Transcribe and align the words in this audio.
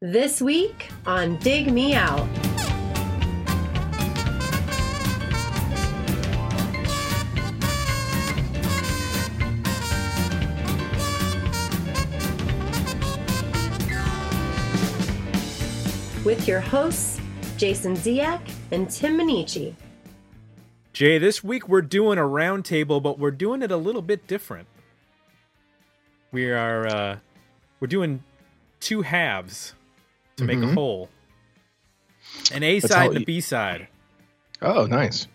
This 0.00 0.40
week 0.40 0.90
on 1.06 1.38
Dig 1.38 1.72
Me 1.72 1.92
Out. 1.92 2.28
With 16.24 16.46
your 16.46 16.60
hosts, 16.60 17.20
Jason 17.56 17.96
Ziak 17.96 18.40
and 18.70 18.88
Tim 18.88 19.18
Minichi. 19.18 19.74
Jay, 20.92 21.18
this 21.18 21.42
week 21.42 21.68
we're 21.68 21.82
doing 21.82 22.18
a 22.18 22.22
roundtable, 22.22 23.02
but 23.02 23.18
we're 23.18 23.32
doing 23.32 23.62
it 23.62 23.72
a 23.72 23.76
little 23.76 24.02
bit 24.02 24.28
different. 24.28 24.68
We 26.30 26.52
are 26.52 26.86
uh, 26.86 27.16
we're 27.80 27.88
doing 27.88 28.22
two 28.78 29.02
halves 29.02 29.74
to 30.38 30.44
make 30.44 30.58
a 30.62 30.72
whole. 30.74 31.08
An 32.52 32.62
A 32.62 32.80
That's 32.80 32.92
side 32.92 33.10
and 33.10 33.22
a 33.22 33.24
B 33.26 33.40
side. 33.40 33.88
Oh, 34.62 34.86
nice. 34.86 35.26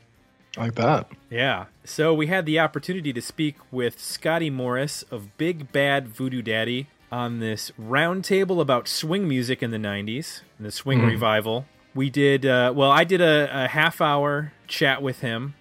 I 0.57 0.61
like 0.65 0.75
that. 0.75 1.07
Yeah. 1.29 1.65
So 1.83 2.13
we 2.13 2.27
had 2.27 2.45
the 2.45 2.59
opportunity 2.59 3.13
to 3.13 3.21
speak 3.21 3.55
with 3.71 3.99
Scotty 3.99 4.49
Morris 4.49 5.03
of 5.11 5.37
Big 5.37 5.71
Bad 5.71 6.07
Voodoo 6.07 6.41
Daddy 6.41 6.87
on 7.11 7.39
this 7.39 7.71
roundtable 7.79 8.59
about 8.61 8.87
swing 8.87 9.27
music 9.27 9.61
in 9.63 9.71
the 9.71 9.77
90s 9.77 10.41
and 10.57 10.65
the 10.67 10.71
swing 10.71 10.99
Mhm. 10.99 11.07
revival. 11.07 11.65
We 11.95 12.09
did, 12.09 12.45
uh, 12.45 12.73
well, 12.75 12.91
I 12.91 13.03
did 13.03 13.21
a, 13.21 13.49
a 13.65 13.67
half 13.67 14.01
hour 14.01 14.51
chat 14.67 15.01
with 15.01 15.19
him. 15.21 15.53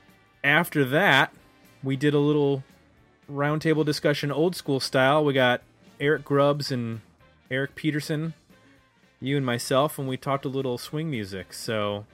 After 0.42 0.84
that, 0.86 1.32
we 1.82 1.96
did 1.96 2.14
a 2.14 2.18
little 2.18 2.64
roundtable 3.30 3.84
discussion, 3.84 4.30
old 4.32 4.56
school 4.56 4.80
style. 4.80 5.24
We 5.24 5.32
got 5.34 5.62
Eric 6.00 6.24
Grubbs 6.24 6.72
and 6.72 7.00
Eric 7.50 7.74
Peterson, 7.74 8.34
you 9.22 9.36
and 9.36 9.46
myself, 9.46 9.98
and 9.98 10.08
we 10.08 10.16
talked 10.16 10.44
a 10.44 10.48
little 10.48 10.78
swing 10.78 11.10
music. 11.10 11.52
So, 11.52 12.06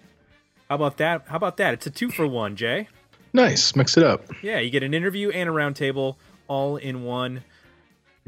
how 0.68 0.74
about 0.76 0.98
that? 0.98 1.24
How 1.28 1.36
about 1.36 1.56
that? 1.56 1.74
It's 1.74 1.86
a 1.86 1.90
two 1.90 2.10
for 2.10 2.26
one, 2.26 2.56
Jay. 2.56 2.88
Nice. 3.32 3.74
Mix 3.76 3.96
it 3.96 4.04
up. 4.04 4.24
Yeah, 4.42 4.58
you 4.58 4.70
get 4.70 4.82
an 4.82 4.94
interview 4.94 5.30
and 5.30 5.48
a 5.48 5.52
roundtable 5.52 6.16
all 6.46 6.76
in 6.76 7.04
one 7.04 7.44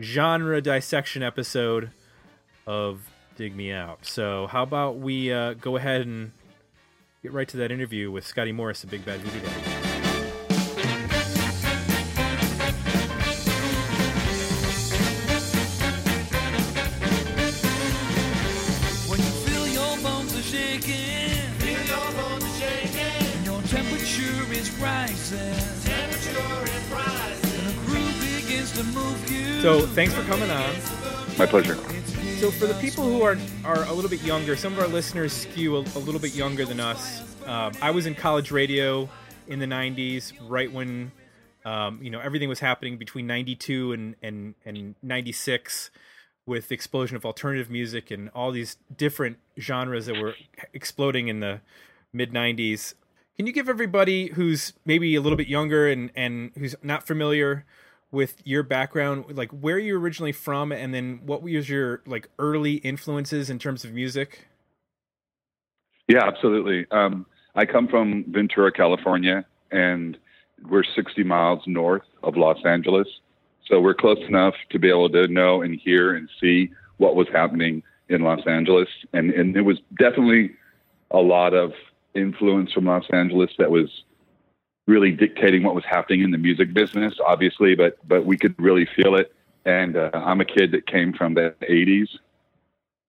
genre 0.01 0.61
dissection 0.61 1.23
episode 1.23 1.91
of 2.67 3.11
Dig 3.37 3.55
Me 3.55 3.73
Out. 3.73 4.05
So, 4.07 4.47
how 4.47 4.63
about 4.63 4.99
we 4.99 5.33
uh, 5.33 5.55
go 5.55 5.77
ahead 5.77 6.03
and 6.03 6.33
get 7.23 7.33
right 7.33 7.49
to 7.49 7.57
that 7.59 7.71
interview 7.71 8.11
with 8.11 8.27
Scotty 8.27 8.53
Morris 8.53 8.85
of 8.85 8.91
Big 8.91 9.05
Bad 9.05 9.21
Voodoo 9.21 9.47
Daddy? 9.47 9.80
So, 29.61 29.83
thanks 29.83 30.15
for 30.15 30.23
coming 30.23 30.51
on. 30.51 30.75
My 31.37 31.45
pleasure. 31.45 31.75
So, 32.39 32.51
for 32.51 32.67
the 32.67 32.79
people 32.81 33.05
who 33.05 33.21
are 33.21 33.37
are 33.63 33.85
a 33.85 33.93
little 33.93 34.09
bit 34.09 34.23
younger, 34.23 34.57
some 34.57 34.73
of 34.73 34.79
our 34.79 34.89
listeners 34.89 35.35
skew 35.35 35.77
a, 35.77 35.81
a 35.81 36.01
little 36.01 36.19
bit 36.19 36.35
younger 36.35 36.65
than 36.65 36.81
us. 36.81 37.21
Um, 37.45 37.75
I 37.83 37.91
was 37.91 38.07
in 38.07 38.15
college 38.15 38.51
radio 38.51 39.07
in 39.49 39.59
the 39.59 39.67
'90s, 39.67 40.33
right 40.49 40.73
when 40.73 41.13
um, 41.67 42.03
you 42.03 42.09
know 42.09 42.21
everything 42.21 42.49
was 42.49 42.61
happening 42.61 42.97
between 42.97 43.27
'92 43.27 43.93
and 43.93 44.17
and 44.23 44.55
and 44.65 44.95
'96, 45.03 45.91
with 46.47 46.69
the 46.69 46.75
explosion 46.75 47.17
of 47.17 47.27
alternative 47.27 47.69
music 47.69 48.11
and 48.11 48.31
all 48.31 48.53
these 48.53 48.79
different 48.97 49.37
genres 49.59 50.07
that 50.07 50.17
were 50.17 50.37
exploding 50.73 51.29
in 51.29 51.41
the 51.41 51.61
mid 52.15 52.33
'90s. 52.33 52.95
Can 53.37 53.47
you 53.47 53.53
give 53.53 53.69
everybody 53.69 54.29
who's 54.29 54.73
maybe 54.87 55.15
a 55.17 55.21
little 55.21 55.37
bit 55.37 55.49
younger 55.49 55.87
and 55.87 56.11
and 56.17 56.53
who's 56.57 56.75
not 56.83 57.07
familiar 57.07 57.67
with 58.13 58.43
your 58.45 58.63
background, 58.63 59.25
like 59.37 59.51
where 59.51 59.79
you're 59.79 59.99
originally 59.99 60.33
from, 60.33 60.73
and 60.73 60.93
then 60.93 61.21
what 61.25 61.43
was 61.43 61.69
your 61.69 62.03
like 62.07 62.29
early 62.39 62.75
influences 62.75 63.51
in 63.51 63.59
terms 63.59 63.85
of 63.85 63.93
music? 63.93 64.49
Yeah, 66.09 66.27
absolutely. 66.27 66.87
Um, 66.91 67.27
I 67.55 67.67
come 67.67 67.87
from 67.87 68.25
Ventura, 68.29 68.73
California, 68.73 69.45
and 69.71 70.19
we're 70.69 70.83
60 70.83 71.23
miles 71.23 71.63
north 71.67 72.03
of 72.23 72.37
Los 72.37 72.59
Angeles. 72.65 73.07
So 73.67 73.81
we're 73.81 73.95
close 73.95 74.19
enough 74.29 74.55
to 74.71 74.79
be 74.79 74.89
able 74.89 75.09
to 75.11 75.29
know 75.29 75.63
and 75.63 75.79
hear 75.79 76.17
and 76.17 76.29
see 76.41 76.71
what 76.97 77.15
was 77.15 77.29
happening 77.33 77.83
in 78.09 78.23
Los 78.23 78.45
Angeles. 78.47 78.89
And, 79.13 79.31
and 79.31 79.57
it 79.57 79.63
was 79.63 79.79
definitely 79.99 80.51
a 81.13 81.19
lot 81.19 81.55
of 81.55 81.73
influence 82.15 82.73
from 82.73 82.87
Los 82.87 83.05
Angeles 83.13 83.51
that 83.59 83.71
was 83.71 83.89
really 84.87 85.13
dictating 85.13 85.63
what 85.63 85.75
was 85.75 85.85
happening 85.85 86.23
in 86.23 86.31
the 86.31 86.39
music 86.39 86.73
business, 86.73 87.15
obviously, 87.25 87.75
but, 87.75 87.97
but 88.07 88.25
we 88.25 88.37
could 88.37 88.55
really 88.59 88.87
feel 88.97 89.15
it. 89.15 89.33
And 89.65 89.97
uh, 89.97 90.11
I'm 90.15 90.41
a 90.41 90.45
kid 90.45 90.73
that 90.73 90.87
came 90.87 91.13
from 91.13 91.35
the 91.35 91.55
80s. 91.63 92.09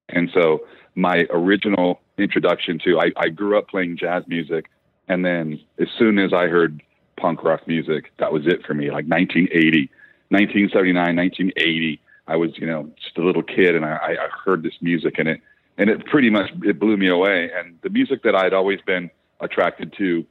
And 0.10 0.30
so 0.34 0.66
my 0.96 1.26
original 1.30 2.02
introduction 2.18 2.80
to 2.86 3.00
I, 3.00 3.12
I 3.18 3.30
grew 3.30 3.58
up 3.58 3.70
playing 3.70 3.98
jazz 3.98 4.24
music 4.28 4.70
and 5.08 5.26
then 5.26 5.60
as 5.78 5.88
soon 6.00 6.20
as 6.20 6.32
I 6.32 6.48
heard 6.48 6.82
punk 7.18 7.44
rock 7.44 7.68
music, 7.68 8.14
that 8.18 8.32
was 8.32 8.48
it 8.48 8.66
for 8.66 8.74
me. 8.74 8.86
Like 8.86 9.06
1980, 9.06 9.90
1979, 10.30 11.16
1980, 11.16 12.02
I 12.28 12.36
was, 12.38 12.52
you 12.58 12.66
know, 12.66 12.90
just 13.02 13.18
a 13.18 13.22
little 13.22 13.44
kid 13.44 13.76
and 13.76 13.84
I, 13.84 14.16
I 14.20 14.28
heard 14.46 14.64
this 14.64 14.76
music 14.82 15.16
and 15.18 15.28
it 15.28 15.42
and 15.78 15.90
it 15.90 16.06
pretty 16.06 16.30
much 16.30 16.52
it 16.64 16.80
blew 16.80 16.96
me 16.96 17.10
away. 17.10 17.52
And 17.54 17.78
the 17.82 17.90
music 17.90 18.24
that 18.24 18.36
I'd 18.36 18.54
always 18.54 18.80
been 18.86 19.10
attracted 19.42 19.94
to 19.98 20.26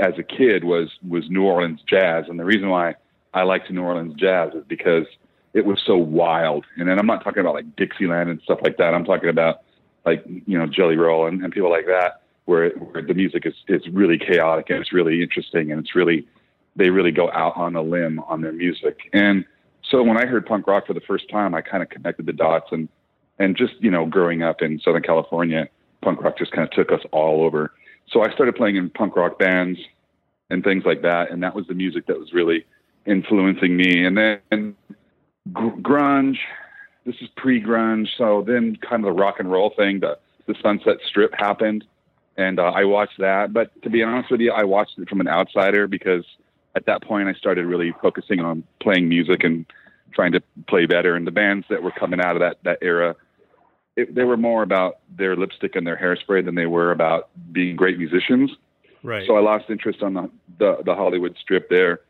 as 0.00 0.14
a 0.18 0.22
kid 0.22 0.64
was 0.64 0.88
was 1.06 1.28
New 1.30 1.44
Orleans 1.44 1.80
jazz. 1.86 2.24
And 2.28 2.38
the 2.38 2.44
reason 2.44 2.68
why 2.68 2.94
I 3.34 3.42
liked 3.42 3.70
New 3.70 3.82
Orleans 3.82 4.14
jazz 4.14 4.52
is 4.54 4.64
because 4.68 5.06
it 5.52 5.64
was 5.64 5.80
so 5.84 5.96
wild. 5.96 6.64
And 6.76 6.88
then 6.88 6.98
I'm 6.98 7.06
not 7.06 7.22
talking 7.22 7.40
about 7.40 7.54
like 7.54 7.76
Dixieland 7.76 8.30
and 8.30 8.40
stuff 8.42 8.60
like 8.62 8.76
that. 8.78 8.94
I'm 8.94 9.04
talking 9.04 9.28
about 9.28 9.62
like 10.04 10.24
you 10.26 10.58
know 10.58 10.66
Jelly 10.66 10.96
Roll 10.96 11.26
and, 11.26 11.42
and 11.42 11.52
people 11.52 11.70
like 11.70 11.86
that, 11.86 12.22
where, 12.46 12.70
where 12.70 13.02
the 13.02 13.14
music 13.14 13.46
is 13.46 13.54
is 13.68 13.82
really 13.92 14.18
chaotic 14.18 14.70
and 14.70 14.80
it's 14.80 14.92
really 14.92 15.22
interesting 15.22 15.70
and 15.70 15.80
it's 15.80 15.94
really 15.94 16.26
they 16.76 16.90
really 16.90 17.10
go 17.10 17.30
out 17.32 17.56
on 17.56 17.76
a 17.76 17.82
limb 17.82 18.20
on 18.20 18.40
their 18.40 18.52
music. 18.52 19.10
And 19.12 19.44
so 19.90 20.02
when 20.02 20.16
I 20.16 20.26
heard 20.26 20.46
punk 20.46 20.66
rock 20.66 20.86
for 20.86 20.94
the 20.94 21.00
first 21.00 21.28
time, 21.28 21.54
I 21.54 21.62
kind 21.62 21.82
of 21.82 21.88
connected 21.88 22.26
the 22.26 22.32
dots 22.32 22.68
and 22.72 22.88
and 23.38 23.56
just 23.56 23.74
you 23.80 23.90
know 23.90 24.06
growing 24.06 24.42
up 24.42 24.62
in 24.62 24.80
Southern 24.80 25.02
California, 25.02 25.68
punk 26.02 26.22
rock 26.22 26.38
just 26.38 26.52
kind 26.52 26.66
of 26.66 26.70
took 26.72 26.92
us 26.92 27.04
all 27.12 27.42
over. 27.42 27.72
So 28.12 28.22
I 28.22 28.32
started 28.32 28.56
playing 28.56 28.76
in 28.76 28.90
punk 28.90 29.16
rock 29.16 29.38
bands 29.38 29.78
and 30.50 30.64
things 30.64 30.84
like 30.84 31.02
that, 31.02 31.30
and 31.30 31.42
that 31.42 31.54
was 31.54 31.66
the 31.66 31.74
music 31.74 32.06
that 32.06 32.18
was 32.18 32.32
really 32.32 32.66
influencing 33.06 33.76
me. 33.76 34.04
And 34.04 34.16
then 34.16 34.76
gr- 35.52 35.80
grunge. 35.80 36.38
This 37.06 37.16
is 37.22 37.28
pre-grunge, 37.36 38.08
so 38.18 38.44
then 38.46 38.76
kind 38.76 39.04
of 39.04 39.14
the 39.14 39.20
rock 39.20 39.40
and 39.40 39.50
roll 39.50 39.72
thing, 39.76 40.00
the 40.00 40.18
the 40.46 40.54
Sunset 40.62 40.96
Strip 41.06 41.32
happened, 41.34 41.84
and 42.36 42.58
uh, 42.58 42.64
I 42.64 42.84
watched 42.84 43.18
that. 43.18 43.52
But 43.52 43.70
to 43.82 43.90
be 43.90 44.02
honest 44.02 44.30
with 44.30 44.40
you, 44.40 44.52
I 44.52 44.64
watched 44.64 44.98
it 44.98 45.08
from 45.08 45.20
an 45.20 45.28
outsider 45.28 45.86
because 45.86 46.24
at 46.74 46.86
that 46.86 47.02
point 47.02 47.28
I 47.28 47.34
started 47.34 47.66
really 47.66 47.94
focusing 48.02 48.40
on 48.40 48.64
playing 48.80 49.08
music 49.08 49.44
and 49.44 49.64
trying 50.12 50.32
to 50.32 50.42
play 50.68 50.86
better. 50.86 51.14
And 51.14 51.26
the 51.26 51.30
bands 51.30 51.66
that 51.70 51.82
were 51.82 51.92
coming 51.92 52.20
out 52.20 52.36
of 52.36 52.40
that 52.40 52.58
that 52.64 52.78
era, 52.82 53.16
it, 54.00 54.14
they 54.14 54.24
were 54.24 54.36
more 54.36 54.62
about 54.62 54.98
their 55.16 55.36
lipstick 55.36 55.76
and 55.76 55.86
their 55.86 55.96
hairspray 55.96 56.44
than 56.44 56.54
they 56.54 56.66
were 56.66 56.90
about 56.90 57.28
being 57.52 57.76
great 57.76 57.98
musicians. 57.98 58.50
Right. 59.02 59.26
So 59.26 59.36
I 59.36 59.40
lost 59.40 59.66
interest 59.68 60.02
on 60.02 60.14
the, 60.14 60.30
the, 60.58 60.78
the 60.84 60.94
Hollywood 60.94 61.36
strip 61.40 61.68
there. 61.68 62.00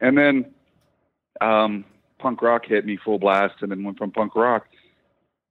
And 0.00 0.16
then 0.16 0.46
um, 1.40 1.84
punk 2.18 2.42
rock 2.42 2.66
hit 2.66 2.84
me 2.84 2.98
full 3.02 3.18
blast 3.18 3.54
and 3.60 3.70
then 3.70 3.84
went 3.84 3.98
from 3.98 4.10
punk 4.10 4.34
rock. 4.34 4.66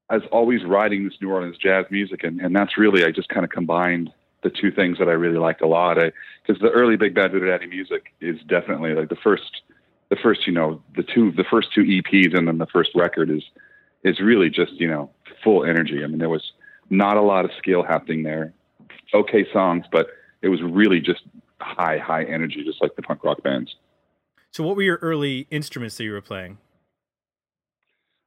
I 0.10 0.16
was 0.16 0.24
always 0.32 0.64
writing 0.64 1.06
this 1.06 1.14
New 1.22 1.32
Orleans 1.32 1.58
jazz 1.58 1.86
music. 1.90 2.24
And, 2.24 2.40
and 2.40 2.56
that's 2.56 2.78
really, 2.78 3.06
I 3.06 3.12
just 3.12 3.30
kind 3.30 3.44
of 3.44 3.50
combined 3.50 4.12
the 4.44 4.50
two 4.50 4.72
things 4.72 5.00
that 5.00 5.08
I 5.08 5.14
really 5.14 5.38
liked 5.38 5.62
a 5.62 5.68
lot. 5.68 5.96
Because 5.96 6.62
the 6.62 6.70
early 6.70 6.96
Big 6.98 7.16
Bad 7.16 7.32
Voodoo 7.32 7.48
Daddy 7.48 7.68
music 7.68 8.14
is 8.22 8.38
definitely 8.48 8.94
like 8.94 9.10
the 9.10 9.16
first, 9.16 9.62
the 10.10 10.18
first, 10.18 10.46
you 10.46 10.54
know, 10.54 10.82
the 10.96 11.04
two, 11.04 11.32
the 11.32 11.46
first 11.50 11.70
two 11.74 11.82
EPs 11.82 12.38
and 12.38 12.48
then 12.48 12.58
the 12.58 12.68
first 12.68 12.92
record 12.94 13.32
is, 13.32 13.44
is 14.04 14.20
really 14.20 14.50
just, 14.50 14.74
you 14.74 14.88
know, 14.88 15.10
full 15.44 15.66
energy. 15.66 16.04
I 16.04 16.08
mean, 16.08 16.20
there 16.20 16.30
was 16.30 16.52
not 16.90 17.18
a 17.18 17.22
lot 17.22 17.46
of 17.46 17.52
skill 17.58 17.84
happening 17.84 18.24
there. 18.24 18.54
Okay 19.14 19.46
songs, 19.54 19.86
but 19.92 20.08
it 20.42 20.50
was 20.50 20.62
really 20.62 21.00
just 21.00 21.22
high, 21.62 21.98
high 21.98 22.24
energy, 22.24 22.64
just 22.64 22.82
like 22.82 22.96
the 22.96 23.02
punk 23.02 23.24
rock 23.24 23.42
bands. 23.44 23.76
so, 24.52 24.64
what 24.64 24.76
were 24.76 24.82
your 24.84 24.98
early 25.02 25.48
instruments 25.52 25.98
that 25.98 26.04
you 26.04 26.12
were 26.12 26.22
playing? 26.22 26.58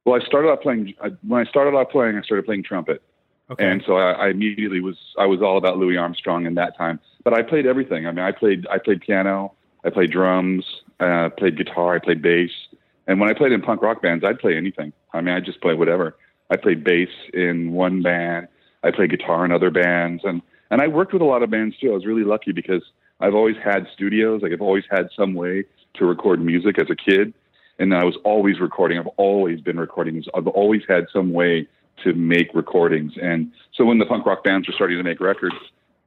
Well, 0.05 0.19
I 0.21 0.25
started 0.25 0.49
out 0.49 0.61
playing. 0.61 0.93
I, 1.01 1.09
when 1.27 1.45
I 1.45 1.49
started 1.49 1.77
out 1.77 1.91
playing, 1.91 2.15
I 2.17 2.21
started 2.21 2.45
playing 2.45 2.63
trumpet, 2.63 3.01
Okay. 3.51 3.69
and 3.69 3.83
so 3.85 3.97
I, 3.97 4.11
I 4.11 4.29
immediately 4.29 4.79
was 4.79 4.95
I 5.19 5.25
was 5.25 5.41
all 5.41 5.57
about 5.57 5.77
Louis 5.77 5.97
Armstrong 5.97 6.45
in 6.45 6.55
that 6.55 6.77
time. 6.77 6.99
But 7.25 7.33
I 7.33 7.41
played 7.41 7.65
everything. 7.65 8.07
I 8.07 8.11
mean, 8.11 8.23
I 8.23 8.31
played 8.31 8.65
I 8.71 8.77
played 8.77 9.01
piano, 9.01 9.53
I 9.83 9.89
played 9.89 10.11
drums, 10.11 10.63
uh, 11.01 11.29
played 11.37 11.57
guitar, 11.57 11.95
I 11.95 11.99
played 11.99 12.21
bass, 12.21 12.51
and 13.07 13.19
when 13.19 13.29
I 13.29 13.33
played 13.33 13.53
in 13.53 13.61
punk 13.61 13.81
rock 13.81 14.01
bands, 14.01 14.23
I'd 14.23 14.39
play 14.39 14.55
anything. 14.55 14.93
I 15.13 15.21
mean, 15.21 15.33
I 15.33 15.39
just 15.39 15.61
play 15.61 15.73
whatever. 15.73 16.15
I 16.49 16.57
played 16.57 16.83
bass 16.83 17.09
in 17.33 17.71
one 17.71 18.01
band. 18.01 18.47
I 18.83 18.91
played 18.91 19.11
guitar 19.11 19.45
in 19.45 19.51
other 19.51 19.71
bands, 19.71 20.23
and 20.23 20.41
and 20.69 20.81
I 20.81 20.87
worked 20.87 21.13
with 21.13 21.21
a 21.21 21.25
lot 21.25 21.43
of 21.43 21.49
bands 21.49 21.77
too. 21.77 21.91
I 21.91 21.95
was 21.95 22.05
really 22.05 22.23
lucky 22.23 22.51
because 22.51 22.83
I've 23.19 23.33
always 23.33 23.55
had 23.63 23.87
studios. 23.93 24.41
Like 24.41 24.51
I've 24.51 24.61
always 24.61 24.83
had 24.89 25.09
some 25.15 25.33
way 25.33 25.65
to 25.95 26.05
record 26.05 26.43
music 26.43 26.79
as 26.79 26.89
a 26.89 26.95
kid, 26.95 27.33
and 27.79 27.93
I 27.93 28.03
was 28.03 28.17
always 28.23 28.59
recording. 28.59 28.99
I've 28.99 29.07
always 29.17 29.61
been 29.61 29.79
recording. 29.79 30.23
I've 30.33 30.47
always 30.47 30.83
had 30.87 31.07
some 31.11 31.33
way 31.33 31.67
to 32.03 32.13
make 32.13 32.53
recordings. 32.53 33.13
And 33.21 33.51
so 33.73 33.85
when 33.85 33.97
the 33.97 34.05
punk 34.05 34.25
rock 34.25 34.43
bands 34.43 34.67
were 34.67 34.73
starting 34.73 34.97
to 34.97 35.03
make 35.03 35.19
records 35.19 35.55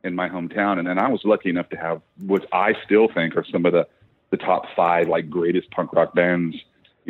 in 0.04 0.14
my 0.14 0.28
hometown, 0.28 0.78
and 0.78 0.86
then 0.86 0.98
I 0.98 1.08
was 1.08 1.22
lucky 1.24 1.50
enough 1.50 1.68
to 1.70 1.76
have 1.76 2.00
what 2.26 2.46
I 2.52 2.74
still 2.84 3.08
think 3.08 3.36
are 3.36 3.44
some 3.50 3.66
of 3.66 3.72
the 3.72 3.86
the 4.30 4.36
top 4.36 4.66
five 4.76 5.08
like 5.08 5.28
greatest 5.28 5.70
punk 5.72 5.92
rock 5.92 6.14
bands, 6.14 6.56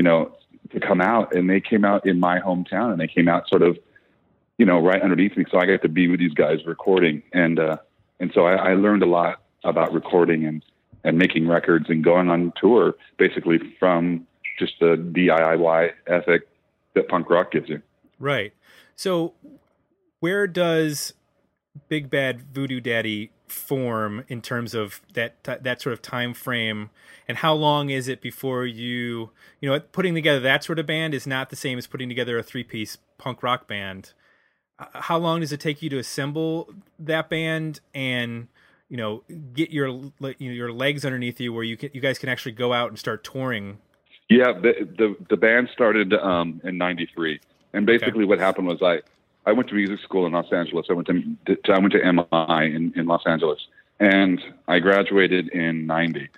you 0.00 0.05
know, 0.05 0.35
to 0.70 0.81
come 0.81 1.02
out, 1.02 1.35
and 1.35 1.50
they 1.50 1.61
came 1.61 1.85
out 1.85 2.06
in 2.06 2.19
my 2.19 2.41
hometown, 2.41 2.91
and 2.91 2.99
they 2.99 3.06
came 3.06 3.29
out 3.29 3.47
sort 3.50 3.61
of, 3.61 3.79
you 4.56 4.64
know, 4.64 4.79
right 4.79 5.02
underneath 5.02 5.37
me. 5.37 5.44
So 5.50 5.58
I 5.58 5.67
got 5.67 5.82
to 5.82 5.91
be 5.91 6.08
with 6.08 6.20
these 6.20 6.32
guys 6.32 6.64
recording, 6.64 7.23
and 7.35 7.58
uh, 7.58 7.76
and 8.19 8.31
so 8.32 8.47
I, 8.47 8.70
I 8.70 8.75
learned 8.76 9.02
a 9.02 9.06
lot 9.06 9.43
about 9.62 9.93
recording 9.93 10.47
and 10.47 10.64
and 11.05 11.19
making 11.19 11.47
records 11.47 11.91
and 11.91 12.02
going 12.02 12.31
on 12.31 12.50
tour, 12.58 12.94
basically 13.19 13.58
from 13.79 14.26
just 14.58 14.73
the 14.81 14.97
DIY 14.97 15.91
ethic 16.06 16.49
that 16.94 17.06
punk 17.08 17.29
rock 17.29 17.52
gives 17.52 17.69
you. 17.69 17.82
Right. 18.19 18.55
So, 18.97 19.35
where 20.20 20.47
does 20.47 21.12
Big 21.91 22.08
Bad 22.08 22.41
Voodoo 22.55 22.81
Daddy 22.81 23.32
form 23.50 24.25
in 24.29 24.41
terms 24.41 24.75
of 24.75 25.00
that 25.14 25.43
that 25.44 25.81
sort 25.81 25.93
of 25.93 26.02
time 26.02 26.35
frame, 26.35 26.91
and 27.29 27.38
how 27.38 27.55
long 27.55 27.91
is 27.91 28.08
it 28.08 28.20
before 28.20 28.64
you 28.67 29.31
you 29.61 29.69
know 29.69 29.81
putting 29.81 30.14
together 30.14 30.41
that 30.41 30.64
sort 30.64 30.79
of 30.79 30.87
band 30.87 31.14
is 31.14 31.26
not 31.26 31.50
the 31.50 31.56
same 31.56 31.79
as 31.79 31.87
putting 31.87 32.08
together 32.08 32.38
a 32.38 32.43
three 32.43 32.64
piece 32.64 32.99
punk 33.19 33.43
rock 33.43 33.67
band. 33.67 34.12
How 34.79 35.19
long 35.19 35.41
does 35.41 35.52
it 35.52 35.61
take 35.61 35.82
you 35.82 35.91
to 35.91 35.99
assemble 35.99 36.73
that 36.99 37.29
band 37.29 37.81
and 37.94 38.49
you 38.88 38.97
know 38.97 39.23
get 39.52 39.70
your 39.70 39.88
you 39.88 40.12
know, 40.23 40.35
your 40.38 40.73
legs 40.73 41.05
underneath 41.05 41.38
you 41.41 41.52
where 41.52 41.64
you 41.64 41.76
can, 41.76 41.91
you 41.93 42.00
guys 42.00 42.19
can 42.19 42.29
actually 42.29 42.52
go 42.52 42.73
out 42.73 42.88
and 42.88 42.99
start 42.99 43.25
touring? 43.25 43.79
Yeah, 44.29 44.52
the 44.52 44.88
the, 44.97 45.17
the 45.29 45.37
band 45.37 45.69
started 45.73 46.14
um, 46.14 46.61
in 46.64 46.79
'93 46.79 47.41
and 47.73 47.87
basically, 47.87 48.23
okay. 48.23 48.25
what 48.25 48.38
happened 48.38 48.67
was 48.67 48.82
I, 48.82 49.00
I 49.46 49.52
went 49.52 49.69
to 49.69 49.75
music 49.75 50.00
school 50.00 50.26
in 50.26 50.32
Los 50.32 50.52
Angeles. 50.52 50.87
I 50.90 50.92
went 50.92 51.08
to, 51.08 51.37
I 51.72 51.78
went 51.78 51.92
to 51.92 52.12
MI 52.12 52.75
in, 52.75 52.92
in 52.94 53.06
Los 53.06 53.22
Angeles, 53.26 53.58
and 53.98 54.40
I 54.69 54.78
graduated 54.78 55.48
in 55.48 55.87
'90. 55.87 56.28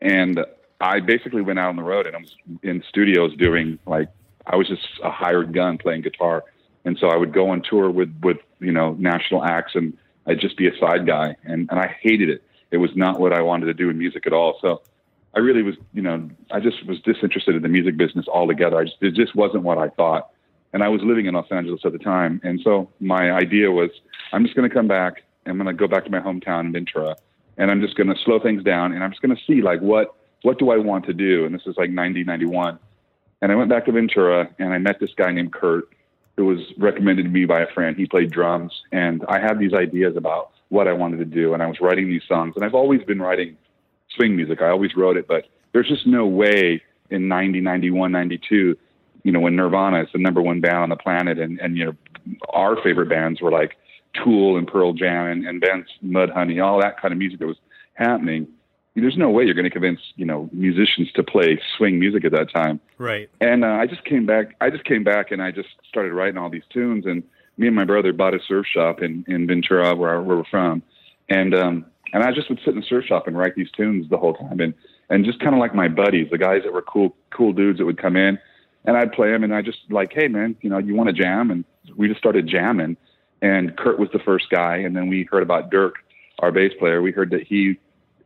And 0.00 0.44
I 0.80 1.00
basically 1.00 1.42
went 1.42 1.58
out 1.58 1.70
on 1.70 1.76
the 1.76 1.82
road 1.82 2.06
and 2.06 2.16
I 2.16 2.18
was 2.18 2.34
in 2.62 2.82
studios 2.88 3.34
doing 3.36 3.78
like 3.86 4.08
I 4.46 4.56
was 4.56 4.68
just 4.68 4.86
a 5.02 5.10
hired 5.10 5.52
gun 5.52 5.78
playing 5.78 6.02
guitar. 6.02 6.44
And 6.84 6.98
so 6.98 7.08
I 7.08 7.16
would 7.16 7.32
go 7.32 7.50
on 7.50 7.62
tour 7.62 7.90
with 7.90 8.14
with 8.22 8.38
you 8.60 8.72
know 8.72 8.92
national 8.94 9.44
acts, 9.44 9.74
and 9.74 9.96
I'd 10.26 10.40
just 10.40 10.56
be 10.56 10.68
a 10.68 10.76
side 10.78 11.06
guy, 11.06 11.36
and 11.44 11.68
and 11.70 11.80
I 11.80 11.88
hated 12.00 12.28
it. 12.28 12.42
It 12.70 12.78
was 12.78 12.90
not 12.94 13.18
what 13.18 13.32
I 13.32 13.42
wanted 13.42 13.66
to 13.66 13.74
do 13.74 13.90
in 13.90 13.98
music 13.98 14.26
at 14.26 14.32
all. 14.32 14.58
So 14.60 14.82
I 15.34 15.38
really 15.40 15.62
was, 15.62 15.76
you 15.92 16.02
know, 16.02 16.28
I 16.50 16.60
just 16.60 16.84
was 16.86 17.00
disinterested 17.00 17.54
in 17.54 17.62
the 17.62 17.68
music 17.68 17.96
business 17.96 18.26
altogether. 18.28 18.78
I 18.78 18.84
just 18.84 18.96
it 19.00 19.14
just 19.14 19.34
wasn't 19.34 19.64
what 19.64 19.78
I 19.78 19.88
thought 19.88 20.30
and 20.76 20.84
I 20.84 20.90
was 20.90 21.00
living 21.02 21.24
in 21.24 21.32
Los 21.32 21.50
Angeles 21.50 21.80
at 21.86 21.92
the 21.92 21.98
time. 21.98 22.38
And 22.44 22.60
so 22.62 22.90
my 23.00 23.30
idea 23.30 23.70
was, 23.70 23.88
I'm 24.34 24.44
just 24.44 24.54
going 24.54 24.68
to 24.68 24.74
come 24.74 24.86
back. 24.86 25.22
I'm 25.46 25.56
going 25.56 25.68
to 25.68 25.72
go 25.72 25.88
back 25.88 26.04
to 26.04 26.10
my 26.10 26.20
hometown 26.20 26.70
Ventura, 26.70 27.16
and 27.56 27.70
I'm 27.70 27.80
just 27.80 27.96
going 27.96 28.08
to 28.08 28.14
slow 28.26 28.38
things 28.38 28.62
down, 28.62 28.92
and 28.92 29.02
I'm 29.02 29.10
just 29.10 29.22
going 29.22 29.34
to 29.34 29.42
see 29.46 29.62
like 29.62 29.80
what 29.80 30.14
what 30.42 30.58
do 30.58 30.70
I 30.70 30.76
want 30.76 31.06
to 31.06 31.14
do. 31.14 31.46
And 31.46 31.54
this 31.54 31.62
is 31.64 31.78
like 31.78 31.88
90, 31.88 32.24
91. 32.24 32.78
And 33.40 33.50
I 33.50 33.54
went 33.54 33.70
back 33.70 33.86
to 33.86 33.92
Ventura, 33.92 34.50
and 34.58 34.74
I 34.74 34.76
met 34.76 35.00
this 35.00 35.14
guy 35.16 35.32
named 35.32 35.54
Kurt, 35.54 35.88
who 36.36 36.44
was 36.44 36.58
recommended 36.76 37.22
to 37.22 37.30
me 37.30 37.46
by 37.46 37.62
a 37.62 37.72
friend. 37.72 37.96
He 37.96 38.04
played 38.04 38.30
drums, 38.30 38.82
and 38.92 39.24
I 39.30 39.40
had 39.40 39.58
these 39.58 39.72
ideas 39.72 40.14
about 40.14 40.50
what 40.68 40.88
I 40.88 40.92
wanted 40.92 41.16
to 41.20 41.24
do, 41.24 41.54
and 41.54 41.62
I 41.62 41.68
was 41.68 41.80
writing 41.80 42.10
these 42.10 42.24
songs. 42.28 42.52
And 42.54 42.66
I've 42.66 42.74
always 42.74 43.02
been 43.02 43.22
writing 43.22 43.56
swing 44.10 44.36
music. 44.36 44.60
I 44.60 44.68
always 44.68 44.94
wrote 44.94 45.16
it, 45.16 45.26
but 45.26 45.46
there's 45.72 45.88
just 45.88 46.06
no 46.06 46.26
way 46.26 46.82
in 47.08 47.28
90, 47.28 47.62
91, 47.62 48.12
92 48.12 48.76
you 49.26 49.32
know, 49.32 49.40
when 49.40 49.56
Nirvana 49.56 50.02
is 50.02 50.08
the 50.12 50.20
number 50.20 50.40
one 50.40 50.60
band 50.60 50.76
on 50.76 50.88
the 50.88 50.96
planet, 50.96 51.36
and 51.36 51.58
and 51.58 51.76
you 51.76 51.86
know, 51.86 51.94
our 52.50 52.80
favorite 52.80 53.08
bands 53.08 53.40
were 53.40 53.50
like 53.50 53.76
Tool 54.14 54.56
and 54.56 54.68
Pearl 54.68 54.92
Jam 54.92 55.26
and, 55.26 55.44
and 55.44 55.60
Vance 55.60 55.88
Mudhoney, 56.04 56.64
all 56.64 56.80
that 56.80 57.00
kind 57.00 57.10
of 57.10 57.18
music 57.18 57.40
that 57.40 57.46
was 57.48 57.56
happening. 57.94 58.46
There's 58.94 59.16
no 59.16 59.28
way 59.28 59.42
you're 59.42 59.54
going 59.54 59.64
to 59.64 59.70
convince 59.70 59.98
you 60.14 60.24
know 60.24 60.48
musicians 60.52 61.10
to 61.16 61.24
play 61.24 61.60
swing 61.76 61.98
music 61.98 62.24
at 62.24 62.30
that 62.32 62.52
time. 62.54 62.78
Right. 62.98 63.28
And 63.40 63.64
uh, 63.64 63.78
I 63.82 63.86
just 63.86 64.04
came 64.04 64.26
back. 64.26 64.54
I 64.60 64.70
just 64.70 64.84
came 64.84 65.02
back 65.02 65.32
and 65.32 65.42
I 65.42 65.50
just 65.50 65.70
started 65.88 66.12
writing 66.12 66.38
all 66.38 66.48
these 66.48 66.62
tunes. 66.72 67.04
And 67.04 67.24
me 67.58 67.66
and 67.66 67.74
my 67.74 67.84
brother 67.84 68.12
bought 68.12 68.32
a 68.32 68.38
surf 68.46 68.64
shop 68.72 69.02
in 69.02 69.24
in 69.26 69.48
Ventura, 69.48 69.96
where, 69.96 70.14
I, 70.14 70.18
where 70.20 70.36
we're 70.36 70.44
from. 70.44 70.84
And 71.28 71.52
um, 71.52 71.84
and 72.12 72.22
I 72.22 72.30
just 72.30 72.48
would 72.48 72.60
sit 72.60 72.74
in 72.74 72.80
the 72.80 72.86
surf 72.86 73.06
shop 73.06 73.26
and 73.26 73.36
write 73.36 73.56
these 73.56 73.72
tunes 73.72 74.08
the 74.08 74.18
whole 74.18 74.34
time. 74.34 74.60
And 74.60 74.72
and 75.10 75.24
just 75.24 75.40
kind 75.40 75.52
of 75.52 75.58
like 75.58 75.74
my 75.74 75.88
buddies, 75.88 76.28
the 76.30 76.38
guys 76.38 76.62
that 76.62 76.72
were 76.72 76.82
cool 76.82 77.16
cool 77.30 77.52
dudes 77.52 77.80
that 77.80 77.86
would 77.86 78.00
come 78.00 78.14
in 78.14 78.38
and 78.86 78.96
I'd 78.96 79.12
play 79.12 79.30
them, 79.30 79.44
and 79.44 79.54
I 79.54 79.62
just 79.62 79.78
like, 79.90 80.12
hey 80.12 80.28
man, 80.28 80.56
you 80.60 80.70
know, 80.70 80.78
you 80.78 80.94
want 80.94 81.08
to 81.08 81.12
jam? 81.12 81.50
And 81.50 81.64
we 81.96 82.08
just 82.08 82.20
started 82.20 82.46
jamming. 82.46 82.96
And 83.42 83.76
Kurt 83.76 83.98
was 83.98 84.08
the 84.12 84.18
first 84.18 84.48
guy, 84.50 84.76
and 84.76 84.96
then 84.96 85.08
we 85.08 85.24
heard 85.30 85.42
about 85.42 85.70
Dirk, 85.70 85.96
our 86.38 86.50
bass 86.50 86.72
player. 86.78 87.02
We 87.02 87.12
heard 87.12 87.30
that 87.30 87.46
he 87.46 87.78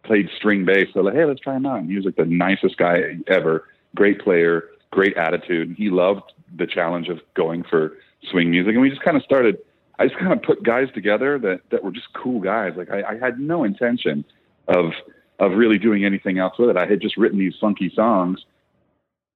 played 0.03 0.31
string 0.37 0.65
bass. 0.65 0.89
So 0.95 1.01
like, 1.01 1.15
hey, 1.15 1.25
let's 1.25 1.41
try 1.41 1.57
him 1.57 1.67
out. 1.67 1.81
And 1.81 1.91
he 1.91 1.97
was 1.97 2.05
like 2.05 2.17
the 2.17 2.25
nicest 2.25 2.77
guy 2.77 3.19
ever. 3.27 3.67
Great 3.97 4.21
player, 4.21 4.69
great 4.91 5.17
attitude. 5.17 5.75
He 5.77 5.91
loved 5.91 6.33
the 6.57 6.67
challenge 6.67 7.09
of 7.09 7.21
going 7.35 7.65
for 7.65 7.97
swing 8.31 8.51
music, 8.51 8.73
and 8.73 8.81
we 8.83 8.91
just 8.91 9.03
kind 9.03 9.17
of 9.17 9.23
started. 9.23 9.59
I 9.99 10.06
just 10.06 10.19
kind 10.19 10.33
of 10.33 10.43
put 10.43 10.63
guys 10.63 10.89
together 10.95 11.39
that 11.41 11.61
that 11.71 11.83
were 11.83 11.91
just 11.91 12.13
cool 12.13 12.41
guys. 12.41 12.75
Like 12.77 12.91
I, 12.91 13.03
I 13.03 13.19
had 13.19 13.41
no 13.41 13.65
intention 13.65 14.25
of 14.69 14.93
of 15.39 15.53
really 15.53 15.79
doing 15.79 16.05
anything 16.05 16.39
else 16.39 16.59
with 16.59 16.71
it. 16.71 16.77
I 16.77 16.87
had 16.87 17.01
just 17.01 17.17
written 17.17 17.39
these 17.39 17.55
funky 17.61 17.91
songs 17.95 18.45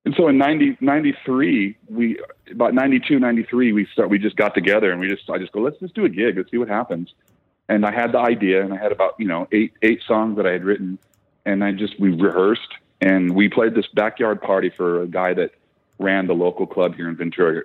and 0.04 0.14
so 0.16 0.28
in 0.28 0.36
90, 0.36 0.78
93, 0.80 1.76
we 1.88 2.18
about 2.50 2.74
92, 2.74 3.18
93, 3.18 3.72
we 3.72 3.86
start, 3.86 4.10
we 4.10 4.18
just 4.18 4.36
got 4.36 4.54
together 4.54 4.90
and 4.90 5.00
we 5.00 5.08
just, 5.08 5.28
I 5.30 5.38
just 5.38 5.52
go, 5.52 5.60
let's 5.60 5.78
just 5.78 5.94
do 5.94 6.04
a 6.04 6.10
gig. 6.10 6.36
Let's 6.36 6.50
see 6.50 6.58
what 6.58 6.68
happens. 6.68 7.14
And 7.70 7.86
I 7.86 7.92
had 7.92 8.12
the 8.12 8.18
idea 8.18 8.62
and 8.62 8.74
I 8.74 8.76
had 8.76 8.92
about, 8.92 9.14
you 9.18 9.26
know, 9.26 9.48
eight, 9.50 9.72
eight 9.80 10.02
songs 10.06 10.36
that 10.36 10.46
I 10.46 10.52
had 10.52 10.64
written 10.64 10.98
and 11.46 11.64
I 11.64 11.72
just, 11.72 11.98
we 11.98 12.10
rehearsed 12.10 12.68
and 13.00 13.34
we 13.34 13.48
played 13.48 13.74
this 13.74 13.86
backyard 13.94 14.42
party 14.42 14.68
for 14.68 15.02
a 15.02 15.06
guy 15.06 15.32
that 15.34 15.52
ran 15.98 16.26
the 16.26 16.34
local 16.34 16.66
club 16.66 16.94
here 16.94 17.08
in 17.08 17.16
Ventura. 17.16 17.62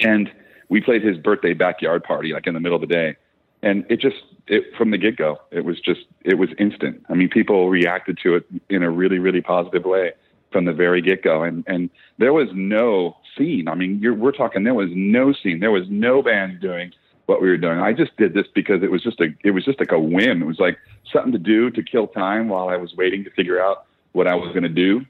And 0.00 0.28
we 0.68 0.80
played 0.80 1.04
his 1.04 1.18
birthday 1.18 1.52
backyard 1.54 2.02
party, 2.02 2.32
like 2.32 2.48
in 2.48 2.54
the 2.54 2.60
middle 2.60 2.76
of 2.76 2.80
the 2.80 2.92
day. 2.92 3.16
And 3.62 3.86
it 3.88 4.00
just, 4.00 4.16
it, 4.48 4.74
from 4.76 4.90
the 4.90 4.98
get 4.98 5.16
go, 5.16 5.40
it 5.52 5.64
was 5.64 5.78
just, 5.78 6.00
it 6.24 6.34
was 6.34 6.48
instant. 6.58 7.06
I 7.08 7.14
mean, 7.14 7.28
people 7.28 7.70
reacted 7.70 8.18
to 8.24 8.34
it 8.34 8.46
in 8.68 8.82
a 8.82 8.90
really, 8.90 9.20
really 9.20 9.40
positive 9.40 9.84
way 9.84 10.14
from 10.52 10.64
the 10.66 10.72
very 10.72 11.00
get 11.00 11.22
go. 11.22 11.42
And, 11.42 11.64
and 11.66 11.90
there 12.18 12.32
was 12.32 12.48
no 12.52 13.16
scene. 13.36 13.68
I 13.68 13.74
mean, 13.74 14.00
we're 14.20 14.32
talking, 14.32 14.64
there 14.64 14.74
was 14.74 14.90
no 14.92 15.32
scene. 15.32 15.60
There 15.60 15.70
was 15.70 15.88
no 15.88 16.22
band 16.22 16.60
doing 16.60 16.92
what 17.26 17.40
we 17.40 17.48
were 17.48 17.56
doing. 17.56 17.78
I 17.78 17.92
just 17.92 18.16
did 18.16 18.34
this 18.34 18.46
because 18.54 18.82
it 18.82 18.90
was 18.90 19.02
just 19.02 19.20
a, 19.20 19.28
it 19.42 19.52
was 19.52 19.64
just 19.64 19.80
like 19.80 19.92
a 19.92 19.98
whim. 19.98 20.42
It 20.42 20.46
was 20.46 20.58
like 20.58 20.78
something 21.12 21.32
to 21.32 21.38
do 21.38 21.70
to 21.70 21.82
kill 21.82 22.06
time 22.08 22.48
while 22.48 22.68
I 22.68 22.76
was 22.76 22.94
waiting 22.94 23.24
to 23.24 23.30
figure 23.30 23.60
out 23.60 23.86
what 24.12 24.26
I 24.26 24.34
was 24.34 24.48
going 24.48 24.64
to 24.64 24.68
do. 24.68 25.06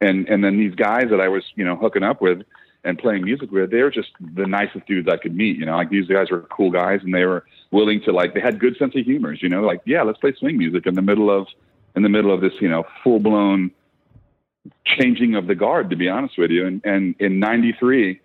And, 0.00 0.28
and 0.28 0.42
then 0.44 0.56
these 0.56 0.74
guys 0.74 1.10
that 1.10 1.20
I 1.20 1.28
was, 1.28 1.44
you 1.56 1.64
know, 1.64 1.76
hooking 1.76 2.02
up 2.02 2.22
with 2.22 2.42
and 2.84 2.98
playing 2.98 3.24
music 3.24 3.50
with, 3.50 3.70
they 3.70 3.82
were 3.82 3.90
just 3.90 4.10
the 4.20 4.46
nicest 4.46 4.86
dudes 4.86 5.08
I 5.08 5.18
could 5.18 5.36
meet. 5.36 5.58
You 5.58 5.66
know, 5.66 5.76
like 5.76 5.90
these 5.90 6.06
guys 6.06 6.30
were 6.30 6.42
cool 6.42 6.70
guys 6.70 7.00
and 7.02 7.12
they 7.12 7.26
were 7.26 7.44
willing 7.70 8.00
to 8.02 8.12
like, 8.12 8.32
they 8.32 8.40
had 8.40 8.58
good 8.58 8.76
sense 8.78 8.94
of 8.96 9.04
humors, 9.04 9.42
you 9.42 9.48
know, 9.48 9.62
like, 9.62 9.82
yeah, 9.84 10.02
let's 10.02 10.18
play 10.18 10.32
swing 10.38 10.56
music 10.56 10.86
in 10.86 10.94
the 10.94 11.02
middle 11.02 11.30
of, 11.30 11.46
in 11.94 12.02
the 12.02 12.08
middle 12.08 12.32
of 12.32 12.40
this, 12.40 12.52
you 12.60 12.68
know, 12.68 12.84
full 13.02 13.18
blown, 13.18 13.70
changing 14.84 15.34
of 15.34 15.46
the 15.46 15.54
guard, 15.54 15.90
to 15.90 15.96
be 15.96 16.08
honest 16.08 16.38
with 16.38 16.50
you. 16.50 16.66
And, 16.66 16.84
and 16.84 17.14
in 17.18 17.38
93, 17.38 18.20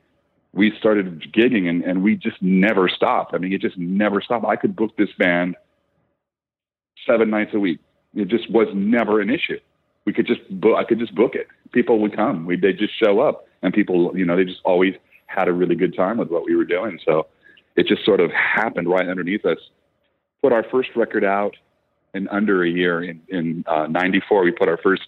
we 0.54 0.74
started 0.80 1.22
gigging 1.34 1.70
and, 1.70 1.84
and 1.84 2.04
we 2.04 2.16
just 2.16 2.42
never 2.42 2.90
stopped. 2.90 3.34
I 3.34 3.38
mean, 3.38 3.54
it 3.54 3.62
just 3.62 3.78
never 3.78 4.22
stopped. 4.22 4.46
I 4.46 4.56
could 4.56 4.76
book 4.76 4.96
this 4.98 5.10
band 5.18 5.56
seven 7.06 7.30
nights 7.30 7.52
a 7.54 7.60
week. 7.60 7.80
It 8.16 8.30
just 8.30 8.50
was 8.50 8.68
never 8.74 9.20
an 9.20 9.30
issue. 9.30 9.60
We 10.06 10.14
could 10.14 10.28
just 10.28 10.42
book, 10.50 10.78
I 10.78 10.84
could 10.84 11.00
just 11.00 11.14
book 11.14 11.36
it. 11.36 11.48
People 11.72 12.00
would 12.00 12.16
come. 12.16 12.46
We, 12.46 12.56
they 12.56 12.74
just 12.74 12.98
show 12.98 13.20
up 13.20 13.48
and 13.62 13.74
people, 13.74 14.18
you 14.18 14.26
know, 14.26 14.38
they 14.38 14.46
just 14.46 14.62
always 14.64 14.94
had 15.26 15.48
a 15.48 15.54
really 15.54 15.76
good 15.76 15.96
time 15.96 16.18
with 16.18 16.30
what 16.30 16.46
we 16.46 16.56
were 16.56 16.66
doing. 16.66 17.00
So 17.04 17.28
it 17.76 17.88
just 17.88 18.06
sort 18.06 18.20
of 18.20 18.32
happened 18.32 18.88
right 18.88 19.08
underneath 19.08 19.46
us. 19.46 19.58
Put 20.42 20.54
our 20.54 20.64
first 20.64 20.90
record 20.96 21.26
out 21.26 21.56
in 22.14 22.30
under 22.30 22.64
a 22.64 22.70
year 22.70 23.04
in, 23.04 23.22
in 23.28 23.66
uh, 23.68 23.88
94. 23.88 24.44
We 24.44 24.52
put 24.52 24.70
our 24.70 24.78
first 24.78 25.08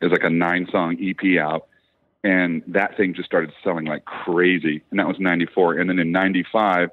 there's 0.00 0.12
like 0.12 0.24
a 0.24 0.30
nine 0.30 0.66
song 0.70 0.96
EP 1.00 1.38
out, 1.38 1.66
and 2.22 2.62
that 2.66 2.96
thing 2.96 3.14
just 3.14 3.26
started 3.26 3.52
selling 3.62 3.86
like 3.86 4.04
crazy. 4.04 4.82
And 4.90 4.98
that 4.98 5.06
was 5.06 5.18
'94. 5.18 5.74
And 5.74 5.88
then 5.88 5.98
in 5.98 6.12
'95, 6.12 6.90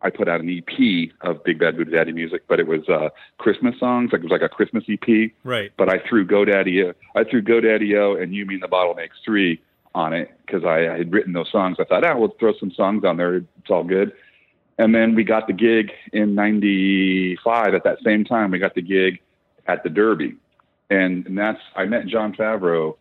I 0.00 0.10
put 0.10 0.28
out 0.28 0.40
an 0.40 0.48
EP 0.48 1.10
of 1.22 1.42
Big 1.44 1.58
Bad 1.58 1.76
Voodoo 1.76 1.90
Daddy 1.90 2.12
music, 2.12 2.42
but 2.48 2.60
it 2.60 2.66
was 2.66 2.88
uh, 2.88 3.08
Christmas 3.38 3.78
songs. 3.80 4.10
Like 4.12 4.20
it 4.20 4.24
was 4.24 4.32
like 4.32 4.42
a 4.42 4.48
Christmas 4.48 4.84
EP. 4.88 5.32
Right. 5.44 5.72
But 5.76 5.88
I 5.88 5.98
threw 6.08 6.26
GoDaddy, 6.26 6.94
I 7.16 7.24
threw 7.24 7.42
GoDaddy 7.42 7.96
O 7.96 8.16
and 8.16 8.34
You 8.34 8.46
Mean 8.46 8.60
the 8.60 8.68
Bottle 8.68 8.94
Makes 8.94 9.16
Three 9.24 9.60
on 9.94 10.12
it 10.12 10.30
because 10.46 10.64
I, 10.64 10.88
I 10.88 10.98
had 10.98 11.12
written 11.12 11.32
those 11.32 11.50
songs. 11.50 11.78
I 11.80 11.84
thought, 11.84 12.04
ah, 12.04 12.16
we'll 12.16 12.34
throw 12.38 12.52
some 12.58 12.70
songs 12.70 13.04
on 13.04 13.16
there. 13.16 13.36
It's 13.36 13.70
all 13.70 13.84
good. 13.84 14.12
And 14.78 14.94
then 14.94 15.16
we 15.16 15.24
got 15.24 15.48
the 15.48 15.52
gig 15.52 15.90
in 16.12 16.36
'95. 16.36 17.74
At 17.74 17.82
that 17.84 17.98
same 18.04 18.24
time, 18.24 18.52
we 18.52 18.58
got 18.58 18.76
the 18.76 18.82
gig 18.82 19.20
at 19.66 19.82
the 19.82 19.90
Derby, 19.90 20.36
and, 20.90 21.26
and 21.26 21.38
that's 21.38 21.60
I 21.76 21.84
met 21.84 22.06
Jon 22.06 22.34
Favreau 22.34 22.96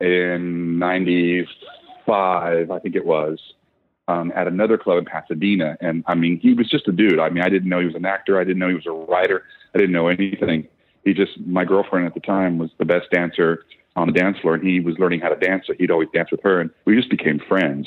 in 0.00 0.78
'95, 0.78 2.70
I 2.70 2.78
think 2.78 2.96
it 2.96 3.06
was, 3.06 3.38
um, 4.08 4.32
at 4.34 4.46
another 4.46 4.78
club 4.78 4.98
in 4.98 5.04
Pasadena. 5.04 5.76
And 5.80 6.04
I 6.06 6.14
mean, 6.14 6.38
he 6.40 6.54
was 6.54 6.68
just 6.68 6.88
a 6.88 6.92
dude. 6.92 7.18
I 7.18 7.28
mean, 7.30 7.42
I 7.42 7.48
didn't 7.48 7.68
know 7.68 7.80
he 7.80 7.86
was 7.86 7.94
an 7.94 8.06
actor. 8.06 8.40
I 8.40 8.44
didn't 8.44 8.58
know 8.58 8.68
he 8.68 8.74
was 8.74 8.86
a 8.86 8.90
writer. 8.90 9.44
I 9.74 9.78
didn't 9.78 9.92
know 9.92 10.08
anything. 10.08 10.68
He 11.04 11.14
just, 11.14 11.38
my 11.40 11.64
girlfriend 11.64 12.06
at 12.06 12.14
the 12.14 12.20
time 12.20 12.58
was 12.58 12.70
the 12.78 12.84
best 12.84 13.10
dancer 13.10 13.64
on 13.96 14.06
the 14.06 14.12
dance 14.12 14.38
floor, 14.38 14.54
and 14.54 14.66
he 14.66 14.80
was 14.80 14.98
learning 14.98 15.20
how 15.20 15.28
to 15.28 15.36
dance. 15.36 15.66
So 15.66 15.74
he'd 15.78 15.90
always 15.90 16.08
dance 16.12 16.30
with 16.30 16.42
her, 16.42 16.60
and 16.60 16.70
we 16.84 16.96
just 16.96 17.10
became 17.10 17.38
friends. 17.38 17.86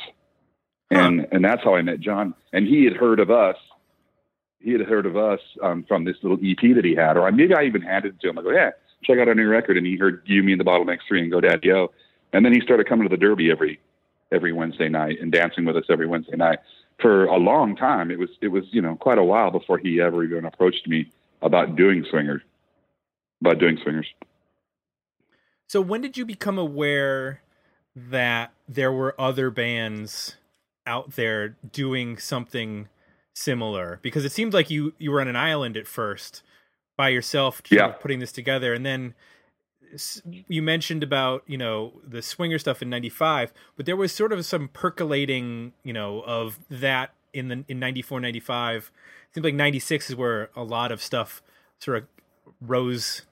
And 0.92 1.28
and 1.32 1.44
that's 1.44 1.64
how 1.64 1.76
I 1.76 1.82
met 1.82 2.00
Jon. 2.00 2.36
And 2.54 2.68
he 2.68 2.84
had 2.84 2.94
heard 2.94 3.20
of 3.20 3.32
us. 3.32 3.58
He 4.60 4.72
had 4.72 4.82
heard 4.82 5.06
of 5.06 5.18
us 5.18 5.40
um, 5.62 5.84
from 5.88 6.06
this 6.06 6.16
little 6.22 6.38
EP 6.44 6.76
that 6.76 6.86
he 6.86 6.96
had, 6.96 7.18
or 7.18 7.32
maybe 7.32 7.54
I 7.54 7.64
even 7.64 7.82
handed 7.82 8.16
it 8.16 8.22
to 8.22 8.30
him. 8.30 8.40
I 8.40 8.44
go, 8.44 8.52
yeah, 8.52 8.72
check 9.06 9.20
out 9.20 9.28
our 9.28 9.36
new 9.36 9.48
record. 9.48 9.78
And 9.78 9.86
he 9.86 9.98
heard 9.98 10.22
you, 10.26 10.44
me, 10.44 10.54
and 10.54 10.60
the 10.60 10.66
Bottle 10.66 10.86
Makes 10.86 11.06
Three, 11.08 11.22
and 11.22 11.32
Go 11.32 11.42
Daddy 11.42 11.72
O. 11.72 11.92
And 12.34 12.46
then 12.46 12.54
he 12.54 12.62
started 12.62 12.88
coming 12.88 13.08
to 13.08 13.16
the 13.16 13.20
Derby 13.20 13.52
every 13.52 13.80
every 14.32 14.52
Wednesday 14.52 14.90
night 14.90 15.18
and 15.22 15.32
dancing 15.32 15.66
with 15.66 15.78
us 15.78 15.86
every 15.90 16.08
Wednesday 16.08 16.36
night 16.36 16.60
for 17.02 17.26
a 17.26 17.38
long 17.38 17.76
time. 17.76 18.12
It 18.12 18.20
was 18.20 18.30
it 18.42 18.50
was 18.50 18.64
you 18.72 18.82
know 18.82 18.96
quite 18.96 19.18
a 19.18 19.24
while 19.24 19.52
before 19.52 19.78
he 19.78 20.02
ever 20.02 20.24
even 20.24 20.46
approached 20.46 20.88
me 20.88 21.12
about 21.42 21.76
doing 21.76 22.06
swingers, 22.10 22.42
about 23.42 23.60
doing 23.60 23.78
swingers. 23.82 24.08
So 25.68 25.82
when 25.82 26.02
did 26.02 26.18
you 26.18 26.26
become 26.26 26.58
aware 26.58 27.42
that 27.96 28.54
there 28.68 28.92
were 28.92 29.20
other 29.20 29.50
bands 29.50 30.36
out 30.86 31.12
there 31.12 31.56
doing 31.72 32.18
something 32.18 32.88
similar? 33.34 34.00
Because 34.02 34.26
it 34.26 34.32
seemed 34.32 34.54
like 34.54 34.70
you 34.70 34.94
you 34.98 35.12
were 35.12 35.22
on 35.22 35.28
an 35.28 35.36
island 35.36 35.78
at 35.78 35.88
first 35.88 36.42
by 36.98 37.10
yourself, 37.10 37.62
yeah. 37.70 37.90
putting 37.90 38.20
this 38.20 38.32
together, 38.32 38.74
and 38.74 38.86
then 38.86 39.14
you 40.48 40.62
mentioned 40.62 41.04
about 41.04 41.44
you 41.48 41.58
know 41.58 41.94
the 42.06 42.22
swinger 42.22 42.58
stuff 42.58 42.82
in 42.82 42.90
95 42.90 43.54
but 43.76 43.86
there 43.86 43.96
was 43.96 44.12
sort 44.12 44.34
of 44.34 44.46
some 44.46 44.68
percolating 44.70 45.74
you 45.84 45.94
know 45.94 46.22
of 46.26 46.60
that 46.70 47.14
in 47.34 47.48
the 47.48 47.64
in 47.68 47.80
94 47.80 48.20
95 48.20 48.92
it 49.30 49.34
seems 49.36 49.44
like 49.44 49.54
96 49.54 50.10
is 50.10 50.16
where 50.16 50.50
a 50.56 50.64
lot 50.64 50.92
of 50.92 51.02
stuff 51.02 51.42
sort 51.80 51.98
of 51.98 52.04
rose 52.62 53.24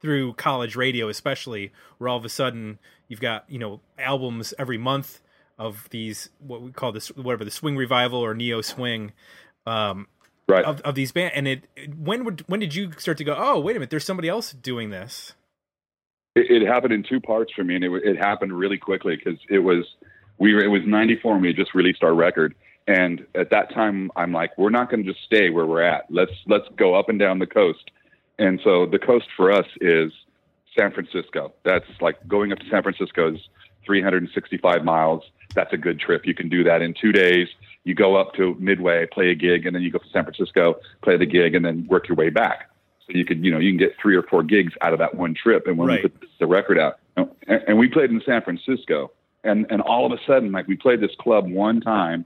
through 0.00 0.34
college 0.34 0.76
radio 0.76 1.08
especially 1.08 1.72
where 1.98 2.08
all 2.08 2.16
of 2.16 2.24
a 2.24 2.28
sudden 2.28 2.78
you've 3.08 3.20
got 3.20 3.44
you 3.48 3.58
know 3.58 3.80
albums 3.98 4.54
every 4.58 4.78
month 4.78 5.20
of 5.58 5.88
these 5.90 6.30
what 6.38 6.62
we 6.62 6.70
call 6.70 6.92
this 6.92 7.08
whatever 7.08 7.44
the 7.44 7.50
swing 7.50 7.76
revival 7.76 8.18
or 8.18 8.34
neo 8.34 8.60
swing 8.60 9.12
um 9.66 10.06
right 10.48 10.64
of, 10.64 10.80
of 10.80 10.94
these 10.94 11.12
bands 11.12 11.32
and 11.36 11.46
it 11.46 11.68
when 11.96 12.24
would 12.24 12.42
when 12.46 12.60
did 12.60 12.74
you 12.74 12.92
start 12.98 13.16
to 13.16 13.24
go 13.24 13.34
oh 13.38 13.58
wait 13.58 13.72
a 13.72 13.78
minute 13.78 13.90
there's 13.90 14.04
somebody 14.04 14.28
else 14.28 14.52
doing 14.52 14.90
this 14.90 15.34
it, 16.34 16.62
it, 16.62 16.66
happened 16.66 16.92
in 16.92 17.02
two 17.02 17.20
parts 17.20 17.52
for 17.54 17.64
me, 17.64 17.74
and 17.74 17.84
it, 17.84 17.90
it 18.04 18.16
happened 18.16 18.52
really 18.52 18.78
quickly 18.78 19.16
because 19.16 19.38
it 19.50 19.58
was 19.58 19.84
we 20.38 20.54
were, 20.54 20.60
it 20.62 20.68
was 20.68 20.82
'94, 20.86 21.34
and 21.34 21.42
we 21.42 21.48
had 21.48 21.56
just 21.56 21.74
released 21.74 22.02
our 22.02 22.14
record. 22.14 22.54
And 22.88 23.26
at 23.34 23.50
that 23.50 23.72
time, 23.72 24.10
I'm 24.16 24.32
like, 24.32 24.56
we're 24.58 24.70
not 24.70 24.90
going 24.90 25.04
to 25.04 25.12
just 25.12 25.24
stay 25.24 25.50
where 25.50 25.66
we're 25.66 25.82
at. 25.82 26.06
Let's 26.10 26.32
let's 26.46 26.64
go 26.76 26.94
up 26.94 27.08
and 27.08 27.18
down 27.18 27.38
the 27.38 27.46
coast. 27.46 27.90
And 28.38 28.60
so 28.64 28.86
the 28.86 28.98
coast 28.98 29.26
for 29.36 29.52
us 29.52 29.66
is 29.80 30.10
San 30.76 30.90
Francisco. 30.90 31.52
That's 31.64 31.84
like 32.00 32.26
going 32.26 32.50
up 32.50 32.58
to 32.58 32.68
San 32.70 32.82
Francisco 32.82 33.34
is 33.34 33.40
365 33.84 34.84
miles. 34.84 35.22
That's 35.54 35.72
a 35.72 35.76
good 35.76 36.00
trip. 36.00 36.26
You 36.26 36.34
can 36.34 36.48
do 36.48 36.64
that 36.64 36.80
in 36.80 36.94
two 36.94 37.12
days. 37.12 37.48
You 37.84 37.94
go 37.94 38.16
up 38.16 38.34
to 38.34 38.54
Midway, 38.58 39.06
play 39.06 39.30
a 39.30 39.34
gig, 39.34 39.66
and 39.66 39.74
then 39.74 39.82
you 39.82 39.90
go 39.90 39.98
to 39.98 40.08
San 40.12 40.24
Francisco, 40.24 40.76
play 41.02 41.16
the 41.16 41.26
gig, 41.26 41.54
and 41.54 41.64
then 41.64 41.86
work 41.88 42.08
your 42.08 42.16
way 42.16 42.30
back. 42.30 42.70
So 43.06 43.16
you 43.16 43.24
could, 43.24 43.44
you 43.44 43.50
know, 43.50 43.58
you 43.58 43.70
can 43.70 43.78
get 43.78 43.96
three 44.00 44.14
or 44.14 44.22
four 44.22 44.42
gigs 44.42 44.72
out 44.80 44.92
of 44.92 45.00
that 45.00 45.16
one 45.16 45.34
trip. 45.34 45.66
And 45.66 45.76
when 45.76 45.88
right. 45.88 46.02
we 46.02 46.08
put 46.08 46.28
the 46.38 46.46
record 46.46 46.78
out, 46.78 46.98
and, 47.16 47.28
and 47.48 47.78
we 47.78 47.88
played 47.88 48.10
in 48.10 48.22
San 48.24 48.42
Francisco, 48.42 49.10
and 49.44 49.66
and 49.70 49.80
all 49.82 50.06
of 50.06 50.12
a 50.12 50.22
sudden, 50.26 50.52
like 50.52 50.68
we 50.68 50.76
played 50.76 51.00
this 51.00 51.10
club 51.18 51.50
one 51.50 51.80
time, 51.80 52.24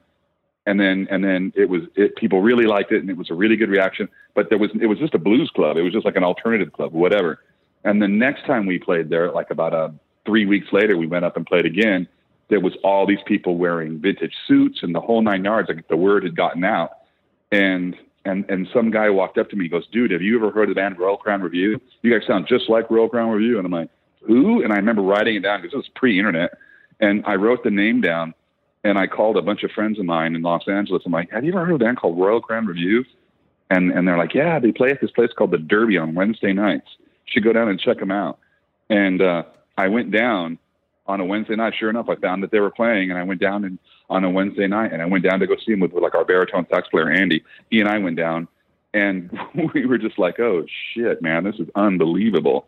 and 0.67 0.79
then 0.79 1.09
and 1.11 1.25
then 1.25 1.53
it 1.57 1.69
was 1.69 1.83
it, 1.95 2.17
people 2.17 2.43
really 2.43 2.67
liked 2.67 2.93
it, 2.93 3.01
and 3.01 3.09
it 3.09 3.17
was 3.17 3.31
a 3.31 3.35
really 3.35 3.57
good 3.57 3.71
reaction. 3.71 4.09
But 4.35 4.51
there 4.51 4.59
was 4.59 4.71
it 4.79 4.87
was 4.87 4.99
just 4.99 5.15
a 5.15 5.19
blues 5.19 5.51
club. 5.55 5.79
It 5.79 5.83
was 5.83 5.93
just 5.93 6.05
like 6.05 6.17
an 6.17 6.25
alternative 6.25 6.73
club, 6.73 6.93
whatever. 6.93 7.41
And 7.85 8.03
the 8.03 8.09
next 8.09 8.45
time 8.47 8.67
we 8.67 8.79
played 8.79 9.09
there, 9.09 9.31
like 9.33 9.51
about 9.51 9.73
a 9.73 9.77
uh, 9.77 9.91
three 10.27 10.45
weeks 10.45 10.67
later, 10.73 10.97
we 10.97 11.07
went 11.07 11.25
up 11.25 11.37
and 11.37 11.47
played 11.47 11.65
again. 11.65 12.09
There 12.49 12.61
was 12.61 12.75
all 12.85 13.07
these 13.07 13.23
people 13.27 13.57
wearing 13.57 13.99
vintage 13.99 14.35
suits 14.47 14.81
and 14.83 14.95
the 14.95 15.01
whole 15.01 15.23
nine 15.23 15.45
yards. 15.45 15.69
Like 15.69 15.89
the 15.89 15.97
word 15.97 16.23
had 16.23 16.37
gotten 16.37 16.65
out, 16.65 16.91
and 17.51 17.97
and 18.25 18.45
and 18.49 18.69
some 18.73 18.91
guy 18.91 19.11
walked 19.11 19.39
up 19.39 19.51
to 19.51 19.57
me. 19.57 19.65
He 19.65 19.69
goes, 19.69 19.87
"Dude, 19.89 20.11
have 20.11 20.23
you 20.23 20.37
ever 20.37 20.51
heard 20.51 20.69
of 20.69 20.75
the 20.75 20.81
band 20.81 20.99
Royal 20.99 21.17
Crown 21.17 21.43
Revue? 21.43 21.81
You 22.03 22.19
guys 22.19 22.27
sound 22.27 22.47
just 22.49 22.69
like 22.69 22.91
Royal 22.91 23.09
Crown 23.09 23.31
Revue." 23.31 23.59
And 23.59 23.67
I'm 23.67 23.73
like, 23.73 23.91
"Who?" 24.23 24.63
And 24.63 24.73
I 24.73 24.77
remember 24.77 25.03
writing 25.03 25.37
it 25.37 25.41
down 25.41 25.61
because 25.61 25.75
it 25.75 25.79
was 25.79 25.89
pre-internet, 25.95 26.57
and 27.01 27.25
I 27.27 27.35
wrote 27.35 27.65
the 27.65 27.71
name 27.71 28.01
down. 28.01 28.35
And 28.85 28.99
I 28.99 29.09
called 29.09 29.37
a 29.37 29.43
bunch 29.43 29.65
of 29.65 29.73
friends 29.73 29.99
of 29.99 30.05
mine 30.05 30.37
in 30.37 30.43
Los 30.43 30.69
Angeles. 30.69 31.03
I'm 31.05 31.13
like, 31.13 31.31
"Have 31.33 31.45
you 31.45 31.51
ever 31.53 31.65
heard 31.65 31.75
of 31.75 31.81
a 31.81 31.85
band 31.85 31.97
called 31.97 32.19
Royal 32.19 32.41
Crown 32.41 32.67
Revue?" 32.67 33.05
And 33.71 33.91
and 33.91 34.07
they're 34.07 34.19
like, 34.19 34.35
"Yeah, 34.35 34.61
they 34.61 34.71
play 34.71 34.91
at 34.91 35.01
this 35.01 35.11
place 35.11 35.31
called 35.37 35.51
the 35.51 35.59
Derby 35.59 35.99
on 35.99 36.15
Wednesday 36.15 36.53
nights. 36.53 36.89
Should 37.25 37.43
go 37.43 37.53
down 37.53 37.69
and 37.69 37.81
check 37.81 37.99
them 37.99 38.13
out." 38.13 38.39
And 38.89 39.21
uh, 39.21 39.43
I 39.77 39.89
went 39.89 40.13
down 40.13 40.59
on 41.09 41.21
a 41.21 41.25
Wednesday 41.25 41.57
night. 41.57 41.75
Sure 41.79 41.91
enough, 41.91 42.09
I 42.09 42.17
found 42.17 42.43
that 42.43 42.51
they 42.51 42.61
were 42.61 42.71
playing, 42.71 43.11
and 43.11 43.19
I 43.19 43.23
went 43.23 43.41
down 43.41 43.65
and 43.65 43.79
on 44.09 44.25
a 44.25 44.31
Wednesday 44.31 44.67
night, 44.67 44.93
and 44.93 45.03
I 45.03 45.07
went 45.07 45.25
down 45.25 45.41
to 45.41 45.47
go 45.47 45.57
see 45.65 45.73
him 45.73 45.81
with, 45.81 45.93
like 45.93 46.15
our 46.15 46.25
baritone 46.25 46.67
sax 46.71 46.89
player 46.89 47.11
Andy. 47.11 47.45
He 47.71 47.81
and 47.81 47.89
I 47.89 47.99
went 47.99 48.17
down, 48.17 48.49
and 48.95 49.37
we 49.75 49.87
were 49.87 49.99
just 49.99 50.19
like, 50.19 50.39
"Oh 50.41 50.65
shit, 50.95 51.23
man, 51.23 51.45
this 51.45 51.57
is 51.57 51.69
unbelievable." 51.75 52.67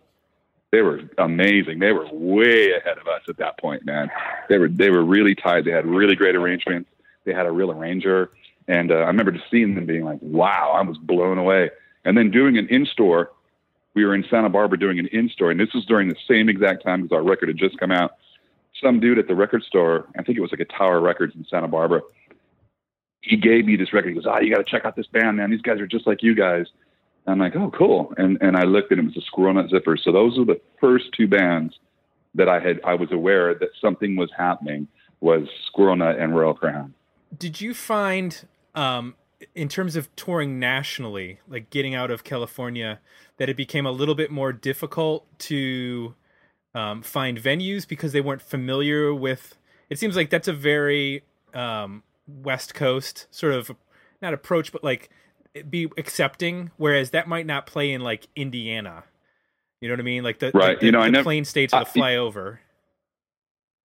They 0.71 0.83
were 0.83 1.01
amazing. 1.17 1.79
They 1.79 1.93
were 1.93 2.07
way 2.13 2.73
ahead 2.73 2.99
of 2.99 3.07
us 3.09 3.23
at 3.29 3.39
that 3.39 3.59
point, 3.59 3.87
man. 3.87 4.11
They 4.49 4.59
were 4.59 4.69
they 4.69 4.91
were 4.91 5.05
really 5.05 5.35
tight. 5.35 5.65
They 5.65 5.71
had 5.71 5.87
really 5.87 6.15
great 6.15 6.35
arrangements. 6.35 6.91
They 7.25 7.33
had 7.33 7.47
a 7.47 7.53
real 7.53 7.71
arranger, 7.71 8.31
and 8.67 8.91
uh, 8.91 8.97
I 8.97 9.07
remember 9.07 9.33
just 9.33 9.51
seeing 9.51 9.75
them 9.75 9.87
being 9.87 10.05
like, 10.05 10.19
"Wow!" 10.21 10.73
I 10.75 10.83
was 10.83 10.99
blown 10.99 11.39
away. 11.39 11.71
And 12.05 12.17
then 12.17 12.31
doing 12.31 12.57
an 12.57 12.69
in 12.69 12.87
store. 12.87 13.33
We 13.95 14.05
were 14.05 14.15
in 14.15 14.25
Santa 14.31 14.49
Barbara 14.49 14.79
doing 14.79 15.01
an 15.01 15.09
in 15.09 15.29
store, 15.29 15.51
and 15.51 15.59
this 15.59 15.75
was 15.75 15.85
during 15.85 16.09
the 16.09 16.17
same 16.29 16.49
exact 16.49 16.85
time 16.85 17.05
as 17.05 17.11
our 17.11 17.23
record 17.23 17.49
had 17.49 17.57
just 17.57 17.79
come 17.79 17.91
out 17.91 18.13
some 18.83 19.01
dude 19.01 19.19
at 19.19 19.29
the 19.29 19.35
record 19.35 19.63
store, 19.65 20.07
I 20.19 20.23
think 20.23 20.39
it 20.39 20.41
was 20.41 20.51
like 20.51 20.61
a 20.61 20.65
Tower 20.65 21.01
Records 21.01 21.35
in 21.35 21.45
Santa 21.51 21.69
Barbara. 21.69 22.03
He 23.21 23.37
gave 23.37 23.67
me 23.67 23.77
this 23.77 23.93
record. 23.93 24.11
He 24.11 24.15
goes, 24.15 24.27
"Ah, 24.27 24.37
oh, 24.37 24.41
you 24.41 24.55
got 24.55 24.65
to 24.65 24.71
check 24.71 24.85
out 24.85 24.97
this 24.97 25.07
band, 25.07 25.37
man. 25.37 25.51
These 25.51 25.63
guys 25.63 25.81
are 25.81 25.87
just 25.87 26.07
like 26.07 26.23
you 26.23 26.35
guys." 26.35 26.67
And 27.27 27.33
I'm 27.33 27.39
like, 27.39 27.57
"Oh, 27.57 27.71
cool." 27.77 28.15
And 28.17 28.39
and 28.41 28.57
I 28.57 28.63
looked 28.65 28.91
and 28.91 29.01
it 29.01 29.05
was 29.05 29.17
a 29.17 29.23
Squirrel 29.23 29.55
Nut 29.55 29.71
Zipper. 29.71 29.97
So 29.97 30.13
those 30.13 30.39
were 30.39 30.45
the 30.45 30.61
first 30.81 31.07
two 31.17 31.27
bands 31.27 31.75
that 32.35 32.49
I 32.49 32.61
had 32.61 32.81
I 32.85 32.95
was 32.95 33.11
aware 33.13 33.55
that 33.55 33.71
something 33.81 34.17
was 34.17 34.31
happening 34.37 34.89
was 35.21 35.49
Squirrel 35.67 35.97
Nut 35.97 36.19
and 36.19 36.35
Royal 36.37 36.55
Crown. 36.55 36.95
Did 37.37 37.61
you 37.61 37.75
find 37.75 38.47
um 38.75 39.15
in 39.55 39.69
terms 39.69 39.97
of 39.97 40.15
touring 40.17 40.59
nationally, 40.59 41.41
like 41.49 41.71
getting 41.71 41.95
out 41.95 42.11
of 42.11 42.25
California, 42.25 43.01
that 43.37 43.49
it 43.49 43.57
became 43.57 43.87
a 43.87 43.93
little 43.93 44.15
bit 44.15 44.31
more 44.31 44.53
difficult 44.53 45.27
to 45.39 46.15
um, 46.75 47.03
find 47.03 47.41
venues 47.41 47.87
because 47.87 48.13
they 48.13 48.21
weren't 48.21 48.43
familiar 48.43 49.15
with. 49.15 49.57
It 49.91 49.99
seems 49.99 50.17
like 50.17 50.31
that's 50.31 50.49
a 50.49 50.53
very 50.53 51.23
um, 51.55 52.03
West 52.27 52.75
Coast 52.75 53.27
sort 53.31 53.55
of 53.55 53.71
not 54.21 54.35
approach, 54.35 54.73
but 54.73 54.85
like 54.85 55.11
be 55.69 55.89
accepting. 55.97 56.71
Whereas 56.77 57.11
that 57.11 57.29
might 57.29 57.47
not 57.47 57.67
play 57.67 57.93
in 57.93 58.01
like 58.03 58.29
Indiana. 58.37 59.05
You 59.81 59.89
know 59.89 59.95
what 59.95 60.01
I 60.01 60.05
mean? 60.05 60.25
Like 60.25 60.39
the 60.41 60.51
right. 60.55 60.79
The, 60.79 60.87
you 60.87 60.93
know, 60.93 61.01
the 61.01 61.07
I 61.07 61.11
never, 61.11 61.25
plain 61.25 61.45
states 61.45 61.73
of 61.73 61.93
the 61.93 62.01
flyover. 62.01 62.59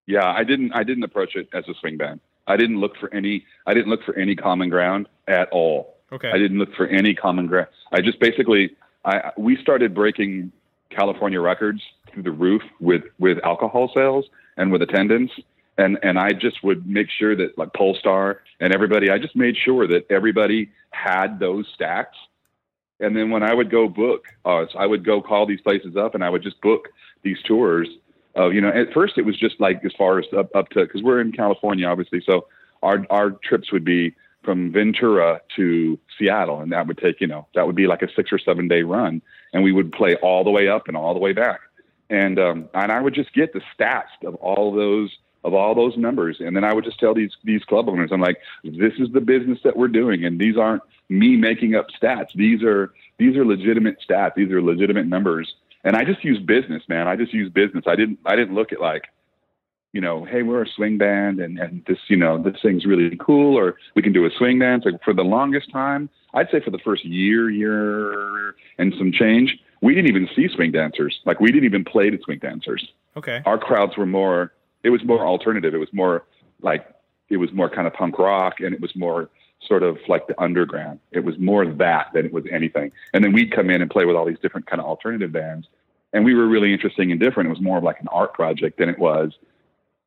Yeah, 0.07 0.25
I 0.25 0.43
didn't. 0.43 0.73
I 0.73 0.83
didn't 0.83 1.03
approach 1.03 1.35
it 1.35 1.47
as 1.53 1.63
a 1.67 1.73
swing 1.79 1.97
band. 1.97 2.19
I 2.47 2.57
didn't 2.57 2.79
look 2.79 2.97
for 2.97 3.13
any. 3.13 3.45
I 3.65 3.73
didn't 3.73 3.89
look 3.89 4.03
for 4.03 4.15
any 4.15 4.35
common 4.35 4.69
ground 4.69 5.07
at 5.27 5.49
all. 5.51 5.95
Okay. 6.11 6.29
I 6.29 6.37
didn't 6.37 6.59
look 6.59 6.73
for 6.75 6.87
any 6.87 7.13
common 7.13 7.47
ground. 7.47 7.67
I 7.91 8.01
just 8.01 8.19
basically. 8.19 8.75
I 9.05 9.31
we 9.37 9.57
started 9.57 9.93
breaking 9.93 10.51
California 10.89 11.39
records 11.39 11.81
through 12.13 12.23
the 12.23 12.31
roof 12.31 12.61
with 12.79 13.03
with 13.19 13.37
alcohol 13.43 13.91
sales 13.93 14.25
and 14.57 14.71
with 14.71 14.81
attendance. 14.81 15.31
And 15.77 15.97
and 16.03 16.19
I 16.19 16.31
just 16.33 16.63
would 16.63 16.87
make 16.87 17.07
sure 17.09 17.35
that 17.35 17.57
like 17.57 17.73
Pollstar 17.73 18.37
and 18.59 18.73
everybody 18.73 19.09
I 19.09 19.17
just 19.17 19.35
made 19.35 19.55
sure 19.57 19.87
that 19.87 20.05
everybody 20.09 20.69
had 20.91 21.39
those 21.39 21.65
stacks 21.73 22.17
and 22.99 23.17
then 23.17 23.31
when 23.31 23.41
I 23.41 23.53
would 23.53 23.71
go 23.71 23.87
book 23.87 24.25
uh, 24.45 24.65
so 24.71 24.77
I 24.77 24.85
would 24.85 25.03
go 25.03 25.21
call 25.21 25.47
these 25.47 25.61
places 25.61 25.95
up 25.97 26.13
and 26.13 26.23
I 26.23 26.29
would 26.29 26.43
just 26.43 26.61
book 26.61 26.89
these 27.23 27.37
tours. 27.43 27.87
Uh, 28.37 28.49
you 28.49 28.61
know 28.61 28.69
at 28.69 28.93
first 28.93 29.17
it 29.17 29.25
was 29.25 29.37
just 29.37 29.59
like 29.59 29.83
as 29.83 29.91
far 29.97 30.19
as 30.19 30.25
up, 30.37 30.55
up 30.55 30.69
to 30.69 30.81
because 30.81 31.01
we're 31.01 31.19
in 31.19 31.31
California 31.31 31.87
obviously. 31.87 32.21
So 32.23 32.47
our 32.83 33.05
our 33.09 33.31
trips 33.31 33.71
would 33.71 33.83
be 33.83 34.13
from 34.43 34.71
Ventura 34.71 35.41
to 35.55 35.97
Seattle, 36.17 36.59
and 36.59 36.71
that 36.71 36.87
would 36.87 36.97
take 36.97 37.19
you 37.21 37.27
know 37.27 37.47
that 37.55 37.65
would 37.65 37.75
be 37.75 37.87
like 37.87 38.01
a 38.01 38.13
six 38.15 38.31
or 38.31 38.37
seven 38.37 38.67
day 38.67 38.83
run, 38.83 39.21
and 39.53 39.63
we 39.63 39.71
would 39.71 39.91
play 39.91 40.15
all 40.15 40.43
the 40.43 40.51
way 40.51 40.67
up 40.67 40.87
and 40.87 40.97
all 40.97 41.13
the 41.13 41.19
way 41.19 41.33
back, 41.33 41.61
and 42.13 42.39
um, 42.39 42.69
and 42.73 42.91
I 42.91 43.01
would 43.01 43.15
just 43.15 43.33
get 43.33 43.53
the 43.53 43.61
stats 43.75 44.23
of 44.23 44.35
all 44.35 44.71
those 44.71 45.09
of 45.43 45.53
all 45.53 45.75
those 45.75 45.97
numbers. 45.97 46.37
And 46.39 46.55
then 46.55 46.63
I 46.63 46.73
would 46.73 46.85
just 46.85 46.99
tell 46.99 47.13
these 47.13 47.31
these 47.43 47.63
club 47.63 47.89
owners, 47.89 48.11
I'm 48.13 48.21
like, 48.21 48.37
this 48.63 48.93
is 48.99 49.09
the 49.11 49.19
business 49.19 49.59
that 49.63 49.75
we're 49.75 49.87
doing, 49.87 50.23
and 50.23 50.39
these 50.39 50.55
aren't 50.55 50.83
me 51.09 51.35
making 51.35 51.75
up 51.75 51.87
stats. 51.89 52.33
These 52.35 52.63
are 52.63 52.93
these 53.17 53.35
are 53.35 53.45
legitimate 53.45 53.97
stats. 54.07 54.35
These 54.35 54.51
are 54.51 54.61
legitimate 54.61 55.07
numbers. 55.07 55.53
And 55.83 55.97
I 55.97 56.05
just 56.05 56.23
use 56.23 56.39
business, 56.39 56.83
man. 56.87 57.07
I 57.07 57.15
just 57.15 57.33
use 57.33 57.51
business. 57.51 57.85
I 57.87 57.95
didn't 57.95 58.19
I 58.25 58.35
didn't 58.35 58.53
look 58.53 58.71
at 58.71 58.79
like, 58.79 59.05
you 59.91 59.99
know, 59.99 60.23
hey, 60.23 60.43
we're 60.43 60.63
a 60.63 60.69
swing 60.75 60.97
band 60.97 61.39
and, 61.39 61.57
and 61.59 61.83
this, 61.87 61.97
you 62.07 62.15
know, 62.15 62.41
this 62.41 62.55
thing's 62.61 62.85
really 62.85 63.17
cool 63.17 63.57
or 63.57 63.75
we 63.95 64.01
can 64.01 64.13
do 64.13 64.25
a 64.25 64.29
swing 64.37 64.59
dance. 64.59 64.85
Like 64.85 65.03
for 65.03 65.13
the 65.13 65.23
longest 65.23 65.71
time, 65.71 66.09
I'd 66.33 66.49
say 66.51 66.61
for 66.61 66.71
the 66.71 66.79
first 66.79 67.03
year, 67.05 67.49
year 67.49 68.55
and 68.77 68.93
some 68.97 69.11
change, 69.11 69.57
we 69.83 69.93
didn't 69.93 70.09
even 70.09 70.29
see 70.33 70.47
swing 70.47 70.71
dancers. 70.71 71.19
Like 71.25 71.41
we 71.41 71.51
didn't 71.51 71.65
even 71.65 71.83
play 71.83 72.09
to 72.09 72.17
swing 72.23 72.39
dancers. 72.39 72.87
Okay. 73.17 73.41
Our 73.45 73.57
crowds 73.57 73.97
were 73.97 74.05
more 74.05 74.53
it 74.83 74.89
was 74.89 75.03
more 75.03 75.25
alternative. 75.25 75.73
It 75.73 75.77
was 75.77 75.91
more 75.91 76.23
like 76.61 76.87
it 77.29 77.37
was 77.37 77.51
more 77.51 77.69
kind 77.69 77.85
of 77.85 77.93
punk 77.93 78.17
rock 78.17 78.61
and 78.61 78.73
it 78.73 78.81
was 78.81 78.95
more 78.95 79.29
sort 79.61 79.83
of 79.83 79.97
like 80.07 80.27
the 80.27 80.41
underground. 80.41 80.99
It 81.11 81.25
was 81.25 81.37
more 81.37 81.65
that 81.65 82.07
than 82.13 82.25
it 82.25 82.33
was 82.33 82.45
anything. 82.49 82.91
And 83.13 83.23
then 83.23 83.33
we'd 83.33 83.51
come 83.51 83.69
in 83.69 83.81
and 83.81 83.91
play 83.91 84.05
with 84.05 84.15
all 84.15 84.25
these 84.25 84.39
different 84.39 84.67
kind 84.67 84.81
of 84.81 84.87
alternative 84.87 85.31
bands. 85.31 85.67
And 86.13 86.23
we 86.23 86.33
were 86.33 86.47
really 86.47 86.71
interesting 86.71 87.11
and 87.11 87.19
different. 87.19 87.47
It 87.47 87.51
was 87.51 87.61
more 87.61 87.77
of 87.77 87.83
like 87.83 87.99
an 87.99 88.07
art 88.09 88.33
project 88.33 88.77
than 88.77 88.87
it 88.87 88.99
was 88.99 89.33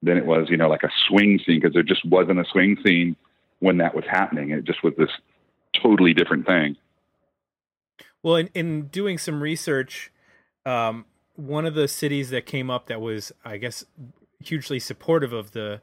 than 0.03 0.17
it 0.17 0.25
was, 0.25 0.49
you 0.49 0.57
know, 0.57 0.69
like 0.69 0.85
a 0.85 0.91
swing 1.07 1.39
scene 1.45 1.61
because 1.61 1.75
there 1.75 1.83
just 1.83 2.05
wasn't 2.07 2.41
a 2.41 2.45
swing 2.51 2.79
scene 2.83 3.15
when 3.59 3.77
that 3.79 3.95
was 3.95 4.05
happening. 4.09 4.51
It 4.51 4.65
just 4.65 4.83
was 4.83 4.95
this 4.97 5.11
totally 5.75 6.15
different 6.15 6.47
thing. 6.47 6.77
Well, 8.27 8.35
in, 8.35 8.51
in 8.55 8.89
doing 8.89 9.19
some 9.19 9.41
research, 9.41 10.11
um, 10.65 11.05
one 11.37 11.65
of 11.65 11.75
the 11.75 11.87
cities 11.87 12.31
that 12.31 12.45
came 12.45 12.71
up 12.71 12.89
that 12.89 13.01
was, 13.01 13.31
I 13.45 13.57
guess, 13.57 13.85
hugely 14.43 14.81
supportive 14.81 15.33
of 15.33 15.53
the 15.53 15.81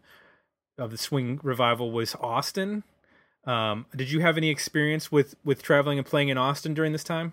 of 0.78 0.92
the 0.92 0.98
swing 0.98 1.40
revival 1.42 1.94
was 1.94 2.16
Austin. 2.16 2.84
Um, 3.46 3.86
did 3.96 4.12
you 4.12 4.20
have 4.20 4.36
any 4.36 4.50
experience 4.50 5.10
with 5.10 5.36
with 5.46 5.64
traveling 5.64 5.98
and 5.98 6.06
playing 6.06 6.28
in 6.28 6.38
Austin 6.38 6.74
during 6.74 6.92
this 6.92 7.06
time? 7.06 7.32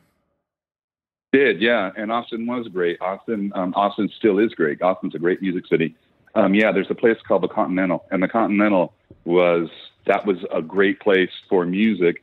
Did 1.33 1.61
yeah, 1.61 1.91
and 1.97 2.13
Austin 2.13 2.47
was 2.47 2.69
great. 2.69 3.01
Austin, 3.01 3.51
um, 3.57 3.75
Austin 3.75 4.09
still 4.17 4.39
is 4.39 4.55
great. 4.55 4.81
Austin's 4.81 5.17
a 5.17 5.19
great 5.19 5.43
music 5.43 5.67
city. 5.67 5.97
Um, 6.37 6.55
yeah, 6.55 6.71
there's 6.71 6.87
a 6.89 6.95
place 6.95 7.17
called 7.27 7.43
the 7.43 7.49
Continental, 7.49 8.05
and 8.13 8.23
the 8.23 8.29
Continental 8.29 8.95
was 9.25 9.69
that 10.07 10.25
was 10.25 10.37
a 10.55 10.63
great 10.63 11.01
place 11.01 11.33
for 11.49 11.67
music 11.67 12.23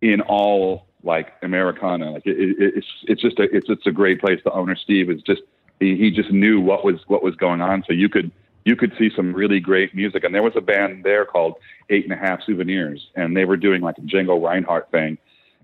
in 0.00 0.22
all 0.22 0.86
like 1.04 1.32
Americana. 1.42 2.12
Like 2.12 2.26
it, 2.26 2.38
it, 2.38 2.74
it's 2.76 2.86
it's 3.04 3.22
just 3.22 3.38
a 3.38 3.44
it's 3.54 3.68
it's 3.68 3.86
a 3.86 3.92
great 3.92 4.20
place. 4.20 4.40
The 4.44 4.52
owner 4.52 4.76
Steve 4.76 5.10
is 5.10 5.22
just 5.22 5.42
he, 5.80 5.96
he 5.96 6.10
just 6.10 6.30
knew 6.30 6.60
what 6.60 6.84
was 6.84 6.96
what 7.06 7.22
was 7.22 7.34
going 7.36 7.60
on, 7.60 7.84
so 7.86 7.92
you 7.92 8.08
could 8.08 8.30
you 8.64 8.76
could 8.76 8.92
see 8.98 9.10
some 9.14 9.34
really 9.34 9.60
great 9.60 9.94
music. 9.94 10.24
And 10.24 10.34
there 10.34 10.42
was 10.42 10.54
a 10.56 10.60
band 10.60 11.04
there 11.04 11.24
called 11.24 11.56
Eight 11.90 12.04
and 12.04 12.12
a 12.12 12.16
Half 12.16 12.42
Souvenirs, 12.44 13.10
and 13.14 13.36
they 13.36 13.44
were 13.44 13.56
doing 13.56 13.82
like 13.82 13.98
a 13.98 14.02
Django 14.02 14.42
Reinhardt 14.42 14.90
thing, 14.90 15.18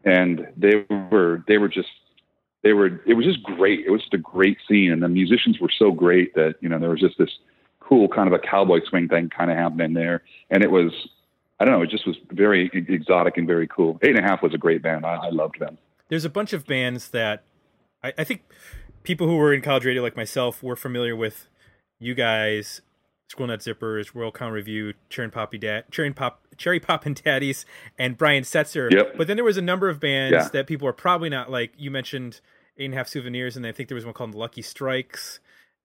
and 0.04 0.47
they 0.56 0.85
were 1.11 1.42
they 1.49 1.59
were 1.59 1.68
just 1.68 1.88
they 2.62 2.73
were 2.73 3.00
it 3.06 3.14
was 3.14 3.25
just 3.25 3.42
great. 3.42 3.87
It 3.87 3.90
was 3.90 4.02
just 4.02 4.14
a 4.14 4.18
great 4.18 4.59
scene, 4.68 4.92
and 4.92 5.02
the 5.02 5.09
musicians 5.09 5.59
were 5.59 5.73
so 5.76 5.90
great 5.90 6.35
that 6.35 6.56
you 6.61 6.68
know 6.68 6.78
there 6.78 6.90
was 6.90 7.00
just 7.00 7.18
this 7.18 7.30
cool 7.80 8.09
kind 8.09 8.28
of 8.28 8.32
a 8.32 8.38
cowboy 8.38 8.80
swing 8.88 9.09
thing 9.09 9.30
kind 9.30 9.50
of 9.50 9.56
happening 9.56 9.94
there, 9.94 10.23
and 10.50 10.62
it 10.62 10.70
was 10.70 10.92
I 11.61 11.64
don't 11.67 11.75
know, 11.75 11.83
it 11.83 11.90
just 11.90 12.07
was 12.07 12.17
very 12.33 12.71
exotic 12.73 13.37
and 13.37 13.47
very 13.47 13.69
cool. 13.69 13.99
Eight 14.02 14.17
and 14.17 14.19
a 14.19 14.23
Half 14.23 14.43
was 14.43 14.55
a 14.55 14.59
great 14.59 14.83
band. 14.83 15.05
I, 15.05 15.14
I 15.17 15.29
loved 15.31 15.61
them. 15.61 15.76
There's 16.09 16.25
a 16.25 16.31
bunch 16.31 16.52
of 16.52 16.67
bands 16.67 17.11
that 17.11 17.45
I, 18.02 18.12
I 18.19 18.25
think 18.25 18.43
people 19.02 19.26
who 19.26 19.37
were 19.37 19.52
in 19.52 19.61
college 19.61 19.85
radio 19.85 20.02
like 20.02 20.17
myself 20.17 20.62
were 20.62 20.75
familiar 20.76 21.14
with 21.14 21.49
you 21.99 22.14
guys 22.14 22.81
Squirrel 23.29 23.49
Nut 23.49 23.61
Zippers, 23.61 24.12
Royal 24.12 24.33
Crown 24.33 24.50
Revue, 24.52 24.93
Cherry 25.09 25.31
Poppy 25.31 25.57
Dad, 25.57 25.85
Cherry 25.93 26.12
Pop, 26.12 26.43
Cherry 26.57 26.81
Poppin' 26.81 27.14
Daddies, 27.14 27.64
and 27.97 28.19
Brian 28.19 28.43
Setzer. 28.43 28.90
Yep. 28.90 29.17
But 29.17 29.29
then 29.29 29.37
there 29.37 29.45
was 29.45 29.57
a 29.57 29.62
number 29.62 29.88
of 29.88 30.00
bands 30.00 30.33
Yeah. 30.33 30.49
that 30.52 30.67
people 30.67 30.88
are 30.88 30.93
probably 30.93 31.29
not 31.29 31.49
like. 31.49 31.73
You 31.79 31.92
mentioned 31.92 32.40
Eight 32.77 32.87
and 32.87 32.94
a 32.94 32.96
Half 32.96 33.07
Souvenirs, 33.07 33.57
and 33.57 33.64
I 33.64 33.70
think 33.70 33.88
there 33.88 33.94
was 33.94 34.05
one 34.05 34.14
called 34.14 34.35
Lucky 34.35 34.62
Strikes, 34.62 35.38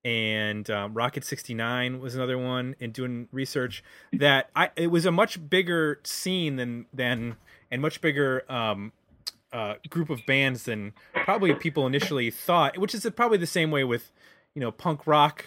and 0.06 0.70
um, 0.70 0.94
Rocket 0.94 1.24
sixty 1.24 1.52
nine 1.52 1.98
was 1.98 2.14
another 2.14 2.38
one. 2.38 2.76
In 2.78 2.92
doing 2.92 3.28
research, 3.32 3.82
that 4.12 4.50
I 4.54 4.70
it 4.76 4.86
was 4.86 5.04
a 5.04 5.10
much 5.10 5.50
bigger 5.50 6.00
scene 6.04 6.56
than 6.56 6.86
than 6.94 7.36
and 7.70 7.82
much 7.82 8.00
bigger 8.00 8.44
um, 8.48 8.92
uh, 9.52 9.74
group 9.90 10.08
of 10.08 10.24
bands 10.24 10.62
than 10.62 10.92
probably 11.24 11.52
people 11.54 11.88
initially 11.88 12.30
thought. 12.30 12.78
Which 12.78 12.94
is 12.94 13.04
probably 13.16 13.38
the 13.38 13.46
same 13.48 13.72
way 13.72 13.82
with 13.82 14.12
you 14.54 14.60
know 14.60 14.70
punk 14.70 15.08
rock 15.08 15.46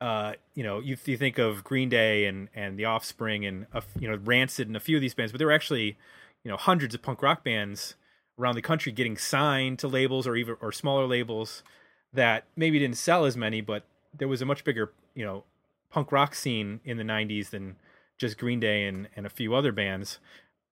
uh, 0.00 0.32
you 0.54 0.62
know, 0.62 0.78
you, 0.80 0.96
you 1.04 1.16
think 1.16 1.38
of 1.38 1.62
Green 1.62 1.90
Day 1.90 2.24
and 2.24 2.48
and 2.54 2.78
The 2.78 2.86
Offspring 2.86 3.44
and 3.44 3.66
you 3.98 4.08
know 4.08 4.18
Rancid 4.24 4.66
and 4.66 4.76
a 4.76 4.80
few 4.80 4.96
of 4.96 5.02
these 5.02 5.14
bands, 5.14 5.32
but 5.32 5.38
there 5.38 5.46
were 5.46 5.52
actually 5.52 5.98
you 6.42 6.50
know 6.50 6.56
hundreds 6.56 6.94
of 6.94 7.02
punk 7.02 7.22
rock 7.22 7.44
bands 7.44 7.96
around 8.38 8.54
the 8.54 8.62
country 8.62 8.92
getting 8.92 9.18
signed 9.18 9.78
to 9.80 9.88
labels 9.88 10.26
or 10.26 10.36
even 10.36 10.56
or 10.62 10.72
smaller 10.72 11.06
labels 11.06 11.62
that 12.12 12.44
maybe 12.56 12.78
didn't 12.78 12.96
sell 12.96 13.24
as 13.24 13.36
many, 13.36 13.60
but 13.60 13.84
there 14.16 14.28
was 14.28 14.42
a 14.42 14.46
much 14.46 14.64
bigger 14.64 14.92
you 15.14 15.24
know 15.24 15.44
punk 15.90 16.12
rock 16.12 16.34
scene 16.34 16.80
in 16.84 16.96
the 16.96 17.04
'90s 17.04 17.50
than 17.50 17.76
just 18.18 18.38
Green 18.38 18.60
Day 18.60 18.86
and 18.86 19.08
and 19.16 19.26
a 19.26 19.30
few 19.30 19.54
other 19.54 19.72
bands. 19.72 20.18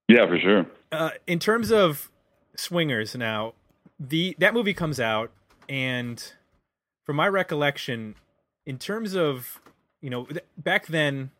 Yeah, 0.08 0.26
for 0.26 0.38
sure. 0.38 0.66
Uh, 0.90 1.10
in 1.26 1.38
terms 1.38 1.70
of 1.70 2.10
swingers, 2.56 3.14
now 3.14 3.54
the 4.00 4.36
that 4.38 4.54
movie 4.54 4.74
comes 4.74 4.98
out, 5.00 5.30
and 5.68 6.32
from 7.04 7.16
my 7.16 7.28
recollection, 7.28 8.14
in 8.66 8.78
terms 8.78 9.14
of 9.14 9.60
you 10.00 10.10
know 10.10 10.24
th- 10.24 10.44
back 10.56 10.86
then, 10.86 11.30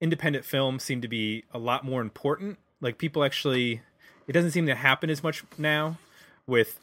independent 0.00 0.44
film 0.44 0.78
seemed 0.78 1.02
to 1.02 1.08
be 1.08 1.44
a 1.52 1.58
lot 1.58 1.84
more 1.84 2.00
important. 2.00 2.58
Like 2.80 2.98
people 2.98 3.24
actually, 3.24 3.82
it 4.26 4.32
doesn't 4.32 4.52
seem 4.52 4.66
to 4.66 4.74
happen 4.74 5.10
as 5.10 5.22
much 5.22 5.44
now 5.58 5.98
with 6.46 6.80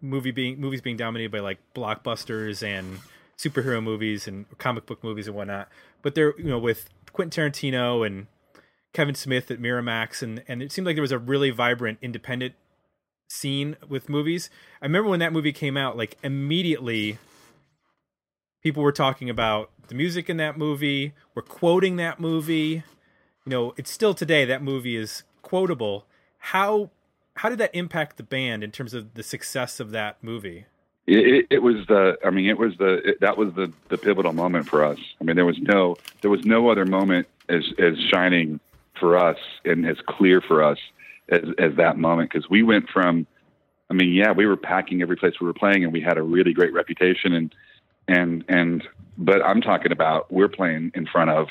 movie 0.00 0.30
being 0.30 0.60
movies 0.60 0.80
being 0.80 0.96
dominated 0.96 1.30
by 1.30 1.40
like 1.40 1.58
blockbusters 1.74 2.62
and 2.62 3.00
superhero 3.38 3.82
movies 3.82 4.28
and 4.28 4.46
comic 4.58 4.86
book 4.86 5.02
movies 5.02 5.26
and 5.26 5.36
whatnot. 5.36 5.68
But 6.02 6.14
they're 6.14 6.38
you 6.38 6.44
know 6.44 6.58
with 6.58 6.88
Quentin 7.12 7.50
Tarantino 7.50 8.06
and 8.06 8.26
Kevin 8.92 9.14
Smith 9.14 9.50
at 9.50 9.60
Miramax, 9.60 10.22
and 10.22 10.42
and 10.48 10.62
it 10.62 10.72
seemed 10.72 10.86
like 10.86 10.96
there 10.96 11.02
was 11.02 11.12
a 11.12 11.18
really 11.18 11.50
vibrant 11.50 11.98
independent 12.02 12.54
scene 13.28 13.76
with 13.88 14.08
movies. 14.08 14.50
I 14.82 14.86
remember 14.86 15.08
when 15.08 15.20
that 15.20 15.32
movie 15.32 15.52
came 15.52 15.76
out, 15.76 15.96
like 15.96 16.16
immediately 16.22 17.18
people 18.62 18.82
were 18.82 18.92
talking 18.92 19.30
about 19.30 19.70
the 19.88 19.94
music 19.94 20.28
in 20.28 20.36
that 20.38 20.58
movie, 20.58 21.14
were 21.34 21.42
quoting 21.42 21.96
that 21.96 22.20
movie. 22.20 22.82
You 23.46 23.50
know, 23.50 23.74
it's 23.76 23.90
still 23.90 24.14
today 24.14 24.44
that 24.44 24.62
movie 24.62 24.96
is 24.96 25.22
quotable. 25.42 26.06
How 26.38 26.90
how 27.40 27.48
did 27.48 27.56
that 27.56 27.74
impact 27.74 28.18
the 28.18 28.22
band 28.22 28.62
in 28.62 28.70
terms 28.70 28.92
of 28.92 29.14
the 29.14 29.22
success 29.22 29.80
of 29.80 29.92
that 29.92 30.22
movie? 30.22 30.66
It, 31.06 31.46
it, 31.48 31.62
was 31.62 31.76
the. 31.88 32.18
I 32.22 32.28
mean, 32.28 32.50
it 32.50 32.58
was 32.58 32.76
the. 32.76 33.00
It, 33.02 33.20
that 33.20 33.38
was 33.38 33.54
the 33.54 33.72
the 33.88 33.96
pivotal 33.96 34.34
moment 34.34 34.68
for 34.68 34.84
us. 34.84 34.98
I 35.18 35.24
mean, 35.24 35.36
there 35.36 35.46
was 35.46 35.58
no 35.58 35.96
there 36.20 36.30
was 36.30 36.44
no 36.44 36.68
other 36.68 36.84
moment 36.84 37.28
as 37.48 37.64
as 37.78 37.94
shining 38.12 38.60
for 38.98 39.16
us 39.16 39.38
and 39.64 39.86
as 39.86 39.96
clear 40.06 40.42
for 40.42 40.62
us 40.62 40.76
as 41.30 41.44
as 41.58 41.74
that 41.76 41.96
moment 41.96 42.30
because 42.30 42.50
we 42.50 42.62
went 42.62 42.90
from. 42.90 43.26
I 43.88 43.94
mean, 43.94 44.12
yeah, 44.12 44.32
we 44.32 44.44
were 44.44 44.58
packing 44.58 45.00
every 45.00 45.16
place 45.16 45.32
we 45.40 45.46
were 45.46 45.54
playing, 45.54 45.82
and 45.82 45.94
we 45.94 46.02
had 46.02 46.18
a 46.18 46.22
really 46.22 46.52
great 46.52 46.74
reputation, 46.74 47.32
and 47.32 47.54
and 48.06 48.44
and. 48.48 48.86
But 49.16 49.40
I'm 49.42 49.62
talking 49.62 49.92
about 49.92 50.30
we're 50.30 50.48
playing 50.48 50.92
in 50.94 51.06
front 51.06 51.30
of 51.30 51.48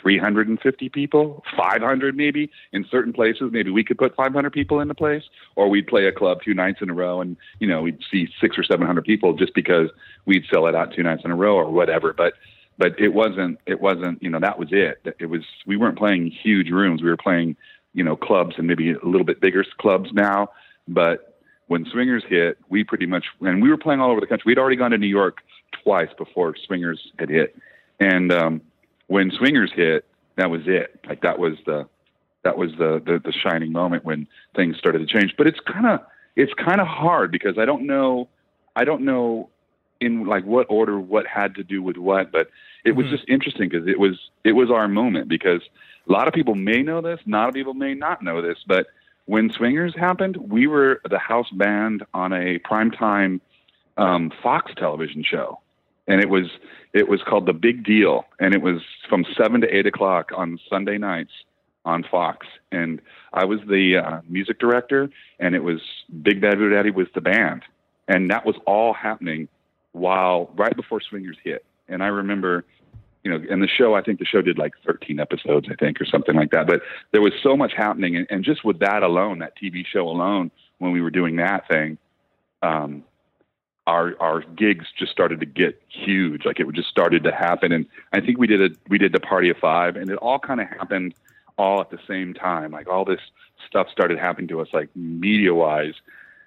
350 0.00 0.88
people, 0.88 1.42
500 1.56 2.16
maybe 2.16 2.50
in 2.72 2.84
certain 2.90 3.12
places. 3.12 3.50
Maybe 3.50 3.70
we 3.70 3.84
could 3.84 3.98
put 3.98 4.14
500 4.16 4.52
people 4.52 4.80
in 4.80 4.88
the 4.88 4.94
place, 4.94 5.22
or 5.56 5.68
we'd 5.68 5.86
play 5.86 6.06
a 6.06 6.12
club 6.12 6.38
two 6.44 6.54
nights 6.54 6.78
in 6.82 6.90
a 6.90 6.94
row, 6.94 7.20
and 7.20 7.36
you 7.60 7.66
know 7.66 7.82
we'd 7.82 7.98
see 8.10 8.28
six 8.40 8.58
or 8.58 8.64
700 8.64 9.04
people 9.04 9.34
just 9.34 9.54
because 9.54 9.90
we'd 10.26 10.44
sell 10.52 10.66
it 10.66 10.74
out 10.74 10.94
two 10.94 11.02
nights 11.02 11.22
in 11.24 11.30
a 11.30 11.36
row 11.36 11.54
or 11.54 11.70
whatever. 11.70 12.12
But 12.12 12.34
but 12.78 12.98
it 12.98 13.14
wasn't 13.14 13.58
it 13.66 13.80
wasn't 13.80 14.22
you 14.22 14.30
know 14.30 14.40
that 14.40 14.58
was 14.58 14.68
it. 14.70 15.14
It 15.18 15.26
was 15.26 15.42
we 15.66 15.76
weren't 15.76 15.98
playing 15.98 16.30
huge 16.30 16.70
rooms. 16.70 17.02
We 17.02 17.08
were 17.08 17.16
playing 17.16 17.56
you 17.92 18.04
know 18.04 18.16
clubs 18.16 18.54
and 18.58 18.66
maybe 18.66 18.92
a 18.92 19.04
little 19.04 19.24
bit 19.24 19.40
bigger 19.40 19.64
clubs 19.78 20.10
now. 20.12 20.50
But 20.88 21.38
when 21.66 21.86
Swingers 21.86 22.24
hit, 22.28 22.58
we 22.68 22.84
pretty 22.84 23.06
much 23.06 23.24
and 23.40 23.62
we 23.62 23.70
were 23.70 23.78
playing 23.78 24.00
all 24.00 24.10
over 24.10 24.20
the 24.20 24.26
country. 24.26 24.50
We'd 24.50 24.58
already 24.58 24.76
gone 24.76 24.90
to 24.90 24.98
New 24.98 25.06
York 25.06 25.38
twice 25.82 26.10
before 26.16 26.54
Swingers 26.66 27.00
had 27.18 27.30
hit, 27.30 27.56
and 28.00 28.32
um, 28.32 28.60
when 29.06 29.30
Swingers 29.30 29.72
hit, 29.72 30.04
that 30.36 30.50
was 30.50 30.62
it. 30.66 31.00
Like 31.08 31.22
that 31.22 31.38
was 31.38 31.54
the 31.66 31.86
that 32.42 32.56
was 32.56 32.72
the 32.72 33.02
the, 33.04 33.20
the 33.24 33.32
shining 33.32 33.72
moment 33.72 34.04
when 34.04 34.26
things 34.54 34.76
started 34.76 35.06
to 35.06 35.06
change. 35.06 35.34
But 35.36 35.46
it's 35.46 35.60
kind 35.60 35.86
of 35.86 36.00
it's 36.36 36.52
kind 36.54 36.80
of 36.80 36.86
hard 36.86 37.30
because 37.30 37.58
I 37.58 37.64
don't 37.64 37.86
know 37.86 38.28
I 38.76 38.84
don't 38.84 39.02
know 39.04 39.50
in 40.00 40.26
like 40.26 40.44
what 40.44 40.66
order 40.68 40.98
what 40.98 41.26
had 41.26 41.54
to 41.56 41.64
do 41.64 41.82
with 41.82 41.96
what, 41.96 42.32
but 42.32 42.48
it 42.84 42.92
was 42.92 43.06
Mhm. 43.06 43.10
just 43.10 43.24
interesting 43.28 43.68
because 43.68 43.86
it 43.88 43.98
was 43.98 44.30
it 44.44 44.52
was 44.52 44.70
our 44.70 44.88
moment 44.88 45.28
because 45.28 45.62
a 46.08 46.12
lot 46.12 46.28
of 46.28 46.34
people 46.34 46.54
may 46.54 46.82
know 46.82 47.00
this, 47.00 47.20
not 47.26 47.38
a 47.38 47.40
lot 47.42 47.48
of 47.48 47.54
people 47.54 47.74
may 47.74 47.94
not 47.94 48.22
know 48.22 48.42
this, 48.42 48.58
but 48.66 48.88
when 49.26 49.50
Swingers 49.50 49.94
happened, 49.96 50.36
we 50.36 50.66
were 50.66 51.00
the 51.08 51.18
house 51.18 51.48
band 51.50 52.04
on 52.12 52.32
a 52.34 52.58
primetime 52.58 53.40
um, 53.96 54.30
Fox 54.42 54.72
television 54.76 55.22
show 55.22 55.60
and 56.06 56.20
it 56.20 56.28
was 56.28 56.46
it 56.92 57.08
was 57.08 57.22
called 57.22 57.46
the 57.46 57.52
Big 57.52 57.84
Deal, 57.84 58.24
and 58.38 58.54
it 58.54 58.62
was 58.62 58.80
from 59.08 59.24
seven 59.36 59.60
to 59.62 59.76
eight 59.76 59.86
o'clock 59.86 60.30
on 60.36 60.58
Sunday 60.68 60.98
nights 60.98 61.32
on 61.84 62.04
Fox, 62.10 62.46
and 62.72 63.00
I 63.32 63.44
was 63.44 63.60
the 63.68 63.98
uh, 63.98 64.20
music 64.28 64.58
director, 64.58 65.10
and 65.38 65.54
it 65.54 65.62
was 65.62 65.80
Big 66.22 66.40
Bad 66.40 66.58
Voodoo 66.58 66.74
Daddy 66.74 66.90
was 66.90 67.08
the 67.14 67.20
band, 67.20 67.62
and 68.08 68.30
that 68.30 68.46
was 68.46 68.56
all 68.66 68.92
happening 68.94 69.48
while 69.92 70.50
right 70.56 70.74
before 70.74 71.00
Swingers 71.00 71.36
hit, 71.42 71.64
and 71.88 72.02
I 72.02 72.08
remember. 72.08 72.64
You 73.26 73.30
know, 73.30 73.42
and 73.48 73.62
the 73.62 73.68
show, 73.68 73.94
I 73.94 74.02
think 74.02 74.18
the 74.18 74.26
show 74.26 74.42
did 74.42 74.58
like 74.58 74.74
13 74.86 75.18
episodes, 75.18 75.66
I 75.70 75.76
think, 75.76 75.98
or 75.98 76.04
something 76.04 76.34
like 76.34 76.50
that. 76.50 76.66
But 76.66 76.82
there 77.10 77.22
was 77.22 77.32
so 77.42 77.56
much 77.56 77.72
happening. 77.74 78.16
And, 78.16 78.26
and 78.28 78.44
just 78.44 78.66
with 78.66 78.80
that 78.80 79.02
alone, 79.02 79.38
that 79.38 79.54
TV 79.56 79.86
show 79.86 80.06
alone, 80.06 80.50
when 80.76 80.92
we 80.92 81.00
were 81.00 81.08
doing 81.10 81.36
that 81.36 81.66
thing, 81.66 81.96
um, 82.62 83.02
our 83.86 84.14
our 84.20 84.40
gigs 84.40 84.86
just 84.96 85.12
started 85.12 85.40
to 85.40 85.46
get 85.46 85.80
huge. 85.88 86.44
Like 86.44 86.60
it 86.60 86.66
just 86.72 86.88
started 86.88 87.24
to 87.24 87.32
happen, 87.32 87.72
and 87.72 87.86
I 88.12 88.20
think 88.20 88.38
we 88.38 88.46
did 88.46 88.62
a 88.62 88.74
we 88.88 88.98
did 88.98 89.12
the 89.12 89.20
party 89.20 89.50
of 89.50 89.56
five, 89.58 89.96
and 89.96 90.10
it 90.10 90.16
all 90.16 90.38
kind 90.38 90.60
of 90.60 90.68
happened 90.68 91.14
all 91.56 91.80
at 91.80 91.90
the 91.90 91.98
same 92.08 92.34
time. 92.34 92.72
Like 92.72 92.88
all 92.88 93.04
this 93.04 93.20
stuff 93.66 93.88
started 93.90 94.18
happening 94.18 94.48
to 94.48 94.60
us, 94.60 94.68
like 94.72 94.88
media 94.96 95.54
wise 95.54 95.94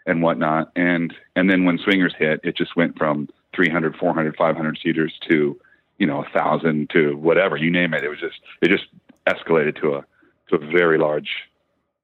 and 0.05 0.21
whatnot. 0.21 0.71
And 0.75 1.13
and 1.35 1.49
then 1.49 1.65
when 1.65 1.77
swingers 1.77 2.15
hit, 2.17 2.39
it 2.43 2.57
just 2.57 2.75
went 2.75 2.97
from 2.97 3.29
300, 3.55 3.95
400, 3.95 4.35
500 4.35 4.79
seaters 4.81 5.13
to 5.27 5.59
you 5.99 6.07
know 6.07 6.23
a 6.23 6.29
thousand 6.29 6.89
to 6.91 7.15
whatever 7.17 7.57
you 7.57 7.69
name 7.69 7.93
it. 7.93 8.03
It 8.03 8.09
was 8.09 8.19
just 8.19 8.39
it 8.61 8.69
just 8.69 8.85
escalated 9.27 9.79
to 9.81 9.95
a 9.95 10.05
to 10.49 10.55
a 10.55 10.71
very 10.71 10.97
large 10.97 11.29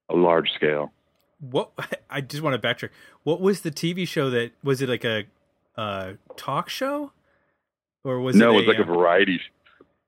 a 0.10 0.16
large 0.16 0.52
scale. 0.52 0.92
What 1.50 1.72
I 2.10 2.22
just 2.22 2.42
want 2.44 2.60
to 2.60 2.68
backtrack. 2.68 2.90
What 3.24 3.42
was 3.42 3.62
the 3.62 3.72
TV 3.72 4.08
show 4.08 4.30
that 4.30 4.52
was 4.64 4.82
it 4.82 4.90
like 4.90 5.04
a 5.04 5.26
uh, 5.76 6.14
talk 6.38 6.70
show, 6.70 7.12
or 8.04 8.20
was 8.20 8.36
no? 8.36 8.52
it, 8.52 8.54
It 8.54 8.58
was 8.58 8.68
like 8.68 8.78
a 8.78 8.90
uh, 8.90 8.96
variety. 8.96 9.40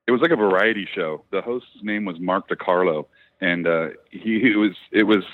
It 0.06 0.12
was 0.12 0.20
like 0.20 0.30
a 0.30 0.36
variety 0.36 0.88
show. 0.94 1.24
The 1.32 1.42
host's 1.42 1.68
name 1.82 2.04
was 2.04 2.18
Mark 2.20 2.48
DeCarlo, 2.48 3.06
and 3.40 3.66
uh, 3.66 3.88
he, 4.10 4.40
he 4.40 4.56
was. 4.56 4.72
It 4.92 5.04
was. 5.04 5.24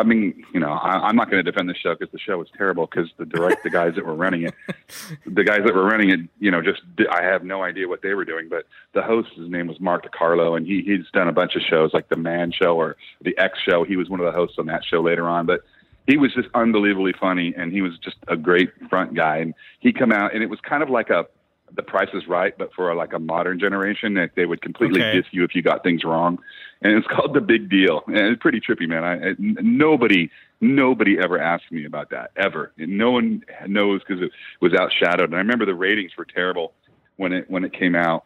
I 0.00 0.02
mean, 0.02 0.44
you 0.54 0.60
know, 0.60 0.70
I, 0.70 1.08
I'm 1.08 1.14
not 1.14 1.30
going 1.30 1.44
to 1.44 1.50
defend 1.50 1.68
the 1.68 1.74
show 1.74 1.94
because 1.94 2.10
the 2.10 2.18
show 2.18 2.38
was 2.38 2.48
terrible. 2.56 2.86
Because 2.86 3.10
the 3.18 3.26
direct, 3.26 3.62
the 3.62 3.70
guys 3.70 3.94
that 3.96 4.06
were 4.06 4.14
running 4.14 4.44
it, 4.44 4.54
the 5.26 5.44
guys 5.44 5.60
that 5.66 5.74
were 5.74 5.84
running 5.84 6.08
it, 6.08 6.20
you 6.38 6.50
know, 6.50 6.62
just 6.62 6.80
I 7.10 7.22
have 7.22 7.44
no 7.44 7.62
idea 7.62 7.86
what 7.86 8.00
they 8.00 8.14
were 8.14 8.24
doing. 8.24 8.48
But 8.48 8.64
the 8.94 9.02
host, 9.02 9.28
his 9.36 9.50
name 9.50 9.66
was 9.66 9.78
Mark 9.78 10.10
DeCarlo, 10.10 10.56
and 10.56 10.66
he 10.66 10.82
he's 10.82 11.04
done 11.12 11.28
a 11.28 11.32
bunch 11.32 11.54
of 11.54 11.62
shows 11.62 11.92
like 11.92 12.08
the 12.08 12.16
Man 12.16 12.50
Show 12.50 12.76
or 12.76 12.96
the 13.20 13.36
X 13.36 13.58
Show. 13.68 13.84
He 13.84 13.96
was 13.96 14.08
one 14.08 14.20
of 14.20 14.26
the 14.26 14.32
hosts 14.32 14.56
on 14.58 14.66
that 14.66 14.84
show 14.84 15.02
later 15.02 15.28
on, 15.28 15.44
but 15.44 15.60
he 16.06 16.16
was 16.16 16.32
just 16.34 16.48
unbelievably 16.54 17.14
funny, 17.20 17.54
and 17.56 17.70
he 17.70 17.82
was 17.82 17.98
just 17.98 18.16
a 18.26 18.36
great 18.36 18.70
front 18.88 19.14
guy. 19.14 19.36
And 19.36 19.54
he 19.80 19.92
come 19.92 20.12
out, 20.12 20.34
and 20.34 20.42
it 20.42 20.48
was 20.48 20.60
kind 20.60 20.82
of 20.82 20.88
like 20.88 21.10
a 21.10 21.26
The 21.74 21.82
Price 21.82 22.08
is 22.14 22.26
Right, 22.26 22.56
but 22.56 22.72
for 22.74 22.94
like 22.94 23.12
a 23.12 23.18
modern 23.18 23.58
generation, 23.58 24.14
that 24.14 24.30
they 24.36 24.46
would 24.46 24.62
completely 24.62 25.00
Okay. 25.00 25.18
diss 25.18 25.26
you 25.30 25.44
if 25.44 25.54
you 25.54 25.62
got 25.62 25.82
things 25.82 26.04
wrong. 26.04 26.38
And 26.82 26.94
it's 26.94 27.06
called 27.06 27.34
The 27.34 27.40
Big 27.40 27.68
Deal, 27.68 28.02
and 28.06 28.16
it's 28.16 28.40
pretty 28.40 28.60
trippy, 28.60 28.88
man. 28.88 29.04
I, 29.04 29.30
I 29.30 29.34
nobody 29.38 30.30
nobody 30.60 31.18
ever 31.18 31.38
asked 31.38 31.70
me 31.70 31.84
about 31.84 32.10
that 32.10 32.30
ever, 32.36 32.72
and 32.78 32.96
no 32.96 33.10
one 33.10 33.44
knows 33.66 34.00
because 34.06 34.22
it 34.22 34.30
was 34.60 34.72
outshadowed. 34.72 35.24
And 35.24 35.34
I 35.34 35.38
remember 35.38 35.66
the 35.66 35.74
ratings 35.74 36.12
were 36.16 36.24
terrible 36.24 36.72
when 37.16 37.32
it 37.32 37.50
when 37.50 37.64
it 37.64 37.72
came 37.72 37.94
out 37.94 38.24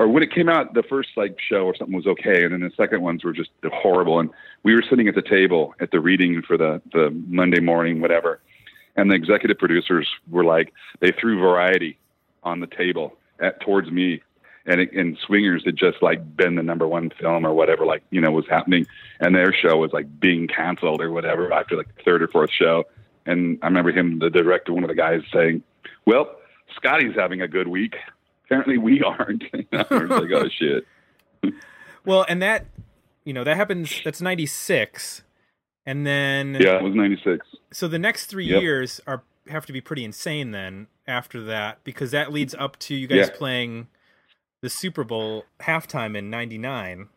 or 0.00 0.08
when 0.08 0.22
it 0.22 0.32
came 0.32 0.48
out, 0.48 0.72
the 0.72 0.82
first 0.82 1.10
like 1.14 1.36
show 1.38 1.66
or 1.66 1.76
something 1.76 1.94
was 1.94 2.06
okay, 2.06 2.42
and 2.42 2.54
then 2.54 2.60
the 2.60 2.70
second 2.74 3.02
ones 3.02 3.22
were 3.22 3.34
just 3.34 3.50
horrible. 3.64 4.18
And 4.18 4.30
we 4.62 4.74
were 4.74 4.82
sitting 4.88 5.08
at 5.08 5.14
the 5.14 5.20
table 5.20 5.74
at 5.78 5.90
the 5.90 6.00
reading 6.00 6.40
for 6.40 6.56
the 6.56 6.80
the 6.90 7.10
Monday 7.28 7.60
morning, 7.60 8.00
whatever, 8.00 8.40
and 8.96 9.10
the 9.10 9.14
executive 9.14 9.58
producers 9.58 10.08
were 10.30 10.42
like, 10.42 10.72
they 11.00 11.12
threw 11.12 11.38
Variety 11.38 11.98
on 12.42 12.60
the 12.60 12.66
table 12.66 13.16
at 13.40 13.60
towards 13.60 13.90
me, 13.90 14.22
and 14.66 14.80
it, 14.80 14.92
and 14.92 15.16
Swingers 15.26 15.64
had 15.64 15.76
just 15.76 16.02
like 16.02 16.36
been 16.36 16.54
the 16.54 16.62
number 16.62 16.86
one 16.86 17.10
film 17.20 17.46
or 17.46 17.52
whatever, 17.54 17.84
like 17.86 18.02
you 18.10 18.20
know 18.20 18.30
was 18.30 18.46
happening, 18.48 18.86
and 19.20 19.34
their 19.34 19.52
show 19.52 19.76
was 19.78 19.92
like 19.92 20.20
being 20.20 20.46
canceled 20.48 21.00
or 21.00 21.10
whatever 21.10 21.52
after 21.52 21.76
like 21.76 21.94
the 21.96 22.02
third 22.02 22.22
or 22.22 22.28
fourth 22.28 22.50
show. 22.52 22.84
And 23.26 23.58
I 23.62 23.66
remember 23.66 23.92
him, 23.92 24.18
the 24.18 24.30
director, 24.30 24.72
one 24.72 24.82
of 24.84 24.88
the 24.88 24.94
guys 24.94 25.22
saying, 25.32 25.62
"Well, 26.06 26.34
Scotty's 26.74 27.14
having 27.14 27.40
a 27.42 27.48
good 27.48 27.68
week." 27.68 27.96
Apparently, 28.46 28.78
we 28.78 29.02
aren't. 29.02 29.44
I 29.72 29.86
was 29.90 30.10
like, 30.10 30.30
"Oh 30.32 30.48
shit." 30.58 30.84
Well, 32.04 32.24
and 32.28 32.40
that 32.42 32.66
you 33.24 33.32
know 33.32 33.44
that 33.44 33.56
happens. 33.56 34.00
That's 34.04 34.20
ninety 34.20 34.46
six, 34.46 35.22
and 35.86 36.06
then 36.06 36.54
Yeah, 36.60 36.76
it 36.78 36.82
was 36.82 36.94
'96. 36.94 37.46
so 37.72 37.88
the 37.88 37.98
next 37.98 38.26
three 38.26 38.46
Yep. 38.46 38.62
years 38.62 39.00
are 39.06 39.22
have 39.48 39.66
to 39.66 39.72
be 39.72 39.80
pretty 39.80 40.04
insane 40.04 40.50
then 40.50 40.86
after 41.06 41.42
that 41.44 41.82
because 41.84 42.10
that 42.10 42.32
leads 42.32 42.54
up 42.54 42.78
to 42.80 42.94
you 42.94 43.06
guys 43.06 43.28
Yeah. 43.30 43.36
playing 43.36 43.88
the 44.62 44.70
Super 44.70 45.04
Bowl 45.04 45.46
halftime 45.60 46.16
in 46.16 46.28
'99, 46.30 47.08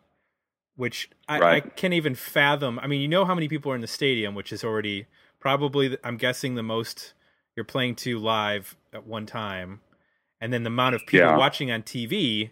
which 0.76 1.10
I, 1.28 1.56
I 1.56 1.60
can't 1.60 1.94
even 1.94 2.14
fathom. 2.14 2.78
I 2.80 2.86
mean, 2.86 3.00
you 3.00 3.08
know 3.08 3.24
how 3.24 3.34
many 3.34 3.48
people 3.48 3.70
are 3.72 3.74
in 3.74 3.80
the 3.82 3.86
stadium, 3.86 4.34
which 4.34 4.52
is 4.52 4.64
already 4.64 5.06
probably 5.40 5.96
I'm 6.02 6.16
guessing 6.16 6.54
the 6.54 6.62
most 6.62 7.12
you're 7.54 7.64
playing 7.64 7.96
to 7.96 8.18
live 8.18 8.76
at 8.92 9.06
one 9.06 9.26
time, 9.26 9.80
and 10.40 10.52
then 10.52 10.62
the 10.62 10.68
amount 10.68 10.94
of 10.94 11.06
people 11.06 11.28
Yeah. 11.28 11.36
watching 11.36 11.70
on 11.70 11.82
TV. 11.82 12.50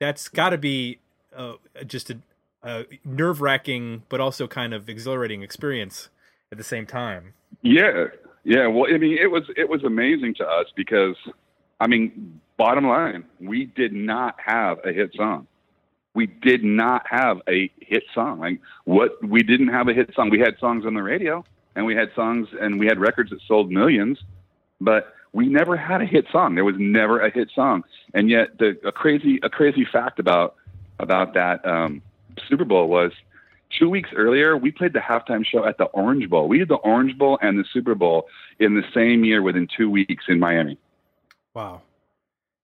That's 0.00 0.28
got 0.28 0.50
to 0.50 0.58
be 0.58 1.00
uh, 1.36 1.54
just 1.86 2.10
a, 2.10 2.18
a 2.62 2.84
nerve 3.04 3.40
wracking, 3.40 4.04
but 4.08 4.20
also 4.20 4.46
kind 4.46 4.72
of 4.72 4.88
exhilarating 4.88 5.42
experience 5.42 6.08
at 6.52 6.58
the 6.58 6.64
same 6.64 6.86
time. 6.86 7.34
Yeah, 7.62 8.06
yeah. 8.48 8.66
Well, 8.66 8.92
I 8.92 8.96
mean, 8.96 9.18
it 9.18 9.30
was 9.30 9.44
it 9.56 9.68
was 9.68 9.84
amazing 9.84 10.34
to 10.36 10.46
us 10.46 10.66
because, 10.74 11.16
I 11.80 11.86
mean, 11.86 12.40
bottom 12.56 12.86
line, 12.86 13.24
we 13.40 13.66
did 13.66 13.92
not 13.92 14.36
have 14.44 14.78
a 14.84 14.92
hit 14.92 15.14
song. 15.14 15.46
We 16.14 16.26
did 16.26 16.64
not 16.64 17.06
have 17.10 17.42
a 17.46 17.70
hit 17.78 18.04
song. 18.14 18.40
Like 18.40 18.60
what 18.84 19.22
we 19.22 19.42
didn't 19.42 19.68
have 19.68 19.88
a 19.88 19.92
hit 19.92 20.14
song. 20.14 20.30
We 20.30 20.40
had 20.40 20.58
songs 20.58 20.86
on 20.86 20.94
the 20.94 21.02
radio, 21.02 21.44
and 21.76 21.84
we 21.84 21.94
had 21.94 22.08
songs, 22.16 22.48
and 22.58 22.80
we 22.80 22.86
had 22.86 22.98
records 22.98 23.30
that 23.30 23.40
sold 23.46 23.70
millions, 23.70 24.18
but 24.80 25.12
we 25.34 25.46
never 25.46 25.76
had 25.76 26.00
a 26.00 26.06
hit 26.06 26.24
song. 26.32 26.54
There 26.54 26.64
was 26.64 26.76
never 26.78 27.20
a 27.20 27.30
hit 27.30 27.50
song, 27.54 27.84
and 28.14 28.30
yet 28.30 28.56
the 28.58 28.78
a 28.82 28.92
crazy 28.92 29.40
a 29.42 29.50
crazy 29.50 29.84
fact 29.84 30.18
about 30.18 30.54
about 30.98 31.34
that 31.34 31.66
um, 31.66 32.00
Super 32.48 32.64
Bowl 32.64 32.88
was 32.88 33.12
two 33.76 33.88
weeks 33.88 34.10
earlier, 34.14 34.56
we 34.56 34.70
played 34.70 34.92
the 34.92 35.00
halftime 35.00 35.44
show 35.44 35.64
at 35.64 35.78
the 35.78 35.84
Orange 35.86 36.28
Bowl. 36.28 36.48
We 36.48 36.58
did 36.58 36.68
the 36.68 36.76
Orange 36.76 37.16
Bowl 37.18 37.38
and 37.42 37.58
the 37.58 37.64
Super 37.72 37.94
Bowl 37.94 38.26
in 38.58 38.74
the 38.74 38.82
same 38.94 39.24
year 39.24 39.42
within 39.42 39.66
two 39.76 39.90
weeks 39.90 40.24
in 40.28 40.38
Miami. 40.38 40.78
Wow. 41.54 41.82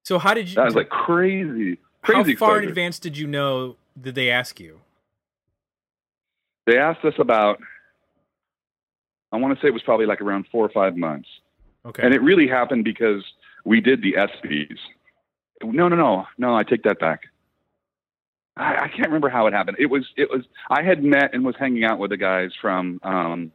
So 0.05 0.19
how 0.19 0.35
did 0.35 0.49
you? 0.49 0.55
That 0.57 0.67
was 0.67 0.75
like 0.75 0.88
crazy, 0.90 1.79
Crazy. 2.03 2.33
how 2.35 2.38
far 2.38 2.61
in 2.62 2.69
advance 2.69 2.99
did 2.99 3.17
you 3.17 3.27
know? 3.27 3.77
Did 4.01 4.14
they 4.14 4.31
ask 4.31 4.61
you? 4.61 4.81
They 6.67 6.79
asked 6.79 7.05
us 7.05 7.14
about. 7.19 7.61
I 9.33 9.37
want 9.37 9.55
to 9.59 9.61
say 9.62 9.69
it 9.69 9.73
was 9.75 9.83
probably 9.83 10.07
like 10.07 10.21
around 10.21 10.47
four 10.53 10.64
or 10.64 10.69
five 10.69 10.97
months, 10.97 11.29
Okay. 11.85 12.03
and 12.05 12.14
it 12.14 12.23
really 12.23 12.47
happened 12.47 12.85
because 12.85 13.25
we 13.64 13.81
did 13.81 14.01
the 14.03 14.12
ESPYS. 14.12 14.79
No, 15.62 15.88
no, 15.88 15.97
no, 15.97 16.27
no. 16.38 16.55
I 16.55 16.62
take 16.62 16.83
that 16.85 16.99
back. 17.01 17.23
I, 18.57 18.85
I 18.85 18.88
can't 18.88 19.09
remember 19.09 19.29
how 19.29 19.47
it 19.47 19.53
happened. 19.53 19.77
It 19.81 19.87
was, 19.87 20.07
it 20.17 20.31
was. 20.31 20.43
I 20.71 20.83
had 20.83 21.03
met 21.03 21.35
and 21.35 21.45
was 21.45 21.57
hanging 21.59 21.85
out 21.85 21.99
with 21.99 22.11
the 22.11 22.17
guys 22.17 22.51
from 22.61 23.01
um, 23.03 23.53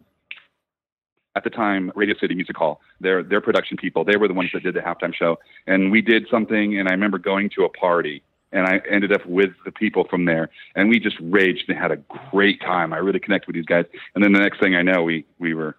at 1.35 1.43
the 1.43 1.49
time 1.49 1.91
Radio 1.95 2.15
City 2.19 2.35
Music 2.35 2.57
Hall. 2.57 2.81
Their 2.99 3.23
their 3.23 3.41
production 3.41 3.77
people. 3.77 4.03
They 4.03 4.17
were 4.17 4.27
the 4.27 4.33
ones 4.33 4.49
that 4.53 4.63
did 4.63 4.75
the 4.75 4.81
halftime 4.81 5.13
show, 5.13 5.39
and 5.67 5.91
we 5.91 6.01
did 6.01 6.27
something. 6.29 6.77
And 6.77 6.89
I 6.89 6.91
remember 6.91 7.17
going 7.17 7.49
to 7.55 7.63
a 7.63 7.69
party, 7.69 8.23
and 8.51 8.65
I 8.65 8.81
ended 8.89 9.13
up 9.13 9.25
with 9.25 9.51
the 9.63 9.71
people 9.71 10.05
from 10.09 10.25
there, 10.25 10.49
and 10.75 10.89
we 10.89 10.99
just 10.99 11.15
raged 11.21 11.65
and 11.69 11.77
had 11.77 11.91
a 11.91 11.97
great 12.31 12.59
time. 12.59 12.91
I 12.91 12.97
really 12.97 13.19
connected 13.19 13.47
with 13.47 13.55
these 13.55 13.65
guys. 13.65 13.85
And 14.15 14.23
then 14.23 14.33
the 14.33 14.39
next 14.39 14.59
thing 14.59 14.75
I 14.75 14.81
know, 14.81 15.03
we 15.03 15.25
we 15.39 15.53
were 15.53 15.77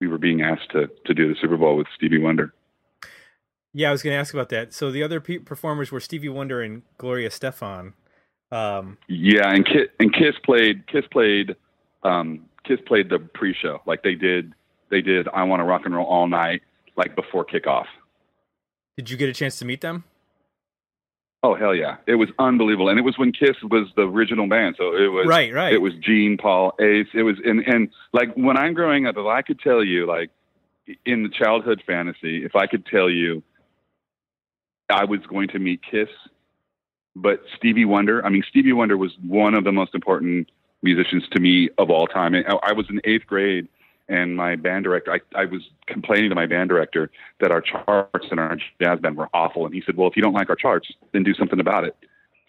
we 0.00 0.08
were 0.08 0.18
being 0.18 0.42
asked 0.42 0.70
to 0.72 0.90
to 1.06 1.14
do 1.14 1.28
the 1.28 1.38
Super 1.40 1.56
Bowl 1.56 1.76
with 1.76 1.86
Stevie 1.94 2.18
Wonder. 2.18 2.52
yeah, 3.72 3.88
I 3.88 3.92
was 3.92 4.02
going 4.02 4.14
to 4.14 4.18
ask 4.18 4.34
about 4.34 4.48
that. 4.48 4.72
So 4.72 4.90
the 4.90 5.02
other 5.02 5.20
pe- 5.20 5.38
performers 5.38 5.92
were 5.92 6.00
Stevie 6.00 6.28
Wonder 6.28 6.62
and 6.62 6.82
Gloria 6.98 7.28
Estefan. 7.28 7.92
Um, 8.52 8.98
Yeah, 9.08 9.50
and 9.50 9.66
Kiss, 9.66 9.88
and 9.98 10.12
Kiss 10.12 10.34
played 10.44 10.86
Kiss 10.86 11.04
played 11.10 11.56
um, 12.02 12.46
Kiss 12.64 12.78
played 12.86 13.08
the 13.10 13.18
pre-show 13.18 13.80
like 13.86 14.02
they 14.02 14.14
did 14.14 14.52
they 14.90 15.00
did 15.00 15.28
I 15.28 15.42
Want 15.44 15.60
to 15.60 15.64
Rock 15.64 15.82
and 15.84 15.94
Roll 15.94 16.06
All 16.06 16.28
Night 16.28 16.62
like 16.96 17.16
before 17.16 17.44
kickoff. 17.44 17.86
did 18.96 19.10
you 19.10 19.16
get 19.16 19.28
a 19.28 19.32
chance 19.32 19.58
to 19.58 19.64
meet 19.64 19.80
them? 19.80 20.04
Oh 21.42 21.54
hell 21.54 21.74
yeah, 21.74 21.96
it 22.06 22.14
was 22.14 22.30
unbelievable, 22.38 22.88
and 22.88 22.98
it 22.98 23.02
was 23.02 23.18
when 23.18 23.30
Kiss 23.32 23.56
was 23.64 23.88
the 23.96 24.02
original 24.02 24.48
band, 24.48 24.76
so 24.78 24.96
it 24.96 25.08
was 25.08 25.26
Right, 25.26 25.52
right. 25.52 25.74
It 25.74 25.82
was 25.82 25.92
Gene, 26.00 26.38
Paul, 26.38 26.72
Ace. 26.80 27.08
It 27.12 27.22
was 27.22 27.36
and 27.44 27.60
and 27.66 27.90
like 28.12 28.32
when 28.34 28.56
I'm 28.56 28.72
growing 28.72 29.06
up, 29.06 29.16
if 29.18 29.26
I 29.26 29.42
could 29.42 29.60
tell 29.60 29.84
you 29.84 30.06
like 30.06 30.30
in 31.04 31.22
the 31.22 31.28
childhood 31.28 31.82
fantasy, 31.86 32.44
if 32.44 32.54
I 32.54 32.66
could 32.66 32.86
tell 32.86 33.10
you 33.10 33.42
I 34.88 35.04
was 35.04 35.20
going 35.28 35.48
to 35.48 35.58
meet 35.58 35.80
Kiss, 35.82 36.08
but 37.16 37.42
Stevie 37.56 37.84
Wonder. 37.84 38.24
I 38.24 38.28
mean, 38.28 38.42
Stevie 38.48 38.72
Wonder 38.72 38.96
was 38.96 39.12
one 39.26 39.54
of 39.54 39.64
the 39.64 39.72
most 39.72 39.94
important 39.94 40.50
musicians 40.82 41.24
to 41.32 41.40
me 41.40 41.70
of 41.78 41.90
all 41.90 42.06
time. 42.06 42.34
And 42.34 42.44
I 42.62 42.72
was 42.72 42.86
in 42.90 43.00
eighth 43.04 43.26
grade, 43.26 43.68
and 44.08 44.36
my 44.36 44.56
band 44.56 44.84
director, 44.84 45.12
I, 45.12 45.20
I 45.34 45.44
was 45.46 45.62
complaining 45.86 46.28
to 46.30 46.36
my 46.36 46.46
band 46.46 46.68
director 46.68 47.10
that 47.40 47.50
our 47.50 47.60
charts 47.60 48.26
in 48.30 48.38
our 48.38 48.56
jazz 48.80 49.00
band 49.00 49.16
were 49.16 49.28
awful, 49.32 49.64
and 49.64 49.74
he 49.74 49.82
said, 49.84 49.96
"Well, 49.96 50.08
if 50.08 50.16
you 50.16 50.22
don't 50.22 50.34
like 50.34 50.50
our 50.50 50.56
charts, 50.56 50.92
then 51.12 51.22
do 51.22 51.34
something 51.34 51.60
about 51.60 51.84
it." 51.84 51.96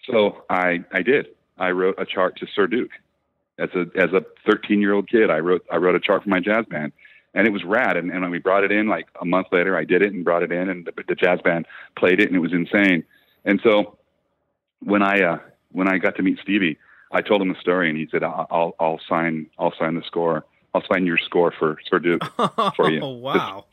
So 0.09 0.43
I 0.49 0.83
I 0.91 1.01
did. 1.01 1.27
I 1.57 1.71
wrote 1.71 1.95
a 1.97 2.05
chart 2.05 2.37
to 2.37 2.47
Sir 2.53 2.67
Duke. 2.67 2.91
As 3.57 3.69
a 3.73 3.85
as 3.95 4.11
a 4.11 4.25
13 4.45 4.81
year 4.81 4.93
old 4.93 5.09
kid, 5.09 5.29
I 5.29 5.39
wrote 5.39 5.65
I 5.71 5.77
wrote 5.77 5.95
a 5.95 5.99
chart 5.99 6.23
for 6.23 6.29
my 6.29 6.41
jazz 6.41 6.65
band, 6.65 6.91
and 7.33 7.47
it 7.47 7.51
was 7.51 7.63
rad. 7.63 7.95
And, 7.95 8.11
and 8.11 8.21
when 8.21 8.31
we 8.31 8.39
brought 8.39 8.65
it 8.65 8.71
in, 8.71 8.87
like 8.87 9.07
a 9.21 9.25
month 9.25 9.47
later, 9.51 9.77
I 9.77 9.85
did 9.85 10.01
it 10.01 10.11
and 10.11 10.25
brought 10.25 10.43
it 10.43 10.51
in, 10.51 10.69
and 10.69 10.85
the, 10.85 11.03
the 11.07 11.15
jazz 11.15 11.39
band 11.41 11.67
played 11.97 12.19
it, 12.19 12.27
and 12.27 12.35
it 12.35 12.39
was 12.39 12.51
insane. 12.51 13.03
And 13.45 13.61
so 13.63 13.97
when 14.85 15.01
I 15.01 15.21
uh, 15.21 15.39
when 15.71 15.89
I 15.89 15.97
got 15.97 16.15
to 16.15 16.23
meet 16.23 16.39
Stevie, 16.41 16.77
I 17.11 17.21
told 17.21 17.41
him 17.41 17.49
the 17.49 17.59
story, 17.59 17.89
and 17.89 17.97
he 17.97 18.07
said, 18.09 18.23
"I'll 18.23 18.47
I'll, 18.49 18.75
I'll 18.79 18.99
sign 19.09 19.47
I'll 19.59 19.73
sign 19.77 19.95
the 19.95 20.03
score." 20.03 20.45
I'll 20.73 20.83
sign 20.91 21.05
your 21.05 21.17
score 21.17 21.53
for 21.57 21.77
Sir 21.89 21.99
Duke 21.99 22.21
for 22.75 22.91
you. 22.91 22.99
Oh 23.01 23.11
wow! 23.11 23.65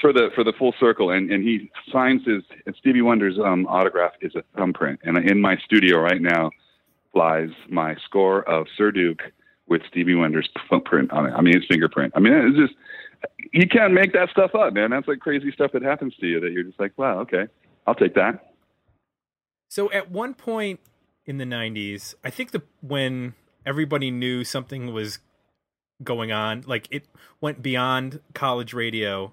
for 0.00 0.12
the 0.12 0.30
for 0.34 0.44
the 0.44 0.52
full 0.52 0.74
circle, 0.78 1.10
and 1.10 1.30
and 1.30 1.42
he 1.42 1.70
signs 1.92 2.24
his 2.24 2.42
and 2.66 2.74
Stevie 2.78 3.02
Wonder's 3.02 3.38
um, 3.38 3.66
autograph 3.66 4.12
is 4.20 4.34
a 4.34 4.42
thumbprint, 4.56 5.00
and 5.02 5.18
in 5.18 5.40
my 5.40 5.56
studio 5.56 5.98
right 5.98 6.20
now 6.20 6.50
flies 7.12 7.50
my 7.68 7.96
score 8.04 8.48
of 8.48 8.66
Sir 8.76 8.90
Duke 8.90 9.22
with 9.66 9.82
Stevie 9.88 10.14
Wonder's 10.14 10.48
thumbprint 10.70 11.10
on 11.10 11.26
it. 11.26 11.32
I 11.32 11.40
mean 11.40 11.54
his 11.54 11.64
fingerprint. 11.66 12.12
I 12.14 12.20
mean 12.20 12.32
it's 12.32 12.56
just 12.56 12.74
you 13.52 13.66
can't 13.66 13.92
make 13.92 14.12
that 14.12 14.30
stuff 14.30 14.54
up, 14.54 14.72
man. 14.74 14.90
That's 14.90 15.08
like 15.08 15.20
crazy 15.20 15.50
stuff 15.52 15.72
that 15.72 15.82
happens 15.82 16.14
to 16.20 16.26
you 16.26 16.38
that 16.40 16.52
you're 16.52 16.64
just 16.64 16.78
like, 16.78 16.92
wow, 16.96 17.20
okay, 17.20 17.46
I'll 17.86 17.94
take 17.94 18.14
that. 18.14 18.47
So 19.68 19.90
at 19.92 20.10
one 20.10 20.34
point 20.34 20.80
in 21.26 21.38
the 21.38 21.44
'90s, 21.44 22.14
I 22.24 22.30
think 22.30 22.50
the 22.52 22.62
when 22.80 23.34
everybody 23.66 24.10
knew 24.10 24.44
something 24.44 24.92
was 24.92 25.18
going 26.02 26.32
on. 26.32 26.64
Like 26.66 26.88
it 26.90 27.06
went 27.40 27.62
beyond 27.62 28.20
college 28.34 28.72
radio, 28.72 29.32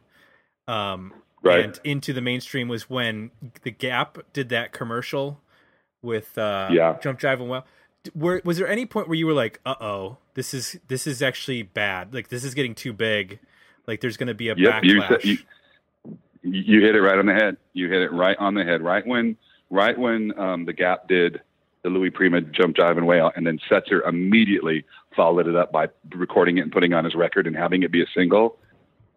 um, 0.67 1.13
Right. 1.41 1.63
and 1.65 1.79
into 1.83 2.11
the 2.11 2.21
mainstream 2.21 2.67
was 2.67 2.89
when 2.89 3.31
the 3.61 3.71
Gap 3.71 4.17
did 4.33 4.49
that 4.49 4.71
commercial 4.73 5.41
with 6.01 6.37
uh, 6.37 6.69
Yeah. 6.71 6.97
Jump 7.01 7.19
Jive 7.19 7.39
and 7.39 7.49
Well. 7.49 7.65
Were, 8.13 8.41
was 8.45 8.57
there 8.57 8.67
any 8.67 8.85
point 8.85 9.07
where 9.07 9.15
you 9.17 9.25
were 9.25 9.33
like, 9.33 9.59
"Uh 9.65 9.75
oh, 9.81 10.17
this 10.35 10.53
is 10.53 10.77
this 10.87 11.07
is 11.07 11.21
actually 11.23 11.63
bad. 11.63 12.13
Like 12.13 12.29
this 12.29 12.43
is 12.43 12.53
getting 12.53 12.75
too 12.75 12.93
big. 12.93 13.39
Like 13.87 14.01
there's 14.01 14.17
going 14.17 14.27
to 14.27 14.33
be 14.35 14.49
a 14.49 14.55
Yep, 14.55 14.83
backlash." 14.83 15.07
said, 15.07 15.23
you 15.25 15.37
you 16.43 16.81
hit 16.81 16.95
it 16.95 17.01
right 17.01 17.17
on 17.17 17.25
the 17.25 17.33
head. 17.33 17.57
You 17.73 17.89
hit 17.89 18.01
it 18.03 18.11
right 18.11 18.37
on 18.37 18.53
the 18.53 18.63
head. 18.63 18.81
Right 18.83 19.05
when 19.07 19.37
right 19.69 19.97
when 19.97 20.37
um, 20.39 20.65
the 20.65 20.73
Gap 20.73 21.07
did 21.07 21.41
the 21.83 21.89
Louis 21.89 22.09
Prima 22.09 22.41
Jump 22.41 22.75
Jive 22.75 22.97
and 22.97 23.05
Wail, 23.05 23.31
and 23.35 23.45
then 23.45 23.59
Setzer 23.69 24.07
immediately 24.07 24.85
followed 25.15 25.47
it 25.47 25.55
up 25.55 25.71
by 25.71 25.87
recording 26.15 26.57
it 26.57 26.61
and 26.61 26.71
putting 26.71 26.93
on 26.93 27.05
his 27.05 27.15
record 27.15 27.47
and 27.47 27.55
having 27.55 27.83
it 27.83 27.91
be 27.91 28.01
a 28.01 28.07
single. 28.15 28.57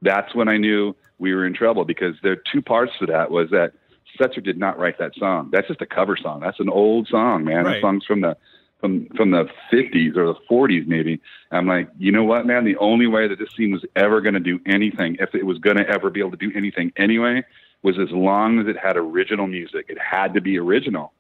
That's 0.03 0.35
when 0.35 0.49
I 0.49 0.59
knew 0.59 0.95
we 1.19 1.35
were 1.35 1.47
in 1.47 1.55
trouble 1.55 1.85
because 1.85 2.15
there 2.23 2.33
are 2.33 2.43
two 2.53 2.63
parts 2.63 2.93
to 3.01 3.07
that. 3.07 3.31
Was 3.31 3.51
that 3.51 3.73
Setzer 4.19 4.43
did 4.43 4.59
not 4.59 4.79
write 4.79 4.99
that 4.99 5.15
song. 5.17 5.51
That's 5.53 5.69
just 5.69 5.81
a 5.81 5.87
cover 5.87 6.17
song. 6.17 6.41
That's 6.41 6.61
an 6.61 6.69
old 6.69 7.09
song, 7.09 7.45
man. 7.45 7.65
Right. 7.65 7.75
That 7.75 7.81
song's 7.81 8.05
from 8.05 8.21
the 8.21 8.37
from 8.81 9.09
from 9.17 9.33
the 9.33 9.49
50s 9.73 10.17
or 10.17 10.27
the 10.27 10.37
40s 10.51 10.87
maybe. 10.87 11.21
I'm 11.51 11.67
like, 11.67 11.89
you 11.99 12.13
know 12.13 12.25
what, 12.25 12.47
man? 12.47 12.65
The 12.65 12.77
only 12.77 13.07
way 13.07 13.27
that 13.29 13.39
this 13.39 13.49
scene 13.57 13.73
was 13.73 13.85
ever 13.97 14.21
going 14.21 14.35
to 14.35 14.41
do 14.41 14.61
anything, 14.67 15.17
if 15.21 15.35
it 15.35 15.45
was 15.45 15.59
going 15.59 15.77
to 15.77 15.89
ever 15.89 16.11
be 16.11 16.21
able 16.21 16.33
to 16.33 16.37
do 16.37 16.53
anything 16.55 16.93
anyway, 16.97 17.45
was 17.83 17.99
as 17.99 18.11
long 18.11 18.59
as 18.59 18.67
it 18.67 18.77
had 18.77 18.97
original 18.97 19.47
music. 19.47 19.87
It 19.88 19.99
had 19.99 20.35
to 20.35 20.41
be 20.41 20.59
original. 20.59 21.12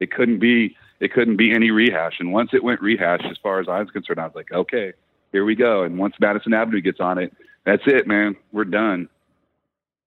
It 0.00 0.10
couldn't 0.10 0.38
be 0.38 0.76
it 1.00 1.12
couldn't 1.12 1.36
be 1.36 1.52
any 1.52 1.70
rehash. 1.70 2.20
And 2.20 2.32
once 2.32 2.50
it 2.52 2.62
went 2.62 2.82
rehash, 2.82 3.20
as 3.30 3.38
far 3.42 3.60
as 3.60 3.68
I 3.68 3.80
was 3.80 3.90
concerned, 3.90 4.20
I 4.20 4.26
was 4.26 4.34
like, 4.34 4.52
okay, 4.52 4.92
here 5.32 5.44
we 5.44 5.54
go. 5.54 5.82
And 5.82 5.98
once 5.98 6.14
Madison 6.20 6.52
Avenue 6.52 6.80
gets 6.80 7.00
on 7.00 7.18
it, 7.18 7.32
that's 7.64 7.82
it, 7.86 8.06
man. 8.06 8.36
We're 8.52 8.64
done. 8.64 9.08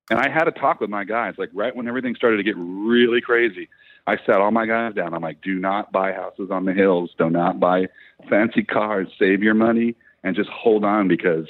And 0.09 0.19
I 0.19 0.29
had 0.29 0.47
a 0.47 0.51
talk 0.51 0.81
with 0.81 0.89
my 0.89 1.03
guys, 1.03 1.35
like 1.37 1.49
right 1.53 1.75
when 1.75 1.87
everything 1.87 2.15
started 2.15 2.37
to 2.37 2.43
get 2.43 2.55
really 2.57 3.21
crazy. 3.21 3.69
I 4.05 4.17
sat 4.17 4.41
all 4.41 4.51
my 4.51 4.65
guys 4.65 4.93
down. 4.93 5.13
I'm 5.13 5.21
like, 5.21 5.41
do 5.41 5.55
not 5.55 5.91
buy 5.91 6.11
houses 6.11 6.49
on 6.51 6.65
the 6.65 6.73
hills. 6.73 7.11
Do 7.17 7.29
not 7.29 7.59
buy 7.59 7.87
fancy 8.29 8.63
cars. 8.63 9.07
Save 9.17 9.41
your 9.41 9.53
money 9.53 9.95
and 10.23 10.35
just 10.35 10.49
hold 10.49 10.83
on 10.83 11.07
because 11.07 11.47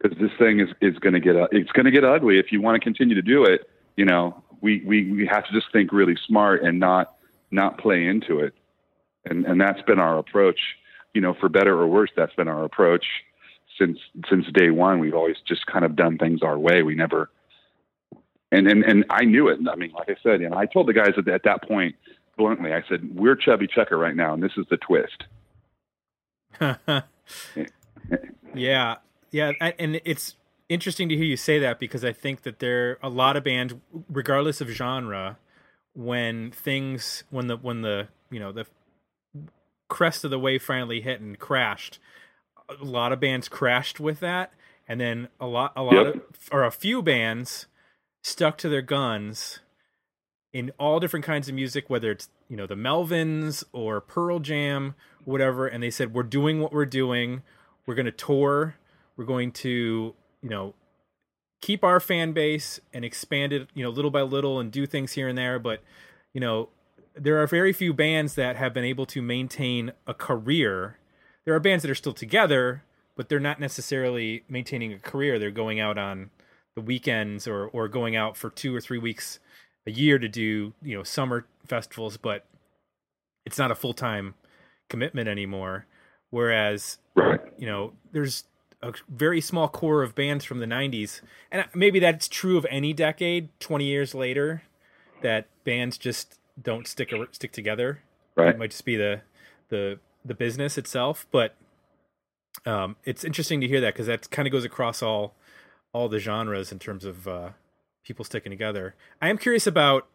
because 0.00 0.18
this 0.18 0.30
thing 0.38 0.60
is 0.60 0.68
is 0.80 0.98
going 0.98 1.14
to 1.14 1.20
get 1.20 1.36
uh, 1.36 1.46
it's 1.52 1.70
going 1.72 1.86
to 1.86 1.92
get 1.92 2.04
ugly 2.04 2.38
if 2.38 2.50
you 2.50 2.60
want 2.60 2.74
to 2.74 2.80
continue 2.80 3.14
to 3.14 3.22
do 3.22 3.44
it. 3.44 3.68
You 3.96 4.04
know, 4.04 4.42
we 4.60 4.82
we 4.84 5.10
we 5.10 5.26
have 5.26 5.46
to 5.46 5.52
just 5.52 5.72
think 5.72 5.92
really 5.92 6.16
smart 6.26 6.62
and 6.62 6.80
not 6.80 7.14
not 7.50 7.78
play 7.78 8.06
into 8.06 8.40
it. 8.40 8.54
And 9.24 9.44
and 9.46 9.60
that's 9.60 9.82
been 9.82 9.98
our 9.98 10.18
approach. 10.18 10.58
You 11.14 11.20
know, 11.20 11.34
for 11.34 11.48
better 11.48 11.78
or 11.78 11.86
worse, 11.86 12.10
that's 12.16 12.34
been 12.34 12.48
our 12.48 12.64
approach 12.64 13.04
since 13.78 13.98
since 14.28 14.46
day 14.52 14.70
one. 14.70 14.98
We've 14.98 15.14
always 15.14 15.36
just 15.46 15.66
kind 15.66 15.84
of 15.84 15.96
done 15.96 16.18
things 16.18 16.42
our 16.42 16.58
way. 16.58 16.82
We 16.82 16.94
never 16.94 17.30
and 18.54 18.68
and 18.68 18.84
and 18.84 19.04
I 19.10 19.24
knew 19.24 19.48
it. 19.48 19.58
I 19.70 19.74
mean, 19.76 19.92
like 19.92 20.08
I 20.08 20.16
said, 20.22 20.40
and 20.40 20.54
I 20.54 20.66
told 20.66 20.86
the 20.86 20.92
guys 20.92 21.12
at, 21.18 21.26
at 21.28 21.42
that 21.44 21.62
point 21.64 21.96
bluntly, 22.36 22.72
I 22.72 22.82
said, 22.88 23.14
"We're 23.14 23.36
Chubby 23.36 23.66
Checker 23.66 23.98
right 23.98 24.14
now, 24.14 24.32
and 24.32 24.42
this 24.42 24.52
is 24.56 24.66
the 24.70 24.76
twist." 24.76 25.24
yeah, 28.54 28.96
yeah, 29.30 29.52
and 29.60 30.00
it's 30.04 30.36
interesting 30.68 31.08
to 31.08 31.16
hear 31.16 31.24
you 31.24 31.36
say 31.36 31.58
that 31.58 31.78
because 31.78 32.04
I 32.04 32.12
think 32.12 32.42
that 32.42 32.58
there 32.58 32.92
are 32.92 32.98
a 33.02 33.08
lot 33.08 33.36
of 33.36 33.44
bands, 33.44 33.74
regardless 34.08 34.60
of 34.60 34.68
genre, 34.68 35.38
when 35.94 36.50
things 36.50 37.24
when 37.30 37.46
the 37.46 37.56
when 37.56 37.82
the 37.82 38.08
you 38.30 38.40
know 38.40 38.52
the 38.52 38.66
crest 39.88 40.24
of 40.24 40.30
the 40.30 40.38
wave 40.38 40.62
finally 40.62 41.00
hit 41.00 41.20
and 41.20 41.38
crashed, 41.38 41.98
a 42.68 42.84
lot 42.84 43.12
of 43.12 43.20
bands 43.20 43.48
crashed 43.48 44.00
with 44.00 44.20
that, 44.20 44.52
and 44.88 45.00
then 45.00 45.28
a 45.40 45.46
lot 45.46 45.72
a 45.76 45.82
lot 45.82 46.06
Yep. 46.06 46.14
of 46.16 46.22
or 46.52 46.64
a 46.64 46.70
few 46.70 47.02
bands 47.02 47.66
stuck 48.22 48.56
to 48.58 48.68
their 48.68 48.82
guns 48.82 49.60
in 50.52 50.72
all 50.78 51.00
different 51.00 51.24
kinds 51.24 51.48
of 51.48 51.54
music, 51.54 51.90
whether 51.90 52.10
it's 52.10 52.28
you 52.48 52.56
know 52.56 52.66
the 52.66 52.74
Melvins 52.74 53.64
or 53.72 54.00
Pearl 54.00 54.38
Jam, 54.40 54.94
whatever, 55.24 55.66
and 55.66 55.82
they 55.82 55.90
said 55.90 56.14
we're 56.14 56.22
doing 56.22 56.60
what 56.60 56.72
we're 56.72 56.86
doing. 56.86 57.42
We're 57.86 57.94
going 57.94 58.06
to 58.06 58.12
tour. 58.12 58.76
We're 59.16 59.26
going 59.26 59.52
to 59.52 60.14
you 60.44 60.50
know 60.50 60.74
keep 61.62 61.82
our 61.82 61.98
fan 61.98 62.32
base 62.32 62.78
and 62.92 63.04
expand 63.04 63.50
it 63.52 63.68
you 63.74 63.82
know 63.82 63.88
little 63.90 64.10
by 64.10 64.20
little 64.20 64.60
and 64.60 64.70
do 64.70 64.86
things 64.86 65.12
here 65.12 65.26
and 65.26 65.36
there. 65.38 65.58
But 65.58 65.82
you 66.34 66.40
know 66.40 66.68
there 67.16 67.40
are 67.42 67.46
very 67.46 67.72
few 67.72 67.92
bands 67.94 68.34
that 68.34 68.56
have 68.56 68.74
been 68.74 68.84
able 68.84 69.06
to 69.06 69.22
maintain 69.22 69.92
a 70.06 70.12
career. 70.14 70.98
There 71.44 71.54
are 71.54 71.60
bands 71.60 71.82
that 71.82 71.90
are 71.90 71.94
still 71.96 72.12
together, 72.12 72.82
but 73.16 73.28
they're 73.28 73.40
not 73.40 73.58
necessarily 73.60 74.44
maintaining 74.48 74.92
a 74.92 74.98
career. 74.98 75.38
They're 75.38 75.50
going 75.50 75.80
out 75.80 75.96
on 75.96 76.30
the 76.76 76.82
weekends 76.82 77.48
or 77.48 77.68
or 77.68 77.88
going 77.88 78.14
out 78.14 78.36
for 78.36 78.50
two 78.50 78.74
or 78.76 78.80
three 78.80 78.98
weeks 78.98 79.38
a 79.86 79.90
year 79.90 80.18
to 80.18 80.28
do 80.28 80.74
you 80.82 80.96
know 80.96 81.02
summer 81.02 81.46
festivals, 81.66 82.16
but 82.18 82.44
it's 83.46 83.58
not 83.58 83.70
a 83.70 83.74
full 83.74 83.94
time 83.94 84.34
commitment 84.90 85.28
anymore. 85.28 85.86
Whereas 86.30 86.98
Right. 87.16 87.40
you 87.56 87.66
know 87.66 87.92
there's 88.12 88.44
a 88.88 88.92
very 89.08 89.40
small 89.40 89.68
core 89.68 90.02
of 90.02 90.14
bands 90.14 90.44
from 90.44 90.60
the 90.60 90.66
90s 90.66 91.20
and 91.50 91.64
maybe 91.74 91.98
that's 91.98 92.28
true 92.28 92.56
of 92.56 92.66
any 92.70 92.92
decade 92.92 93.48
20 93.60 93.84
years 93.84 94.14
later 94.14 94.62
that 95.22 95.46
bands 95.64 95.96
just 95.98 96.38
don't 96.60 96.86
stick 96.86 97.12
stick 97.32 97.52
together. 97.52 98.00
Right. 98.36 98.50
it 98.50 98.58
might 98.58 98.70
just 98.70 98.84
be 98.84 98.96
the 98.96 99.22
the 99.68 99.98
the 100.24 100.34
business 100.34 100.76
itself 100.76 101.26
but 101.30 101.54
um 102.66 102.96
it's 103.04 103.24
interesting 103.24 103.60
to 103.60 103.68
hear 103.68 103.80
that 103.80 103.94
because 103.94 104.06
that 104.06 104.30
kind 104.30 104.46
of 104.46 104.52
goes 104.52 104.64
across 104.64 105.02
all 105.02 105.34
all 105.92 106.08
the 106.08 106.18
genres 106.18 106.72
in 106.72 106.78
terms 106.78 107.04
of 107.04 107.26
uh 107.26 107.50
people 108.04 108.24
sticking 108.24 108.50
together. 108.50 108.94
I 109.22 109.28
am 109.28 109.38
curious 109.38 109.66
about 109.66 110.06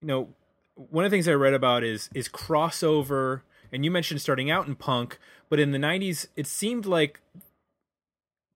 you 0.00 0.08
know 0.08 0.28
one 0.74 1.04
of 1.04 1.10
the 1.10 1.14
things 1.14 1.28
i 1.28 1.32
read 1.32 1.54
about 1.54 1.84
is 1.84 2.10
is 2.14 2.28
crossover 2.28 3.42
and 3.72 3.84
you 3.84 3.90
mentioned 3.90 4.20
starting 4.20 4.50
out 4.50 4.66
in 4.66 4.74
punk 4.74 5.18
but 5.48 5.60
in 5.60 5.70
the 5.70 5.78
90s 5.78 6.26
it 6.36 6.46
seemed 6.46 6.84
like 6.84 7.20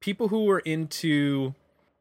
people 0.01 0.29
who 0.29 0.45
were 0.45 0.61
into 0.61 1.55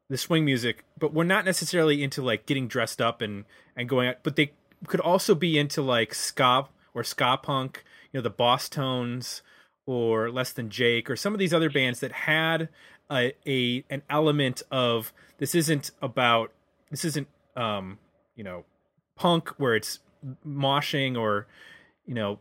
the 0.10 0.18
swing 0.18 0.46
music 0.46 0.86
but 0.98 1.14
were 1.14 1.26
not 1.26 1.46
necessarily 1.46 2.02
into 2.02 2.22
like 2.22 2.46
getting 2.46 2.68
dressed 2.68 3.02
up 3.02 3.22
and 3.22 3.46
and 3.76 3.90
going 3.90 4.08
out 4.08 4.18
but 4.24 4.36
they 4.36 4.52
could 4.86 5.02
also 5.02 5.36
be 5.36 5.58
into 5.58 5.82
like 5.82 6.14
ska 6.14 6.68
or 6.94 7.04
ska 7.04 7.38
punk 7.42 7.84
you 8.12 8.18
know 8.18 8.22
the 8.22 8.32
Bosstones 8.32 9.42
or 9.86 10.30
less 10.30 10.52
than 10.52 10.70
jake 10.70 11.10
or 11.10 11.16
some 11.16 11.34
of 11.34 11.40
these 11.40 11.54
other 11.54 11.70
bands 11.70 12.00
that 12.00 12.12
had 12.12 12.70
a, 13.12 13.34
a 13.46 13.84
an 13.90 14.02
element 14.10 14.62
of 14.72 15.12
this 15.40 15.56
isn't 15.56 15.92
about 16.02 16.52
this 16.90 17.04
isn't 17.04 17.28
um 17.56 17.98
you 18.36 18.44
know 18.44 18.64
punk 19.16 19.50
where 19.58 19.76
it's 19.76 20.00
moshing 20.46 21.18
or 21.18 21.48
you 22.06 22.14
know 22.14 22.40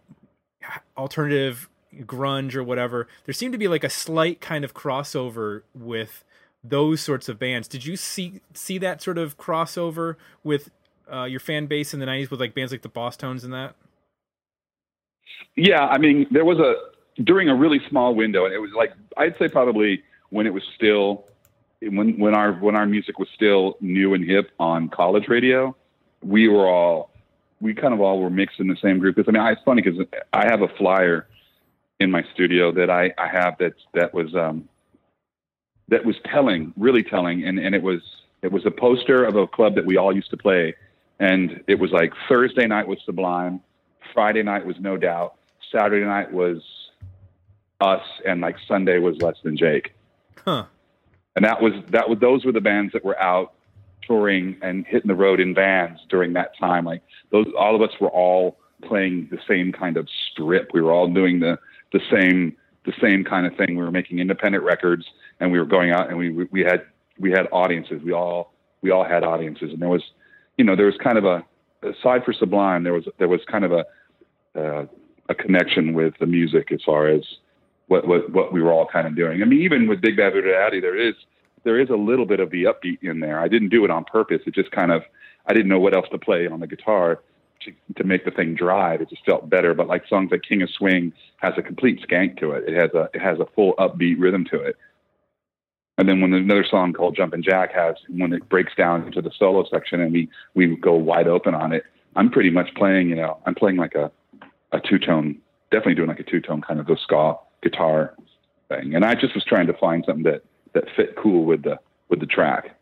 alternative 0.96 1.68
grunge 2.04 2.54
or 2.54 2.62
whatever 2.62 3.08
there 3.24 3.32
seemed 3.32 3.52
to 3.52 3.58
be 3.58 3.68
like 3.68 3.84
a 3.84 3.90
slight 3.90 4.40
kind 4.40 4.64
of 4.64 4.74
crossover 4.74 5.62
with 5.74 6.24
those 6.64 7.00
sorts 7.00 7.28
of 7.28 7.38
bands 7.38 7.68
did 7.68 7.84
you 7.84 7.96
see 7.96 8.40
see 8.54 8.78
that 8.78 9.00
sort 9.00 9.18
of 9.18 9.38
crossover 9.38 10.16
with 10.42 10.70
uh, 11.12 11.24
your 11.24 11.38
fan 11.38 11.66
base 11.66 11.94
in 11.94 12.00
the 12.00 12.06
90s 12.06 12.30
with 12.30 12.40
like 12.40 12.54
bands 12.54 12.72
like 12.72 12.82
the 12.82 12.88
Bosstones 12.88 13.44
and 13.44 13.52
that 13.52 13.76
Yeah, 15.54 15.86
I 15.86 15.98
mean, 15.98 16.26
there 16.30 16.44
was 16.44 16.58
a 16.58 16.74
during 17.22 17.48
a 17.48 17.54
really 17.54 17.80
small 17.88 18.14
window, 18.14 18.44
and 18.44 18.54
it 18.54 18.58
was 18.58 18.70
like 18.76 18.92
I'd 19.16 19.36
say 19.38 19.48
probably 19.48 20.02
when 20.30 20.46
it 20.46 20.52
was 20.52 20.62
still 20.74 21.24
when 21.80 22.18
when 22.18 22.34
our 22.34 22.52
when 22.52 22.76
our 22.76 22.86
music 22.86 23.18
was 23.18 23.28
still 23.34 23.76
new 23.80 24.14
and 24.14 24.24
hip 24.24 24.50
on 24.58 24.88
college 24.88 25.28
radio, 25.28 25.74
we 26.22 26.48
were 26.48 26.68
all 26.68 27.10
we 27.60 27.74
kind 27.74 27.94
of 27.94 28.00
all 28.00 28.20
were 28.20 28.30
mixed 28.30 28.60
in 28.60 28.68
the 28.68 28.76
same 28.82 28.98
group. 28.98 29.16
Because 29.16 29.28
I 29.34 29.38
mean, 29.38 29.46
it's 29.52 29.62
funny 29.64 29.82
because 29.82 30.06
I 30.32 30.44
have 30.46 30.62
a 30.62 30.68
flyer 30.68 31.26
in 32.00 32.10
my 32.10 32.24
studio 32.34 32.72
that 32.72 32.90
I 32.90 33.12
I 33.18 33.28
have 33.28 33.56
that 33.58 33.74
that 33.94 34.12
was 34.12 34.34
um 34.34 34.68
that 35.88 36.04
was 36.04 36.16
telling, 36.24 36.72
really 36.76 37.02
telling, 37.02 37.44
and 37.44 37.58
and 37.58 37.74
it 37.74 37.82
was 37.82 38.00
it 38.42 38.52
was 38.52 38.66
a 38.66 38.70
poster 38.70 39.24
of 39.24 39.36
a 39.36 39.46
club 39.46 39.74
that 39.76 39.86
we 39.86 39.96
all 39.96 40.14
used 40.14 40.30
to 40.30 40.36
play, 40.36 40.74
and 41.18 41.62
it 41.66 41.78
was 41.78 41.90
like 41.92 42.12
Thursday 42.28 42.66
night 42.66 42.86
was 42.86 42.98
Sublime, 43.04 43.60
Friday 44.12 44.42
night 44.42 44.66
was 44.66 44.76
No 44.80 44.96
Doubt, 44.96 45.34
Saturday 45.72 46.04
night 46.04 46.32
was 46.32 46.62
us, 47.80 48.02
and 48.26 48.40
like 48.40 48.56
Sunday 48.66 48.98
was 48.98 49.16
Less 49.20 49.36
Than 49.42 49.56
Jake. 49.56 49.94
Huh. 50.44 50.64
And 51.34 51.44
that 51.44 51.60
was 51.60 51.72
that 51.88 52.08
was 52.08 52.18
those 52.18 52.44
were 52.44 52.52
the 52.52 52.60
bands 52.60 52.92
that 52.92 53.04
were 53.04 53.20
out 53.20 53.52
touring 54.06 54.56
and 54.62 54.86
hitting 54.86 55.08
the 55.08 55.14
road 55.14 55.40
in 55.40 55.54
vans 55.54 56.00
during 56.08 56.32
that 56.34 56.56
time. 56.58 56.84
Like 56.84 57.02
those, 57.30 57.46
all 57.58 57.74
of 57.74 57.82
us 57.82 57.94
were 58.00 58.08
all 58.08 58.58
playing 58.82 59.28
the 59.30 59.38
same 59.48 59.72
kind 59.72 59.96
of 59.96 60.08
strip. 60.30 60.70
We 60.72 60.80
were 60.80 60.92
all 60.92 61.08
doing 61.08 61.40
the 61.40 61.58
the 61.92 62.00
same 62.10 62.56
the 62.84 62.92
same 63.00 63.24
kind 63.24 63.46
of 63.46 63.56
thing. 63.56 63.76
We 63.76 63.82
were 63.82 63.90
making 63.90 64.20
independent 64.20 64.62
records, 64.64 65.04
and 65.40 65.50
we 65.50 65.58
were 65.58 65.66
going 65.66 65.90
out 65.90 66.08
and 66.08 66.18
we 66.18 66.30
we 66.30 66.60
had 66.60 66.82
we 67.18 67.30
had 67.30 67.48
audiences. 67.52 68.02
We 68.02 68.12
all 68.12 68.52
we 68.82 68.90
all 68.90 69.04
had 69.04 69.24
audiences, 69.24 69.72
and 69.72 69.80
there 69.80 69.88
was, 69.88 70.02
you 70.56 70.64
know, 70.64 70.76
there 70.76 70.86
was 70.86 70.96
kind 71.02 71.18
of 71.18 71.24
a 71.24 71.44
aside 71.82 72.24
for 72.24 72.32
Sublime, 72.32 72.84
there 72.84 72.92
was 72.92 73.04
there 73.18 73.28
was 73.28 73.40
kind 73.50 73.64
of 73.64 73.72
a 73.72 73.84
uh, 74.58 74.86
a 75.28 75.34
connection 75.34 75.94
with 75.94 76.14
the 76.20 76.26
music 76.26 76.72
as 76.72 76.80
far 76.84 77.08
as 77.08 77.22
what, 77.88 78.06
what 78.06 78.30
what 78.30 78.52
we 78.52 78.62
were 78.62 78.72
all 78.72 78.86
kind 78.86 79.06
of 79.06 79.16
doing. 79.16 79.42
I 79.42 79.44
mean, 79.44 79.62
even 79.62 79.88
with 79.88 80.00
Big 80.00 80.16
Bad 80.16 80.32
Voodoo 80.32 80.52
Daddy, 80.52 80.80
there 80.80 80.96
is 80.96 81.14
there 81.64 81.80
is 81.80 81.90
a 81.90 81.96
little 81.96 82.26
bit 82.26 82.40
of 82.40 82.50
the 82.50 82.64
upbeat 82.64 83.02
in 83.02 83.20
there. 83.20 83.40
I 83.40 83.48
didn't 83.48 83.70
do 83.70 83.84
it 83.84 83.90
on 83.90 84.04
purpose. 84.04 84.40
It 84.46 84.54
just 84.54 84.70
kind 84.70 84.92
of 84.92 85.02
I 85.46 85.52
didn't 85.52 85.68
know 85.68 85.80
what 85.80 85.94
else 85.94 86.06
to 86.12 86.18
play 86.18 86.46
on 86.46 86.60
the 86.60 86.66
guitar 86.66 87.20
to, 87.64 87.72
to 87.96 88.04
make 88.04 88.24
the 88.24 88.30
thing 88.30 88.54
drive. 88.54 89.00
It 89.00 89.10
just 89.10 89.24
felt 89.24 89.48
better. 89.48 89.74
But 89.74 89.88
like 89.88 90.06
songs 90.08 90.30
like 90.30 90.42
King 90.42 90.62
of 90.62 90.70
Swing 90.70 91.12
has 91.38 91.54
a 91.56 91.62
complete 91.62 92.00
skank 92.06 92.38
to 92.40 92.52
it. 92.52 92.64
It 92.68 92.74
has 92.74 92.90
a 92.94 93.08
it 93.14 93.20
has 93.20 93.38
a 93.38 93.46
full 93.54 93.74
upbeat 93.78 94.16
rhythm 94.18 94.44
to 94.50 94.60
it. 94.60 94.76
And 95.98 96.08
then 96.08 96.20
when 96.20 96.34
another 96.34 96.64
song 96.68 96.92
called 96.92 97.16
Jumpin' 97.16 97.42
Jack 97.42 97.72
has 97.74 97.96
when 98.08 98.32
it 98.32 98.48
breaks 98.48 98.74
down 98.76 99.04
into 99.04 99.22
the 99.22 99.30
solo 99.38 99.64
section 99.70 100.00
and 100.00 100.12
we 100.12 100.28
we 100.54 100.76
go 100.76 100.94
wide 100.94 101.28
open 101.28 101.54
on 101.54 101.72
it, 101.72 101.84
I'm 102.16 102.30
pretty 102.30 102.50
much 102.50 102.74
playing, 102.74 103.08
you 103.08 103.16
know, 103.16 103.38
I'm 103.46 103.54
playing 103.54 103.76
like 103.76 103.94
a 103.94 104.10
a 104.72 104.80
two 104.80 104.98
tone, 104.98 105.38
definitely 105.70 105.94
doing 105.94 106.08
like 106.08 106.20
a 106.20 106.24
two 106.24 106.40
tone 106.40 106.60
kind 106.60 106.80
of 106.80 106.86
the 106.86 106.96
ska 107.02 107.36
guitar 107.62 108.14
thing. 108.68 108.94
And 108.94 109.04
I 109.04 109.14
just 109.14 109.34
was 109.34 109.44
trying 109.44 109.66
to 109.68 109.74
find 109.74 110.04
something 110.06 110.24
that 110.24 110.42
that 110.74 110.84
fit 110.94 111.16
cool 111.16 111.44
with 111.44 111.62
the 111.62 111.78
with 112.08 112.20
the 112.20 112.26
track. 112.26 112.75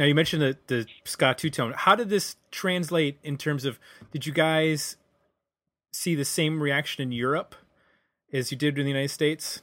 Now 0.00 0.06
you 0.06 0.14
mentioned 0.14 0.40
the 0.40 0.56
the 0.66 0.86
ska 1.04 1.34
two 1.36 1.50
tone. 1.50 1.74
How 1.76 1.94
did 1.94 2.08
this 2.08 2.36
translate 2.50 3.18
in 3.22 3.36
terms 3.36 3.66
of? 3.66 3.78
Did 4.12 4.24
you 4.24 4.32
guys 4.32 4.96
see 5.92 6.14
the 6.14 6.24
same 6.24 6.62
reaction 6.62 7.02
in 7.02 7.12
Europe 7.12 7.54
as 8.32 8.50
you 8.50 8.56
did 8.56 8.78
in 8.78 8.84
the 8.84 8.90
United 8.90 9.10
States? 9.10 9.60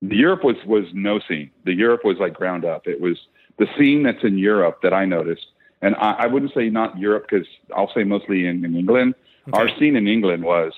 The 0.00 0.14
Europe 0.14 0.44
was 0.44 0.54
was 0.64 0.84
no 0.92 1.18
scene. 1.26 1.50
The 1.64 1.74
Europe 1.74 2.02
was 2.04 2.18
like 2.20 2.34
ground 2.34 2.64
up. 2.64 2.86
It 2.86 3.00
was 3.00 3.18
the 3.58 3.66
scene 3.76 4.04
that's 4.04 4.22
in 4.22 4.38
Europe 4.38 4.78
that 4.84 4.94
I 4.94 5.06
noticed, 5.06 5.46
and 5.82 5.96
I, 5.96 6.12
I 6.12 6.26
wouldn't 6.28 6.54
say 6.54 6.70
not 6.70 6.96
Europe 6.96 7.26
because 7.28 7.48
I'll 7.76 7.90
say 7.92 8.04
mostly 8.04 8.46
in, 8.46 8.64
in 8.64 8.76
England. 8.76 9.16
Okay. 9.48 9.58
Our 9.58 9.68
scene 9.76 9.96
in 9.96 10.06
England 10.06 10.44
was 10.44 10.72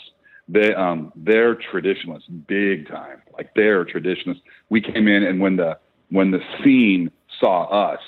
they 0.48 0.72
um 0.74 1.12
they're 1.16 1.54
traditionalists 1.54 2.28
big 2.28 2.88
time 2.88 3.20
like 3.36 3.52
they're 3.54 3.84
traditionalists 3.84 4.42
we 4.70 4.80
came 4.80 5.06
in 5.06 5.22
and 5.22 5.38
when 5.38 5.56
the 5.56 5.76
when 6.08 6.30
the 6.30 6.40
scene 6.62 7.10
saw 7.40 7.64
us 7.64 8.00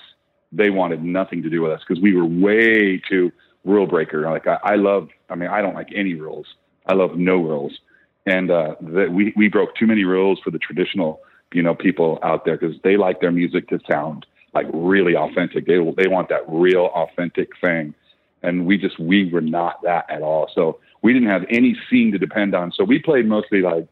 they 0.52 0.70
wanted 0.70 1.04
nothing 1.04 1.42
to 1.42 1.50
do 1.50 1.62
with 1.62 1.72
us 1.72 1.80
because 1.86 2.02
we 2.02 2.14
were 2.14 2.24
way 2.24 2.98
too 3.08 3.30
rule 3.64 3.86
breaker. 3.86 4.22
Like 4.22 4.46
I, 4.46 4.58
I 4.62 4.74
love 4.76 5.08
i 5.28 5.34
mean 5.34 5.48
i 5.50 5.60
don't 5.60 5.74
like 5.74 5.88
any 5.94 6.14
rules. 6.14 6.46
I 6.86 6.94
love 6.94 7.16
no 7.16 7.36
rules. 7.36 7.78
And 8.26 8.50
uh 8.50 8.74
that 8.80 9.12
we 9.12 9.32
we 9.36 9.48
broke 9.48 9.74
too 9.76 9.86
many 9.86 10.04
rules 10.04 10.40
for 10.40 10.50
the 10.50 10.58
traditional 10.58 11.20
you 11.52 11.62
know 11.62 11.74
people 11.74 12.18
out 12.22 12.44
there 12.44 12.56
because 12.56 12.76
they 12.82 12.96
like 12.96 13.20
their 13.20 13.32
music 13.32 13.68
to 13.68 13.78
sound 13.90 14.26
like 14.54 14.66
really 14.72 15.16
authentic. 15.16 15.66
They 15.66 15.78
they 15.96 16.08
want 16.08 16.28
that 16.30 16.42
real 16.48 16.86
authentic 16.94 17.50
thing. 17.60 17.94
And 18.42 18.66
we 18.66 18.78
just 18.78 18.98
we 18.98 19.30
were 19.30 19.40
not 19.40 19.82
that 19.82 20.06
at 20.08 20.22
all. 20.22 20.48
So 20.54 20.78
we 21.02 21.12
didn't 21.12 21.28
have 21.28 21.44
any 21.50 21.76
scene 21.90 22.12
to 22.12 22.18
depend 22.18 22.54
on. 22.54 22.72
So 22.72 22.84
we 22.84 22.98
played 22.98 23.26
mostly 23.26 23.62
like 23.62 23.86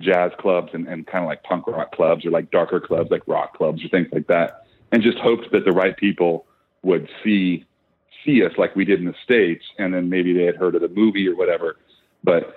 jazz 0.00 0.32
clubs 0.38 0.70
and, 0.72 0.88
and 0.88 1.06
kind 1.06 1.24
of 1.24 1.28
like 1.28 1.42
punk 1.42 1.66
rock 1.66 1.92
clubs 1.92 2.24
or 2.24 2.30
like 2.30 2.50
darker 2.50 2.80
clubs, 2.80 3.10
like 3.10 3.22
rock 3.26 3.56
clubs 3.56 3.84
or 3.84 3.88
things 3.88 4.08
like 4.12 4.26
that, 4.28 4.62
and 4.92 5.02
just 5.02 5.18
hoped 5.18 5.52
that 5.52 5.64
the 5.64 5.72
right 5.72 5.96
people 5.96 6.46
would 6.82 7.08
see 7.22 7.64
see 8.24 8.44
us 8.44 8.52
like 8.58 8.76
we 8.76 8.84
did 8.84 8.98
in 9.00 9.06
the 9.06 9.14
states, 9.24 9.64
and 9.78 9.94
then 9.94 10.10
maybe 10.10 10.32
they 10.32 10.44
had 10.44 10.56
heard 10.56 10.74
of 10.74 10.82
the 10.82 10.88
movie 10.88 11.26
or 11.26 11.34
whatever. 11.36 11.76
But 12.22 12.54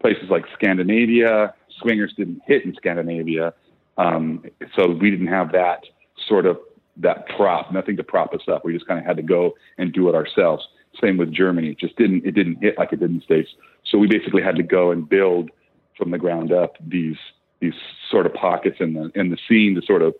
places 0.00 0.30
like 0.30 0.44
Scandinavia, 0.54 1.54
swingers 1.80 2.14
didn't 2.16 2.40
hit 2.46 2.64
in 2.64 2.74
Scandinavia, 2.74 3.52
um, 3.98 4.44
so 4.74 4.88
we 4.88 5.10
didn't 5.10 5.26
have 5.26 5.52
that 5.52 5.84
sort 6.28 6.46
of 6.46 6.58
that 6.98 7.26
prop, 7.36 7.72
nothing 7.72 7.96
to 7.96 8.02
prop 8.02 8.34
us 8.34 8.42
up. 8.48 8.64
We 8.64 8.74
just 8.74 8.86
kind 8.86 9.00
of 9.00 9.06
had 9.06 9.16
to 9.16 9.22
go 9.22 9.54
and 9.78 9.92
do 9.92 10.08
it 10.08 10.14
ourselves. 10.14 10.66
Same 11.00 11.16
with 11.16 11.32
Germany. 11.32 11.70
It 11.70 11.78
just 11.78 11.96
didn't 11.96 12.24
it 12.26 12.32
didn't 12.32 12.56
hit 12.62 12.78
like 12.78 12.92
it 12.92 13.00
did 13.00 13.10
in 13.10 13.18
the 13.18 13.22
States. 13.22 13.50
So 13.84 13.98
we 13.98 14.06
basically 14.06 14.42
had 14.42 14.56
to 14.56 14.62
go 14.62 14.90
and 14.90 15.08
build 15.08 15.50
from 15.96 16.10
the 16.10 16.18
ground 16.18 16.52
up 16.52 16.76
these 16.86 17.16
these 17.60 17.74
sort 18.10 18.26
of 18.26 18.34
pockets 18.34 18.76
in 18.80 18.94
the 18.94 19.10
in 19.14 19.30
the 19.30 19.38
scene 19.48 19.74
to 19.74 19.82
sort 19.82 20.02
of 20.02 20.14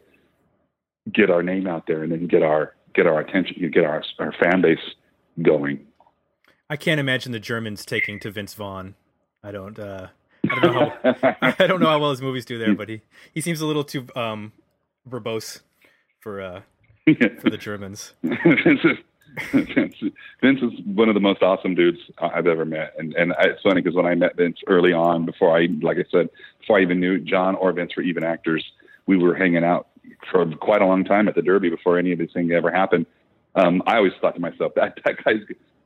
get 1.11 1.31
our 1.31 1.43
name 1.43 1.67
out 1.67 1.87
there 1.87 2.03
and 2.03 2.13
then 2.13 2.27
get 2.27 2.43
our 2.43 2.75
get 2.95 3.07
our 3.07 3.21
attention, 3.21 3.71
get 3.73 3.85
our 3.85 4.03
our 4.19 4.33
fan 4.43 4.61
base 4.61 4.79
going. 5.41 5.87
I 6.69 6.77
can't 6.77 7.01
imagine 7.01 7.33
the 7.33 7.41
Germans 7.41 7.85
taking 7.85 8.21
to 8.21 8.31
Vince 8.31 8.55
Vaughn. 8.55 8.95
I 9.43 9.51
don't. 9.51 9.79
Uh, 9.79 10.09
I 10.51 10.61
don't 10.61 10.63
know 10.63 10.93
how. 11.23 11.37
I 11.43 11.67
don't 11.67 11.81
know 11.81 11.89
how 11.89 11.99
well 11.99 12.11
his 12.11 12.23
movies 12.23 12.45
do 12.45 12.59
there, 12.59 12.75
but 12.75 12.89
he 12.89 13.03
he 13.35 13.41
seems 13.41 13.61
a 13.61 13.67
little 13.67 13.85
too 13.85 14.07
um, 14.15 14.53
verbose 15.09 15.61
for 16.21 16.41
uh, 16.41 16.61
for 17.41 17.51
the 17.51 17.59
Germans. 17.59 18.15
Vince, 18.23 18.81
is, 18.85 18.97
Vince, 19.53 19.95
Vince 20.41 20.61
is 20.63 20.73
one 20.85 21.09
of 21.09 21.15
the 21.15 21.21
most 21.21 21.43
awesome 21.43 21.75
dudes 21.75 21.99
I've 22.19 22.47
ever 22.47 22.65
met, 22.65 22.95
and 22.99 23.15
and 23.15 23.33
I, 23.35 23.49
it's 23.49 23.63
funny 23.63 23.81
because 23.81 23.97
when 23.97 24.07
I 24.07 24.15
met 24.15 24.37
Vince 24.37 24.59
early 24.67 24.93
on, 24.93 25.27
before 25.27 25.57
I 25.57 25.69
like 25.83 25.99
I 25.99 26.05
said, 26.11 26.29
before 26.61 26.79
I 26.79 26.83
even 26.83 27.01
knew 27.01 27.19
Jon 27.19 27.55
or 27.57 27.73
Vince 27.73 27.97
were 27.97 28.03
even 28.03 28.25
actors, 28.25 28.65
we 29.07 29.17
were 29.17 29.35
hanging 29.35 29.65
out 29.65 29.89
for 30.31 30.47
quite 30.57 30.83
a 30.83 30.87
long 30.87 31.05
time 31.05 31.29
at 31.29 31.35
the 31.35 31.43
Derby 31.43 31.71
before 31.71 31.99
any 31.99 32.13
of 32.13 32.19
these 32.19 32.33
things 32.33 32.53
ever 32.55 32.71
happened. 32.71 33.07
Um, 33.55 33.83
I 33.87 33.97
always 33.97 34.13
thought 34.21 34.35
to 34.35 34.41
myself 34.41 34.73
that 34.77 34.99
that 35.05 35.23
guy's 35.25 35.41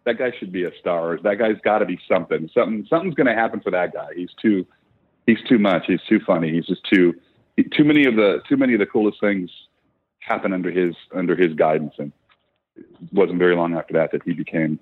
that 0.04 0.18
guy 0.18 0.32
should 0.38 0.52
be 0.52 0.64
a 0.64 0.70
star. 0.78 1.18
That 1.22 1.38
guy's 1.38 1.60
got 1.64 1.78
to 1.80 1.84
be 1.84 1.98
something. 2.08 2.48
Something 2.54 2.86
something's 2.88 3.14
going 3.14 3.26
to 3.26 3.34
happen 3.34 3.60
for 3.60 3.70
that 3.72 3.92
guy. 3.92 4.08
He's 4.14 4.30
too 4.40 4.66
he's 5.26 5.42
too 5.48 5.58
much. 5.58 5.84
He's 5.86 6.02
too 6.08 6.20
funny. 6.26 6.52
He's 6.52 6.66
just 6.66 6.84
too 6.92 7.14
too 7.72 7.84
many 7.84 8.06
of 8.06 8.16
the 8.16 8.40
too 8.48 8.56
many 8.56 8.74
of 8.74 8.80
the 8.80 8.86
coolest 8.86 9.20
things 9.20 9.50
happen 10.20 10.52
under 10.52 10.70
his 10.70 10.94
under 11.14 11.36
his 11.36 11.54
guidance 11.54 11.94
and 11.98 12.12
it 12.76 12.84
wasn't 13.12 13.38
very 13.38 13.56
long 13.56 13.74
after 13.74 13.94
that 13.94 14.12
that 14.12 14.22
he 14.24 14.32
became 14.32 14.78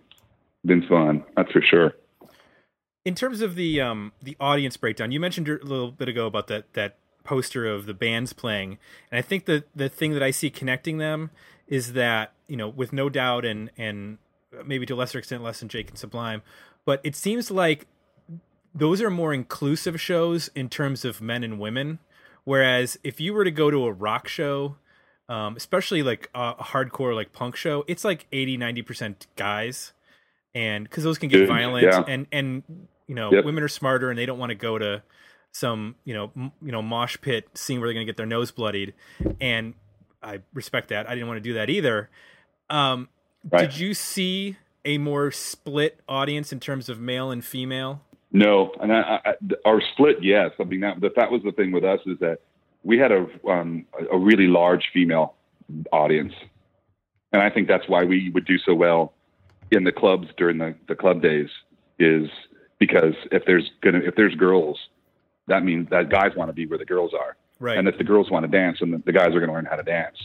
Vince 0.64 0.84
Vaughn. 0.88 1.22
That's 1.36 1.52
for 1.52 1.62
sure. 1.62 1.94
In 3.04 3.14
terms 3.14 3.40
of 3.40 3.54
the 3.54 3.80
um 3.80 4.12
the 4.22 4.36
audience 4.40 4.76
breakdown, 4.76 5.12
you 5.12 5.20
mentioned 5.20 5.48
a 5.48 5.58
little 5.64 5.90
bit 5.90 6.08
ago 6.08 6.26
about 6.26 6.48
that 6.48 6.72
that 6.74 6.98
poster 7.24 7.66
of 7.66 7.86
the 7.86 7.94
bands 7.94 8.32
playing, 8.32 8.78
and 9.10 9.18
I 9.18 9.22
think 9.22 9.46
the 9.46 9.64
the 9.74 9.88
thing 9.88 10.12
that 10.12 10.22
I 10.22 10.30
see 10.30 10.50
connecting 10.50 10.98
them 10.98 11.30
is 11.66 11.94
that 11.94 12.32
you 12.46 12.56
know 12.56 12.68
with 12.68 12.92
No 12.92 13.08
Doubt 13.08 13.44
and 13.44 13.70
and 13.76 14.18
maybe 14.64 14.86
to 14.86 14.94
a 14.94 14.96
lesser 14.96 15.18
extent 15.18 15.42
Less 15.42 15.60
Than 15.60 15.68
Jake 15.68 15.88
and 15.90 15.98
Sublime, 15.98 16.42
but 16.84 17.00
it 17.02 17.16
seems 17.16 17.50
like 17.50 17.86
those 18.74 19.00
are 19.00 19.10
more 19.10 19.32
inclusive 19.32 20.00
shows 20.00 20.50
in 20.54 20.68
terms 20.68 21.04
of 21.04 21.20
men 21.20 21.44
and 21.44 21.58
women. 21.58 21.98
Whereas 22.44 22.98
if 23.02 23.20
you 23.20 23.32
were 23.32 23.44
to 23.44 23.50
go 23.50 23.70
to 23.70 23.86
a 23.86 23.92
rock 23.92 24.28
show, 24.28 24.76
um, 25.28 25.56
especially 25.56 26.02
like 26.02 26.28
a 26.34 26.54
hardcore 26.54 27.14
like 27.14 27.32
punk 27.32 27.56
show, 27.56 27.84
it's 27.86 28.04
like 28.04 28.26
80, 28.32 28.58
90% 28.58 29.14
guys. 29.36 29.92
And 30.54 30.90
cause 30.90 31.04
those 31.04 31.18
can 31.18 31.28
get 31.28 31.38
Dude, 31.38 31.48
violent 31.48 31.84
yeah. 31.84 32.04
and, 32.06 32.26
and, 32.30 32.62
you 33.06 33.14
know, 33.14 33.32
Yep. 33.32 33.44
women 33.44 33.62
are 33.64 33.68
smarter 33.68 34.10
and 34.10 34.18
they 34.18 34.26
don't 34.26 34.38
want 34.38 34.50
to 34.50 34.54
go 34.56 34.76
to 34.76 35.02
some, 35.58 35.94
you 36.04 36.12
know, 36.12 36.30
m- 36.36 36.52
you 36.60 36.72
know, 36.72 36.82
mosh 36.82 37.16
pit 37.20 37.48
scene 37.56 37.80
where 37.80 37.88
they're 37.88 37.94
going 37.94 38.06
to 38.06 38.10
get 38.12 38.16
their 38.16 38.26
nose 38.26 38.50
bloodied. 38.50 38.92
And 39.40 39.74
I 40.22 40.40
respect 40.52 40.88
that. 40.88 41.08
I 41.08 41.14
didn't 41.14 41.28
want 41.28 41.38
to 41.38 41.42
do 41.48 41.54
that 41.54 41.70
either. 41.70 42.10
Um, 42.68 43.08
Right. 43.50 43.70
did 43.70 43.78
you 43.78 43.92
see 43.92 44.56
a 44.86 44.96
more 44.96 45.30
split 45.30 46.00
audience 46.08 46.50
in 46.50 46.60
terms 46.60 46.88
of 46.88 46.98
male 46.98 47.30
and 47.30 47.44
female? 47.44 48.00
No, 48.32 48.72
and 48.80 48.90
I, 48.90 49.20
I, 49.22 49.34
our 49.66 49.82
split, 49.92 50.16
yes. 50.22 50.50
I 50.58 50.64
mean 50.64 50.80
that 50.80 50.98
that, 51.02 51.14
that 51.16 51.30
was 51.30 51.42
the 51.42 51.52
thing 51.52 51.70
with 51.70 51.84
us 51.84 52.00
is 52.06 52.18
that 52.20 52.38
we 52.84 52.96
had 52.96 53.12
a 53.12 53.26
um, 53.46 53.84
a 54.10 54.16
really 54.16 54.46
large 54.46 54.84
female 54.94 55.34
audience, 55.92 56.32
and 57.34 57.42
I 57.42 57.50
think 57.50 57.68
that's 57.68 57.86
why 57.86 58.04
we 58.04 58.30
would 58.30 58.46
do 58.46 58.56
so 58.58 58.74
well 58.74 59.12
in 59.70 59.84
the 59.84 59.92
clubs 59.92 60.26
during 60.38 60.56
the, 60.56 60.74
the 60.88 60.94
club 60.94 61.20
days 61.20 61.48
is 61.98 62.30
because 62.78 63.14
if 63.30 63.44
there's 63.46 63.70
gonna 63.82 63.98
if 63.98 64.14
there's 64.16 64.34
girls, 64.36 64.78
that 65.46 65.64
means 65.64 65.88
that 65.90 66.10
guys 66.10 66.32
want 66.36 66.48
to 66.48 66.52
be 66.52 66.66
where 66.66 66.78
the 66.78 66.84
girls 66.84 67.12
are. 67.12 67.36
Right. 67.60 67.78
and 67.78 67.86
if 67.86 67.96
the 67.98 68.04
girls 68.04 68.30
want 68.30 68.44
to 68.44 68.50
dance 68.50 68.78
and 68.80 68.92
the, 68.92 69.02
the 69.06 69.12
guys 69.12 69.28
are 69.28 69.38
going 69.38 69.46
to 69.46 69.52
learn 69.52 69.64
how 69.64 69.76
to 69.76 69.82
dance. 69.82 70.16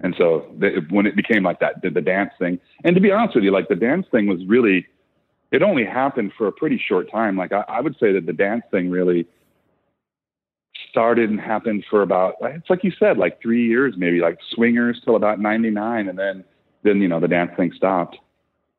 And 0.00 0.14
so 0.18 0.52
the, 0.58 0.84
when 0.90 1.06
it 1.06 1.16
became 1.16 1.42
like 1.42 1.60
that, 1.60 1.80
the, 1.82 1.90
the 1.90 2.00
dance 2.00 2.32
thing, 2.38 2.58
and 2.84 2.94
to 2.94 3.00
be 3.00 3.10
honest 3.10 3.34
with 3.34 3.44
you, 3.44 3.52
like 3.52 3.68
the 3.68 3.76
dance 3.76 4.06
thing 4.10 4.26
was 4.26 4.44
really, 4.46 4.86
it 5.52 5.62
only 5.62 5.84
happened 5.84 6.32
for 6.36 6.48
a 6.48 6.52
pretty 6.52 6.82
short 6.86 7.10
time. 7.10 7.36
Like 7.36 7.52
I, 7.52 7.64
I 7.68 7.80
would 7.80 7.96
say 7.98 8.12
that 8.12 8.26
the 8.26 8.32
dance 8.32 8.64
thing 8.70 8.90
really 8.90 9.26
started 10.90 11.30
and 11.30 11.40
happened 11.40 11.84
for 11.88 12.02
about, 12.02 12.34
it's 12.42 12.68
like 12.68 12.84
you 12.84 12.92
said, 12.98 13.16
like 13.16 13.40
three 13.40 13.66
years, 13.66 13.94
maybe 13.96 14.20
like 14.20 14.38
swingers 14.52 15.00
till 15.04 15.16
about 15.16 15.40
99. 15.40 16.08
And 16.08 16.18
then, 16.18 16.44
then, 16.82 17.00
you 17.00 17.08
know, 17.08 17.20
the 17.20 17.28
dance 17.28 17.52
thing 17.56 17.72
stopped. 17.74 18.18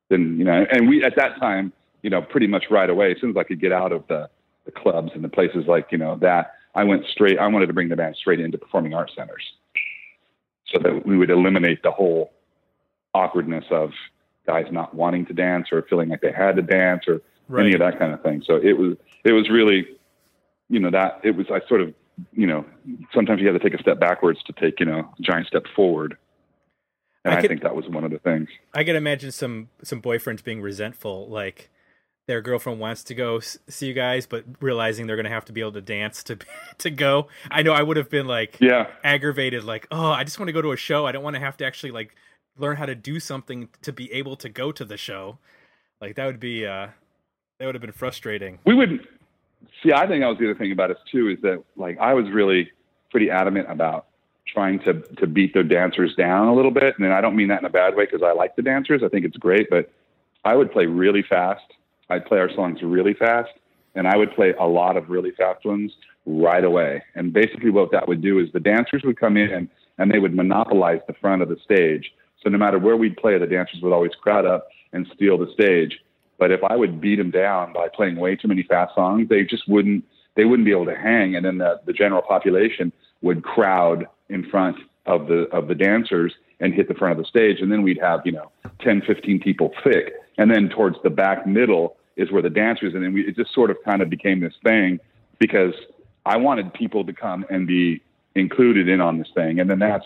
Then, 0.10 0.38
you 0.38 0.46
know, 0.46 0.66
and 0.72 0.88
we, 0.88 1.04
at 1.04 1.16
that 1.16 1.40
time, 1.40 1.74
you 2.04 2.10
know, 2.10 2.22
pretty 2.22 2.48
much 2.48 2.66
right 2.70 2.90
away, 2.90 3.12
as 3.12 3.18
soon 3.20 3.32
as 3.32 3.38
I 3.38 3.44
could 3.44 3.60
get 3.60 3.72
out 3.72 3.92
of 3.92 4.06
the, 4.08 4.30
the 4.68 4.72
clubs 4.72 5.12
and 5.16 5.24
the 5.24 5.30
places 5.30 5.66
like, 5.68 5.88
you 5.92 5.98
know, 5.98 6.18
that 6.22 6.54
I 6.76 6.84
went 6.84 7.06
straight, 7.12 7.40
I 7.40 7.48
wanted 7.48 7.66
to 7.68 7.74
bring 7.74 7.90
the 7.90 7.96
band 7.96 8.16
straight 8.16 8.40
into 8.40 8.60
performing 8.60 8.94
arts 8.94 9.14
centers 9.16 9.42
so 10.68 10.78
that 10.84 11.08
we 11.08 11.18
would 11.18 11.32
eliminate 11.32 11.82
the 11.82 11.90
whole 11.92 12.34
awkwardness 13.16 13.66
of 13.72 13.92
guys 14.46 14.66
not 14.72 14.94
wanting 14.94 15.26
to 15.26 15.34
dance 15.34 15.68
or 15.72 15.82
feeling 15.90 16.10
like 16.10 16.22
they 16.22 16.32
had 16.32 16.56
to 16.58 16.62
dance 16.62 17.06
or 17.08 17.22
any 17.58 17.74
of 17.74 17.80
that 17.80 17.98
kind 17.98 18.14
of 18.14 18.22
thing. 18.22 18.44
So 18.46 18.58
it 18.58 18.74
was, 18.78 18.98
it 19.24 19.32
was 19.32 19.50
really, 19.50 19.88
you 20.70 20.80
know, 20.80 20.92
that 20.92 21.22
it 21.24 21.32
was, 21.32 21.48
I 21.50 21.66
sort 21.68 21.82
of, 21.82 21.94
you 22.34 22.46
know, 22.46 22.66
sometimes 23.14 23.40
you 23.42 23.48
have 23.48 23.60
to 23.60 23.70
take 23.70 23.78
a 23.78 23.82
step 23.82 24.00
backwards 24.00 24.44
to 24.44 24.54
take, 24.54 24.80
you 24.80 24.86
know, 24.86 25.00
a 25.18 25.22
giant 25.22 25.48
step 25.48 25.64
forward. 25.76 26.18
And 27.24 27.34
I 27.34 27.38
I, 27.38 27.42
could- 27.42 27.50
think 27.50 27.64
that 27.64 27.76
was 27.76 27.88
one 27.88 28.04
of 28.04 28.12
the 28.12 28.20
things. 28.20 28.50
I 28.74 28.84
can 28.84 28.96
imagine 28.96 29.32
some 29.32 29.70
some 29.84 30.02
boyfriends 30.02 30.44
being 30.44 30.62
resentful, 30.62 31.28
like 31.30 31.70
their 32.28 32.42
girlfriend 32.42 32.80
wants 32.80 33.04
to 33.06 33.16
go 33.16 33.40
see 33.40 33.88
you 33.88 33.94
guys, 33.94 34.28
but 34.28 34.44
realizing 34.60 35.08
they're 35.08 35.16
going 35.16 35.24
to 35.26 35.30
have 35.32 35.46
to 35.46 35.54
be 35.54 35.62
able 35.62 35.72
to 35.74 35.82
dance 35.82 36.24
to 36.24 36.38
to 36.80 36.90
go. 36.90 37.28
I 37.50 37.64
know 37.64 37.74
I 37.74 37.82
would 37.82 37.98
have 37.98 38.10
been 38.10 38.28
like 38.28 38.58
Yeah. 38.60 38.88
aggravated, 39.04 39.64
like, 39.64 39.88
oh, 39.92 40.12
I 40.12 40.24
just 40.24 40.38
want 40.40 40.48
to 40.50 40.54
go 40.54 40.62
to 40.62 40.72
a 40.74 40.78
show. 40.78 41.06
I 41.06 41.12
don't 41.12 41.24
want 41.24 41.36
to 41.36 41.40
have 41.40 41.58
to 41.58 41.66
actually 41.66 41.92
like 41.92 42.16
learn 42.58 42.76
how 42.76 42.86
to 42.86 42.96
do 42.96 43.20
something 43.20 43.70
to 43.82 43.94
be 43.94 44.12
able 44.12 44.36
to 44.38 44.50
go 44.50 44.72
to 44.72 44.84
the 44.84 44.98
show. 44.98 45.38
Like 46.02 46.16
that 46.16 46.26
would 46.26 46.40
be 46.40 46.66
uh 46.66 46.88
that 47.60 47.66
would 47.66 47.76
have 47.76 47.82
been 47.82 47.92
frustrating. 47.92 48.60
we 48.66 48.76
would 48.76 49.08
see 49.84 49.92
i 49.92 50.06
think 50.06 50.22
that 50.22 50.28
was 50.28 50.38
the 50.38 50.46
other 50.46 50.54
thing 50.60 50.72
about 50.72 50.92
us 50.92 50.98
too 51.12 51.28
is 51.30 51.40
that 51.42 51.64
like 51.76 51.98
i 52.00 52.14
was 52.14 52.30
really 52.30 52.70
pretty 53.10 53.32
adamant 53.32 53.66
about 53.72 54.06
trying 54.48 54.78
to 54.80 54.94
to 55.18 55.26
beat 55.26 55.52
the 55.56 55.64
dancers 55.64 56.14
down 56.16 56.48
a 56.48 56.54
little 56.54 56.70
bit 56.70 56.94
and 57.00 57.12
i 57.12 57.20
don't 57.20 57.36
mean 57.36 57.48
that 57.48 57.60
in 57.60 57.66
a 57.66 57.70
bad 57.70 57.96
way 57.96 58.06
because 58.06 58.22
i 58.22 58.32
like 58.32 58.56
the 58.56 58.62
dancers 58.62 59.02
i 59.04 59.10
think 59.10 59.26
it's 59.26 59.38
great 59.38 59.68
but 59.72 59.92
i 60.46 60.56
would 60.56 60.72
play 60.72 60.86
really 60.86 61.24
fast 61.24 61.64
i'd 62.10 62.26
play 62.26 62.40
our 62.40 62.54
songs 62.54 62.80
really 62.82 63.14
fast 63.14 63.50
and 63.96 64.08
i 64.08 64.16
would 64.16 64.32
play 64.34 64.54
a 64.60 64.66
lot 64.66 64.98
of 64.98 65.10
really 65.10 65.32
fast 65.32 65.66
ones 65.66 65.92
right 66.28 66.64
away. 66.64 67.02
And 67.16 67.34
basically 67.34 67.72
what 67.72 67.92
that 67.92 68.08
would 68.08 68.22
do 68.22 68.40
is 68.40 68.52
the 68.52 68.60
dancers 68.60 69.02
would 69.04 69.20
come 69.20 69.38
in 69.38 69.70
and 69.98 70.12
they 70.12 70.20
would 70.20 70.36
monopolize 70.36 71.00
the 71.08 71.14
front 71.14 71.42
of 71.42 71.50
the 71.50 71.58
stage. 71.64 72.12
So 72.44 72.50
no 72.50 72.58
matter 72.58 72.78
where 72.78 72.98
we'd 72.98 73.18
play 73.18 73.38
the 73.40 73.48
dancers 73.48 73.82
would 73.82 73.94
always 73.94 74.12
crowd 74.22 74.46
up 74.46 74.68
and 74.94 75.08
steal 75.16 75.38
the 75.38 75.52
stage. 75.54 76.00
But 76.38 76.52
if 76.52 76.64
I 76.64 76.76
would 76.76 77.02
beat 77.02 77.16
them 77.16 77.32
down 77.32 77.74
by 77.74 77.88
playing 77.88 78.18
way 78.18 78.36
too 78.36 78.48
many 78.48 78.62
fast 78.62 78.94
songs, 78.94 79.30
they 79.30 79.44
just 79.44 79.68
wouldn't 79.68 80.04
they 80.36 80.46
wouldn't 80.46 80.68
be 80.68 80.72
able 80.72 80.86
to 80.86 80.96
hang, 80.96 81.36
and 81.36 81.44
then 81.44 81.58
the, 81.58 81.82
the 81.88 81.94
general 81.94 82.22
population 82.22 82.94
would 83.24 83.44
crowd 83.44 84.06
in 84.30 84.48
front 84.48 84.78
of 85.08 85.26
the 85.28 85.48
of 85.52 85.68
the 85.68 85.74
dancers 85.74 86.32
and 86.60 86.76
hit 86.76 86.88
the 86.88 86.94
front 86.94 87.14
of 87.14 87.18
the 87.18 87.28
stage, 87.28 87.60
and 87.60 87.72
then 87.72 87.82
we'd 87.82 88.00
have 88.00 88.22
you 88.24 88.34
know 88.34 88.52
10, 88.82 89.02
15 89.02 89.40
people 89.40 89.74
thick, 89.84 90.14
and 90.38 90.52
then 90.52 90.70
towards 90.70 90.98
the 91.04 91.10
back 91.10 91.46
middle 91.48 91.98
is 92.16 92.32
where 92.32 92.42
the 92.42 92.50
dancers, 92.50 92.94
and 92.94 93.04
then 93.04 93.14
we, 93.14 93.28
it 93.28 93.36
just 93.36 93.54
sort 93.54 93.72
of 93.72 93.78
kind 93.84 94.02
of 94.02 94.10
became 94.10 94.40
this 94.40 94.54
thing 94.64 95.00
because 95.40 95.74
I 96.26 96.38
wanted 96.38 96.74
people 96.74 97.06
to 97.06 97.14
come 97.14 97.46
and 97.50 97.68
be 97.68 98.02
included 98.36 98.88
in 98.88 99.02
on 99.02 99.18
this 99.18 99.30
thing, 99.34 99.60
and 99.60 99.70
then 99.70 99.80
that's 99.80 100.06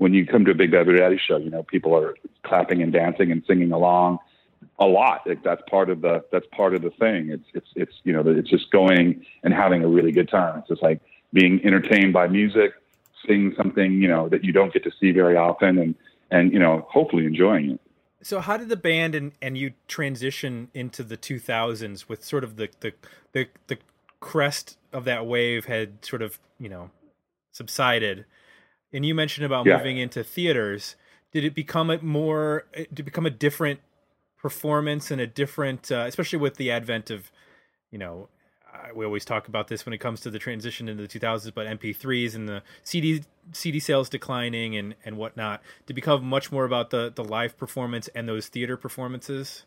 when 0.00 0.14
you 0.14 0.24
come 0.24 0.46
to 0.46 0.52
a 0.52 0.54
Big 0.54 0.70
Bad 0.70 0.86
Daddy 0.86 1.20
show, 1.22 1.36
you 1.36 1.50
know, 1.50 1.62
people 1.62 1.94
are 1.94 2.14
clapping 2.42 2.82
and 2.82 2.90
dancing 2.90 3.30
and 3.30 3.44
singing 3.46 3.70
along 3.70 4.18
a 4.78 4.86
lot. 4.86 5.26
Like 5.26 5.42
that's 5.42 5.62
part 5.68 5.90
of 5.90 6.00
the 6.00 6.24
that's 6.32 6.46
part 6.52 6.74
of 6.74 6.80
the 6.82 6.90
thing. 6.90 7.30
It's 7.30 7.44
it's 7.52 7.68
it's 7.76 7.92
you 8.04 8.12
know 8.12 8.22
it's 8.26 8.48
just 8.48 8.70
going 8.70 9.24
and 9.42 9.52
having 9.52 9.84
a 9.84 9.88
really 9.88 10.12
good 10.12 10.28
time. 10.28 10.60
It's 10.60 10.68
just 10.68 10.82
like 10.82 11.00
being 11.32 11.60
entertained 11.64 12.12
by 12.12 12.28
music, 12.28 12.72
seeing 13.26 13.54
something 13.56 14.00
you 14.00 14.08
know 14.08 14.28
that 14.30 14.42
you 14.42 14.52
don't 14.52 14.72
get 14.72 14.84
to 14.84 14.90
see 14.98 15.12
very 15.12 15.36
often, 15.36 15.78
and 15.78 15.94
and 16.30 16.52
you 16.52 16.58
know 16.58 16.86
hopefully 16.90 17.26
enjoying 17.26 17.72
it. 17.72 17.80
So 18.22 18.40
how 18.40 18.56
did 18.56 18.68
the 18.68 18.76
band 18.76 19.14
and, 19.14 19.32
and 19.40 19.56
you 19.56 19.72
transition 19.88 20.68
into 20.74 21.02
the 21.02 21.16
2000s 21.16 22.08
with 22.08 22.24
sort 22.24 22.44
of 22.44 22.56
the, 22.56 22.68
the 22.80 22.92
the 23.32 23.48
the 23.68 23.78
crest 24.20 24.76
of 24.92 25.04
that 25.04 25.26
wave 25.26 25.64
had 25.64 26.04
sort 26.04 26.20
of 26.22 26.38
you 26.58 26.68
know 26.68 26.90
subsided, 27.50 28.26
and 28.92 29.04
you 29.06 29.14
mentioned 29.14 29.46
about 29.46 29.66
Yeah. 29.66 29.78
moving 29.78 29.98
into 29.98 30.22
theaters. 30.22 30.96
Did 31.32 31.44
it 31.44 31.54
become 31.54 31.90
a 31.90 31.98
more? 32.02 32.66
Did 32.74 33.00
it 33.00 33.04
become 33.04 33.26
a 33.26 33.30
different 33.30 33.80
performance 34.36 35.10
and 35.10 35.20
a 35.20 35.26
different, 35.26 35.92
uh, 35.92 36.04
especially 36.06 36.38
with 36.38 36.56
the 36.56 36.70
advent 36.70 37.10
of, 37.10 37.30
you 37.90 37.98
know, 37.98 38.28
we 38.94 39.04
always 39.04 39.24
talk 39.24 39.48
about 39.48 39.68
this 39.68 39.84
when 39.86 39.92
it 39.92 39.98
comes 39.98 40.20
to 40.20 40.30
the 40.30 40.38
transition 40.38 40.88
into 40.88 41.06
the 41.06 41.08
2000s, 41.08 41.52
but 41.54 41.66
MP3s 41.66 42.34
and 42.34 42.48
the 42.48 42.62
CD 42.82 43.22
CD 43.52 43.80
sales 43.80 44.08
declining 44.08 44.76
and 44.76 44.94
and 45.04 45.16
whatnot 45.16 45.62
to 45.86 45.94
become 45.94 46.24
much 46.24 46.52
more 46.52 46.64
about 46.64 46.90
the 46.90 47.12
the 47.14 47.24
live 47.24 47.56
performance 47.56 48.08
and 48.08 48.28
those 48.28 48.48
theater 48.48 48.76
performances. 48.76 49.64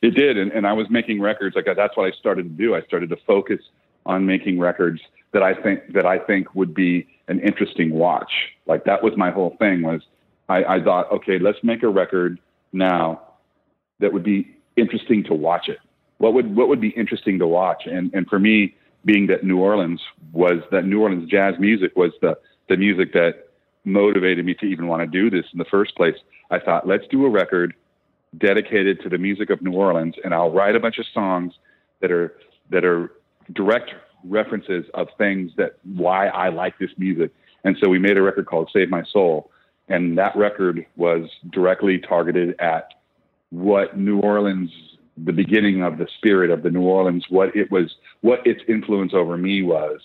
It 0.00 0.14
did, 0.14 0.38
and, 0.38 0.52
and 0.52 0.66
I 0.66 0.72
was 0.72 0.86
making 0.90 1.20
records. 1.20 1.56
Like 1.56 1.66
that's 1.76 1.96
what 1.96 2.06
I 2.06 2.16
started 2.18 2.44
to 2.44 2.48
do. 2.50 2.74
I 2.74 2.82
started 2.82 3.10
to 3.10 3.16
focus 3.26 3.60
on 4.06 4.24
making 4.26 4.58
records 4.58 5.00
that 5.32 5.42
I 5.42 5.54
think 5.54 5.92
that 5.92 6.06
I 6.06 6.18
think 6.18 6.54
would 6.54 6.74
be 6.74 7.06
an 7.28 7.40
interesting 7.40 7.90
watch. 7.90 8.30
Like 8.66 8.84
that 8.84 9.02
was 9.02 9.12
my 9.16 9.30
whole 9.30 9.56
thing. 9.58 9.82
Was 9.82 10.02
I, 10.48 10.64
I 10.64 10.82
thought, 10.82 11.10
okay, 11.12 11.38
let's 11.38 11.58
make 11.62 11.82
a 11.82 11.88
record 11.88 12.38
now 12.72 13.22
that 14.00 14.12
would 14.12 14.22
be 14.22 14.56
interesting 14.76 15.24
to 15.24 15.34
watch 15.34 15.68
it. 15.68 15.78
What 16.18 16.34
would 16.34 16.54
what 16.54 16.68
would 16.68 16.80
be 16.80 16.90
interesting 16.90 17.38
to 17.38 17.46
watch? 17.46 17.82
And 17.86 18.12
and 18.14 18.26
for 18.28 18.38
me, 18.38 18.74
being 19.04 19.26
that 19.28 19.44
New 19.44 19.58
Orleans 19.58 20.00
was 20.32 20.60
that 20.70 20.84
New 20.84 21.00
Orleans 21.00 21.30
jazz 21.30 21.54
music 21.58 21.96
was 21.96 22.12
the 22.20 22.36
the 22.68 22.76
music 22.76 23.12
that 23.14 23.48
motivated 23.84 24.44
me 24.44 24.54
to 24.54 24.66
even 24.66 24.86
want 24.86 25.00
to 25.00 25.06
do 25.06 25.30
this 25.30 25.46
in 25.52 25.58
the 25.58 25.64
first 25.64 25.96
place. 25.96 26.16
I 26.50 26.58
thought, 26.58 26.86
let's 26.86 27.06
do 27.08 27.24
a 27.24 27.30
record 27.30 27.74
dedicated 28.36 29.00
to 29.02 29.08
the 29.08 29.18
music 29.18 29.50
of 29.50 29.62
New 29.62 29.72
Orleans, 29.72 30.14
and 30.22 30.34
I'll 30.34 30.50
write 30.50 30.76
a 30.76 30.80
bunch 30.80 30.98
of 30.98 31.06
songs 31.12 31.54
that 32.00 32.10
are 32.10 32.34
that 32.70 32.84
are 32.84 33.12
direct 33.52 33.92
references 34.24 34.84
of 34.94 35.08
things 35.16 35.52
that 35.56 35.78
why 35.84 36.26
I 36.28 36.48
like 36.48 36.78
this 36.78 36.90
music. 36.98 37.32
And 37.64 37.76
so 37.82 37.88
we 37.88 37.98
made 37.98 38.16
a 38.16 38.22
record 38.22 38.46
called 38.46 38.70
Save 38.72 38.90
My 38.90 39.02
Soul, 39.04 39.50
and 39.88 40.18
that 40.18 40.36
record 40.36 40.84
was 40.96 41.28
directly 41.50 41.98
targeted 41.98 42.54
at 42.60 42.94
what 43.50 43.96
New 43.96 44.20
Orleans, 44.20 44.70
the 45.24 45.32
beginning 45.32 45.82
of 45.82 45.98
the 45.98 46.06
spirit 46.16 46.50
of 46.50 46.62
the 46.62 46.70
New 46.70 46.82
Orleans, 46.82 47.26
what 47.28 47.54
it 47.56 47.70
was, 47.70 47.94
what 48.20 48.46
its 48.46 48.60
influence 48.68 49.12
over 49.14 49.36
me 49.36 49.62
was 49.62 50.00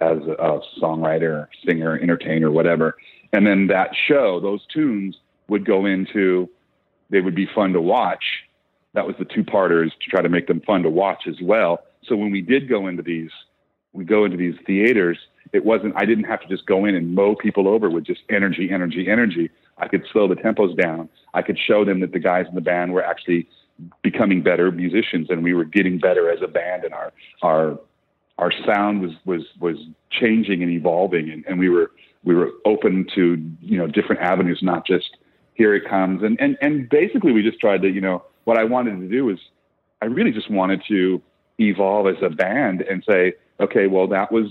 as 0.00 0.18
a 0.18 0.60
songwriter, 0.80 1.46
singer, 1.66 1.98
entertainer, 1.98 2.50
whatever. 2.50 2.96
And 3.32 3.46
then 3.46 3.68
that 3.68 3.90
show, 3.94 4.40
those 4.40 4.66
tunes 4.66 5.16
would 5.48 5.64
go 5.64 5.86
into, 5.86 6.48
they 7.10 7.20
would 7.20 7.34
be 7.34 7.48
fun 7.54 7.72
to 7.72 7.80
watch. 7.80 8.24
That 8.94 9.06
was 9.06 9.16
the 9.18 9.24
two 9.24 9.44
parters 9.44 9.92
to 10.02 10.10
try 10.10 10.22
to 10.22 10.28
make 10.28 10.48
them 10.48 10.60
fun 10.60 10.82
to 10.82 10.90
watch 10.90 11.26
as 11.26 11.36
well. 11.40 11.80
So 12.04 12.16
when 12.16 12.30
we 12.30 12.42
did 12.42 12.68
go 12.68 12.88
into 12.88 13.02
these, 13.02 13.30
we 13.92 14.04
go 14.04 14.24
into 14.24 14.36
these 14.36 14.56
theaters, 14.66 15.18
it 15.52 15.64
wasn't, 15.64 15.94
I 15.96 16.04
didn't 16.04 16.24
have 16.24 16.40
to 16.40 16.48
just 16.48 16.66
go 16.66 16.84
in 16.84 16.94
and 16.94 17.14
mow 17.14 17.34
people 17.34 17.68
over 17.68 17.90
with 17.90 18.04
just 18.04 18.22
energy, 18.30 18.70
energy, 18.70 19.08
energy. 19.08 19.50
I 19.78 19.88
could 19.88 20.04
slow 20.12 20.28
the 20.28 20.34
tempos 20.34 20.76
down. 20.80 21.08
I 21.34 21.42
could 21.42 21.58
show 21.58 21.84
them 21.84 22.00
that 22.00 22.12
the 22.12 22.18
guys 22.18 22.46
in 22.48 22.54
the 22.54 22.60
band 22.60 22.92
were 22.92 23.04
actually 23.04 23.48
becoming 24.02 24.42
better 24.42 24.70
musicians 24.70 25.28
and 25.30 25.42
we 25.42 25.54
were 25.54 25.64
getting 25.64 25.98
better 25.98 26.30
as 26.30 26.40
a 26.42 26.48
band 26.48 26.84
and 26.84 26.94
our, 26.94 27.12
our, 27.42 27.78
our 28.38 28.52
sound 28.66 29.00
was, 29.00 29.12
was, 29.24 29.42
was 29.60 29.76
changing 30.10 30.62
and 30.62 30.70
evolving 30.70 31.30
and, 31.30 31.44
and 31.46 31.58
we 31.58 31.68
were, 31.68 31.90
we 32.24 32.34
were 32.34 32.50
open 32.64 33.06
to, 33.14 33.42
you 33.60 33.78
know, 33.78 33.86
different 33.86 34.22
avenues, 34.22 34.60
not 34.62 34.86
just 34.86 35.16
here 35.54 35.74
it 35.74 35.88
comes. 35.88 36.22
And, 36.22 36.40
and, 36.40 36.56
and 36.60 36.88
basically 36.88 37.32
we 37.32 37.42
just 37.42 37.60
tried 37.60 37.82
to, 37.82 37.88
you 37.88 38.00
know, 38.00 38.24
what 38.44 38.58
I 38.58 38.64
wanted 38.64 39.00
to 39.00 39.08
do 39.08 39.26
was 39.26 39.38
I 40.00 40.06
really 40.06 40.32
just 40.32 40.50
wanted 40.50 40.82
to 40.88 41.22
evolve 41.58 42.06
as 42.08 42.16
a 42.22 42.30
band 42.30 42.82
and 42.82 43.04
say, 43.08 43.34
okay, 43.60 43.86
well, 43.86 44.08
that 44.08 44.32
was, 44.32 44.46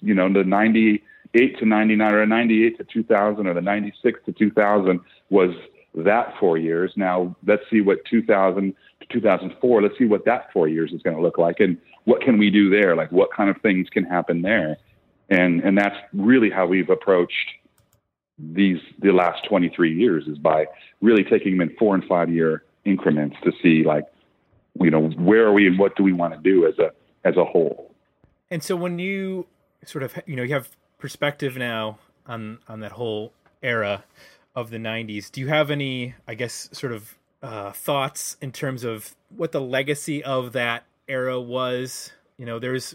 you 0.00 0.14
know, 0.14 0.32
the 0.32 0.44
98 0.44 1.58
to 1.58 1.66
99 1.66 2.14
or 2.14 2.26
98 2.26 2.78
to 2.78 2.84
2000 2.84 3.46
or 3.46 3.54
the 3.54 3.60
96 3.60 4.20
to 4.26 4.32
2000 4.32 5.00
was 5.30 5.50
that 5.94 6.34
four 6.38 6.58
years. 6.58 6.92
Now 6.96 7.34
let's 7.46 7.62
see 7.70 7.80
what 7.80 7.98
2000 8.08 8.74
to 9.00 9.06
2004, 9.08 9.82
let's 9.82 9.98
see 9.98 10.04
what 10.04 10.24
that 10.24 10.52
four 10.52 10.68
years 10.68 10.92
is 10.92 11.02
going 11.02 11.16
to 11.16 11.22
look 11.22 11.38
like 11.38 11.60
and 11.60 11.76
what 12.04 12.22
can 12.22 12.38
we 12.38 12.50
do 12.50 12.70
there? 12.70 12.96
Like 12.96 13.12
what 13.12 13.32
kind 13.32 13.50
of 13.50 13.60
things 13.62 13.88
can 13.90 14.04
happen 14.04 14.42
there? 14.42 14.76
And, 15.28 15.60
and 15.60 15.76
that's 15.76 15.96
really 16.12 16.50
how 16.50 16.66
we've 16.66 16.90
approached 16.90 17.34
these, 18.38 18.78
the 19.00 19.12
last 19.12 19.44
23 19.48 19.94
years 19.94 20.26
is 20.26 20.38
by 20.38 20.66
really 21.00 21.24
taking 21.24 21.58
them 21.58 21.68
in 21.68 21.76
four 21.76 21.94
and 21.94 22.04
five 22.04 22.30
year 22.30 22.64
increments 22.84 23.36
to 23.44 23.52
see 23.62 23.84
like, 23.84 24.04
you 24.80 24.90
know, 24.90 25.08
where 25.10 25.46
are 25.46 25.52
we 25.52 25.66
and 25.66 25.78
what 25.78 25.96
do 25.96 26.02
we 26.02 26.12
want 26.12 26.32
to 26.34 26.40
do 26.40 26.66
as 26.66 26.78
a, 26.78 26.90
as 27.24 27.36
a 27.36 27.44
whole? 27.44 27.92
And 28.50 28.62
so 28.62 28.74
when 28.74 28.98
you 28.98 29.46
sort 29.84 30.02
of 30.02 30.18
you 30.26 30.36
know 30.36 30.42
you 30.42 30.54
have 30.54 30.68
perspective 30.98 31.56
now 31.56 31.98
on 32.26 32.58
on 32.68 32.80
that 32.80 32.92
whole 32.92 33.32
era 33.62 34.04
of 34.54 34.70
the 34.70 34.78
90s 34.78 35.30
do 35.30 35.40
you 35.40 35.48
have 35.48 35.70
any 35.70 36.14
i 36.26 36.34
guess 36.34 36.68
sort 36.72 36.92
of 36.92 37.16
uh, 37.42 37.72
thoughts 37.72 38.36
in 38.40 38.52
terms 38.52 38.84
of 38.84 39.16
what 39.34 39.52
the 39.52 39.60
legacy 39.60 40.22
of 40.22 40.52
that 40.52 40.84
era 41.08 41.40
was? 41.40 42.12
You 42.36 42.46
know 42.46 42.58
there's 42.58 42.94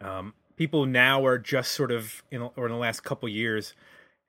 um, 0.00 0.34
people 0.56 0.86
now 0.86 1.24
are 1.24 1.38
just 1.38 1.72
sort 1.72 1.90
of 1.90 2.22
in 2.30 2.42
or 2.56 2.66
in 2.66 2.72
the 2.72 2.78
last 2.78 3.02
couple 3.02 3.28
years 3.28 3.74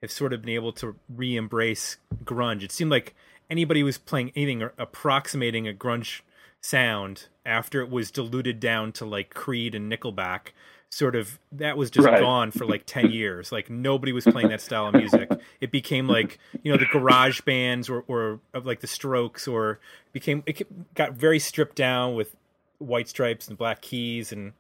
have 0.02 0.12
sort 0.12 0.34
of 0.34 0.42
been 0.42 0.54
able 0.54 0.74
to 0.74 0.96
re-embrace 1.08 1.98
grunge. 2.26 2.64
It 2.64 2.72
seemed 2.72 2.92
like 2.92 3.16
anybody 3.50 3.80
who 3.80 3.86
was 3.86 3.98
playing 3.98 4.32
anything 4.36 4.62
or 4.62 4.74
approximating 4.78 5.68
a 5.68 5.74
grunge 5.74 6.22
sound 6.60 7.28
after 7.46 7.82
it 7.82 7.90
was 7.90 8.12
diluted 8.12 8.60
down 8.60 8.92
to 8.94 9.06
like 9.06 9.34
creed 9.34 9.74
and 9.76 9.92
nickelback 9.92 10.48
sort 10.94 11.16
of 11.16 11.40
that 11.52 11.76
was 11.76 11.90
just 11.90 12.06
Right. 12.06 12.20
gone 12.20 12.52
for 12.52 12.68
like 12.68 12.84
10 12.86 13.10
years. 13.10 13.52
Like 13.52 13.68
nobody 13.68 14.12
was 14.12 14.26
playing 14.26 14.50
that 14.50 14.62
style 14.62 14.86
of 14.88 14.94
music. 14.94 15.32
It 15.60 15.72
became 15.72 16.08
like 16.08 16.38
you 16.62 16.72
know 16.72 16.78
the 16.78 16.86
garage 16.86 17.42
bands 17.42 17.90
or 17.90 18.04
or 18.08 18.40
like 18.54 18.82
the 18.82 18.88
strokes 18.88 19.48
or 19.48 19.80
became 20.12 20.44
it 20.46 20.62
got 20.94 21.14
very 21.14 21.40
stripped 21.40 21.76
down 21.76 22.14
with 22.14 22.36
white 22.78 23.08
stripes 23.08 23.48
and 23.48 23.58
black 23.58 23.82
keys 23.82 24.32
and 24.32 24.54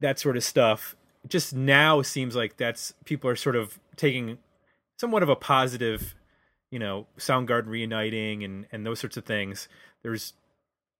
that 0.00 0.18
sort 0.18 0.38
of 0.38 0.42
stuff. 0.44 0.96
Just 1.28 1.54
now 1.54 2.00
seems 2.00 2.34
like 2.34 2.56
that's 2.56 2.94
people 3.04 3.28
are 3.28 3.36
sort 3.36 3.56
of 3.56 3.78
taking 3.96 4.38
somewhat 4.98 5.22
of 5.22 5.28
a 5.28 5.36
positive 5.36 6.14
you 6.70 6.78
know 6.78 7.06
soundgarden 7.18 7.66
reuniting 7.66 8.42
and 8.42 8.64
and 8.72 8.86
those 8.86 9.00
sorts 9.00 9.18
of 9.18 9.26
things. 9.26 9.68
There's 10.02 10.32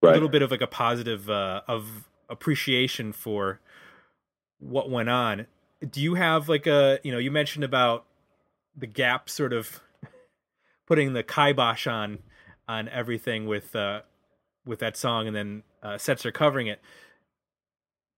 a 0.02 0.08
little 0.14 0.28
bit 0.28 0.42
of 0.42 0.50
like 0.50 0.60
a 0.60 0.66
positive 0.66 1.30
uh, 1.30 1.62
of 1.66 2.06
appreciation 2.28 3.12
for 3.14 3.60
what 4.61 4.90
went 4.90 5.08
on. 5.08 5.46
Do 5.88 6.00
you 6.00 6.14
have 6.14 6.48
like 6.48 6.66
a 6.66 6.98
you 7.02 7.11
know 7.11 7.18
you 7.18 7.30
mentioned 7.30 7.64
about 7.64 8.04
the 8.76 8.86
Gap 8.86 9.28
sort 9.28 9.52
of 9.52 9.80
putting 10.86 11.12
the 11.12 11.22
kibosh 11.22 11.86
on 11.86 12.20
on 12.68 12.88
everything 12.88 13.46
with 13.46 13.74
uh, 13.74 14.02
with 14.64 14.78
that 14.78 14.96
song 14.96 15.26
and 15.26 15.34
then 15.34 15.62
uh, 15.82 15.94
Setzer 15.94 16.32
covering 16.32 16.66
it. 16.66 16.80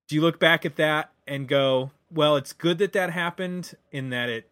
Do 0.09 0.16
you 0.16 0.20
look 0.20 0.38
back 0.38 0.66
at 0.66 0.76
that 0.76 1.12
and 1.26 1.49
go, 1.49 1.93
well, 2.11 2.36
it's 2.36 2.53
good 2.53 2.78
that 2.78 2.93
that 2.93 3.11
happened 3.11 3.74
in 3.90 4.11
that 4.11 4.28
it 4.28 4.51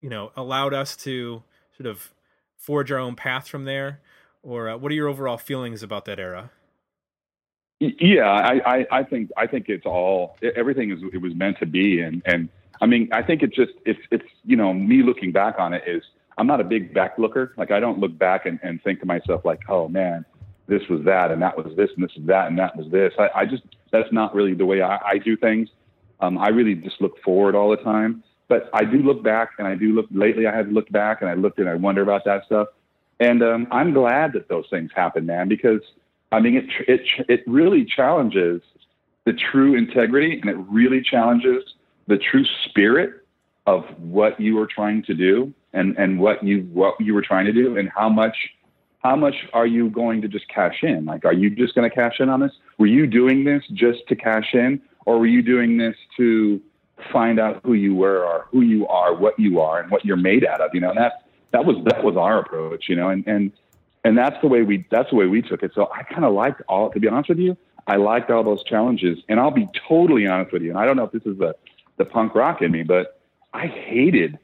you 0.00 0.10
know 0.10 0.32
allowed 0.36 0.74
us 0.74 0.96
to 0.96 1.42
sort 1.76 1.86
of 1.86 2.12
forge 2.56 2.92
our 2.92 2.98
own 2.98 3.16
path 3.16 3.48
from 3.48 3.64
there 3.64 4.00
or 4.42 4.68
uh, 4.68 4.76
what 4.76 4.92
are 4.92 4.94
your 4.94 5.08
overall 5.08 5.36
feelings 5.36 5.82
about 5.82 6.04
that 6.04 6.18
era 6.18 6.50
Yeah, 7.82 8.30
I, 8.30 8.60
I, 8.64 8.86
I 8.92 9.02
think 9.02 9.30
I 9.36 9.48
think 9.48 9.68
it's 9.68 9.86
all 9.86 10.36
everything 10.54 10.92
is 10.92 11.00
it 11.12 11.20
was 11.20 11.34
meant 11.34 11.58
to 11.58 11.66
be, 11.66 12.00
and 12.00 12.22
and 12.24 12.48
I 12.80 12.86
mean 12.86 13.08
I 13.12 13.22
think 13.22 13.42
it's 13.42 13.56
just 13.56 13.72
it's 13.84 13.98
it's 14.12 14.24
you 14.44 14.56
know 14.56 14.72
me 14.72 15.02
looking 15.02 15.32
back 15.32 15.56
on 15.58 15.74
it 15.74 15.82
is 15.86 16.02
I'm 16.38 16.46
not 16.46 16.60
a 16.60 16.64
big 16.64 16.94
back 16.94 17.18
looker. 17.18 17.54
Like 17.56 17.72
I 17.72 17.80
don't 17.80 17.98
look 17.98 18.16
back 18.16 18.46
and, 18.46 18.60
and 18.62 18.80
think 18.84 19.00
to 19.00 19.06
myself 19.06 19.44
like, 19.44 19.68
oh 19.68 19.88
man, 19.88 20.24
this 20.68 20.82
was 20.88 21.04
that 21.06 21.32
and 21.32 21.42
that 21.42 21.56
was 21.56 21.74
this 21.76 21.90
and 21.96 22.04
this 22.04 22.14
was 22.16 22.26
that 22.26 22.46
and 22.46 22.58
that 22.58 22.76
was 22.76 22.88
this. 22.92 23.12
I, 23.18 23.30
I 23.34 23.46
just 23.46 23.64
that's 23.90 24.12
not 24.12 24.32
really 24.32 24.54
the 24.54 24.66
way 24.66 24.80
I, 24.80 24.98
I 24.98 25.18
do 25.18 25.36
things. 25.36 25.68
Um, 26.20 26.38
I 26.38 26.50
really 26.50 26.76
just 26.76 27.00
look 27.00 27.20
forward 27.22 27.56
all 27.56 27.70
the 27.70 27.82
time. 27.82 28.22
But 28.46 28.70
I 28.72 28.84
do 28.84 28.98
look 28.98 29.24
back 29.24 29.52
and 29.58 29.66
I 29.66 29.74
do 29.74 29.92
look 29.92 30.06
lately. 30.12 30.46
I 30.46 30.54
have 30.54 30.68
looked 30.68 30.92
back 30.92 31.20
and 31.20 31.28
I 31.28 31.34
looked 31.34 31.58
and 31.58 31.68
I 31.68 31.74
wonder 31.74 32.02
about 32.02 32.24
that 32.26 32.44
stuff. 32.44 32.68
And 33.18 33.42
um, 33.42 33.66
I'm 33.72 33.92
glad 33.92 34.34
that 34.34 34.48
those 34.48 34.66
things 34.70 34.90
happen, 34.94 35.26
man, 35.26 35.48
because 35.48 35.80
I 36.32 36.40
mean, 36.40 36.56
it 36.56 36.64
it 36.88 37.02
it 37.28 37.40
really 37.46 37.84
challenges 37.84 38.62
the 39.24 39.34
true 39.34 39.76
integrity, 39.76 40.40
and 40.40 40.50
it 40.50 40.56
really 40.68 41.02
challenges 41.02 41.62
the 42.08 42.16
true 42.16 42.44
spirit 42.64 43.24
of 43.66 43.84
what 43.98 44.40
you 44.40 44.56
were 44.56 44.66
trying 44.66 45.02
to 45.04 45.14
do, 45.14 45.52
and 45.72 45.96
and 45.98 46.18
what 46.18 46.42
you 46.42 46.62
what 46.72 46.94
you 46.98 47.14
were 47.14 47.22
trying 47.22 47.44
to 47.46 47.52
do, 47.52 47.76
and 47.76 47.90
how 47.94 48.08
much 48.08 48.36
how 49.04 49.14
much 49.14 49.34
are 49.52 49.66
you 49.66 49.90
going 49.90 50.22
to 50.22 50.28
just 50.28 50.48
cash 50.48 50.78
in? 50.82 51.04
Like, 51.04 51.24
are 51.24 51.34
you 51.34 51.50
just 51.50 51.74
going 51.74 51.88
to 51.88 51.94
cash 51.94 52.14
in 52.18 52.28
on 52.28 52.40
this? 52.40 52.52
Were 52.78 52.86
you 52.86 53.06
doing 53.06 53.44
this 53.44 53.62
just 53.72 54.00
to 54.08 54.16
cash 54.16 54.54
in, 54.54 54.80
or 55.06 55.18
were 55.18 55.26
you 55.26 55.42
doing 55.42 55.76
this 55.76 55.96
to 56.16 56.60
find 57.12 57.40
out 57.40 57.60
who 57.64 57.74
you 57.74 57.94
were, 57.94 58.24
or 58.24 58.46
who 58.50 58.62
you 58.62 58.86
are, 58.86 59.14
what 59.14 59.38
you 59.38 59.60
are, 59.60 59.80
and 59.80 59.90
what 59.90 60.04
you're 60.04 60.16
made 60.16 60.46
out 60.46 60.62
of? 60.62 60.70
You 60.72 60.80
know, 60.80 60.90
and 60.90 60.98
that 60.98 61.24
that 61.52 61.66
was 61.66 61.76
that 61.86 62.02
was 62.02 62.16
our 62.16 62.38
approach. 62.38 62.88
You 62.88 62.96
know, 62.96 63.10
and 63.10 63.26
and 63.26 63.52
and 64.04 64.18
that's 64.18 64.36
the 64.42 64.48
way 64.48 64.62
we 64.62 64.86
that's 64.90 65.10
the 65.10 65.16
way 65.16 65.26
we 65.26 65.42
took 65.42 65.62
it. 65.62 65.72
So 65.74 65.90
I 65.94 66.02
kind 66.02 66.24
of 66.24 66.32
liked 66.32 66.62
all. 66.68 66.90
To 66.90 67.00
be 67.00 67.08
honest 67.08 67.28
with 67.28 67.38
you, 67.38 67.56
I 67.86 67.96
liked 67.96 68.30
all 68.30 68.42
those 68.42 68.62
challenges. 68.64 69.18
And 69.28 69.38
I'll 69.38 69.50
be 69.50 69.68
totally 69.88 70.26
honest 70.26 70.52
with 70.52 70.62
you. 70.62 70.70
And 70.70 70.78
I 70.78 70.86
don't 70.86 70.96
know 70.96 71.04
if 71.04 71.12
this 71.12 71.24
is 71.24 71.38
the 71.38 71.54
the 71.98 72.04
punk 72.04 72.34
rock 72.34 72.62
in 72.62 72.72
me, 72.72 72.82
but 72.82 73.20
I 73.52 73.66
hated 73.66 74.38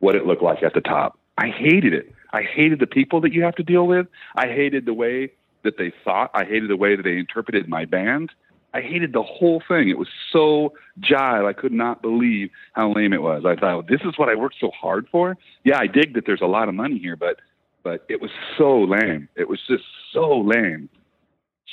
what 0.00 0.14
it 0.14 0.26
looked 0.26 0.42
like 0.42 0.62
at 0.62 0.74
the 0.74 0.80
top. 0.80 1.18
I 1.38 1.48
hated 1.48 1.92
it. 1.92 2.12
I 2.32 2.42
hated 2.42 2.80
the 2.80 2.86
people 2.86 3.20
that 3.20 3.32
you 3.32 3.42
have 3.42 3.54
to 3.56 3.62
deal 3.62 3.86
with. 3.86 4.06
I 4.34 4.46
hated 4.46 4.86
the 4.86 4.94
way 4.94 5.32
that 5.62 5.78
they 5.78 5.92
thought. 6.04 6.30
I 6.34 6.44
hated 6.44 6.68
the 6.70 6.76
way 6.76 6.96
that 6.96 7.02
they 7.02 7.18
interpreted 7.18 7.68
my 7.68 7.84
band. 7.84 8.30
I 8.74 8.80
hated 8.82 9.12
the 9.12 9.22
whole 9.22 9.62
thing. 9.66 9.88
It 9.88 9.98
was 9.98 10.08
so 10.32 10.74
jive. 11.00 11.46
I 11.46 11.52
could 11.52 11.72
not 11.72 12.02
believe 12.02 12.50
how 12.74 12.92
lame 12.92 13.12
it 13.12 13.22
was. 13.22 13.44
I 13.46 13.56
thought, 13.56 13.88
this 13.88 14.02
is 14.02 14.18
what 14.18 14.28
I 14.28 14.34
worked 14.34 14.56
so 14.60 14.70
hard 14.70 15.06
for. 15.10 15.36
Yeah, 15.64 15.78
I 15.78 15.86
dig 15.86 16.14
that 16.14 16.26
there's 16.26 16.42
a 16.42 16.46
lot 16.46 16.68
of 16.68 16.74
money 16.74 16.98
here, 16.98 17.16
but 17.16 17.40
but 17.86 18.04
it 18.08 18.20
was 18.20 18.32
so 18.58 18.80
lame. 18.82 19.28
It 19.36 19.48
was 19.48 19.60
just 19.68 19.84
so 20.12 20.40
lame, 20.40 20.88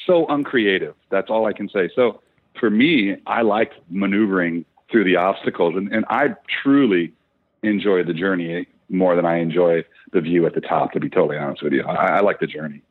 so 0.06 0.28
uncreative. 0.28 0.94
That's 1.10 1.32
all 1.32 1.48
I 1.48 1.54
can 1.54 1.68
say. 1.68 1.90
So 1.96 2.22
for 2.60 2.70
me, 2.70 3.16
I 3.26 3.42
like 3.42 3.72
maneuvering 3.90 4.64
through 4.92 5.06
the 5.06 5.16
obstacles, 5.16 5.74
and, 5.76 5.92
and 5.92 6.06
I 6.10 6.36
truly 6.62 7.14
enjoy 7.64 8.04
the 8.04 8.14
journey 8.14 8.68
more 8.90 9.16
than 9.16 9.26
I 9.26 9.40
enjoy 9.40 9.86
the 10.12 10.22
view 10.22 10.46
at 10.46 10.54
the 10.54 10.62
top. 10.62 10.92
To 10.92 11.00
be 11.00 11.10
totally 11.10 11.40
honest 11.40 11.64
with 11.64 11.74
you, 11.74 11.82
I, 11.82 12.18
I 12.18 12.20
like 12.20 12.40
the 12.40 12.46
journey. 12.46 12.84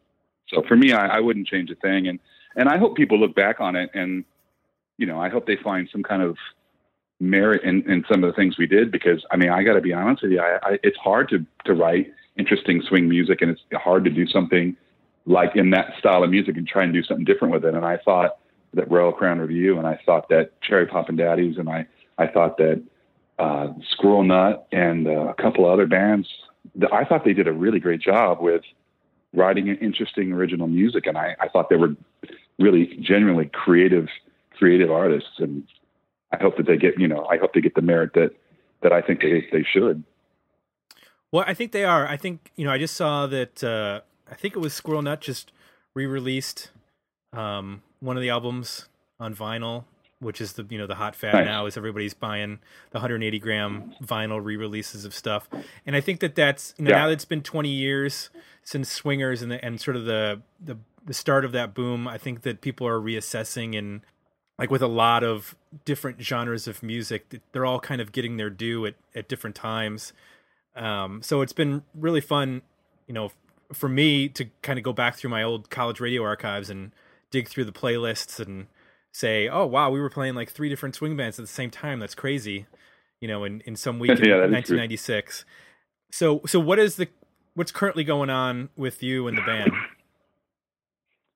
So 0.49 0.65
for 0.67 0.75
me, 0.75 0.93
I, 0.93 1.19
I 1.19 1.21
wouldn't 1.21 1.47
change 1.47 1.71
a 1.71 1.77
thing, 1.77 2.09
and 2.09 2.19
and 2.57 2.69
I 2.69 2.77
hope 2.77 2.97
people 2.97 3.21
look 3.21 3.37
back 3.37 3.61
on 3.61 3.77
it, 3.77 3.91
and 3.95 4.25
you 4.99 5.07
know, 5.07 5.21
I 5.21 5.29
hope 5.29 5.47
they 5.47 5.59
find 5.63 5.89
some 5.93 6.03
kind 6.03 6.23
of 6.23 6.37
merit 7.21 7.63
in, 7.63 7.89
in 7.89 8.05
some 8.11 8.25
of 8.25 8.29
the 8.29 8.35
things 8.35 8.59
we 8.59 8.67
did 8.67 8.91
because 8.91 9.25
I 9.31 9.37
mean 9.37 9.51
I 9.51 9.63
got 9.63 9.75
to 9.75 9.81
be 9.81 9.93
honest 9.93 10.25
with 10.25 10.33
you 10.33 10.41
I, 10.41 10.59
I, 10.61 10.79
it's 10.83 10.97
hard 10.97 11.29
to 11.29 11.47
to 11.67 11.73
write 11.73 12.13
interesting 12.37 12.83
swing 12.83 13.09
music 13.09 13.43
and 13.43 13.51
it's 13.51 13.61
hard 13.75 14.05
to 14.05 14.11
do 14.11 14.27
something 14.27 14.77
like 15.27 15.55
in 15.55 15.71
that 15.71 15.93
style 15.99 16.25
of 16.25 16.31
music 16.31 16.57
and 16.57 16.67
try 16.67 16.83
and 16.83 16.93
do 16.93 17.03
something 17.03 17.25
different 17.25 17.55
with 17.55 17.65
it. 17.65 17.75
And 17.75 17.85
I 17.85 17.99
thought 17.99 18.39
that 18.75 18.91
Royal 18.91 19.13
Crown 19.13 19.39
Revue 19.39 19.79
and 19.79 19.87
I 19.87 20.01
thought 20.05 20.29
that 20.31 20.61
Cherry 20.63 20.87
Poppin' 20.87 21.17
Daddies 21.17 21.59
and 21.59 21.69
I 21.69 21.87
I 22.19 22.27
thought 22.27 22.57
that 22.59 22.83
uh, 23.39 23.69
Squirrel 23.91 24.25
Nut 24.25 24.67
and 24.73 25.07
uh, 25.07 25.29
a 25.29 25.35
couple 25.35 25.71
other 25.71 25.87
bands 25.87 26.29
I 26.93 27.05
thought 27.05 27.25
they 27.25 27.33
did 27.33 27.49
a 27.49 27.53
really 27.53 27.81
great 27.81 28.01
job 28.01 28.41
with 28.41 28.63
writing 29.35 29.69
interesting 29.69 30.33
original 30.33 30.69
music. 30.69 31.07
And 31.07 31.17
I, 31.19 31.37
I 31.41 31.49
thought 31.49 31.69
they 31.71 31.77
were 31.77 31.95
really 32.59 32.99
genuinely 33.01 33.51
creative 33.53 34.09
creative 34.57 34.91
artists. 34.91 35.39
And 35.39 35.65
I 36.33 36.39
hope 36.39 36.57
that 36.57 36.67
they 36.67 36.77
get, 36.77 36.99
you 36.99 37.09
know, 37.09 37.27
I 37.27 37.39
hope 37.39 37.55
they 37.55 37.61
get 37.61 37.75
the 37.75 37.83
merit 37.83 38.13
that 38.15 38.31
that 38.83 38.93
I 38.93 39.01
think 39.01 39.21
they 39.21 39.47
they 39.53 39.65
should. 39.71 40.05
Well, 41.33 41.45
I 41.47 41.55
think 41.55 41.73
they 41.73 41.85
are. 41.85 42.07
I 42.07 42.17
think 42.17 42.53
you 42.57 42.65
know. 42.65 42.71
I 42.73 42.79
just 42.79 42.95
saw 42.95 43.27
that. 43.27 43.65
Uh, 43.65 44.01
I 44.31 44.35
think 44.35 44.55
it 44.55 44.61
was 44.61 44.73
Squirrel 44.75 45.03
Nut 45.03 45.21
just 45.21 45.51
re-released 45.95 46.71
um, 47.33 47.83
one 48.01 48.17
of 48.17 48.23
the 48.23 48.31
albums 48.31 48.89
on 49.19 49.35
vinyl, 49.35 49.85
which 50.21 50.41
is 50.41 50.53
the 50.55 50.67
you 50.69 50.79
know 50.79 50.87
the 50.87 50.97
hot 50.97 51.17
fad 51.17 51.35
Nice. 51.35 51.47
now 51.47 51.67
is 51.67 51.77
everybody's 51.77 52.15
buying 52.15 52.59
the 52.91 52.97
180 52.99 53.39
gram 53.39 53.95
vinyl 54.03 54.45
re-releases 54.45 55.05
of 55.05 55.15
stuff, 55.15 55.49
and 55.87 55.97
I 55.97 56.01
think 56.01 56.21
that 56.21 56.35
that's 56.35 56.75
you 56.77 56.85
know 56.85 56.91
Yeah. 56.91 56.99
now 56.99 57.07
that 57.09 57.15
it's 57.15 57.25
been 57.25 57.43
20 57.43 57.69
years 57.71 58.31
since 58.63 58.91
Swingers 58.91 59.43
and 59.43 59.51
the, 59.53 59.65
and 59.65 59.81
sort 59.81 59.97
of 59.97 60.05
the 60.05 60.43
the 60.63 60.77
the 61.05 61.15
start 61.15 61.45
of 61.45 61.53
that 61.53 61.73
boom. 61.75 62.07
I 62.07 62.19
think 62.19 62.43
that 62.43 62.61
people 62.61 62.87
are 62.87 63.01
reassessing 63.01 63.77
and 63.77 64.03
like 64.59 64.71
with 64.71 64.83
a 64.83 64.87
lot 64.87 65.25
of 65.25 65.57
different 65.87 66.21
genres 66.23 66.69
of 66.69 66.83
music, 66.83 67.41
they're 67.53 67.65
all 67.67 67.81
kind 67.81 68.01
of 68.03 68.13
getting 68.13 68.37
their 68.37 68.51
due 68.51 68.85
at, 68.87 68.95
at 69.15 69.27
different 69.29 69.57
times. 69.57 70.13
Um, 70.75 71.23
so 71.23 71.43
it's 71.43 71.53
been 71.53 71.83
really 71.95 72.21
fun, 72.21 72.63
you 73.07 73.15
know, 73.15 73.31
for 73.73 73.89
me 73.89 74.29
to 74.31 74.47
kind 74.63 74.79
of 74.79 74.85
go 74.85 74.93
back 74.93 75.17
through 75.17 75.31
my 75.31 75.43
old 75.43 75.71
college 75.71 76.01
radio 76.01 76.23
archives 76.23 76.71
and 76.71 76.93
dig 77.31 77.49
through 77.49 77.65
the 77.65 77.73
playlists 77.73 78.39
and 78.45 78.67
say, 79.13 79.49
oh 79.49 79.67
wow, 79.67 79.91
we 79.91 80.01
were 80.01 80.11
playing 80.11 80.35
like 80.35 80.51
three 80.51 80.69
different 80.69 80.95
swing 80.95 81.17
bands 81.17 81.39
at 81.39 81.43
the 81.43 81.53
same 81.53 81.71
time. 81.71 81.99
That's 82.01 82.15
crazy, 82.15 82.67
you 83.21 83.29
know, 83.29 83.45
in, 83.45 83.61
in 83.63 83.77
some 83.77 83.99
week 83.99 84.11
in 84.19 84.19
Yeah, 84.19 84.47
true. 84.47 84.53
1996. 84.53 85.45
So 86.11 86.43
so 86.47 86.61
what 86.61 86.79
is 86.79 86.97
the 86.97 87.09
what's 87.55 87.73
currently 87.73 88.05
going 88.05 88.31
on 88.31 88.71
with 88.77 89.03
you 89.03 89.29
and 89.29 89.37
the 89.37 89.43
band? 89.43 89.73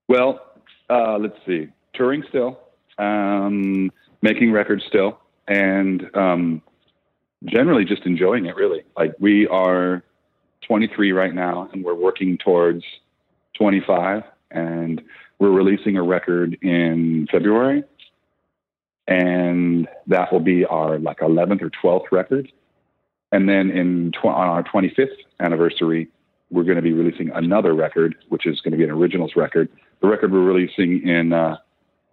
Well, 0.09 0.41
uh, 0.89 1.19
let's 1.19 1.37
see, 1.47 1.69
touring 1.95 2.23
still, 2.29 2.61
um, 2.99 3.91
making 4.23 4.53
records 4.53 4.85
still, 4.87 5.19
and 5.49 6.09
um, 6.15 6.63
generally 7.45 7.85
just 7.85 8.07
enjoying 8.07 8.47
it. 8.47 8.57
Really, 8.57 8.83
like 8.97 9.15
we 9.19 9.47
are 9.49 10.03
23 10.67 11.13
right 11.13 11.35
now, 11.35 11.69
and 11.73 11.85
we're 11.85 11.95
working 11.95 12.39
towards 12.39 12.85
25, 13.59 14.23
and 14.51 15.03
we're 15.39 15.51
releasing 15.51 15.97
a 15.97 16.03
record 16.03 16.59
in 16.63 17.29
February. 17.31 17.85
and 19.09 19.87
that 20.09 20.33
will 20.33 20.41
be 20.41 20.65
our 20.65 20.99
like 20.99 21.19
11th 21.21 21.63
or 21.63 21.71
12th 21.71 22.11
record. 22.11 22.51
And 23.33 23.49
then 23.49 23.71
in 23.71 24.13
tw- 24.13 24.27
on 24.27 24.49
our 24.49 24.63
25th 24.65 25.15
anniversary, 25.41 26.09
we're 26.51 26.65
going 26.65 26.77
to 26.77 26.83
be 26.83 26.93
releasing 26.93 27.31
another 27.31 27.75
record, 27.75 28.17
which 28.29 28.47
is 28.47 28.61
going 28.61 28.73
to 28.73 28.79
be 28.79 28.85
an 28.85 28.91
originals 28.91 29.33
record. 29.37 29.69
The 30.01 30.09
record 30.09 30.33
we're 30.33 30.41
releasing 30.41 31.07
in 31.07 31.33
uh, 31.33 31.59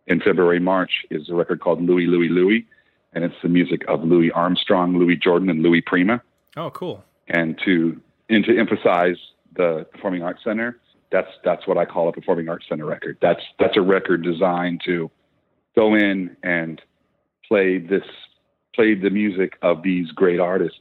in 0.08 0.20
February 0.20 0.60
March 0.60 1.06
is 1.10 1.30
a 1.30 1.34
record 1.36 1.62
called 1.62 1.82
Louie 1.82 2.08
Louie 2.08 2.30
Louie, 2.30 2.68
and 3.16 3.24
it's 3.24 3.36
the 3.42 3.50
music 3.50 3.82
of 3.88 4.04
Louis 4.04 4.32
Armstrong, 4.32 4.98
Louis 4.98 5.16
Jordan, 5.16 5.50
and 5.50 5.62
Louis 5.62 5.82
Prima. 5.82 6.22
Oh, 6.58 6.70
cool. 6.72 7.04
And 7.28 7.60
to 7.66 8.00
and 8.30 8.44
to 8.46 8.58
emphasize 8.58 9.18
the 9.56 9.86
Performing 9.92 10.24
Arts 10.24 10.44
Center, 10.44 10.80
that's 11.12 11.30
that's 11.44 11.68
what 11.68 11.78
I 11.78 11.86
call 11.86 12.10
a 12.10 12.12
Performing 12.12 12.50
Arts 12.50 12.66
Center 12.68 12.86
record. 12.86 13.18
That's 13.22 13.42
that's 13.60 13.78
a 13.78 13.82
record 13.82 14.24
designed 14.24 14.82
to 14.86 15.10
go 15.76 15.96
in 15.96 16.36
and 16.44 16.82
play 17.48 17.78
this 17.78 18.04
play 18.76 18.96
the 18.96 19.10
music 19.10 19.58
of 19.62 19.84
these 19.84 20.10
great 20.12 20.40
artists 20.40 20.80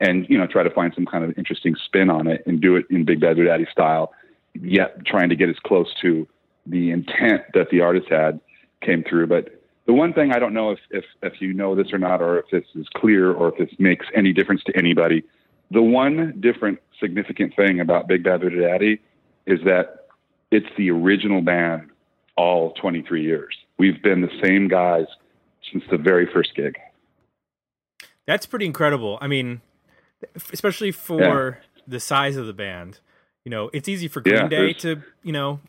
and 0.00 0.26
you 0.28 0.38
know 0.38 0.46
try 0.46 0.62
to 0.62 0.70
find 0.70 0.92
some 0.94 1.06
kind 1.06 1.24
of 1.24 1.36
interesting 1.36 1.74
spin 1.84 2.10
on 2.10 2.26
it 2.26 2.42
and 2.46 2.60
do 2.60 2.76
it 2.76 2.86
in 2.90 3.04
Big 3.04 3.20
Bad 3.20 3.36
Daddy 3.36 3.66
style, 3.70 4.12
yet 4.54 5.04
trying 5.06 5.28
to 5.28 5.36
get 5.36 5.48
as 5.48 5.56
close 5.64 5.88
to 6.02 6.26
the 6.66 6.90
intent 6.90 7.42
that 7.52 7.68
the 7.70 7.80
artist 7.80 8.06
had 8.08 8.40
came 8.80 9.04
through. 9.08 9.26
But 9.26 9.62
the 9.86 9.92
one 9.92 10.12
thing 10.12 10.32
I 10.32 10.38
don't 10.38 10.54
know 10.54 10.70
if 10.70 10.78
if 10.90 11.04
if 11.22 11.40
you 11.40 11.52
know 11.52 11.74
this 11.74 11.92
or 11.92 11.98
not, 11.98 12.22
or 12.22 12.38
if 12.38 12.46
this 12.50 12.64
is 12.74 12.86
clear, 12.96 13.32
or 13.32 13.48
if 13.48 13.58
this 13.58 13.78
makes 13.78 14.06
any 14.14 14.32
difference 14.32 14.62
to 14.64 14.76
anybody. 14.76 15.24
The 15.70 15.82
one 15.82 16.34
different 16.40 16.78
significant 17.00 17.56
thing 17.56 17.80
about 17.80 18.06
Big 18.06 18.22
Bad 18.22 18.40
Voodoo 18.40 18.60
Daddy 18.60 19.00
is 19.46 19.60
that 19.64 20.06
it's 20.50 20.66
the 20.76 20.90
original 20.90 21.40
band 21.40 21.90
all 22.36 22.72
23 22.72 23.22
years. 23.22 23.56
We've 23.78 24.02
been 24.02 24.20
the 24.20 24.30
same 24.42 24.68
guys 24.68 25.06
since 25.72 25.84
the 25.90 25.98
very 25.98 26.28
first 26.32 26.54
gig. 26.54 26.78
That's 28.26 28.46
pretty 28.46 28.66
incredible. 28.66 29.18
I 29.20 29.26
mean, 29.26 29.60
especially 30.52 30.92
for 30.92 31.58
yeah. 31.60 31.66
the 31.86 32.00
size 32.00 32.36
of 32.36 32.46
the 32.46 32.52
band. 32.52 33.00
You 33.44 33.50
know, 33.50 33.70
it's 33.74 33.88
easy 33.88 34.08
for 34.08 34.20
Green 34.20 34.36
yeah, 34.36 34.48
Day 34.48 34.72
to, 34.74 35.02
you 35.22 35.32
know, 35.32 35.60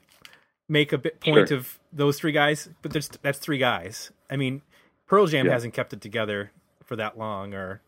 make 0.67 0.91
a 0.93 0.97
bit 0.97 1.19
point 1.19 1.49
sure. 1.49 1.57
of 1.57 1.79
those 1.91 2.19
three 2.19 2.31
guys, 2.31 2.69
but 2.81 2.91
there's 2.91 3.09
that's 3.21 3.39
three 3.39 3.57
guys. 3.57 4.11
I 4.29 4.35
mean, 4.35 4.61
Pearl 5.07 5.27
Jam 5.27 5.45
yeah. 5.45 5.53
hasn't 5.53 5.73
kept 5.73 5.93
it 5.93 6.01
together 6.01 6.51
for 6.83 6.95
that 6.95 7.17
long 7.17 7.53
or 7.53 7.81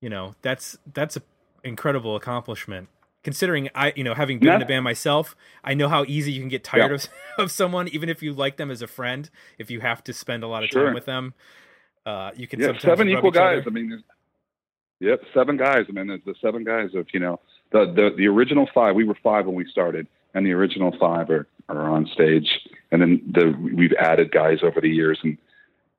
you 0.00 0.08
know, 0.08 0.34
that's 0.42 0.78
that's 0.92 1.16
an 1.16 1.22
incredible 1.64 2.16
accomplishment. 2.16 2.88
Considering 3.22 3.68
I, 3.74 3.92
you 3.96 4.02
know, 4.02 4.14
having 4.14 4.38
been 4.38 4.54
in 4.54 4.62
a 4.62 4.66
band 4.66 4.82
myself, 4.82 5.36
I 5.62 5.74
know 5.74 5.88
how 5.88 6.04
easy 6.08 6.32
you 6.32 6.40
can 6.40 6.48
get 6.48 6.64
tired 6.64 6.92
of 6.92 7.08
of 7.38 7.50
someone 7.50 7.88
even 7.88 8.08
if 8.08 8.22
you 8.22 8.32
like 8.32 8.56
them 8.56 8.70
as 8.70 8.80
a 8.80 8.86
friend, 8.86 9.28
if 9.58 9.70
you 9.70 9.80
have 9.80 10.02
to 10.04 10.12
spend 10.12 10.42
a 10.42 10.46
lot 10.46 10.64
of 10.64 10.70
sure. 10.70 10.86
time 10.86 10.94
with 10.94 11.04
them. 11.04 11.34
Uh, 12.06 12.30
you 12.34 12.46
can 12.46 12.60
yeah, 12.60 12.78
seven 12.78 13.08
equal 13.10 13.30
guys. 13.30 13.60
Other. 13.60 13.70
I 13.70 13.72
mean, 13.72 14.02
Yep, 15.00 15.22
seven 15.32 15.56
guys. 15.56 15.86
I 15.88 15.92
mean, 15.92 16.08
there's 16.08 16.24
the 16.26 16.34
seven 16.42 16.62
guys 16.62 16.94
of 16.94 17.06
you 17.12 17.20
know 17.20 17.40
the 17.72 17.86
the 17.86 18.10
the 18.16 18.26
original 18.26 18.68
five. 18.74 18.94
We 18.94 19.04
were 19.04 19.16
five 19.22 19.46
when 19.46 19.54
we 19.54 19.66
started, 19.70 20.06
and 20.34 20.46
the 20.46 20.52
original 20.52 20.94
five 20.98 21.30
are 21.30 21.46
are 21.68 21.88
on 21.88 22.06
stage, 22.12 22.48
and 22.90 23.00
then 23.00 23.22
the 23.32 23.56
we've 23.74 23.92
added 23.94 24.32
guys 24.32 24.58
over 24.62 24.80
the 24.80 24.88
years, 24.88 25.18
and 25.22 25.38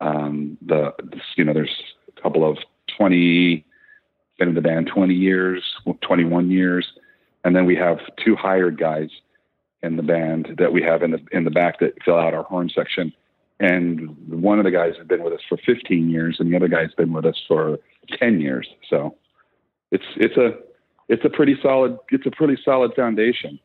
um, 0.01 0.57
the 0.61 0.93
you 1.35 1.43
know 1.43 1.53
there's 1.53 1.81
a 2.15 2.21
couple 2.21 2.49
of 2.49 2.57
twenty 2.97 3.65
been 4.37 4.49
in 4.49 4.55
the 4.55 4.61
band 4.61 4.87
twenty 4.87 5.13
years, 5.13 5.63
twenty 6.01 6.25
one 6.25 6.51
years, 6.51 6.87
and 7.43 7.55
then 7.55 7.65
we 7.65 7.75
have 7.75 7.99
two 8.23 8.35
hired 8.35 8.77
guys 8.77 9.09
in 9.83 9.95
the 9.95 10.03
band 10.03 10.55
that 10.57 10.71
we 10.71 10.81
have 10.81 11.03
in 11.03 11.11
the 11.11 11.19
in 11.31 11.43
the 11.43 11.51
back 11.51 11.79
that 11.79 11.93
fill 12.03 12.17
out 12.17 12.33
our 12.33 12.43
horn 12.43 12.69
section. 12.73 13.13
And 13.59 14.17
one 14.27 14.57
of 14.57 14.65
the 14.65 14.71
guys 14.71 14.93
has 14.97 15.05
been 15.05 15.23
with 15.23 15.33
us 15.33 15.41
for 15.47 15.55
15 15.63 16.09
years, 16.09 16.37
and 16.39 16.51
the 16.51 16.55
other 16.55 16.67
guy's 16.67 16.93
been 16.95 17.13
with 17.13 17.25
us 17.25 17.39
for 17.47 17.77
10 18.17 18.41
years. 18.41 18.67
So 18.89 19.15
it's 19.91 20.05
it's 20.15 20.35
a 20.37 20.57
it's 21.09 21.23
a 21.25 21.29
pretty 21.29 21.55
solid 21.61 21.97
it's 22.09 22.25
a 22.25 22.31
pretty 22.31 22.57
solid 22.63 22.93
foundation. 22.95 23.59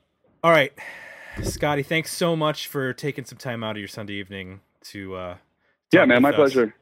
All 0.46 0.52
right, 0.52 0.72
Scotty, 1.42 1.82
thanks 1.82 2.12
so 2.12 2.36
much 2.36 2.68
for 2.68 2.92
taking 2.92 3.24
some 3.24 3.36
time 3.36 3.64
out 3.64 3.72
of 3.72 3.78
your 3.78 3.88
Sunday 3.88 4.12
evening 4.12 4.60
to. 4.82 5.16
uh 5.16 5.36
Yeah, 5.92 6.04
man, 6.04 6.22
my 6.22 6.30
us. 6.30 6.36
pleasure. 6.36 6.72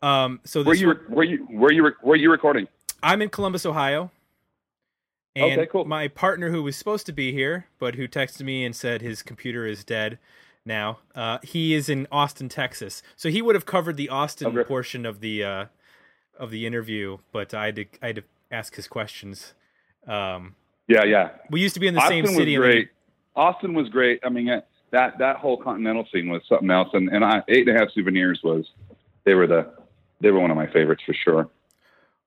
Um, 0.00 0.38
so 0.44 0.62
where 0.62 0.76
you 0.76 0.92
where 1.08 1.24
you 1.24 1.38
where 1.50 1.72
you 1.72 1.90
where 2.00 2.16
you 2.16 2.30
recording? 2.30 2.68
I'm 3.02 3.20
in 3.20 3.28
Columbus, 3.28 3.66
Ohio. 3.66 4.12
And 5.34 5.58
okay, 5.58 5.66
cool. 5.66 5.84
my 5.84 6.06
partner, 6.06 6.50
who 6.50 6.62
was 6.62 6.76
supposed 6.76 7.04
to 7.06 7.12
be 7.12 7.32
here, 7.32 7.66
but 7.80 7.96
who 7.96 8.06
texted 8.06 8.42
me 8.42 8.64
and 8.64 8.76
said 8.76 9.02
his 9.02 9.24
computer 9.24 9.66
is 9.66 9.82
dead 9.82 10.20
now, 10.64 11.00
uh, 11.16 11.38
he 11.42 11.74
is 11.74 11.88
in 11.88 12.06
Austin, 12.12 12.48
Texas. 12.48 13.02
So 13.16 13.30
he 13.30 13.42
would 13.42 13.56
have 13.56 13.66
covered 13.66 13.96
the 13.96 14.10
Austin 14.10 14.56
okay. 14.56 14.62
portion 14.62 15.04
of 15.04 15.18
the 15.18 15.42
uh, 15.42 15.64
of 16.38 16.52
the 16.52 16.66
interview, 16.68 17.18
but 17.32 17.52
I 17.52 17.64
had 17.64 17.74
to 17.74 17.86
I 18.00 18.06
had 18.06 18.14
to 18.14 18.24
ask 18.52 18.76
his 18.76 18.86
questions. 18.86 19.54
Um, 20.06 20.54
yeah, 20.88 21.04
yeah. 21.04 21.30
We 21.50 21.60
used 21.60 21.74
to 21.74 21.80
be 21.80 21.86
in 21.86 21.94
the 21.94 22.00
Austin 22.00 22.26
same 22.26 22.34
city. 22.34 22.58
Was 22.58 22.66
great. 22.66 22.88
Austin 23.34 23.74
was 23.74 23.88
great. 23.88 24.20
I 24.24 24.28
mean, 24.28 24.46
that 24.90 25.18
that 25.18 25.36
whole 25.36 25.56
continental 25.56 26.06
scene 26.12 26.28
was 26.28 26.42
something 26.48 26.70
else. 26.70 26.88
And 26.92 27.08
and 27.08 27.24
I, 27.24 27.42
eight 27.48 27.66
and 27.68 27.76
a 27.76 27.80
half 27.80 27.90
souvenirs 27.92 28.40
was 28.44 28.64
they 29.24 29.34
were 29.34 29.46
the 29.46 29.72
they 30.20 30.30
were 30.30 30.40
one 30.40 30.50
of 30.50 30.56
my 30.56 30.66
favorites 30.66 31.02
for 31.04 31.14
sure. 31.14 31.48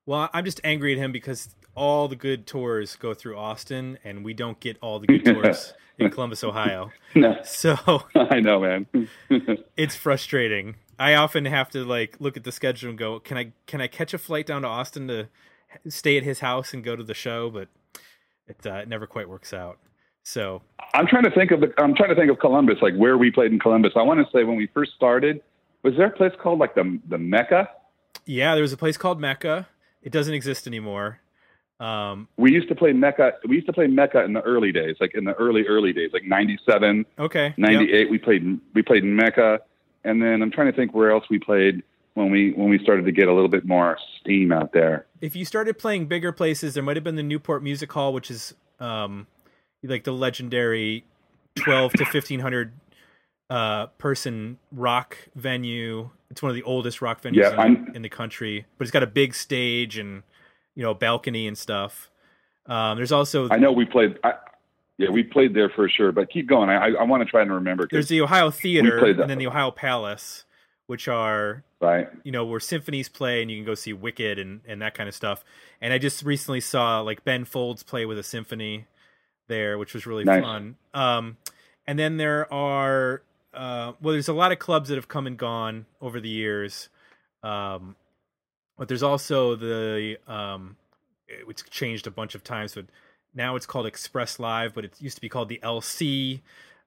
Well, 0.04 0.28
I'm 0.32 0.44
just 0.44 0.60
angry 0.62 0.92
at 0.92 0.98
him 0.98 1.10
because 1.10 1.54
all 1.74 2.08
the 2.08 2.16
good 2.16 2.46
tours 2.46 2.96
go 2.96 3.12
through 3.14 3.36
Austin, 3.36 3.98
and 4.04 4.24
we 4.24 4.34
don't 4.34 4.60
get 4.60 4.76
all 4.80 4.98
the 4.98 5.06
good 5.06 5.24
tours 5.42 5.74
in 5.98 6.10
Columbus, 6.10 6.44
Ohio. 6.44 6.92
No. 7.14 7.38
So 7.44 8.02
I 8.14 8.40
know, 8.40 8.60
man. 8.60 8.86
it's 9.74 9.96
frustrating. 9.96 10.76
I 10.98 11.14
often 11.14 11.46
have 11.46 11.70
to 11.70 11.82
like 11.82 12.16
look 12.20 12.36
at 12.36 12.44
the 12.44 12.52
schedule 12.52 12.90
and 12.90 12.98
go, 12.98 13.20
can 13.20 13.38
I 13.38 13.52
can 13.66 13.80
I 13.80 13.86
catch 13.86 14.12
a 14.12 14.18
flight 14.18 14.44
down 14.44 14.62
to 14.62 14.68
Austin 14.68 15.08
to 15.08 15.28
stay 15.88 16.18
at 16.18 16.24
his 16.24 16.40
house 16.40 16.74
and 16.74 16.84
go 16.84 16.94
to 16.94 17.02
the 17.02 17.14
show? 17.14 17.48
But 17.48 17.68
it, 18.48 18.66
uh, 18.66 18.74
it 18.74 18.88
never 18.88 19.06
quite 19.06 19.28
works 19.28 19.52
out. 19.52 19.78
So 20.22 20.62
I'm 20.94 21.06
trying 21.06 21.24
to 21.24 21.30
think 21.30 21.52
of 21.52 21.60
the, 21.60 21.72
I'm 21.78 21.94
trying 21.94 22.08
to 22.10 22.16
think 22.16 22.30
of 22.30 22.38
Columbus, 22.38 22.78
like 22.82 22.94
where 22.94 23.16
we 23.16 23.30
played 23.30 23.52
in 23.52 23.58
Columbus. 23.58 23.92
I 23.96 24.02
want 24.02 24.18
to 24.20 24.26
say 24.36 24.44
when 24.44 24.56
we 24.56 24.66
first 24.68 24.92
started, 24.94 25.40
was 25.82 25.94
there 25.96 26.06
a 26.06 26.10
place 26.10 26.32
called 26.40 26.58
like 26.58 26.74
the 26.74 26.98
the 27.08 27.18
Mecca? 27.18 27.70
Yeah, 28.24 28.54
there 28.54 28.62
was 28.62 28.72
a 28.72 28.76
place 28.76 28.96
called 28.96 29.20
Mecca. 29.20 29.68
It 30.02 30.12
doesn't 30.12 30.34
exist 30.34 30.66
anymore. 30.66 31.20
Um, 31.78 32.28
we 32.36 32.52
used 32.52 32.68
to 32.68 32.74
play 32.74 32.92
Mecca. 32.92 33.34
We 33.46 33.56
used 33.56 33.68
to 33.68 33.72
play 33.72 33.86
Mecca 33.86 34.24
in 34.24 34.32
the 34.32 34.40
early 34.40 34.72
days, 34.72 34.96
like 35.00 35.14
in 35.14 35.24
the 35.24 35.34
early 35.34 35.64
early 35.66 35.92
days, 35.92 36.10
like 36.12 36.24
'97, 36.24 37.06
okay, 37.20 37.54
'98. 37.56 38.00
Yep. 38.00 38.10
We 38.10 38.18
played 38.18 38.60
we 38.74 38.82
played 38.82 39.04
in 39.04 39.14
Mecca 39.14 39.60
and 40.06 40.22
then 40.22 40.40
I'm 40.40 40.50
trying 40.50 40.70
to 40.70 40.72
think 40.72 40.94
where 40.94 41.10
else 41.10 41.24
we 41.28 41.38
played 41.38 41.82
when 42.16 42.30
we 42.30 42.52
when 42.52 42.70
we 42.70 42.78
started 42.78 43.04
to 43.04 43.12
get 43.12 43.28
a 43.28 43.32
little 43.34 43.48
bit 43.48 43.66
more 43.66 43.98
steam 44.20 44.50
out 44.50 44.72
there. 44.72 45.06
If 45.20 45.36
you 45.36 45.44
started 45.44 45.78
playing 45.78 46.06
bigger 46.06 46.32
places, 46.32 46.72
there 46.72 46.82
might 46.82 46.96
have 46.96 47.04
been 47.04 47.16
the 47.16 47.22
Newport 47.22 47.62
Music 47.62 47.92
Hall, 47.92 48.14
which 48.14 48.30
is 48.30 48.54
um, 48.80 49.26
like 49.82 50.04
the 50.04 50.12
legendary 50.12 51.04
12 51.56 51.92
to 51.92 52.04
1500 52.04 52.72
uh, 53.50 53.86
person 53.98 54.58
rock 54.72 55.18
venue. 55.34 56.08
It's 56.30 56.40
one 56.40 56.48
of 56.48 56.56
the 56.56 56.62
oldest 56.62 57.02
rock 57.02 57.20
venues 57.20 57.36
yeah, 57.36 57.66
in, 57.66 57.92
in, 57.94 58.02
the 58.02 58.08
country, 58.08 58.64
but 58.78 58.84
it's 58.84 58.90
got 58.90 59.02
a 59.02 59.06
big 59.06 59.34
stage 59.34 59.98
and 59.98 60.22
you 60.74 60.82
know 60.82 60.94
balcony 60.94 61.46
and 61.46 61.56
stuff. 61.56 62.10
Um, 62.64 62.96
there's 62.96 63.12
also 63.12 63.50
I 63.50 63.58
know 63.58 63.72
we 63.72 63.84
played. 63.84 64.18
I, 64.24 64.32
yeah, 64.96 65.10
we 65.10 65.22
played 65.22 65.52
there 65.52 65.68
for 65.68 65.86
sure. 65.90 66.12
But 66.12 66.30
keep 66.30 66.48
going. 66.48 66.70
I, 66.70 66.92
I 66.98 67.02
want 67.02 67.22
to 67.22 67.30
try 67.30 67.42
and 67.42 67.52
remember. 67.52 67.86
There's 67.90 68.08
the 68.08 68.22
Ohio 68.22 68.50
Theater 68.50 69.04
and 69.04 69.28
then 69.28 69.36
the 69.36 69.48
Ohio 69.48 69.70
Palace, 69.70 70.45
which 70.86 71.08
are 71.08 71.64
right. 71.80 72.08
You 72.24 72.32
know 72.32 72.44
where 72.44 72.60
symphonies 72.60 73.08
play, 73.08 73.42
and 73.42 73.50
you 73.50 73.56
can 73.58 73.66
go 73.66 73.74
see 73.74 73.92
Wicked 73.92 74.38
and 74.38 74.60
and 74.66 74.82
that 74.82 74.94
kind 74.94 75.08
of 75.08 75.14
stuff. 75.14 75.44
And 75.80 75.92
I 75.92 75.98
just 75.98 76.22
recently 76.22 76.60
saw 76.60 77.00
like 77.00 77.24
Ben 77.24 77.44
Folds 77.44 77.82
play 77.82 78.06
with 78.06 78.18
a 78.18 78.22
symphony 78.22 78.86
there, 79.48 79.78
which 79.78 79.94
was 79.94 80.06
really 80.06 80.24
nice. 80.24 80.42
fun. 80.42 80.76
Um, 80.94 81.36
and 81.86 81.98
then 81.98 82.16
there 82.16 82.52
are 82.52 83.22
uh, 83.54 83.92
well, 84.00 84.12
there's 84.12 84.28
a 84.28 84.34
lot 84.34 84.52
of 84.52 84.58
clubs 84.58 84.88
that 84.88 84.96
have 84.96 85.08
come 85.08 85.26
and 85.26 85.36
gone 85.36 85.86
over 86.00 86.20
the 86.20 86.28
years. 86.28 86.88
Um, 87.42 87.96
but 88.76 88.88
there's 88.88 89.02
also 89.02 89.56
the 89.56 90.18
um, 90.26 90.76
it's 91.28 91.62
changed 91.62 92.06
a 92.06 92.10
bunch 92.10 92.34
of 92.34 92.44
times, 92.44 92.74
but 92.74 92.86
now 93.34 93.56
it's 93.56 93.66
called 93.66 93.86
Express 93.86 94.38
Live, 94.38 94.74
but 94.74 94.84
it 94.84 95.00
used 95.00 95.16
to 95.16 95.20
be 95.20 95.28
called 95.28 95.48
the 95.48 95.60
LC. 95.62 96.40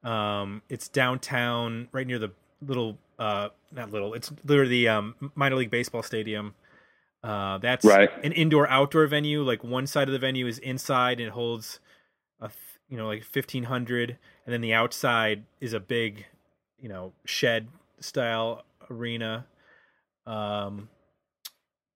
Um, 0.03 0.61
it's 0.69 0.87
downtown, 0.87 1.87
right 1.91 2.05
near 2.05 2.19
the 2.19 2.31
little, 2.61 2.97
uh, 3.19 3.49
not 3.71 3.91
little, 3.91 4.13
it's 4.13 4.31
literally 4.45 4.69
the 4.69 4.87
um, 4.87 5.31
minor 5.35 5.57
league 5.57 5.69
baseball 5.69 6.01
stadium. 6.01 6.55
Uh, 7.21 7.57
that's 7.57 7.85
right. 7.85 8.09
an 8.23 8.31
indoor 8.31 8.67
outdoor 8.69 9.05
venue. 9.05 9.43
Like 9.43 9.63
one 9.63 9.85
side 9.85 10.07
of 10.07 10.13
the 10.13 10.19
venue 10.19 10.47
is 10.47 10.57
inside 10.59 11.19
and 11.19 11.27
it 11.27 11.33
holds, 11.33 11.79
a 12.39 12.49
you 12.89 12.97
know, 12.97 13.07
like 13.07 13.23
fifteen 13.23 13.65
hundred, 13.65 14.17
and 14.45 14.53
then 14.53 14.61
the 14.61 14.73
outside 14.73 15.43
is 15.59 15.73
a 15.73 15.79
big, 15.79 16.25
you 16.79 16.87
know, 16.89 17.11
shed 17.25 17.67
style 17.99 18.63
arena. 18.89 19.45
Um, 20.25 20.87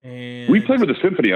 and 0.03 0.49
we 0.49 0.59
played 0.59 0.82
with 0.82 0.89
the 0.89 1.01
symphony. 1.01 1.32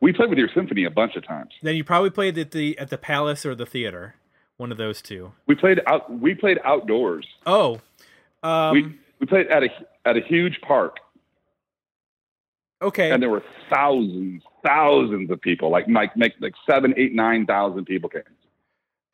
We 0.00 0.12
played 0.12 0.28
with 0.28 0.38
your 0.38 0.50
symphony 0.54 0.84
a 0.84 0.90
bunch 0.90 1.16
of 1.16 1.26
times. 1.26 1.52
Then 1.62 1.76
you 1.76 1.84
probably 1.84 2.10
played 2.10 2.36
at 2.36 2.50
the 2.50 2.78
at 2.78 2.90
the 2.90 2.98
Palace 2.98 3.46
or 3.46 3.54
the 3.54 3.64
theater, 3.66 4.16
one 4.58 4.70
of 4.70 4.76
those 4.76 5.00
two. 5.00 5.32
We 5.46 5.54
played 5.54 5.80
out. 5.86 6.12
We 6.12 6.34
played 6.34 6.58
outdoors. 6.62 7.26
Oh, 7.46 7.80
um, 8.42 8.72
we 8.74 8.98
we 9.20 9.26
played 9.26 9.46
at 9.48 9.62
a 9.64 9.68
at 10.04 10.16
a 10.16 10.20
huge 10.20 10.60
park 10.60 10.98
Okay. 12.82 13.10
and 13.12 13.22
there 13.22 13.30
were 13.30 13.42
thousands, 13.72 14.42
thousands 14.66 15.30
of 15.30 15.40
people, 15.40 15.70
like 15.70 15.88
Mike, 15.88 16.16
make 16.16 16.32
like 16.40 16.54
seven, 16.68 16.92
eight, 16.98 17.14
nine 17.14 17.46
thousand 17.46 17.86
people 17.86 18.10
came. 18.10 18.22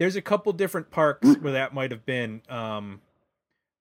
There's 0.00 0.16
a 0.16 0.22
couple 0.22 0.52
different 0.52 0.90
parks 0.90 1.28
Mm. 1.28 1.42
where 1.42 1.52
that 1.52 1.72
might 1.74 1.90
have 1.92 2.04
been. 2.04 2.42
Um, 2.48 3.00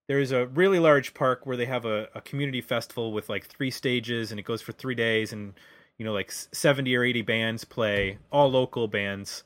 there's 0.08 0.32
a 0.32 0.46
really 0.48 0.80
large 0.80 1.14
park 1.14 1.46
where 1.46 1.58
they 1.58 1.66
have 1.66 1.86
a, 1.86 2.08
a 2.14 2.22
community 2.22 2.62
festival 2.62 3.14
with 3.14 3.30
like 3.30 3.46
three 3.46 3.72
stages, 3.72 4.30
and 4.32 4.40
it 4.40 4.44
goes 4.44 4.62
for 4.62 4.74
three 4.74 4.96
days, 4.96 5.34
and 5.34 5.54
you 5.98 6.06
know, 6.06 6.14
like 6.14 6.32
seventy 6.32 6.96
or 6.96 7.04
eighty 7.04 7.22
bands 7.24 7.64
play, 7.64 8.20
all 8.32 8.52
local 8.52 8.88
bands. 8.88 9.44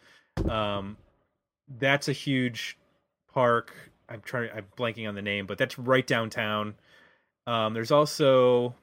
Um, 0.49 0.97
that's 1.79 2.09
a 2.09 2.13
huge 2.13 2.77
park. 3.31 3.73
I'm 4.13 4.21
trying. 4.21 4.49
I'm 4.55 4.65
blanking 4.77 5.07
on 5.09 5.15
the 5.15 5.21
name, 5.23 5.47
but 5.47 5.57
that's 5.57 5.77
right 5.79 6.05
downtown. 6.05 6.75
Um, 7.47 7.73
there's 7.73 7.91
also, 7.91 8.75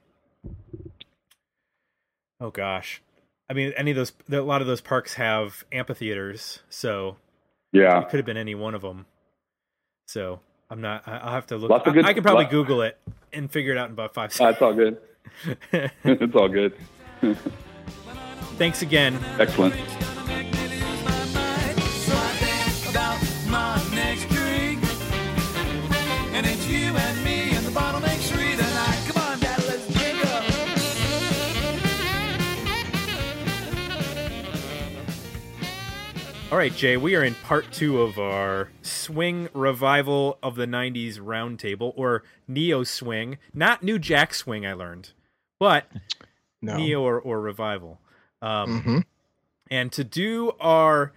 oh 2.41 2.51
gosh, 2.51 3.01
I 3.49 3.53
mean, 3.55 3.73
any 3.77 3.93
of 3.93 3.97
those. 3.97 4.13
A 4.31 4.41
lot 4.41 4.61
of 4.61 4.67
those 4.67 4.81
parks 4.81 5.15
have 5.15 5.65
amphitheaters, 5.73 6.61
so 6.69 7.17
Yeah, 7.73 8.01
it 8.01 8.09
could 8.09 8.17
have 8.19 8.27
been 8.27 8.37
any 8.37 8.55
one 8.57 8.75
of 8.75 8.83
them. 8.83 9.07
So 10.09 10.41
I'm 10.69 10.81
not. 10.81 11.07
I- 11.07 11.19
I'll 11.19 11.33
have 11.33 11.47
to 11.47 11.57
look. 11.57 11.71
Lots 11.71 11.87
of 11.87 11.93
I, 11.93 11.95
good- 11.95 12.05
I 12.07 12.13
can 12.13 12.23
probably 12.25 12.45
lot- 12.45 12.51
Google 12.51 12.83
it 12.83 12.99
and 13.33 13.51
figure 13.51 13.73
it 13.73 13.79
out 13.79 13.87
in 13.87 13.93
about 13.93 14.13
five 14.13 14.33
seconds. 14.33 14.59
That's 14.59 14.63
all 14.63 14.75
good. 14.75 15.01
it's 16.05 16.35
all 16.35 16.49
good. 16.49 16.75
Thanks 18.59 18.83
again. 18.83 19.17
Excellent. 19.39 19.75
Right, 36.61 36.77
Jay. 36.77 36.99
We 36.99 37.17
are 37.17 37.25
in 37.25 37.35
part 37.37 37.73
two 37.73 38.03
of 38.03 38.19
our 38.19 38.69
swing 38.83 39.49
revival 39.55 40.37
of 40.43 40.57
the 40.57 40.67
'90s 40.67 41.19
roundtable, 41.19 41.95
or 41.97 42.23
neo 42.47 42.85
swing, 42.85 43.39
not 43.55 43.83
new 43.83 43.99
jack 43.99 44.35
swing. 44.35 44.67
I 44.67 44.75
learned, 44.75 45.13
but 45.59 45.87
No. 46.61 46.77
neo 46.77 47.01
or, 47.01 47.19
or 47.19 47.41
revival. 47.41 47.99
Um, 48.43 48.83
hmm 48.83 48.99
And 49.71 49.91
to 49.93 50.05
do 50.05 50.53
our 50.61 51.15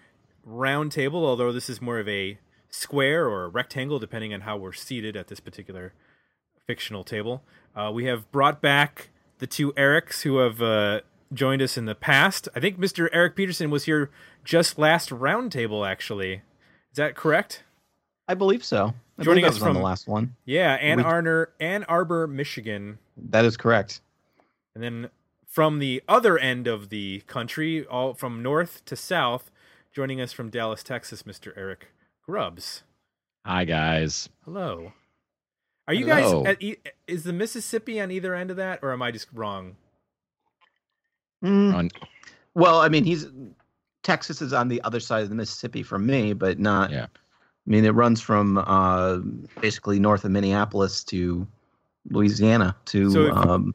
roundtable, 0.47 1.25
although 1.25 1.51
this 1.51 1.69
is 1.69 1.81
more 1.81 1.99
of 1.99 2.07
a 2.07 2.37
square 2.69 3.27
or 3.27 3.43
a 3.43 3.49
rectangle, 3.49 3.99
depending 3.99 4.33
on 4.33 4.41
how 4.41 4.55
we're 4.55 4.71
seated 4.71 5.17
at 5.17 5.27
this 5.27 5.41
particular 5.41 5.91
fictional 6.65 7.03
table, 7.03 7.43
uh, 7.75 7.91
we 7.93 8.05
have 8.05 8.31
brought 8.31 8.61
back 8.61 9.09
the 9.39 9.47
two 9.47 9.73
Erics 9.73 10.21
who 10.21 10.37
have 10.37 10.61
uh, 10.61 11.01
joined 11.33 11.61
us 11.61 11.77
in 11.77 11.83
the 11.83 11.95
past. 11.95 12.47
I 12.55 12.61
think 12.61 12.79
Mr. 12.79 13.09
Eric 13.11 13.35
Peterson 13.35 13.69
was 13.69 13.83
here 13.83 14.09
just 14.43 14.77
last 14.77 15.09
roundtable, 15.09 15.87
actually. 15.87 16.33
Is 16.91 16.95
that 16.97 17.15
correct? 17.15 17.63
I 18.27 18.33
believe 18.33 18.63
so. 18.63 18.93
I 19.17 19.23
Joining 19.23 19.41
believe 19.43 19.51
us 19.51 19.55
was 19.55 19.63
on 19.63 19.67
from- 19.69 19.77
the 19.77 19.83
last 19.83 20.07
one. 20.07 20.35
Yeah, 20.45 20.73
Ann, 20.75 20.97
We- 20.99 21.03
Arner, 21.03 21.47
Ann 21.59 21.83
Arbor, 21.85 22.27
Michigan. 22.27 22.97
That 23.17 23.45
is 23.45 23.57
correct. 23.57 24.01
And 24.75 24.83
then 24.83 25.09
from 25.47 25.79
the 25.79 26.01
other 26.07 26.37
end 26.39 26.67
of 26.67 26.89
the 26.89 27.21
country, 27.27 27.85
all 27.85 28.13
from 28.15 28.41
north 28.41 28.83
to 28.85 28.95
south, 28.95 29.51
joining 29.91 30.19
us 30.19 30.33
from 30.33 30.49
Dallas, 30.49 30.81
Texas, 30.83 31.23
Mr. 31.23 31.53
Eric 31.55 31.89
Grubbs. 32.25 32.83
Hi 33.45 33.65
guys. 33.65 34.29
Hello. 34.45 34.93
Are 35.87 35.93
you 35.93 36.07
Hello. 36.07 36.43
guys 36.43 36.55
at 36.55 36.63
e- 36.63 36.77
is 37.07 37.23
the 37.23 37.33
Mississippi 37.33 37.99
on 37.99 38.09
either 38.09 38.33
end 38.33 38.49
of 38.49 38.57
that 38.57 38.79
or 38.81 38.93
am 38.93 39.01
I 39.01 39.11
just 39.11 39.27
wrong? 39.33 39.75
Mm, 41.43 41.91
well, 42.55 42.79
I 42.79 42.87
mean, 42.89 43.03
he's 43.03 43.27
Texas 44.03 44.41
is 44.41 44.53
on 44.53 44.67
the 44.67 44.81
other 44.83 44.99
side 44.99 45.23
of 45.23 45.29
the 45.29 45.35
Mississippi 45.35 45.81
from 45.83 46.05
me, 46.05 46.33
but 46.33 46.59
not. 46.59 46.91
Yeah. 46.91 47.05
I 47.05 47.69
mean, 47.69 47.85
it 47.85 47.91
runs 47.91 48.19
from 48.21 48.57
uh, 48.57 49.17
basically 49.61 49.97
north 49.99 50.25
of 50.25 50.31
Minneapolis 50.31 51.03
to 51.05 51.47
Louisiana 52.09 52.75
to 52.85 53.09
So 53.11 53.21
if- 53.27 53.33
um, 53.33 53.73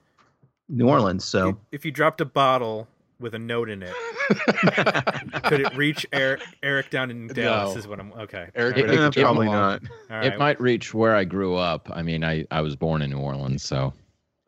New 0.68 0.86
Orleans. 0.88 1.24
So 1.24 1.48
If, 1.48 1.56
if 1.72 1.84
you 1.86 1.90
dropped 1.90 2.20
a 2.20 2.26
bottle 2.26 2.86
with 3.20 3.34
a 3.34 3.38
note 3.38 3.70
in 3.70 3.82
it, 3.82 3.94
could 5.44 5.60
it 5.62 5.74
reach 5.74 6.06
Eric 6.12 6.42
Eric 6.62 6.90
down 6.90 7.10
in 7.10 7.28
Dallas 7.28 7.74
No. 7.74 7.78
is 7.78 7.88
what 7.88 7.98
I'm 7.98 8.12
okay. 8.12 8.48
Eric- 8.54 8.76
All 8.76 8.84
It- 8.84 8.90
Eh, 8.90 9.06
it- 9.06 9.14
probably 9.16 9.46
it- 9.46 9.50
not. 9.52 9.82
All 10.10 10.22
It 10.22 10.38
might 10.38 10.60
reach 10.60 10.92
where 10.92 11.16
I 11.16 11.24
grew 11.24 11.54
up. 11.56 11.88
I 11.92 12.02
mean, 12.02 12.22
I, 12.22 12.44
I 12.50 12.60
was 12.60 12.76
born 12.76 13.00
in 13.00 13.10
New 13.10 13.18
Orleans, 13.18 13.62
so 13.62 13.94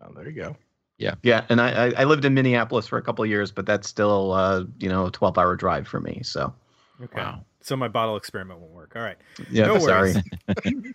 Oh, 0.02 0.12
there 0.14 0.28
you 0.28 0.32
go. 0.42 0.56
Yeah, 1.00 1.14
Yeah. 1.22 1.44
and 1.48 1.60
I, 1.60 1.86
I 1.86 1.92
I 1.98 2.04
lived 2.04 2.24
in 2.24 2.34
Minneapolis 2.34 2.86
for 2.86 2.98
a 2.98 3.02
couple 3.02 3.24
of 3.24 3.30
years, 3.30 3.50
but 3.50 3.66
that's 3.66 3.88
still 3.88 4.32
uh, 4.32 4.64
you 4.78 4.88
know 4.88 5.06
a 5.06 5.10
twelve 5.10 5.36
hour 5.38 5.56
drive 5.56 5.88
for 5.88 6.00
me. 6.00 6.20
So 6.22 6.54
Okay. 7.02 7.20
wow. 7.20 7.44
So 7.62 7.76
my 7.76 7.88
bottle 7.88 8.16
experiment 8.16 8.60
won't 8.60 8.72
work. 8.72 8.92
All 8.94 9.02
right. 9.02 9.16
yeah, 9.50 9.66
No 9.66 9.78
sorry. 9.78 10.14
worries. 10.54 10.94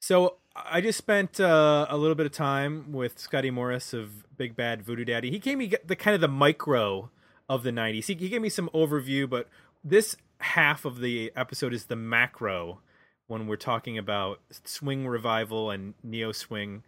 So 0.00 0.36
I 0.54 0.80
just 0.80 0.98
spent 0.98 1.40
uh, 1.40 1.86
a 1.88 1.96
little 1.96 2.14
bit 2.14 2.26
of 2.26 2.32
time 2.32 2.92
with 2.92 3.18
Scotty 3.18 3.50
Morris 3.50 3.92
of 3.92 4.24
Big 4.36 4.54
Bad 4.56 4.82
Voodoo 4.82 5.04
Daddy. 5.04 5.30
He 5.30 5.38
gave 5.38 5.58
me 5.58 5.72
the 5.84 5.96
kind 5.96 6.14
of 6.14 6.20
the 6.20 6.28
micro 6.28 7.10
of 7.48 7.62
the 7.62 7.70
'90s. 7.72 8.06
He, 8.06 8.14
he 8.14 8.28
gave 8.28 8.40
me 8.40 8.48
some 8.48 8.68
overview, 8.72 9.28
but 9.28 9.48
this 9.82 10.16
half 10.38 10.84
of 10.84 11.00
the 11.00 11.32
episode 11.34 11.72
is 11.72 11.86
the 11.86 11.96
macro 11.96 12.80
when 13.26 13.46
we're 13.46 13.56
talking 13.56 13.98
about 13.98 14.40
swing 14.64 15.06
revival 15.08 15.70
and 15.70 15.94
neo 16.04 16.30
swing 16.30 16.84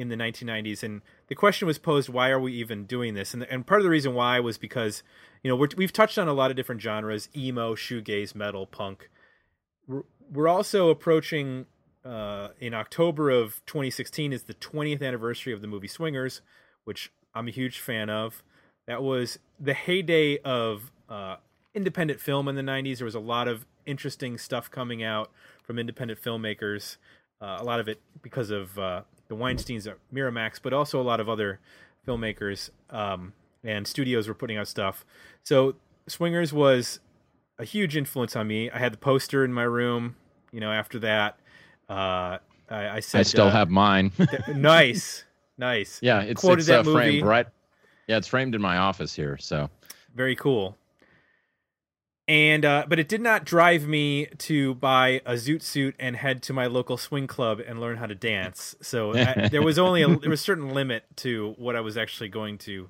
in 0.00 0.08
the 0.08 0.16
1990s. 0.16 0.82
And 0.82 1.02
the 1.28 1.34
question 1.34 1.66
was 1.66 1.78
posed: 1.78 2.08
Why 2.08 2.30
are 2.30 2.40
we 2.40 2.52
even 2.54 2.84
doing 2.84 3.14
this? 3.14 3.34
And 3.34 3.44
and 3.44 3.66
part 3.66 3.80
of 3.80 3.84
the 3.84 3.90
reason 3.90 4.14
why 4.14 4.40
was 4.40 4.58
because 4.58 5.02
you 5.42 5.50
know 5.50 5.56
we're, 5.56 5.68
we've 5.76 5.92
touched 5.92 6.18
on 6.18 6.28
a 6.28 6.32
lot 6.32 6.50
of 6.50 6.56
different 6.56 6.80
genres: 6.80 7.28
emo, 7.36 7.74
shoegaze, 7.74 8.34
metal, 8.34 8.66
punk. 8.66 9.10
We're, 9.86 10.02
we're 10.30 10.48
also 10.48 10.88
approaching 10.88 11.66
uh, 12.04 12.48
in 12.58 12.74
October 12.74 13.30
of 13.30 13.60
2016 13.66 14.32
is 14.32 14.44
the 14.44 14.54
20th 14.54 15.02
anniversary 15.02 15.52
of 15.52 15.60
the 15.60 15.66
movie 15.66 15.88
Swingers, 15.88 16.40
which 16.84 17.12
I'm 17.34 17.48
a 17.48 17.50
huge 17.50 17.78
fan 17.78 18.08
of. 18.08 18.42
That 18.86 19.02
was 19.02 19.38
the 19.58 19.74
heyday 19.74 20.38
of 20.38 20.90
uh, 21.08 21.36
independent 21.74 22.20
film 22.20 22.48
in 22.48 22.54
the 22.54 22.62
90s. 22.62 22.98
There 22.98 23.04
was 23.04 23.14
a 23.14 23.20
lot 23.20 23.48
of 23.48 23.66
interesting 23.86 24.38
stuff 24.38 24.70
coming 24.70 25.02
out 25.02 25.30
from 25.62 25.78
independent 25.78 26.22
filmmakers. 26.22 26.96
Uh, 27.40 27.58
a 27.60 27.64
lot 27.64 27.80
of 27.80 27.88
it 27.88 28.00
because 28.22 28.50
of 28.50 28.78
uh, 28.78 29.02
the 29.30 29.36
Weinsteins 29.36 29.86
at 29.86 29.96
Miramax, 30.12 30.60
but 30.60 30.74
also 30.74 31.00
a 31.00 31.04
lot 31.04 31.20
of 31.20 31.28
other 31.28 31.60
filmmakers 32.06 32.68
um, 32.90 33.32
and 33.62 33.86
studios 33.86 34.26
were 34.26 34.34
putting 34.34 34.58
out 34.58 34.66
stuff. 34.66 35.06
So 35.44 35.76
Swingers 36.08 36.52
was 36.52 36.98
a 37.58 37.64
huge 37.64 37.96
influence 37.96 38.34
on 38.34 38.48
me. 38.48 38.70
I 38.70 38.78
had 38.78 38.92
the 38.92 38.98
poster 38.98 39.44
in 39.44 39.52
my 39.52 39.62
room. 39.62 40.16
You 40.50 40.58
know, 40.58 40.72
after 40.72 40.98
that, 40.98 41.38
uh, 41.88 42.38
I, 42.68 42.88
I 42.88 43.00
said, 43.00 43.20
I 43.20 43.22
still 43.22 43.46
uh, 43.46 43.50
have 43.50 43.70
mine. 43.70 44.10
th- 44.16 44.56
nice, 44.56 45.24
nice, 45.56 46.00
yeah, 46.02 46.22
it's, 46.22 46.40
quoted 46.40 46.58
it's 46.58 46.68
that 46.68 46.80
uh, 46.80 46.92
framed 46.92 47.14
movie. 47.14 47.22
right. 47.22 47.46
Yeah, 48.08 48.16
it's 48.16 48.26
framed 48.26 48.56
in 48.56 48.60
my 48.60 48.78
office 48.78 49.14
here. 49.14 49.38
So 49.38 49.70
very 50.16 50.34
cool. 50.34 50.76
And 52.30 52.64
uh, 52.64 52.84
but 52.86 53.00
it 53.00 53.08
did 53.08 53.20
not 53.20 53.44
drive 53.44 53.88
me 53.88 54.26
to 54.38 54.74
buy 54.76 55.20
a 55.26 55.32
zoot 55.32 55.62
suit 55.62 55.96
and 55.98 56.14
head 56.14 56.44
to 56.44 56.52
my 56.52 56.66
local 56.66 56.96
swing 56.96 57.26
club 57.26 57.58
and 57.58 57.80
learn 57.80 57.96
how 57.96 58.06
to 58.06 58.14
dance. 58.14 58.76
So 58.80 59.16
I, 59.16 59.48
there 59.48 59.62
was 59.62 59.80
only 59.80 60.02
a, 60.02 60.06
there 60.16 60.30
was 60.30 60.38
a 60.38 60.44
certain 60.44 60.72
limit 60.72 61.02
to 61.16 61.56
what 61.58 61.74
I 61.74 61.80
was 61.80 61.96
actually 61.96 62.28
going 62.28 62.58
to 62.58 62.88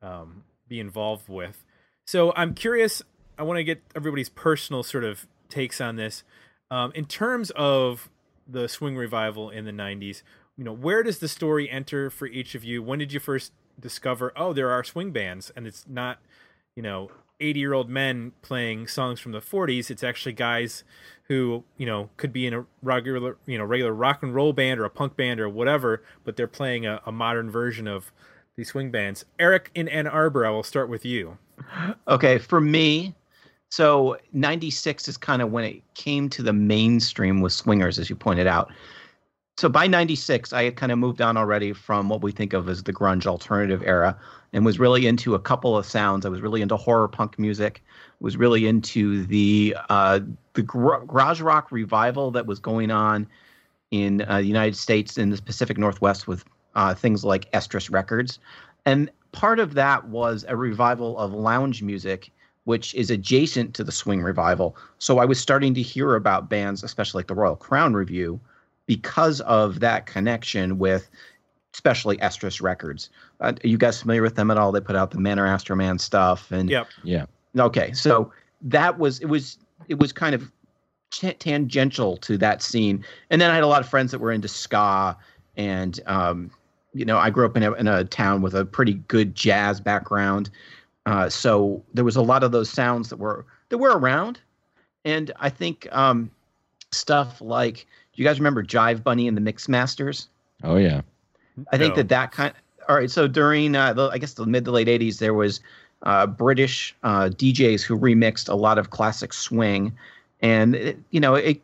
um, 0.00 0.44
be 0.68 0.80
involved 0.80 1.28
with. 1.28 1.66
So 2.06 2.32
I'm 2.34 2.54
curious. 2.54 3.02
I 3.36 3.42
want 3.42 3.58
to 3.58 3.64
get 3.64 3.82
everybody's 3.94 4.30
personal 4.30 4.82
sort 4.82 5.04
of 5.04 5.26
takes 5.50 5.78
on 5.78 5.96
this. 5.96 6.24
Um, 6.70 6.92
in 6.94 7.04
terms 7.04 7.50
of 7.50 8.08
the 8.48 8.70
swing 8.70 8.96
revival 8.96 9.50
in 9.50 9.66
the 9.66 9.70
90s, 9.70 10.22
you 10.56 10.64
know, 10.64 10.72
where 10.72 11.02
does 11.02 11.18
the 11.18 11.28
story 11.28 11.68
enter 11.68 12.08
for 12.08 12.26
each 12.26 12.54
of 12.54 12.64
you? 12.64 12.82
When 12.82 12.98
did 12.98 13.12
you 13.12 13.20
first 13.20 13.52
discover, 13.78 14.32
oh, 14.34 14.54
there 14.54 14.70
are 14.70 14.82
swing 14.82 15.10
bands 15.10 15.52
and 15.54 15.66
it's 15.66 15.84
not, 15.86 16.20
you 16.74 16.82
know, 16.82 17.10
80 17.42 17.60
year 17.60 17.72
old 17.72 17.90
men 17.90 18.32
playing 18.42 18.86
songs 18.86 19.20
from 19.20 19.32
the 19.32 19.40
40s. 19.40 19.90
It's 19.90 20.04
actually 20.04 20.32
guys 20.32 20.84
who, 21.24 21.64
you 21.76 21.86
know, 21.86 22.10
could 22.16 22.32
be 22.32 22.46
in 22.46 22.54
a 22.54 22.64
regular, 22.82 23.36
you 23.46 23.58
know, 23.58 23.64
regular 23.64 23.92
rock 23.92 24.22
and 24.22 24.34
roll 24.34 24.52
band 24.52 24.80
or 24.80 24.84
a 24.84 24.90
punk 24.90 25.16
band 25.16 25.40
or 25.40 25.48
whatever, 25.48 26.02
but 26.24 26.36
they're 26.36 26.46
playing 26.46 26.86
a, 26.86 27.00
a 27.06 27.12
modern 27.12 27.50
version 27.50 27.86
of 27.86 28.12
these 28.56 28.68
swing 28.68 28.90
bands. 28.90 29.24
Eric 29.38 29.70
in 29.74 29.88
Ann 29.88 30.06
Arbor, 30.06 30.46
I 30.46 30.50
will 30.50 30.62
start 30.62 30.88
with 30.88 31.04
you. 31.04 31.38
Okay, 32.08 32.38
for 32.38 32.60
me, 32.60 33.14
so 33.70 34.18
96 34.32 35.08
is 35.08 35.16
kind 35.16 35.40
of 35.40 35.50
when 35.50 35.64
it 35.64 35.82
came 35.94 36.28
to 36.30 36.42
the 36.42 36.52
mainstream 36.52 37.40
with 37.40 37.52
swingers, 37.52 37.98
as 37.98 38.10
you 38.10 38.16
pointed 38.16 38.46
out. 38.46 38.70
So 39.62 39.68
by 39.68 39.86
96, 39.86 40.52
I 40.52 40.64
had 40.64 40.74
kind 40.74 40.90
of 40.90 40.98
moved 40.98 41.22
on 41.22 41.36
already 41.36 41.72
from 41.72 42.08
what 42.08 42.20
we 42.20 42.32
think 42.32 42.52
of 42.52 42.68
as 42.68 42.82
the 42.82 42.92
grunge 42.92 43.26
alternative 43.26 43.80
era 43.86 44.18
and 44.52 44.64
was 44.64 44.80
really 44.80 45.06
into 45.06 45.36
a 45.36 45.38
couple 45.38 45.76
of 45.76 45.86
sounds. 45.86 46.26
I 46.26 46.30
was 46.30 46.40
really 46.40 46.62
into 46.62 46.76
horror 46.76 47.06
punk 47.06 47.38
music, 47.38 47.80
was 48.18 48.36
really 48.36 48.66
into 48.66 49.24
the 49.24 49.76
uh, 49.88 50.18
the 50.54 50.62
gr- 50.62 51.04
garage 51.06 51.40
rock 51.40 51.70
revival 51.70 52.32
that 52.32 52.44
was 52.44 52.58
going 52.58 52.90
on 52.90 53.28
in 53.92 54.22
uh, 54.22 54.38
the 54.38 54.46
United 54.46 54.74
States 54.74 55.16
in 55.16 55.30
the 55.30 55.40
Pacific 55.40 55.78
Northwest 55.78 56.26
with 56.26 56.44
uh, 56.74 56.92
things 56.92 57.24
like 57.24 57.48
Estrus 57.52 57.88
Records. 57.88 58.40
And 58.84 59.12
part 59.30 59.60
of 59.60 59.74
that 59.74 60.08
was 60.08 60.44
a 60.48 60.56
revival 60.56 61.16
of 61.18 61.32
lounge 61.32 61.84
music, 61.84 62.32
which 62.64 62.96
is 62.96 63.12
adjacent 63.12 63.74
to 63.74 63.84
the 63.84 63.92
swing 63.92 64.22
revival. 64.22 64.76
So 64.98 65.18
I 65.18 65.24
was 65.24 65.38
starting 65.38 65.72
to 65.74 65.82
hear 65.82 66.16
about 66.16 66.50
bands, 66.50 66.82
especially 66.82 67.20
like 67.20 67.28
the 67.28 67.36
Royal 67.36 67.54
Crown 67.54 67.94
Revue, 67.94 68.40
because 68.86 69.40
of 69.42 69.80
that 69.80 70.06
connection 70.06 70.78
with 70.78 71.10
especially 71.74 72.18
Estrus 72.18 72.60
Records. 72.60 73.08
Uh, 73.40 73.52
are 73.64 73.66
you 73.66 73.78
guys 73.78 74.00
familiar 74.00 74.22
with 74.22 74.34
them 74.34 74.50
at 74.50 74.58
all? 74.58 74.72
They 74.72 74.80
put 74.80 74.96
out 74.96 75.10
the 75.10 75.18
Man 75.18 75.38
or 75.38 75.46
Astro-man 75.46 75.98
stuff 75.98 76.52
and 76.52 76.68
Yep. 76.68 76.88
Yeah. 77.02 77.26
Okay, 77.58 77.92
so 77.92 78.32
that 78.62 78.98
was 78.98 79.20
it 79.20 79.26
was 79.26 79.58
it 79.88 79.98
was 79.98 80.12
kind 80.12 80.34
of 80.34 80.50
t- 81.10 81.34
tangential 81.34 82.16
to 82.18 82.38
that 82.38 82.62
scene, 82.62 83.04
and 83.30 83.40
then 83.40 83.50
I 83.50 83.54
had 83.54 83.64
a 83.64 83.66
lot 83.66 83.82
of 83.82 83.88
friends 83.88 84.10
that 84.12 84.20
were 84.20 84.32
into 84.32 84.48
ska, 84.48 85.16
and 85.56 86.00
um, 86.06 86.50
you 86.94 87.04
know 87.04 87.18
I 87.18 87.30
grew 87.30 87.44
up 87.44 87.56
in 87.56 87.62
a, 87.62 87.72
in 87.72 87.88
a 87.88 88.04
town 88.04 88.40
with 88.40 88.54
a 88.54 88.64
pretty 88.64 88.94
good 88.94 89.34
jazz 89.34 89.80
background, 89.80 90.50
uh, 91.04 91.28
so 91.28 91.82
there 91.92 92.04
was 92.04 92.16
a 92.16 92.22
lot 92.22 92.42
of 92.42 92.52
those 92.52 92.70
sounds 92.70 93.10
that 93.10 93.18
were 93.18 93.44
that 93.68 93.78
were 93.78 93.98
around, 93.98 94.40
and 95.04 95.30
I 95.38 95.50
think 95.50 95.86
um, 95.92 96.30
stuff 96.90 97.40
like 97.42 97.86
do 98.12 98.22
you 98.22 98.28
guys 98.28 98.38
remember 98.38 98.62
Jive 98.62 99.02
Bunny 99.02 99.26
and 99.28 99.36
the 99.36 99.40
Mixmasters? 99.40 100.26
Oh 100.62 100.76
yeah. 100.76 101.02
I 101.72 101.78
think 101.78 101.96
No. 101.96 102.02
that 102.02 102.08
that 102.08 102.32
kind. 102.32 102.52
All 102.88 102.96
right, 102.96 103.10
so 103.10 103.28
during 103.28 103.76
uh, 103.76 103.92
the 103.92 104.08
I 104.08 104.18
guess 104.18 104.34
the 104.34 104.46
mid 104.46 104.64
to 104.64 104.70
late 104.70 104.88
'80s, 104.88 105.18
there 105.18 105.34
was 105.34 105.60
uh, 106.02 106.26
British 106.26 106.94
uh, 107.02 107.28
DJs 107.28 107.82
who 107.82 107.98
remixed 107.98 108.48
a 108.48 108.54
lot 108.54 108.78
of 108.78 108.90
classic 108.90 109.32
swing, 109.32 109.92
and 110.40 110.74
it, 110.74 110.98
you 111.10 111.20
know 111.20 111.34
it 111.34 111.60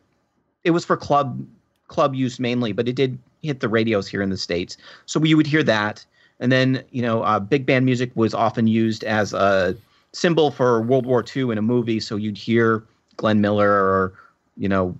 it 0.63 0.71
was 0.71 0.85
for 0.85 0.95
club 0.97 1.45
club 1.87 2.15
use 2.15 2.39
mainly, 2.39 2.71
but 2.71 2.87
it 2.87 2.95
did 2.95 3.17
hit 3.41 3.59
the 3.59 3.69
radios 3.69 4.07
here 4.07 4.21
in 4.21 4.29
the 4.29 4.37
states. 4.37 4.77
So 5.05 5.19
we 5.19 5.33
would 5.33 5.47
hear 5.47 5.63
that, 5.63 6.05
and 6.39 6.51
then 6.51 6.83
you 6.91 7.01
know 7.01 7.21
uh, 7.23 7.39
big 7.39 7.65
band 7.65 7.85
music 7.85 8.11
was 8.15 8.33
often 8.33 8.67
used 8.67 9.03
as 9.03 9.33
a 9.33 9.75
symbol 10.13 10.51
for 10.51 10.81
World 10.81 11.05
War 11.05 11.23
II 11.35 11.51
in 11.51 11.57
a 11.57 11.61
movie. 11.61 11.99
So 11.99 12.15
you'd 12.15 12.37
hear 12.37 12.83
Glenn 13.17 13.41
Miller 13.41 13.69
or 13.71 14.13
you 14.57 14.69
know 14.69 14.95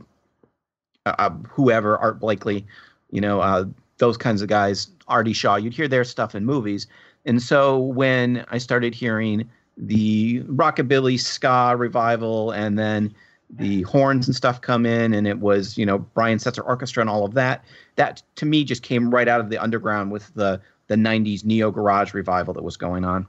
uh, 1.09 1.15
uh, 1.19 1.29
whoever 1.49 1.97
Art 1.97 2.19
Blakely, 2.19 2.65
you 3.11 3.21
know 3.21 3.41
uh, 3.41 3.65
those 3.97 4.17
kinds 4.17 4.41
of 4.41 4.49
guys, 4.49 4.87
Artie 5.07 5.33
Shaw. 5.33 5.55
You'd 5.55 5.73
hear 5.73 5.87
their 5.87 6.03
stuff 6.03 6.35
in 6.35 6.45
movies. 6.45 6.87
And 7.25 7.41
so 7.41 7.77
when 7.77 8.45
I 8.49 8.57
started 8.57 8.95
hearing 8.95 9.49
the 9.77 10.41
rockabilly 10.43 11.19
ska 11.19 11.75
revival 11.77 12.51
and 12.51 12.79
then 12.79 13.13
the 13.49 13.81
horns 13.83 14.27
and 14.27 14.35
stuff 14.35 14.61
come 14.61 14.85
in 14.85 15.13
and 15.13 15.27
it 15.27 15.39
was, 15.39 15.77
you 15.77 15.85
know, 15.85 15.99
Brian 15.99 16.37
Setzer 16.37 16.65
Orchestra 16.65 17.01
and 17.01 17.09
all 17.09 17.25
of 17.25 17.33
that, 17.33 17.63
that 17.95 18.21
to 18.35 18.45
me 18.45 18.63
just 18.63 18.83
came 18.83 19.09
right 19.09 19.27
out 19.27 19.39
of 19.39 19.49
the 19.49 19.57
underground 19.57 20.11
with 20.11 20.33
the 20.33 20.61
the 20.87 20.95
90s 20.95 21.45
neo 21.45 21.69
garage 21.69 22.15
revival 22.15 22.53
that 22.55 22.63
was 22.63 22.75
going 22.75 23.05
on. 23.05 23.27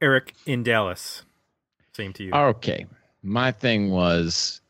Eric 0.00 0.34
in 0.46 0.62
Dallas. 0.62 1.24
Same 1.94 2.12
to 2.14 2.24
you. 2.24 2.32
Okay. 2.32 2.86
My 3.22 3.50
thing 3.50 3.90
was 3.90 4.60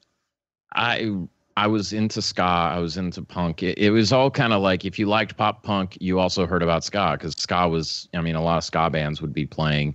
I 0.74 1.14
I 1.57 1.66
was 1.66 1.92
into 1.92 2.22
ska, 2.22 2.42
I 2.42 2.78
was 2.78 2.96
into 2.96 3.22
punk. 3.22 3.62
It, 3.62 3.78
it 3.78 3.90
was 3.90 4.12
all 4.12 4.30
kind 4.30 4.53
of 4.53 4.62
like 4.62 4.84
if 4.84 4.98
you 4.98 5.07
liked 5.07 5.36
pop 5.36 5.62
punk, 5.62 5.98
you 6.00 6.18
also 6.18 6.46
heard 6.46 6.62
about 6.62 6.84
ska 6.84 7.16
cuz 7.20 7.34
ska 7.36 7.68
was 7.68 8.09
I 8.14 8.20
mean 8.20 8.34
a 8.36 8.42
lot 8.42 8.59
of 8.59 8.64
ska 8.64 8.90
bands 8.90 9.20
would 9.20 9.32
be 9.34 9.46
playing 9.46 9.94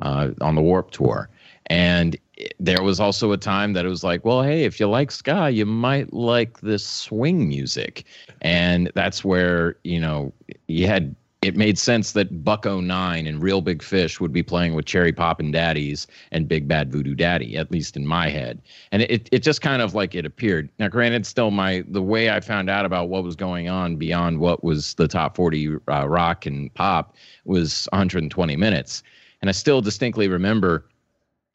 uh, 0.00 0.30
on 0.40 0.54
the 0.54 0.62
Warped 0.62 0.94
Tour. 0.94 1.28
And 1.66 2.16
it- 2.36 2.54
there 2.58 2.82
was 2.82 2.98
also 3.00 3.32
a 3.32 3.36
time 3.36 3.72
that 3.74 3.84
it 3.84 3.88
was 3.88 4.02
like, 4.04 4.24
well, 4.24 4.42
hey, 4.42 4.64
if 4.64 4.80
you 4.80 4.88
like 4.88 5.10
ska, 5.10 5.50
you 5.50 5.64
might 5.66 6.12
like 6.12 6.60
this 6.60 6.84
swing 6.84 7.48
music. 7.48 8.04
And 8.40 8.90
that's 8.94 9.24
where, 9.24 9.76
you 9.84 10.00
know, 10.00 10.32
you 10.66 10.86
had 10.86 11.14
it 11.42 11.56
made 11.56 11.76
sense 11.76 12.12
that 12.12 12.44
Buck-O-Nine 12.44 13.26
and 13.26 13.42
Reel 13.42 13.60
Big 13.60 13.82
Fish 13.82 14.20
would 14.20 14.32
be 14.32 14.44
playing 14.44 14.74
with 14.74 14.84
Cherry 14.84 15.12
Poppin' 15.12 15.50
Daddies 15.50 16.06
and 16.30 16.46
Big 16.46 16.68
Bad 16.68 16.92
Voodoo 16.92 17.16
Daddy, 17.16 17.56
at 17.56 17.70
least 17.72 17.96
in 17.96 18.06
my 18.06 18.28
head. 18.28 18.62
And 18.92 19.02
it, 19.02 19.28
it 19.32 19.40
just 19.40 19.60
kind 19.60 19.82
of 19.82 19.92
like 19.92 20.14
it 20.14 20.24
appeared. 20.24 20.68
Now, 20.78 20.86
granted, 20.86 21.26
still 21.26 21.50
my 21.50 21.84
the 21.88 22.00
way 22.00 22.30
I 22.30 22.38
found 22.38 22.70
out 22.70 22.84
about 22.84 23.08
what 23.08 23.24
was 23.24 23.34
going 23.34 23.68
on 23.68 23.96
beyond 23.96 24.38
what 24.38 24.62
was 24.62 24.94
the 24.94 25.08
top 25.08 25.36
40 25.36 25.76
uh, 25.88 26.08
rock 26.08 26.46
and 26.46 26.72
pop 26.74 27.16
was 27.44 27.88
120 27.92 28.56
minutes. 28.56 29.02
And 29.40 29.48
I 29.48 29.52
still 29.52 29.80
distinctly 29.80 30.28
remember 30.28 30.86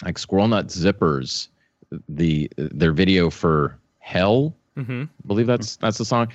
like 0.04 0.18
Squirrel 0.18 0.50
Nut 0.50 0.68
Zippers, 0.68 1.48
the 2.10 2.52
their 2.58 2.92
video 2.92 3.30
for 3.30 3.78
Hell 4.00 4.54
hmm 4.78 5.04
I 5.04 5.28
believe 5.28 5.48
that's 5.48 5.76
that's 5.78 5.98
the 5.98 6.06
song. 6.06 6.28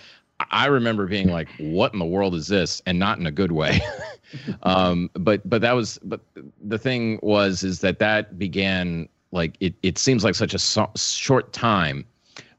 I 0.51 0.66
remember 0.66 1.07
being 1.07 1.28
like, 1.28 1.49
"What 1.59 1.93
in 1.93 1.99
the 1.99 2.05
world 2.05 2.34
is 2.34 2.49
this?" 2.49 2.82
and 2.86 2.99
not 2.99 3.18
in 3.18 3.26
a 3.26 3.30
good 3.30 3.53
way. 3.53 3.80
um, 4.62 5.11
but 5.14 5.49
but 5.49 5.61
that 5.62 5.72
was 5.72 5.99
but 6.03 6.20
the 6.62 6.78
thing 6.78 7.18
was 7.22 7.62
is 7.62 7.80
that 7.80 7.99
that 7.99 8.38
began 8.38 9.09
like 9.30 9.57
it. 9.61 9.74
It 9.82 9.99
seems 9.99 10.24
like 10.24 10.34
such 10.34 10.55
a 10.55 10.59
so- 10.59 10.90
short 10.97 11.53
time, 11.53 12.05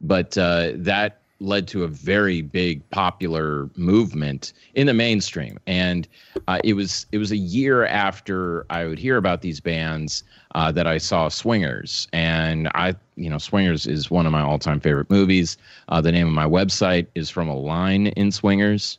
but 0.02 0.38
uh, 0.38 0.72
that 0.76 1.23
led 1.44 1.68
to 1.68 1.84
a 1.84 1.88
very 1.88 2.42
big 2.42 2.88
popular 2.90 3.70
movement 3.76 4.54
in 4.76 4.88
the 4.88 4.94
mainstream. 4.94 5.60
And 5.68 6.08
uh, 6.48 6.60
it 6.64 6.74
was 6.74 7.06
it 7.12 7.18
was 7.18 7.32
a 7.32 7.38
year 7.38 7.86
after 7.86 8.66
I 8.70 8.86
would 8.86 9.00
hear 9.00 9.18
about 9.18 9.42
these 9.42 9.60
bands 9.60 10.24
uh, 10.56 10.72
that 10.72 10.88
I 10.88 10.98
saw 10.98 11.28
Swingers. 11.30 12.08
And 12.14 12.70
I 12.74 12.96
you 13.16 13.30
know 13.30 13.38
Swingers 13.38 13.86
is 13.86 14.10
one 14.10 14.26
of 14.26 14.32
my 14.32 14.42
all-time 14.42 14.80
favorite 14.80 15.10
movies. 15.10 15.58
Uh, 15.90 16.02
the 16.02 16.12
name 16.12 16.28
of 16.28 16.34
my 16.34 16.46
website 16.46 17.08
is 17.16 17.30
from 17.30 17.48
a 17.50 17.58
line 17.58 18.08
in 18.08 18.32
Swingers. 18.32 18.98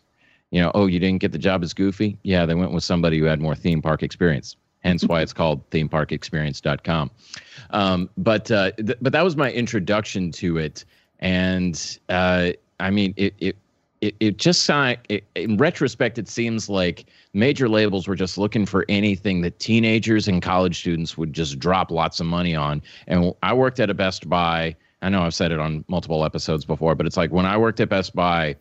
You 0.51 0.61
know 0.61 0.71
oh 0.75 0.87
you 0.87 1.01
didn't 1.01 1.21
get 1.21 1.33
the 1.33 1.39
job 1.39 1.63
as 1.63 1.73
Goofy? 1.73 2.19
Yeah 2.23 2.47
they 2.47 2.55
went 2.55 2.73
with 2.73 2.85
somebody 2.85 3.19
who 3.19 3.25
had 3.25 3.41
more 3.41 3.55
theme 3.55 3.83
park 3.83 4.03
experience. 4.03 4.57
Hence 4.83 5.03
why 5.07 5.23
it's 5.23 5.33
called 5.33 5.69
themeparkexperience.com 5.71 7.11
um, 7.71 8.11
but 8.19 8.51
uh, 8.51 8.71
th- 8.73 8.99
but 9.01 9.13
that 9.15 9.25
was 9.25 9.35
my 9.35 9.51
introduction 9.51 10.31
to 10.33 10.59
it 10.59 10.85
and 11.21 11.99
uh, 12.09 12.51
I 12.81 12.91
mean 12.91 13.15
it 13.17 13.35
it 13.39 13.57
it, 14.01 14.15
it 14.21 14.37
just 14.37 14.63
sound, 14.63 14.99
it, 15.09 15.25
in 15.35 15.57
retrospect 15.57 16.19
it 16.19 16.29
seems 16.29 16.69
like 16.69 17.07
major 17.33 17.71
labels 17.71 18.07
were 18.07 18.17
just 18.17 18.37
looking 18.37 18.67
for 18.67 18.85
anything 18.91 19.41
that 19.41 19.59
teenagers 19.61 20.29
and 20.29 20.43
college 20.43 20.81
students 20.81 21.17
would 21.17 21.33
just 21.33 21.59
drop 21.59 21.91
lots 21.91 22.21
of 22.21 22.27
money 22.27 22.55
on. 22.55 22.83
And 23.07 23.33
i 23.43 23.55
worked 23.55 23.81
at 23.81 23.89
a 23.91 23.95
best 23.95 24.29
buy. 24.29 24.77
I 25.01 25.09
know 25.09 25.23
i've 25.23 25.35
said 25.35 25.53
it 25.53 25.59
on 25.59 25.85
multiple 25.89 26.25
episodes 26.25 26.65
before 26.65 26.95
but 26.95 27.07
it's 27.07 27.17
like 27.17 27.31
when 27.31 27.47
i 27.47 27.57
worked 27.57 27.81
at 27.81 27.89
best 27.89 28.15
buy 28.15 28.57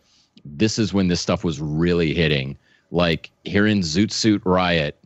this 0.45 0.79
is 0.79 0.93
when 0.93 1.07
this 1.07 1.21
stuff 1.21 1.43
was 1.43 1.59
really 1.59 2.13
hitting. 2.13 2.57
Like 2.91 3.31
hearing 3.43 3.81
zoot 3.81 4.11
suit 4.11 4.41
riot 4.45 4.97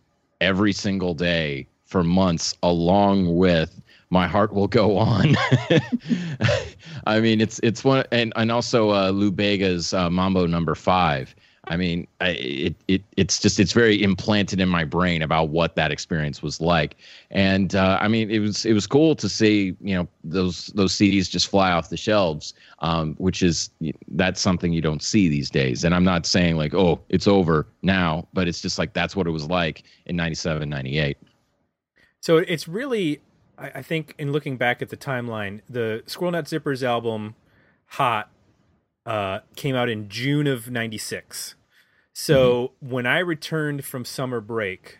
every 0.42 0.74
single 0.74 1.14
day 1.14 1.68
for 1.86 2.04
months 2.04 2.54
along 2.64 3.38
with 3.38 3.82
my 4.10 4.28
heart 4.28 4.54
will 4.54 4.68
go 4.68 4.98
on. 4.98 5.36
I 7.06 7.20
mean 7.20 7.42
it's 7.42 7.60
it's 7.64 7.84
one 7.84 8.06
and 8.12 8.34
and 8.36 8.52
also 8.52 8.92
uh 8.92 9.10
lou 9.10 9.32
bega's 9.32 9.94
uh, 9.94 10.10
mambo 10.10 10.46
number 10.48 10.76
five. 10.76 11.36
I 11.70 11.76
mean 11.76 12.08
I, 12.22 12.30
it, 12.30 12.76
it 12.88 13.04
it's 13.18 13.40
just 13.40 13.60
it's 13.60 13.74
very 13.74 14.02
implanted 14.02 14.62
in 14.62 14.70
my 14.70 14.86
brain 14.86 15.22
about 15.22 15.50
what 15.50 15.76
that 15.76 15.92
experience 15.92 16.42
was 16.42 16.62
like. 16.62 16.96
And 17.32 17.76
uh, 17.76 17.98
i 18.02 18.08
mean 18.08 18.32
it 18.32 18.40
was 18.40 18.66
it 18.66 18.74
was 18.74 18.88
cool 18.88 19.16
to 19.16 19.28
see 19.28 19.76
you 19.82 19.96
know 19.96 20.08
those 20.24 20.68
those 20.68 20.94
cds 20.94 21.30
just 21.30 21.48
fly 21.48 21.72
off 21.72 21.90
the 21.90 21.98
shelves 21.98 22.54
um, 22.80 23.16
which 23.16 23.44
is 23.44 23.70
that's 24.10 24.40
something 24.40 24.72
you 24.72 24.82
don't 24.82 25.02
see 25.04 25.28
these 25.28 25.50
days. 25.50 25.84
And 25.84 25.94
i'm 25.94 26.06
not 26.06 26.26
saying 26.26 26.56
like 26.56 26.74
oh 26.74 27.02
it's 27.10 27.28
over 27.28 27.68
now 27.82 28.28
but 28.34 28.48
it's 28.48 28.62
just 28.62 28.80
like 28.80 28.94
that's 28.94 29.16
what 29.16 29.28
it 29.28 29.32
was 29.32 29.48
like 29.48 29.84
in 30.06 30.16
97 30.16 30.70
98 30.70 31.18
So 32.22 32.38
it's 32.38 32.68
really, 32.68 33.20
I, 33.58 33.72
I 33.76 33.82
think, 33.82 34.16
in 34.18 34.32
looking 34.32 34.58
back 34.58 34.82
at 34.82 34.90
the 34.90 34.98
timeline, 34.98 35.62
the 35.70 36.04
Squirrel 36.06 36.32
Nut 36.32 36.46
Zippers 36.46 36.84
album, 36.84 37.36
Hot, 37.92 38.30
uh, 39.06 39.40
came 39.56 39.76
out 39.76 39.90
in 39.90 40.10
June 40.10 40.48
of 40.48 40.70
'96. 40.70 41.56
So 42.14 42.72
when 42.80 43.06
I 43.06 43.20
returned 43.20 43.86
from 43.86 44.04
summer 44.04 44.42
break, 44.42 45.00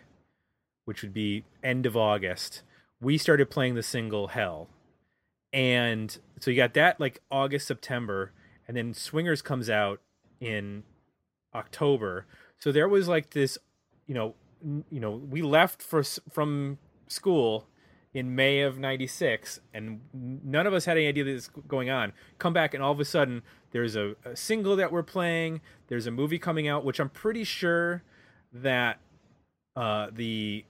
which 0.84 1.02
would 1.02 1.12
be 1.12 1.44
end 1.62 1.84
of 1.84 1.96
August, 1.96 2.62
we 3.00 3.18
started 3.18 3.50
playing 3.50 3.74
the 3.74 3.82
single 3.82 4.28
Hell. 4.28 4.68
And 5.52 6.16
so 6.40 6.50
you 6.50 6.56
got 6.56 6.74
that 6.74 7.00
like 7.00 7.20
August, 7.30 7.66
September, 7.66 8.32
and 8.66 8.76
then 8.76 8.94
Swingers 8.94 9.42
comes 9.42 9.68
out 9.68 10.00
in 10.40 10.84
October. 11.54 12.26
So 12.58 12.70
there 12.70 12.88
was 12.88 13.08
like 13.08 13.30
this, 13.30 13.58
you 14.06 14.14
know, 14.14 14.34
n- 14.62 14.84
you 14.90 15.00
know, 15.00 15.10
we 15.10 15.42
left 15.42 15.82
for 15.82 16.02
from 16.02 16.78
school 17.08 17.66
in 18.14 18.34
May 18.34 18.60
of 18.60 18.78
96 18.78 19.60
and 19.74 20.00
none 20.12 20.66
of 20.66 20.72
us 20.74 20.84
had 20.84 20.96
any 20.96 21.06
idea 21.06 21.24
that 21.24 21.32
this 21.32 21.50
was 21.54 21.64
going 21.66 21.90
on. 21.90 22.12
Come 22.38 22.52
back 22.52 22.74
and 22.74 22.82
all 22.82 22.92
of 22.92 23.00
a 23.00 23.04
sudden 23.04 23.42
there's 23.72 23.96
a, 23.96 24.14
a 24.24 24.34
single 24.34 24.76
that 24.76 24.90
we're 24.90 25.02
playing, 25.02 25.60
there's 25.88 26.06
a 26.06 26.10
movie 26.10 26.38
coming 26.38 26.68
out 26.68 26.84
which 26.84 27.00
I'm 27.00 27.10
pretty 27.10 27.44
sure 27.44 28.02
that 28.52 28.98
uh 29.76 30.08
the 30.12 30.64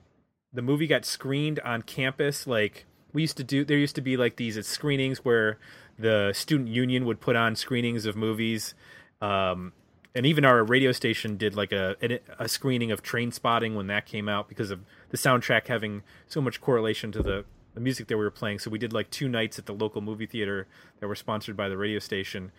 the 0.53 0.62
movie 0.62 0.86
got 0.86 1.05
screened 1.05 1.61
on 1.61 1.82
campus 1.82 2.47
like 2.47 2.86
we 3.12 3.22
used 3.22 3.36
to 3.36 3.45
do 3.45 3.64
there 3.64 3.78
used 3.78 3.95
to 3.95 4.01
be 4.01 4.16
like 4.16 4.36
these 4.36 4.66
screenings 4.66 5.18
where 5.24 5.59
the 5.99 6.32
student 6.34 6.68
union 6.68 7.05
would 7.05 7.20
put 7.20 7.36
on 7.36 7.55
screenings 7.55 8.05
of 8.05 8.16
movies 8.16 8.74
um 9.22 9.72
and 10.18 10.26
even 10.26 10.44
our 10.44 10.64
radio 10.64 10.90
station 10.90 11.36
did 11.36 11.54
like 11.54 11.70
a 11.72 11.96
a 12.40 12.48
screening 12.48 12.90
of 12.90 13.02
Trainspotting 13.02 13.74
when 13.76 13.86
that 13.86 14.04
came 14.04 14.28
out 14.28 14.48
because 14.48 14.70
of 14.72 14.80
the 15.10 15.16
soundtrack 15.16 15.68
having 15.68 16.02
so 16.26 16.40
much 16.40 16.60
correlation 16.60 17.12
to 17.12 17.22
the 17.22 17.44
the 17.74 17.80
music 17.80 18.08
that 18.08 18.16
we 18.18 18.24
were 18.24 18.30
playing. 18.32 18.58
So 18.58 18.70
we 18.70 18.78
did 18.78 18.92
like 18.92 19.08
two 19.10 19.28
nights 19.28 19.58
at 19.58 19.66
the 19.66 19.72
local 19.72 20.00
movie 20.02 20.26
theater 20.26 20.66
that 20.98 21.06
were 21.06 21.14
sponsored 21.14 21.56
by 21.56 21.68
the 21.68 21.76
radio 21.76 22.00
station. 22.00 22.50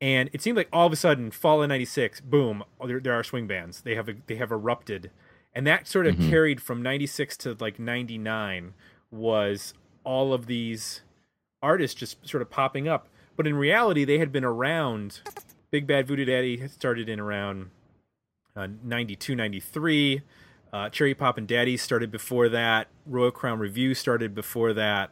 And 0.00 0.30
it 0.32 0.40
seemed 0.40 0.56
like 0.56 0.68
all 0.72 0.86
of 0.86 0.92
a 0.92 0.96
sudden, 0.96 1.30
fall 1.32 1.62
of 1.62 1.68
'96, 1.68 2.20
boom! 2.20 2.62
There, 2.86 3.00
there 3.00 3.12
are 3.12 3.24
swing 3.24 3.46
bands. 3.48 3.80
They 3.82 3.96
have 3.96 4.08
they 4.28 4.36
have 4.36 4.52
erupted, 4.52 5.10
and 5.52 5.66
that 5.66 5.88
sort 5.88 6.06
of 6.06 6.14
Mhm. 6.14 6.30
carried 6.30 6.62
from 6.62 6.80
'96 6.80 7.36
to 7.38 7.56
like 7.58 7.78
'99 7.80 8.72
was 9.10 9.74
all 10.04 10.32
of 10.32 10.46
these 10.46 11.02
artists 11.62 11.98
just 11.98 12.26
sort 12.26 12.40
of 12.40 12.48
popping 12.50 12.86
up. 12.88 13.08
But 13.36 13.46
in 13.48 13.56
reality, 13.56 14.04
they 14.04 14.18
had 14.18 14.30
been 14.30 14.44
around. 14.44 15.20
Big 15.70 15.86
Bad 15.86 16.06
Voodoo 16.06 16.24
Daddy 16.24 16.66
started 16.68 17.08
in 17.08 17.20
around 17.20 17.70
uh, 18.56 18.68
92, 18.82 19.34
93. 19.34 20.22
Uh, 20.72 20.88
Cherry 20.90 21.14
Poppin' 21.14 21.46
Daddy 21.46 21.76
started 21.76 22.10
before 22.10 22.48
that. 22.50 22.88
Royal 23.06 23.30
Crown 23.30 23.58
Revue 23.58 23.94
started 23.94 24.34
before 24.34 24.72
that. 24.74 25.10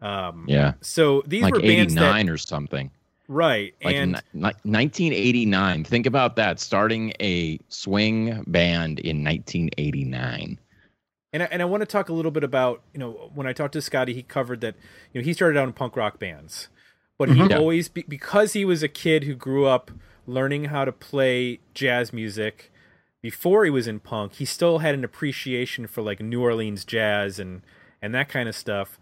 Um, 0.00 0.44
Yeah. 0.48 0.74
So 0.80 1.22
these 1.26 1.42
like 1.42 1.54
were 1.54 1.60
bands 1.60 1.94
that 1.94 2.02
89 2.14 2.28
or 2.30 2.36
something. 2.36 2.90
right 3.28 3.74
Like 3.82 3.96
and 3.96 4.12
ni- 4.32 4.40
ni- 4.40 4.54
1989. 4.64 5.84
Think 5.84 6.06
about 6.06 6.36
that. 6.36 6.58
Starting 6.60 7.12
a 7.20 7.58
swing 7.68 8.44
band 8.46 9.00
in 9.00 9.22
1989. 9.24 10.58
and 11.32 11.42
I, 11.42 11.46
and 11.46 11.60
I 11.62 11.64
want 11.64 11.82
to 11.82 11.86
talk 11.86 12.08
a 12.08 12.12
little 12.12 12.30
bit 12.30 12.44
about 12.44 12.82
you 12.92 12.98
know 13.00 13.30
when 13.34 13.46
I 13.46 13.52
talked 13.52 13.72
to 13.74 13.82
Scotty, 13.82 14.14
he 14.14 14.22
covered 14.22 14.60
that 14.62 14.74
you 15.12 15.20
know 15.20 15.24
he 15.24 15.32
started 15.32 15.58
out 15.58 15.66
in 15.68 15.72
punk 15.74 15.96
rock 15.96 16.18
bands, 16.18 16.68
but 17.18 17.28
he 17.28 17.34
Mhm. 17.40 17.56
Always 17.58 17.88
be, 17.88 18.04
because 18.08 18.52
he 18.54 18.64
was 18.64 18.82
a 18.82 18.88
kid 18.88 19.24
who 19.24 19.34
grew 19.34 19.66
up 19.66 19.90
learning 20.26 20.66
how 20.66 20.84
to 20.84 20.92
play 20.92 21.60
jazz 21.74 22.12
music 22.12 22.70
before 23.20 23.64
he 23.64 23.70
was 23.70 23.86
in 23.88 23.98
punk. 24.00 24.34
He 24.34 24.44
still 24.44 24.78
had 24.78 24.94
an 24.94 25.04
appreciation 25.04 25.86
for 25.86 26.02
like 26.02 26.20
New 26.20 26.40
Orleans 26.42 26.84
jazz 26.84 27.38
and 27.38 27.62
and 28.00 28.14
that 28.14 28.28
kind 28.28 28.48
of 28.48 28.54
stuff. 28.54 28.98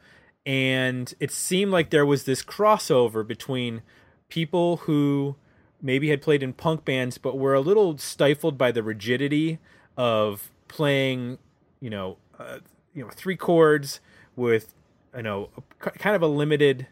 And 0.47 1.13
it 1.21 1.31
seemed 1.31 1.73
like 1.73 1.91
there 1.91 2.07
was 2.07 2.25
this 2.25 2.43
crossover 2.43 3.27
between 3.27 3.83
people 4.29 4.79
who 4.79 5.37
maybe 5.83 6.09
had 6.09 6.23
played 6.23 6.43
in 6.43 6.53
punk 6.55 6.85
bands 6.85 7.19
but 7.19 7.37
were 7.39 7.53
a 7.55 7.61
little 7.61 7.99
stifled 7.99 8.57
by 8.57 8.73
the 8.73 8.83
rigidity 8.83 9.59
of 9.97 10.51
playing 10.69 11.39
you 11.81 11.91
know, 11.91 12.17
uh, 12.39 12.59
you 12.95 13.03
know, 13.05 13.11
three 13.11 13.37
chords 13.37 14.01
with, 14.35 14.73
you 15.15 15.23
know, 15.23 15.51
a, 15.85 15.91
kind 15.91 16.17
of 16.17 16.23
a 16.23 16.27
limited 16.27 16.87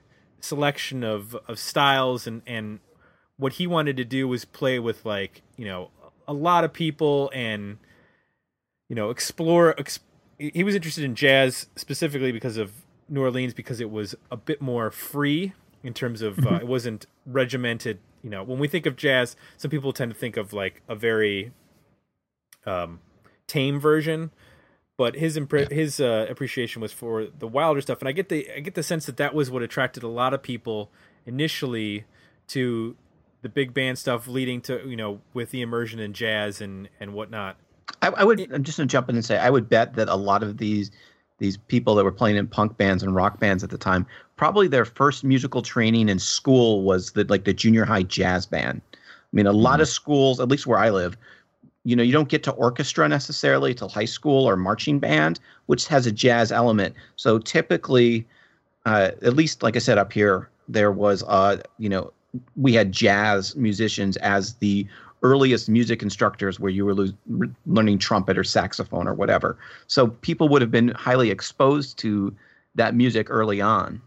selection 0.45 1.03
of 1.03 1.34
of 1.49 1.59
styles, 1.59 2.26
and 2.26 2.42
and 2.47 2.80
what 3.36 3.55
he 3.55 3.66
wanted 3.66 3.97
to 3.97 4.05
do 4.05 4.28
was 4.28 4.45
play 4.45 4.78
with 4.78 5.05
like, 5.05 5.42
you 5.57 5.64
know, 5.64 5.90
a 6.28 6.32
lot 6.32 6.64
of 6.64 6.72
people 6.72 7.30
and, 7.34 7.78
you 8.88 8.95
know, 8.95 9.11
explore. 9.11 9.74
Ex- 9.78 10.01
he 10.38 10.62
was 10.62 10.74
interested 10.74 11.05
in 11.05 11.14
jazz 11.14 11.66
specifically 11.76 12.32
because 12.32 12.57
of 12.57 12.72
New 13.09 13.22
Orleans 13.22 13.55
because 13.55 13.80
it 13.80 13.90
was 13.90 14.14
a 14.30 14.36
bit 14.36 14.61
more 14.61 14.90
free 14.90 15.53
in 15.82 15.95
terms 15.95 16.22
of 16.22 16.47
uh, 16.47 16.55
it 16.57 16.66
wasn't 16.66 17.07
regimented. 17.26 17.99
You 18.22 18.30
know, 18.30 18.42
when 18.42 18.59
we 18.59 18.68
think 18.68 18.86
of 18.86 18.97
jazz, 18.97 19.36
some 19.57 19.70
people 19.70 19.92
tend 19.92 20.12
to 20.12 20.18
think 20.18 20.36
of 20.36 20.53
like 20.53 20.82
a 20.88 20.95
very 20.95 21.53
um, 22.66 23.01
tame 23.47 23.78
version 23.78 24.30
but 24.97 25.16
his 25.16 25.36
impre- 25.36 25.70
his 25.70 26.01
uh, 26.01 26.26
appreciation 26.28 26.80
was 26.80 26.92
for 26.92 27.26
the 27.26 27.47
wilder 27.47 27.80
stuff, 27.80 28.01
and 28.01 28.09
I 28.09 28.12
get 28.12 28.28
the 28.28 28.49
I 28.57 28.61
get 28.61 28.74
the 28.74 28.82
sense 28.82 29.07
that 29.07 29.16
that 29.16 29.34
was 29.34 29.51
what 29.51 29.62
attracted 29.62 30.03
a 30.03 30.09
lot 30.09 30.34
of 30.34 30.42
people 30.42 30.90
initially 31.26 32.05
to 32.49 32.97
the 33.42 33.49
big 33.49 33.74
band 33.74 33.99
stuff, 33.99 34.26
leading 34.26 34.61
to 34.62 34.88
you 34.88 34.97
know 34.97 35.20
with 35.32 35.51
the 35.51 35.62
immersion 35.62 36.01
in 36.01 36.12
jazz 36.12 36.61
and 36.61 36.88
and 37.01 37.14
whatnot. 37.14 37.57
I, 38.03 38.09
I 38.09 38.24
would. 38.24 38.40
I'm 38.53 38.62
just 38.62 38.78
gonna 38.78 38.88
jump 38.88 39.09
in 39.09 39.16
and 39.16 39.24
say 39.24 39.38
I 39.38 39.51
would 39.51 39.68
bet 39.68 39.95
that 39.95 40.09
a 40.09 40.16
lot 40.16 40.42
of 40.42 40.59
these 40.59 40.90
these 41.38 41.57
people 41.57 41.97
that 41.97 42.05
were 42.05 42.12
playing 42.12 42.36
in 42.36 42.47
punk 42.47 42.76
bands 42.76 43.03
and 43.03 43.14
rock 43.14 43.40
bands 43.40 43.64
at 43.64 43.70
the 43.70 43.78
time 43.78 44.07
probably 44.36 44.68
their 44.68 44.84
first 44.84 45.24
musical 45.24 45.62
training 45.62 46.09
in 46.09 46.18
school 46.18 46.82
was 46.82 47.12
the 47.12 47.24
like 47.24 47.45
the 47.45 47.53
junior 47.53 47.84
high 47.84 48.03
jazz 48.03 48.47
band. 48.47 48.80
I 48.92 48.99
mean, 49.32 49.47
a 49.47 49.53
lot 49.53 49.80
of 49.80 49.88
schools, 49.88 50.40
at 50.40 50.49
least 50.49 50.66
where 50.66 50.78
I 50.78 50.90
live, 50.90 51.16
you 51.85 51.95
know, 51.95 52.03
you 52.03 52.12
don't 52.12 52.28
get 52.28 52.43
to 52.45 52.53
orchestra 52.53 53.09
necessarily 53.09 53.74
till 53.74 53.89
high 53.89 54.05
school 54.07 54.49
or 54.49 54.57
marching 54.57 54.99
band, 54.99 55.39
which 55.66 55.87
has 55.87 56.07
a 56.07 56.12
jazz 56.12 56.51
element. 56.51 56.95
So 57.16 57.39
typically, 57.39 58.26
uh, 58.87 59.11
at 59.22 59.35
least 59.35 59.62
like 59.62 59.76
I 59.76 59.80
said 59.80 59.99
up 59.99 60.12
here, 60.12 60.49
there 60.68 60.93
was 60.93 61.22
uh, 61.24 61.59
you 61.78 61.89
know, 61.89 62.12
we 62.57 62.72
had 62.72 62.91
jazz 62.91 63.55
musicians 63.55 64.16
as 64.18 64.55
the 64.55 64.87
earliest 65.22 65.68
music 65.68 66.03
instructors 66.03 66.61
where 66.61 66.70
you 66.70 66.85
were 66.85 66.95
lo- 66.95 67.49
learning 67.66 67.99
trumpet 67.99 68.37
or 68.37 68.45
saxophone 68.45 69.09
or 69.09 69.14
whatever. 69.14 69.57
So 69.87 70.09
people 70.09 70.49
would 70.51 70.61
have 70.61 70.70
been 70.70 70.89
highly 70.89 71.30
exposed 71.30 71.99
to 71.99 72.35
that 72.74 72.95
music 72.95 73.28
early 73.30 73.61
on. 73.61 74.01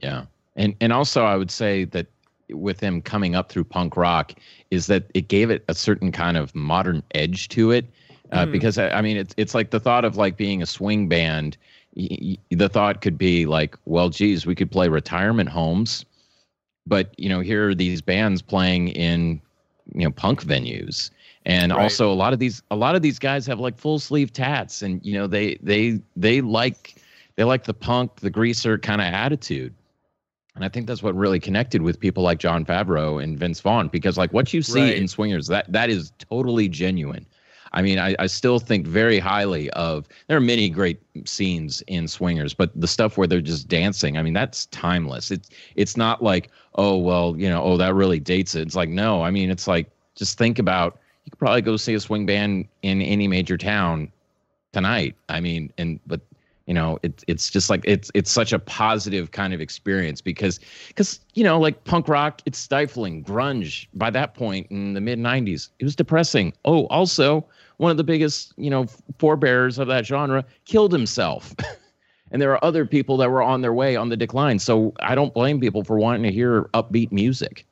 Yeah. 0.00 0.24
And 0.56 0.74
and 0.80 0.92
also 0.92 1.24
I 1.24 1.36
would 1.36 1.50
say 1.50 1.84
that 1.84 2.06
with 2.50 2.80
him 2.80 3.00
coming 3.02 3.34
up 3.34 3.48
through 3.50 3.64
punk 3.64 3.96
rock 3.96 4.34
is 4.70 4.86
that 4.86 5.04
it 5.14 5.28
gave 5.28 5.50
it 5.50 5.64
a 5.68 5.74
certain 5.74 6.12
kind 6.12 6.36
of 6.36 6.54
modern 6.54 7.02
edge 7.14 7.48
to 7.48 7.70
it. 7.70 7.86
Uh, 8.32 8.46
Mhm. 8.46 8.52
Because 8.52 8.78
I, 8.78 8.88
I 8.90 9.00
mean, 9.02 9.16
it's 9.16 9.34
it's 9.36 9.54
like 9.54 9.70
the 9.70 9.80
thought 9.80 10.04
of 10.04 10.16
like 10.16 10.36
being 10.36 10.62
a 10.62 10.66
swing 10.66 11.08
band. 11.08 11.56
Y- 11.96 12.08
y- 12.20 12.36
the 12.50 12.68
thought 12.68 13.00
could 13.02 13.16
be 13.16 13.46
like, 13.46 13.76
well, 13.84 14.08
geez, 14.08 14.46
we 14.46 14.54
could 14.54 14.70
play 14.70 14.88
retirement 14.88 15.48
homes, 15.48 16.04
but 16.86 17.14
you 17.18 17.28
know, 17.28 17.40
here 17.40 17.68
are 17.68 17.74
these 17.74 18.02
bands 18.02 18.42
playing 18.42 18.88
in 18.88 19.40
you 19.94 20.04
know 20.04 20.10
punk 20.10 20.42
venues, 20.42 21.10
and 21.46 21.70
Right. 21.72 21.82
also 21.82 22.10
a 22.10 22.14
lot 22.14 22.32
of 22.32 22.38
these 22.40 22.62
a 22.70 22.76
lot 22.76 22.96
of 22.96 23.02
these 23.02 23.18
guys 23.18 23.46
have 23.46 23.60
like 23.60 23.78
full 23.78 23.98
sleeve 23.98 24.32
tats, 24.32 24.82
and 24.82 25.04
you 25.04 25.12
know 25.14 25.26
they 25.28 25.56
they 25.62 26.00
they 26.16 26.40
like 26.40 26.96
they 27.36 27.44
like 27.44 27.64
the 27.64 27.74
punk, 27.74 28.16
the 28.16 28.30
greaser 28.30 28.76
kind 28.78 29.00
of 29.00 29.06
attitude. 29.06 29.72
And 30.54 30.64
I 30.64 30.68
think 30.68 30.86
that's 30.86 31.02
what 31.02 31.16
really 31.16 31.40
connected 31.40 31.82
with 31.82 31.98
people 31.98 32.22
like 32.22 32.38
Jon 32.38 32.64
Favreau 32.64 33.22
and 33.22 33.38
Vince 33.38 33.60
Vaughn 33.60 33.88
because 33.88 34.16
like 34.16 34.32
what 34.32 34.52
you 34.52 34.62
see 34.62 34.82
Right. 34.82 34.96
in 34.96 35.08
Swingers 35.08 35.48
that 35.48 35.70
that 35.72 35.90
is 35.90 36.12
totally 36.18 36.68
genuine. 36.68 37.26
I 37.72 37.82
mean, 37.82 37.98
I, 37.98 38.14
I 38.20 38.26
still 38.26 38.60
think 38.60 38.86
very 38.86 39.18
highly 39.18 39.68
of 39.70 40.06
there 40.28 40.36
are 40.36 40.40
many 40.40 40.68
great 40.68 41.00
scenes 41.26 41.82
in 41.88 42.06
Swingers, 42.06 42.54
but 42.54 42.70
the 42.80 42.86
stuff 42.86 43.18
where 43.18 43.26
they're 43.26 43.40
just 43.40 43.66
dancing, 43.66 44.16
I 44.16 44.22
mean, 44.22 44.32
that's 44.32 44.66
timeless. 44.66 45.32
It's 45.32 45.50
it's 45.74 45.96
not 45.96 46.22
like, 46.22 46.50
oh 46.76 46.96
well, 46.98 47.34
you 47.36 47.48
know, 47.48 47.60
oh 47.62 47.76
that 47.78 47.94
really 47.94 48.20
dates 48.20 48.54
it. 48.54 48.62
It's 48.62 48.76
like, 48.76 48.88
no, 48.88 49.22
I 49.22 49.32
mean, 49.32 49.50
it's 49.50 49.66
like 49.66 49.90
just 50.14 50.38
think 50.38 50.60
about 50.60 51.00
you 51.24 51.30
could 51.32 51.38
probably 51.40 51.62
go 51.62 51.76
see 51.76 51.94
a 51.94 52.00
swing 52.00 52.26
band 52.26 52.68
in 52.82 53.02
any 53.02 53.26
major 53.26 53.58
town 53.58 54.12
tonight. 54.72 55.16
I 55.28 55.40
mean, 55.40 55.72
and 55.76 55.98
but 56.06 56.20
you 56.66 56.74
know, 56.74 56.98
it's 57.02 57.24
it's 57.28 57.50
just 57.50 57.68
like 57.68 57.82
it's 57.84 58.10
it's 58.14 58.30
such 58.30 58.52
a 58.52 58.58
positive 58.58 59.32
kind 59.32 59.52
of 59.52 59.60
experience 59.60 60.20
because 60.20 60.60
because 60.88 61.20
you 61.34 61.44
know, 61.44 61.58
like 61.58 61.84
punk 61.84 62.08
rock, 62.08 62.40
it's 62.46 62.58
stifling. 62.58 63.22
Grunge 63.22 63.86
by 63.94 64.10
that 64.10 64.34
point 64.34 64.66
in 64.70 64.94
the 64.94 65.00
mid 65.00 65.18
'90s, 65.18 65.68
it 65.78 65.84
was 65.84 65.94
depressing. 65.94 66.52
Oh, 66.64 66.86
also 66.86 67.46
one 67.76 67.90
of 67.90 67.96
the 67.96 68.04
biggest 68.04 68.54
you 68.56 68.70
know 68.70 68.86
forebears 69.18 69.78
of 69.78 69.88
that 69.88 70.06
genre 70.06 70.44
killed 70.64 70.92
himself. 70.92 71.54
And 72.30 72.42
there 72.42 72.50
are 72.50 72.64
other 72.64 72.84
people 72.84 73.16
that 73.18 73.30
were 73.30 73.42
on 73.42 73.60
their 73.60 73.72
way 73.72 73.94
on 73.94 74.08
the 74.08 74.16
decline. 74.16 74.58
So 74.58 74.92
I 74.98 75.14
don't 75.14 75.32
blame 75.32 75.60
people 75.60 75.84
for 75.84 75.98
wanting 76.00 76.24
to 76.24 76.32
hear 76.32 76.64
upbeat 76.74 77.12
music. 77.12 77.64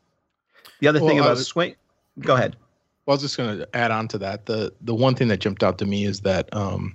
The 0.78 0.86
other 0.86 1.01
thing 1.01 1.18
about 1.18 1.32
uh, 1.32 1.36
swing, 1.36 1.74
go 2.20 2.36
ahead. 2.36 2.55
Well, 3.05 3.14
I 3.14 3.16
was 3.16 3.22
just 3.22 3.36
going 3.36 3.59
to 3.59 3.76
add 3.76 3.90
on 3.90 4.07
to 4.09 4.18
that. 4.18 4.47
The 4.47 4.72
the 4.80 4.95
one 4.95 5.16
thing 5.16 5.26
that 5.28 5.40
jumped 5.40 5.64
out 5.64 5.78
to 5.78 5.84
me 5.84 6.05
is 6.05 6.20
that 6.20 6.49
um, 6.55 6.95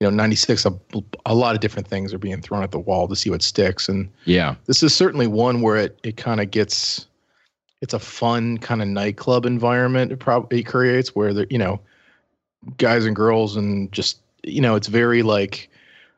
you 0.00 0.06
know, 0.10 0.10
96 0.10 0.66
a, 0.66 0.72
a 1.24 1.34
lot 1.34 1.54
of 1.54 1.60
different 1.60 1.86
things 1.88 2.12
are 2.12 2.18
being 2.18 2.42
thrown 2.42 2.62
at 2.62 2.72
the 2.72 2.78
wall 2.78 3.06
to 3.08 3.16
see 3.16 3.30
what 3.30 3.42
sticks 3.42 3.88
and 3.88 4.10
Yeah. 4.24 4.56
this 4.66 4.82
is 4.82 4.94
certainly 4.94 5.26
one 5.26 5.60
where 5.62 5.76
it 5.76 5.98
it 6.02 6.16
kind 6.16 6.40
of 6.40 6.50
gets 6.50 7.06
it's 7.80 7.94
a 7.94 7.98
fun 7.98 8.58
kind 8.58 8.82
of 8.82 8.88
nightclub 8.88 9.46
environment 9.46 10.10
it 10.12 10.18
probably 10.18 10.62
creates 10.62 11.14
where 11.14 11.32
there 11.32 11.46
you 11.48 11.58
know 11.58 11.80
guys 12.76 13.04
and 13.06 13.14
girls 13.14 13.56
and 13.56 13.92
just 13.92 14.18
you 14.42 14.60
know 14.60 14.74
it's 14.74 14.88
very 14.88 15.22
like 15.22 15.70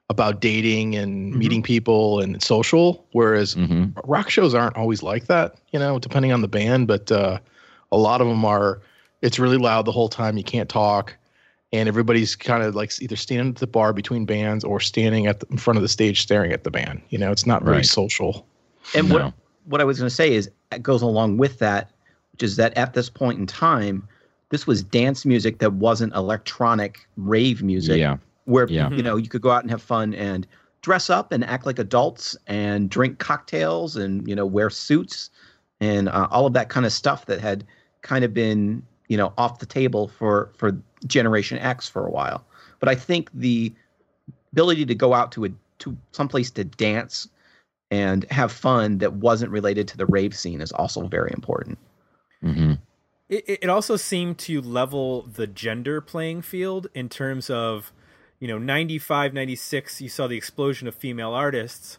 about 0.09 0.41
dating 0.41 0.95
and 0.95 1.35
Mhm. 1.35 1.37
meeting 1.39 1.62
people 1.62 2.20
and 2.20 2.43
social 2.43 3.05
whereas 3.12 3.55
hmm 3.55 3.85
rock 4.05 4.31
shows 4.31 4.55
aren't 4.55 4.77
always 4.77 5.03
like 5.03 5.27
that, 5.27 5.55
you 5.72 5.79
know, 5.79 5.99
depending 5.99 6.31
on 6.31 6.43
the 6.43 6.49
band, 6.49 6.87
but 6.87 7.11
uh, 7.11 7.39
a 7.91 7.97
lot 7.97 8.20
of 8.20 8.29
them 8.29 8.45
are. 8.45 8.81
It's 9.22 9.39
really 9.39 9.57
loud 9.57 9.87
the 9.87 9.91
whole 9.91 10.11
time. 10.11 10.37
You 10.37 10.45
can't 10.45 10.68
talk, 10.68 11.16
and 11.73 11.89
everybody's 11.89 12.37
kind 12.37 12.62
of 12.62 12.75
like 12.75 12.93
either 13.03 13.17
standing 13.17 13.49
at 13.51 13.57
the 13.57 13.67
bar 13.67 13.93
between 13.93 14.25
bands 14.25 14.64
or 14.64 14.81
standing 14.81 15.27
at 15.27 15.41
the, 15.41 15.47
in 15.51 15.59
front 15.59 15.77
of 15.77 15.83
the 15.83 15.89
stage 15.89 16.23
staring 16.23 16.53
at 16.53 16.64
the 16.64 16.71
band. 16.71 17.03
You 17.11 17.19
know, 17.19 17.33
it's 17.33 17.47
not 17.47 17.62
very 17.62 17.79
Right. 17.79 17.87
social. 17.87 18.47
And 18.95 19.09
No. 19.09 19.14
what 19.17 19.35
what 19.67 19.81
I 19.81 19.85
was 19.85 19.99
going 19.99 20.09
to 20.09 20.14
say 20.14 20.33
is 20.33 20.49
it 20.71 20.81
goes 20.83 21.03
along 21.03 21.39
with 21.39 21.59
that, 21.59 21.91
which 22.33 22.45
is 22.45 22.55
that 22.57 22.77
at 22.79 22.95
this 22.95 23.11
point 23.11 23.41
in 23.41 23.47
time, 23.47 24.07
this 24.51 24.64
was 24.64 24.81
dance 24.85 25.27
music 25.27 25.59
that 25.59 25.73
wasn't 25.73 26.14
electronic 26.14 27.01
rave 27.17 27.64
music, 27.64 27.99
Yeah. 27.99 28.19
where 28.45 28.69
Yeah. 28.69 28.91
you 28.91 29.03
know 29.03 29.17
you 29.17 29.29
could 29.29 29.43
go 29.43 29.51
out 29.51 29.62
and 29.64 29.71
have 29.73 29.83
fun 29.83 30.14
and 30.14 30.47
dress 30.83 31.11
up 31.11 31.33
and 31.33 31.45
act 31.45 31.67
like 31.67 31.81
adults 31.81 32.37
and 32.47 32.89
drink 32.89 33.19
cocktails 33.19 33.97
and 33.97 34.27
you 34.29 34.37
know 34.37 34.47
wear 34.47 34.71
suits 34.71 35.31
and 35.81 36.09
uh, 36.09 36.29
all 36.31 36.47
of 36.47 36.53
that 36.53 36.69
kind 36.69 36.87
of 36.87 36.93
stuff 36.93 37.27
that 37.27 37.41
had 37.41 37.64
kind 38.03 38.25
of 38.25 38.33
been 38.33 38.85
you 39.09 39.17
know 39.17 39.33
off 39.39 39.59
the 39.59 39.67
table 39.67 40.09
for 40.09 40.51
for 40.57 40.79
Generation 41.07 41.59
X 41.59 41.89
for 41.89 42.07
a 42.07 42.11
while. 42.11 42.45
But 42.81 42.89
I 42.89 42.95
think 42.95 43.31
the 43.33 43.73
ability 44.53 44.87
to 44.87 44.95
go 44.95 45.15
out 45.15 45.33
to 45.33 45.47
a 45.47 45.51
to 45.79 45.97
someplace 46.13 46.51
to 46.53 46.65
dance 46.65 47.29
and 47.91 48.25
have 48.31 48.51
fun 48.51 48.99
that 48.99 49.15
wasn't 49.15 49.51
related 49.53 49.87
to 49.89 49.97
the 49.97 50.07
rave 50.07 50.35
scene 50.37 50.61
is 50.61 50.73
also 50.73 51.07
very 51.07 51.31
important. 51.35 51.79
hmm 52.41 52.75
it, 53.29 53.59
it 53.63 53.69
also 53.69 53.97
seemed 53.97 54.39
to 54.39 54.61
level 54.61 55.23
the 55.23 55.47
gender 55.47 56.01
playing 56.01 56.43
field 56.43 56.89
in 56.95 57.09
terms 57.09 57.51
of 57.51 57.93
you 58.39 58.49
know 58.49 58.59
95 58.59 59.35
96 59.35 60.01
you 60.01 60.09
saw 60.09 60.27
the 60.27 60.37
explosion 60.37 60.87
of 60.87 60.95
female 60.95 61.33
artists 61.33 61.99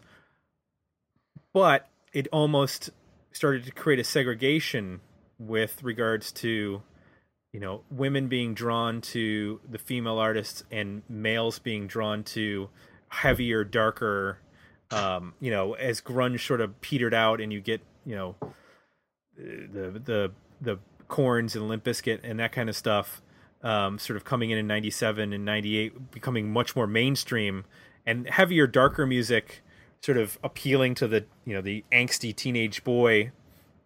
but 1.52 1.88
it 2.12 2.28
almost 2.32 2.90
started 3.32 3.64
to 3.64 3.70
create 3.70 3.98
a 3.98 4.04
segregation 4.04 5.00
with 5.38 5.82
regards 5.82 6.32
to 6.32 6.82
you 7.52 7.60
know 7.60 7.82
women 7.90 8.28
being 8.28 8.54
drawn 8.54 9.00
to 9.00 9.60
the 9.68 9.78
female 9.78 10.18
artists 10.18 10.62
and 10.70 11.02
males 11.08 11.58
being 11.58 11.86
drawn 11.86 12.22
to 12.22 12.68
heavier 13.08 13.64
darker 13.64 14.38
um 14.90 15.34
you 15.40 15.50
know 15.50 15.74
as 15.74 16.00
grunge 16.00 16.46
sort 16.46 16.60
of 16.60 16.78
petered 16.80 17.14
out 17.14 17.40
and 17.40 17.52
you 17.52 17.60
get 17.60 17.80
you 18.04 18.14
know 18.14 18.34
the 19.36 20.00
the 20.04 20.32
the 20.60 20.78
Korns 21.08 21.56
and 21.56 21.68
limp 21.68 21.84
Bizkit 21.84 22.20
and 22.22 22.38
that 22.38 22.52
kind 22.52 22.68
of 22.68 22.76
stuff 22.76 23.22
um 23.62 23.98
sort 23.98 24.16
of 24.16 24.24
coming 24.24 24.50
in 24.50 24.58
in 24.58 24.66
97 24.66 25.32
and 25.32 25.44
98 25.44 26.10
becoming 26.10 26.52
much 26.52 26.76
more 26.76 26.86
mainstream 26.86 27.64
and 28.04 28.28
heavier 28.28 28.66
darker 28.66 29.06
music 29.06 29.62
sort 30.00 30.18
of 30.18 30.38
appealing 30.42 30.94
to 30.94 31.08
the 31.08 31.24
you 31.44 31.54
know 31.54 31.60
the 31.60 31.84
angsty 31.92 32.34
teenage 32.34 32.84
boy. 32.84 33.30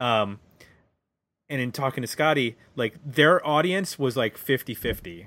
Um 0.00 0.40
and 1.52 1.60
in 1.60 1.70
talking 1.70 2.02
to 2.02 2.06
Scotty 2.08 2.56
like 2.74 2.94
their 3.04 3.46
audience 3.46 3.98
was 3.98 4.16
like 4.16 4.36
50-50 4.36 5.26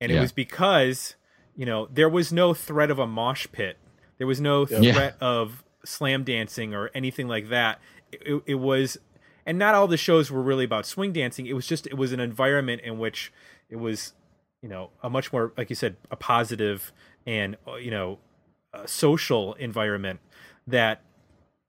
and 0.00 0.12
it 0.12 0.20
was 0.20 0.32
because 0.32 1.14
you 1.56 1.64
know 1.64 1.86
there 1.92 2.08
was 2.08 2.32
no 2.32 2.52
threat 2.54 2.90
of 2.90 2.98
a 2.98 3.06
mosh 3.06 3.46
pit. 3.52 3.78
There 4.18 4.26
was 4.26 4.40
no 4.40 4.66
Yeah. 4.66 4.92
threat 4.92 5.16
of 5.20 5.64
slam 5.84 6.24
dancing 6.24 6.74
or 6.74 6.90
anything 6.94 7.28
like 7.28 7.48
that. 7.50 7.80
It, 8.12 8.42
it 8.46 8.54
was 8.56 8.98
and 9.46 9.58
not 9.58 9.74
all 9.74 9.88
the 9.88 9.96
shows 9.96 10.30
were 10.30 10.42
really 10.42 10.64
about 10.64 10.84
swing 10.86 11.12
dancing. 11.12 11.46
It 11.46 11.54
was 11.54 11.66
just 11.66 11.86
it 11.86 11.94
was 11.96 12.12
an 12.12 12.20
environment 12.20 12.82
in 12.82 12.98
which 12.98 13.32
it 13.70 13.76
was 13.76 14.12
you 14.62 14.68
know 14.68 14.90
a 15.02 15.08
much 15.08 15.32
more 15.32 15.52
like 15.56 15.70
you 15.70 15.76
said 15.76 15.96
a 16.10 16.16
positive 16.16 16.92
and 17.26 17.56
uh, 17.66 17.76
you 17.76 17.90
know 17.90 18.18
a 18.72 18.86
social 18.88 19.54
environment 19.54 20.20
that 20.66 21.00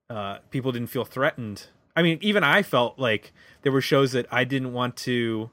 uh, 0.10 0.40
people 0.50 0.72
didn't 0.72 0.90
feel 0.90 1.06
threatened 1.06 1.68
i 2.00 2.02
mean 2.02 2.18
even 2.22 2.44
i 2.44 2.62
felt 2.64 2.98
like 2.98 3.32
there 3.62 3.72
were 3.72 3.82
shows 3.82 4.12
that 4.14 4.26
i 4.32 4.44
didn't 4.44 4.74
want 4.74 4.96
to 4.96 5.50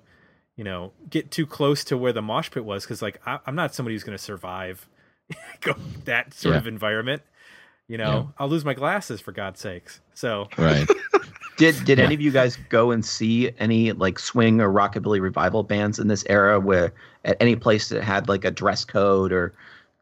you 0.56 0.64
know 0.64 0.92
get 1.10 1.30
too 1.30 1.46
close 1.46 1.84
to 1.84 1.96
where 1.98 2.12
the 2.12 2.22
mosh 2.22 2.50
pit 2.50 2.64
was 2.64 2.84
because 2.84 3.02
like 3.02 3.20
I, 3.26 3.38
i'm 3.46 3.54
not 3.56 3.74
somebody 3.74 3.94
who's 3.94 4.04
going 4.04 4.16
to 4.16 4.22
survive 4.22 4.88
that 6.04 6.32
sort 6.34 6.54
Yeah. 6.54 6.58
of 6.60 6.66
environment 6.66 7.22
you 7.88 7.98
know 7.98 8.12
Yeah. 8.12 8.24
i'll 8.38 8.48
lose 8.48 8.64
my 8.64 8.74
glasses 8.74 9.20
for 9.20 9.32
god's 9.32 9.60
sakes 9.60 10.00
so 10.14 10.48
Right. 10.56 10.88
Did 11.58 11.74
did 11.86 11.98
Yeah. 11.98 12.04
any 12.04 12.14
of 12.14 12.20
you 12.20 12.30
guys 12.30 12.58
go 12.68 12.90
and 12.90 13.02
see 13.02 13.50
any 13.58 13.92
like 13.92 14.18
swing 14.18 14.60
or 14.60 14.68
rockabilly 14.70 15.22
revival 15.22 15.62
bands 15.62 15.98
in 15.98 16.06
this 16.06 16.22
era 16.28 16.60
where 16.60 16.92
at 17.24 17.36
any 17.40 17.56
place 17.56 17.88
that 17.88 18.02
had 18.02 18.28
like 18.28 18.44
a 18.44 18.50
dress 18.50 18.84
code 18.84 19.32
or 19.32 19.54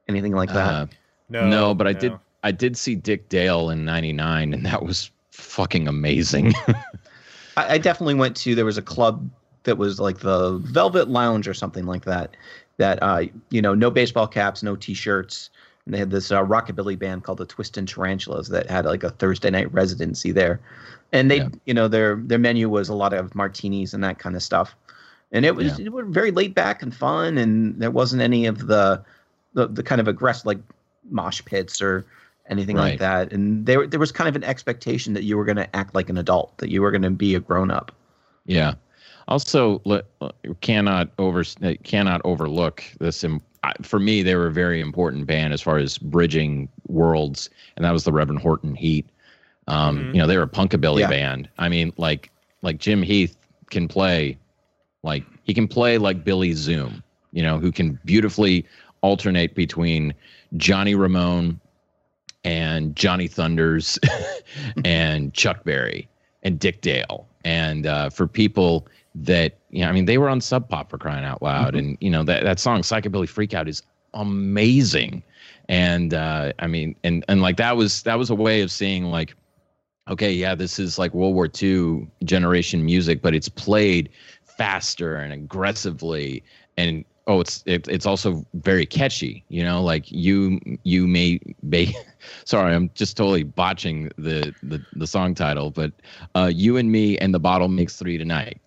anything 0.09 0.33
like 0.33 0.49
that? 0.53 0.75
Uh, 0.75 0.87
no 1.29 1.49
no, 1.49 1.75
but 1.75 1.87
I 1.87 1.93
did. 1.93 2.13
I 2.43 2.51
did 2.51 2.77
see 2.77 2.97
Dick 2.97 3.29
Dale 3.29 3.71
in 3.71 3.85
'99, 3.85 4.53
and 4.53 4.67
that 4.67 4.83
was 4.83 5.13
fucking 5.35 5.89
amazing. 5.89 6.53
I, 7.57 7.75
I 7.75 7.79
definitely 7.79 8.15
went 8.15 8.37
to 8.39 8.55
there 8.55 8.65
was 8.65 8.79
a 8.79 8.83
club 8.83 9.29
that 9.65 9.79
was 9.79 10.01
like 10.01 10.19
the 10.19 10.59
Velvet 10.59 11.09
Lounge 11.09 11.49
or 11.49 11.55
something 11.55 11.87
like 11.87 12.05
that. 12.05 12.37
That 12.77 12.99
uh, 13.03 13.25
you 13.51 13.63
know, 13.63 13.75
no 13.75 13.91
baseball 13.91 14.27
caps, 14.27 14.63
no 14.63 14.75
t-shirts, 14.77 15.51
and 15.85 15.95
they 15.95 15.99
had 15.99 16.11
this 16.11 16.31
uh, 16.33 16.43
rockabilly 16.45 16.99
band 16.99 17.23
called 17.23 17.39
the 17.39 17.47
Twist 17.47 17.77
and 17.77 17.87
Tarantulas 17.87 18.49
that 18.49 18.69
had 18.69 18.85
like 18.85 19.05
a 19.05 19.11
Thursday 19.11 19.51
night 19.51 19.73
residency 19.73 20.33
there, 20.33 20.61
and 21.13 21.31
they, 21.31 21.39
Yeah. 21.39 21.49
you 21.67 21.75
know, 21.75 21.87
their 21.89 22.17
their 22.17 22.39
menu 22.39 22.69
was 22.69 22.89
a 22.89 22.95
lot 22.95 23.13
of 23.13 23.35
martinis 23.35 23.95
and 23.95 24.03
that 24.03 24.19
kind 24.19 24.35
of 24.35 24.43
stuff, 24.43 24.75
and 25.31 25.45
it 25.45 25.55
was 25.55 25.79
Yeah. 25.79 25.87
it 25.87 25.93
was 25.93 26.07
very 26.09 26.33
laid 26.33 26.55
back 26.55 26.83
and 26.83 26.95
fun, 26.95 27.39
and 27.39 27.81
there 27.81 27.93
wasn't 27.93 28.23
any 28.23 28.47
of 28.47 28.67
the 28.67 29.03
the, 29.53 29.69
the 29.69 29.83
kind 29.85 30.01
of 30.01 30.09
aggressive 30.09 30.47
like 30.47 30.59
mosh 31.11 31.41
pits 31.45 31.81
or 31.81 32.05
anything 32.49 32.77
like 32.77 32.99
that, 32.99 33.33
and 33.33 33.65
there 33.67 33.87
there 33.87 34.01
was 34.01 34.13
kind 34.13 34.29
of 34.29 34.37
an 34.37 34.45
expectation 34.45 35.15
that 35.15 35.25
you 35.25 35.37
were 35.37 35.45
going 35.45 35.57
to 35.57 35.77
act 35.77 35.95
like 35.95 36.09
an 36.11 36.19
adult, 36.19 36.57
that 36.59 36.71
you 36.71 36.83
were 36.83 36.91
going 36.91 37.03
to 37.03 37.11
be 37.11 37.35
a 37.35 37.41
grown 37.41 37.71
up. 37.71 37.93
Yeah. 38.47 38.75
Also, 39.29 39.81
le- 39.85 40.03
cannot 40.61 41.09
over 41.19 41.43
cannot 41.83 42.21
overlook 42.25 42.85
this. 43.01 43.25
im- 43.25 43.41
For 43.83 43.99
me, 43.99 44.23
they 44.23 44.35
were 44.35 44.49
a 44.49 44.53
very 44.53 44.81
important 44.81 45.27
band 45.27 45.55
as 45.55 45.63
far 45.63 45.79
as 45.79 45.97
bridging 45.97 46.69
worlds, 46.89 47.49
and 47.77 47.85
that 47.85 47.93
was 47.93 48.05
the 48.05 48.13
Reverend 48.13 48.41
Horton 48.43 48.75
Heat. 48.75 49.07
Um, 49.67 49.99
Mhm. 49.99 50.15
You 50.15 50.21
know, 50.21 50.27
they 50.27 50.37
were 50.37 50.43
a 50.43 50.49
punkabilly 50.49 51.01
Yeah. 51.01 51.09
band. 51.09 51.49
I 51.59 51.69
mean, 51.71 51.93
like 51.97 52.31
like 52.61 52.79
Jim 52.79 53.03
Heath 53.03 53.37
can 53.71 53.89
play, 53.89 54.37
like 55.03 55.25
he 55.45 55.55
can 55.55 55.67
play 55.69 55.97
like 55.97 56.23
Billy 56.25 56.53
Zoom. 56.53 57.03
You 57.33 57.43
know, 57.43 57.59
who 57.59 57.73
can 57.73 57.99
beautifully 58.05 58.67
alternate 59.01 59.55
between 59.55 60.13
Johnny 60.59 60.95
Ramone 60.95 61.59
and 62.45 62.95
Johnny 62.95 63.27
Thunders 63.27 63.99
and 64.85 65.33
Chuck 65.33 65.65
Berry 65.65 66.09
and 66.43 66.59
Dick 66.59 66.81
Dale. 66.83 67.27
And 67.45 67.87
uh, 67.87 68.11
for 68.11 68.27
people 68.27 68.87
that, 69.15 69.59
you 69.71 69.83
know, 69.83 69.89
I 69.89 69.93
mean, 69.93 70.05
they 70.05 70.19
were 70.19 70.29
on 70.29 70.41
Sub 70.41 70.69
Pop 70.69 70.91
for 70.91 70.99
crying 70.99 71.25
out 71.25 71.43
loud. 71.43 71.75
And, 71.75 71.97
you 72.01 72.11
know, 72.11 72.23
that, 72.25 72.45
that 72.45 72.59
song, 72.59 72.83
Psychobilly 72.83 73.29
Freakout, 73.29 73.69
is 73.69 73.83
amazing. 74.13 75.23
And 75.69 76.13
uh, 76.13 76.53
I 76.59 76.67
mean, 76.67 76.95
and, 77.05 77.25
and 77.29 77.41
like 77.41 77.57
that 77.57 77.77
was, 77.77 78.03
that 78.03 78.19
was 78.19 78.31
a 78.31 78.35
way 78.35 78.61
of 78.61 78.71
seeing 78.71 79.05
like, 79.05 79.35
okay, 80.09 80.33
yeah, 80.33 80.55
this 80.55 80.79
is 80.79 80.99
like 80.99 81.15
World 81.15 81.35
War 81.35 81.49
II 81.63 82.07
generation 82.25 82.85
music, 82.85 83.23
but 83.23 83.35
it's 83.35 83.49
played 83.49 84.11
faster 84.45 85.17
and 85.17 85.33
aggressively. 85.33 86.43
And, 86.77 87.05
oh, 87.27 87.41
it's, 87.41 87.63
it, 87.67 87.89
it's 87.89 88.07
also 88.07 88.45
very 88.55 88.85
catchy, 88.85 89.45
you 89.49 89.63
know, 89.63 89.83
like 89.83 90.11
you, 90.11 90.61
you 90.83 91.07
may, 91.07 91.41
be 91.69 91.97
sorry, 92.45 92.75
I'm 92.75 92.91
just 92.95 93.17
totally 93.17 93.43
botching 93.43 94.11
the, 94.17 94.55
the, 94.63 94.85
the 94.93 95.07
song 95.07 95.35
title, 95.35 95.71
but 95.71 95.93
uh, 96.35 96.51
you 96.53 96.77
and 96.77 96.93
me 96.93 97.17
and 97.19 97.33
the 97.33 97.41
bottle 97.41 97.69
makes 97.69 97.97
three 97.97 98.19
tonight. 98.19 98.61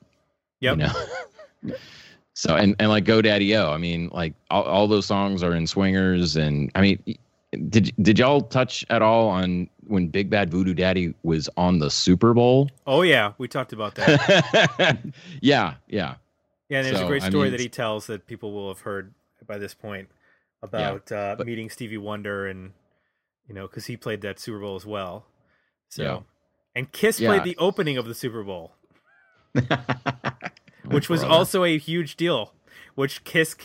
Yep. 0.59 0.77
You 0.77 0.83
know? 0.83 1.75
so 2.33 2.55
and 2.55 2.75
and 2.79 2.89
like 2.89 3.03
Go 3.03 3.21
Daddy-O, 3.21 3.71
I 3.71 3.77
mean, 3.77 4.09
like 4.13 4.34
all, 4.51 4.63
all 4.63 4.88
those 4.88 5.05
songs 5.05 5.43
are 5.43 5.53
in 5.55 5.67
swingers, 5.67 6.35
and 6.35 6.71
I 6.75 6.81
mean, 6.81 7.17
did 7.69 7.91
did 8.01 8.19
y'all 8.19 8.41
touch 8.41 8.85
at 8.89 9.01
all 9.01 9.27
on 9.29 9.69
when 9.88 10.07
Big 10.07 10.29
Bad 10.29 10.51
Voodoo 10.51 10.73
Daddy 10.73 11.13
was 11.23 11.49
on 11.57 11.79
the 11.79 11.89
Super 11.89 12.34
Bowl? 12.34 12.69
Oh 12.85 13.01
yeah, 13.01 13.34
we 13.38 13.47
talked 13.47 13.73
about 13.73 13.95
that. 13.95 14.99
yeah, 15.41 15.75
yeah, 15.88 16.15
Yeah, 16.69 16.80
and 16.80 16.85
there's 16.88 16.98
a 16.98 16.99
So, 16.99 17.07
great 17.07 17.23
I 17.23 17.30
story 17.30 17.44
mean, 17.45 17.52
that 17.52 17.60
he 17.61 17.69
tells 17.69 18.07
that 18.07 18.27
people 18.27 18.52
will 18.52 18.68
have 18.68 18.81
heard 18.81 19.14
by 19.48 19.57
this 19.57 19.73
point 19.73 20.10
about 20.61 21.11
uh, 21.11 21.35
but- 21.38 21.45
meeting 21.48 21.69
Stevie 21.69 21.98
Wonder 21.98 22.45
and 22.48 22.73
you 23.48 23.53
know 23.56 23.68
because 23.68 23.85
he 23.85 23.95
played 23.95 24.22
that 24.22 24.39
Super 24.39 24.60
Bowl 24.60 24.76
as 24.76 24.85
well. 24.85 25.26
So, 25.89 26.03
Yeah. 26.03 26.19
and 26.76 26.91
Kiss 26.91 27.19
Yeah. 27.19 27.30
played 27.30 27.44
the 27.45 27.56
opening 27.57 27.98
of 27.98 28.06
the 28.06 28.14
Super 28.14 28.44
Bowl, 28.44 28.73
which 30.85 31.10
was 31.10 31.22
brother. 31.22 31.34
also 31.35 31.64
a 31.64 31.77
huge 31.77 32.15
deal. 32.15 32.53
Which 32.95 33.23
Kiss 33.23 33.56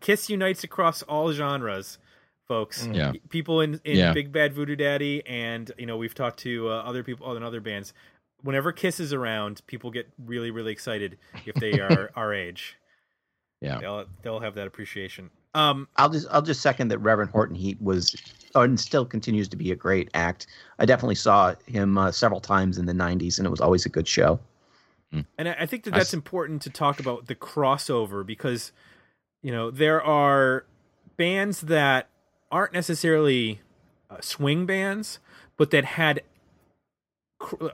Kiss 0.00 0.28
unites 0.28 0.62
across 0.64 1.02
all 1.04 1.32
genres, 1.32 1.98
folks. 2.46 2.86
Yeah. 2.92 3.12
people 3.30 3.60
in, 3.60 3.80
in 3.84 3.96
Yeah. 3.98 4.12
Big 4.12 4.32
Bad 4.32 4.52
Voodoo 4.52 4.76
Daddy, 4.76 5.26
and 5.26 5.70
you 5.78 5.86
know 5.86 5.96
we've 5.96 6.14
talked 6.14 6.38
to 6.40 6.68
uh, 6.68 6.82
other 6.82 7.02
people 7.02 7.34
in 7.36 7.42
other 7.42 7.60
bands. 7.60 7.94
Whenever 8.42 8.72
Kiss 8.72 9.00
is 9.00 9.12
around, 9.12 9.62
people 9.66 9.90
get 9.90 10.08
really 10.24 10.50
really 10.50 10.72
excited 10.72 11.18
if 11.46 11.54
they 11.56 11.80
are 11.80 12.10
our 12.16 12.32
age. 12.34 12.76
Yeah. 13.60 13.78
they'll 13.78 14.04
they'll 14.22 14.40
have 14.40 14.54
that 14.56 14.66
appreciation. 14.66 15.30
Um, 15.54 15.86
I'll 15.96 16.08
just 16.10 16.26
I'll 16.30 16.42
just 16.42 16.60
second 16.62 16.88
that 16.88 16.98
Reverend 16.98 17.30
Horton 17.30 17.54
Heat 17.54 17.80
was 17.80 18.16
and 18.54 18.78
still 18.80 19.04
continues 19.06 19.48
to 19.48 19.56
be 19.56 19.70
a 19.70 19.76
great 19.76 20.10
act. 20.14 20.46
I 20.78 20.86
definitely 20.86 21.14
saw 21.14 21.54
him 21.66 21.96
uh, 21.98 22.10
several 22.10 22.40
times 22.40 22.78
in 22.78 22.86
the 22.86 22.92
'90s, 22.92 23.38
and 23.38 23.46
it 23.46 23.50
was 23.50 23.60
always 23.60 23.86
a 23.86 23.88
good 23.88 24.08
show. 24.08 24.40
And 25.36 25.48
I 25.48 25.56
I 25.60 25.66
think 25.66 25.84
that 25.84 25.90
that's 25.92 26.08
s- 26.08 26.14
important 26.14 26.62
to 26.62 26.70
talk 26.70 26.98
about 26.98 27.26
the 27.26 27.34
crossover 27.34 28.24
because, 28.26 28.72
you 29.42 29.52
know, 29.52 29.70
there 29.70 30.02
are 30.02 30.64
bands 31.18 31.60
that 31.60 32.08
aren't 32.50 32.72
necessarily 32.72 33.60
uh, 34.10 34.16
swing 34.22 34.64
bands, 34.64 35.18
but 35.58 35.70
that 35.70 35.84
had 35.84 36.16
cr- 36.16 36.22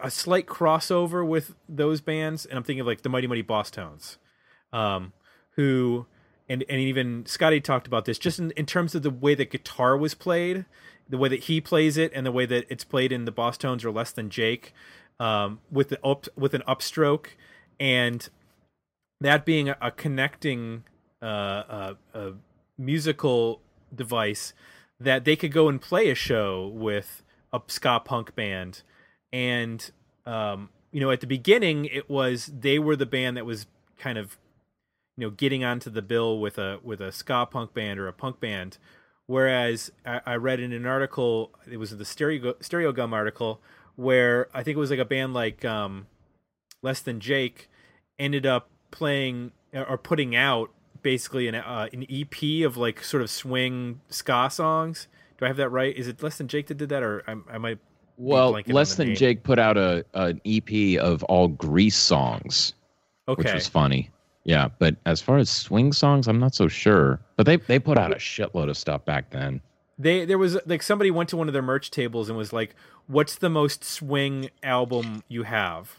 a 0.00 0.10
slight 0.10 0.46
crossover 0.46 1.26
with 1.26 1.54
those 1.68 2.00
bands. 2.00 2.46
And 2.46 2.56
I'm 2.56 2.64
thinking 2.64 2.80
of 2.80 2.86
like 2.86 3.02
the 3.02 3.08
Mighty 3.08 3.26
Mighty 3.26 3.42
Bosstones, 3.42 4.16
um, 4.72 5.12
who, 5.52 6.06
and, 6.48 6.64
and 6.68 6.80
even 6.80 7.26
Scotty 7.26 7.60
talked 7.60 7.86
about 7.86 8.04
this 8.04 8.18
just 8.18 8.38
in, 8.38 8.50
in 8.52 8.66
terms 8.66 8.94
of 8.94 9.02
the 9.02 9.10
way 9.10 9.34
that 9.34 9.50
guitar 9.50 9.96
was 9.96 10.14
played, 10.14 10.64
the 11.08 11.18
way 11.18 11.28
that 11.28 11.44
he 11.44 11.60
plays 11.60 11.96
it, 11.96 12.12
and 12.14 12.26
the 12.26 12.32
way 12.32 12.46
that 12.46 12.66
it's 12.68 12.84
played 12.84 13.12
in 13.12 13.24
the 13.24 13.32
Bosstones 13.32 13.84
or 13.84 13.90
Less 13.90 14.12
Than 14.12 14.30
Jake 14.30 14.72
um, 15.20 15.60
with 15.70 15.88
the 15.88 16.04
up, 16.04 16.26
with 16.36 16.54
an 16.54 16.62
upstroke 16.66 17.28
and 17.80 18.28
that 19.20 19.44
being 19.44 19.68
a, 19.68 19.76
a 19.80 19.90
connecting 19.90 20.84
uh, 21.20 21.24
uh, 21.24 21.94
a 22.14 22.32
musical 22.76 23.60
device 23.94 24.52
that 25.00 25.24
they 25.24 25.36
could 25.36 25.52
go 25.52 25.68
and 25.68 25.80
play 25.80 26.10
a 26.10 26.14
show 26.14 26.68
with 26.68 27.22
a 27.52 27.60
ska 27.66 28.00
punk 28.04 28.34
band, 28.34 28.82
and 29.32 29.90
um, 30.26 30.70
you 30.92 31.00
know 31.00 31.10
at 31.10 31.20
the 31.20 31.26
beginning 31.26 31.84
it 31.86 32.08
was 32.08 32.46
they 32.46 32.78
were 32.78 32.96
the 32.96 33.06
band 33.06 33.36
that 33.36 33.46
was 33.46 33.66
kind 33.98 34.18
of 34.18 34.38
you 35.16 35.26
know 35.26 35.30
getting 35.30 35.64
onto 35.64 35.90
the 35.90 36.02
bill 36.02 36.38
with 36.38 36.58
a 36.58 36.78
with 36.82 37.00
a 37.00 37.12
ska 37.12 37.46
punk 37.50 37.74
band 37.74 37.98
or 37.98 38.08
a 38.08 38.12
punk 38.12 38.40
band. 38.40 38.78
Whereas 39.26 39.92
I, 40.06 40.20
I 40.24 40.34
read 40.36 40.58
in 40.58 40.72
an 40.72 40.86
article 40.86 41.52
it 41.70 41.76
was 41.76 41.96
the 41.96 42.04
stereo 42.04 42.54
Stereogum 42.54 43.12
article 43.12 43.60
where 43.98 44.48
i 44.54 44.62
think 44.62 44.76
it 44.76 44.78
was 44.78 44.90
like 44.90 45.00
a 45.00 45.04
band 45.04 45.34
like 45.34 45.64
um 45.64 46.06
less 46.82 47.00
than 47.00 47.18
jake 47.18 47.68
ended 48.16 48.46
up 48.46 48.70
playing 48.92 49.50
or 49.74 49.98
putting 49.98 50.36
out 50.36 50.70
basically 51.02 51.48
an 51.48 51.56
uh, 51.56 51.88
an 51.92 52.06
ep 52.08 52.64
of 52.64 52.76
like 52.76 53.02
sort 53.02 53.22
of 53.22 53.30
swing 53.30 54.00
ska 54.08 54.48
songs. 54.50 55.08
Do 55.36 55.44
i 55.44 55.48
have 55.48 55.56
that 55.56 55.68
right? 55.68 55.96
Is 55.96 56.08
it 56.08 56.22
less 56.22 56.38
than 56.38 56.48
jake 56.48 56.68
that 56.68 56.76
did 56.76 56.88
that 56.90 57.02
or 57.02 57.22
i, 57.26 57.54
I 57.54 57.58
might 57.58 57.78
Well, 58.18 58.60
less 58.66 58.96
than 58.96 59.08
name. 59.08 59.16
Jake 59.16 59.42
put 59.44 59.58
out 59.58 59.76
a 59.78 60.04
an 60.14 60.40
EP 60.44 60.98
of 61.00 61.22
all 61.24 61.48
Grease 61.48 61.96
songs, 61.96 62.74
which 63.26 63.46
okay 63.46 63.54
was 63.54 63.68
funny. 63.68 64.10
Yeah, 64.44 64.68
but 64.78 64.96
as 65.06 65.20
far 65.22 65.38
as 65.38 65.48
swing 65.50 65.92
songs, 65.92 66.26
I'm 66.26 66.38
not 66.38 66.54
so 66.54 66.68
sure. 66.68 67.20
But 67.36 67.46
they 67.46 67.56
they 67.56 67.78
put 67.78 67.96
out 67.98 68.12
a 68.12 68.16
shitload 68.16 68.68
of 68.70 68.76
stuff 68.76 69.04
back 69.04 69.30
then. 69.30 69.60
they 69.98 70.24
there 70.24 70.38
was 70.38 70.58
like 70.66 70.82
somebody 70.82 71.10
went 71.10 71.28
to 71.30 71.36
one 71.36 71.48
of 71.48 71.52
their 71.52 71.62
merch 71.62 71.90
tables 71.90 72.28
and 72.28 72.38
was 72.38 72.52
like 72.52 72.74
what's 73.06 73.36
the 73.36 73.48
most 73.50 73.84
swing 73.84 74.50
album 74.62 75.22
you 75.28 75.42
have 75.42 75.96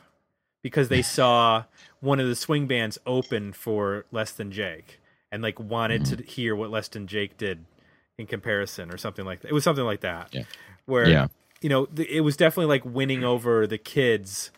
because 0.61 0.89
they 0.89 1.01
saw 1.17 1.63
one 1.99 2.19
of 2.19 2.27
the 2.27 2.35
swing 2.35 2.65
bands 2.67 2.97
open 3.05 3.51
for 3.51 4.05
less 4.11 4.31
than 4.31 4.51
jake 4.51 4.99
and 5.31 5.43
like 5.43 5.59
wanted 5.59 6.05
to 6.05 6.15
mm-hmm. 6.15 6.25
hear 6.25 6.55
what 6.55 6.69
less 6.69 6.87
than 6.87 7.07
jake 7.07 7.37
did 7.37 7.65
in 8.17 8.25
comparison 8.25 8.89
or 8.91 8.97
something 8.97 9.25
like 9.25 9.41
that 9.41 9.49
it 9.49 9.53
was 9.53 9.63
something 9.63 9.85
like 9.85 10.01
that 10.01 10.29
Yeah. 10.33 10.43
where 10.85 11.09
Yeah. 11.09 11.27
You 11.61 11.69
know 11.69 11.85
th- 11.85 12.09
it 12.09 12.21
was 12.21 12.37
definitely 12.37 12.67
like 12.67 12.85
winning 12.85 13.23
over 13.23 13.67
the 13.67 13.77
kids 13.77 14.51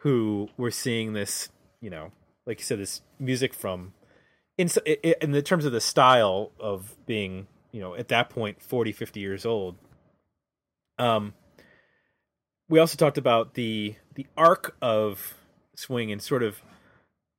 who 0.00 0.48
were 0.56 0.70
seeing 0.70 1.12
this 1.12 1.48
you 1.80 1.90
know 1.90 2.12
like 2.46 2.58
you 2.58 2.64
said 2.64 2.78
this 2.78 3.02
music 3.18 3.52
from 3.52 3.92
in 4.56 4.68
in 5.20 5.32
the 5.32 5.42
terms 5.42 5.64
of 5.64 5.72
the 5.72 5.80
style 5.80 6.52
of 6.58 6.94
being 7.06 7.46
you 7.72 7.80
know 7.80 7.94
at 7.94 8.08
that 8.08 8.30
point 8.30 8.62
40 8.62 8.92
50 8.92 9.20
years 9.20 9.44
old 9.44 9.76
um 10.98 11.34
we 12.68 12.78
also 12.78 12.96
talked 12.96 13.18
about 13.18 13.54
the 13.54 13.96
the 14.14 14.26
arc 14.36 14.76
of 14.80 15.34
swing 15.74 16.10
and 16.10 16.22
sort 16.22 16.42
of 16.42 16.62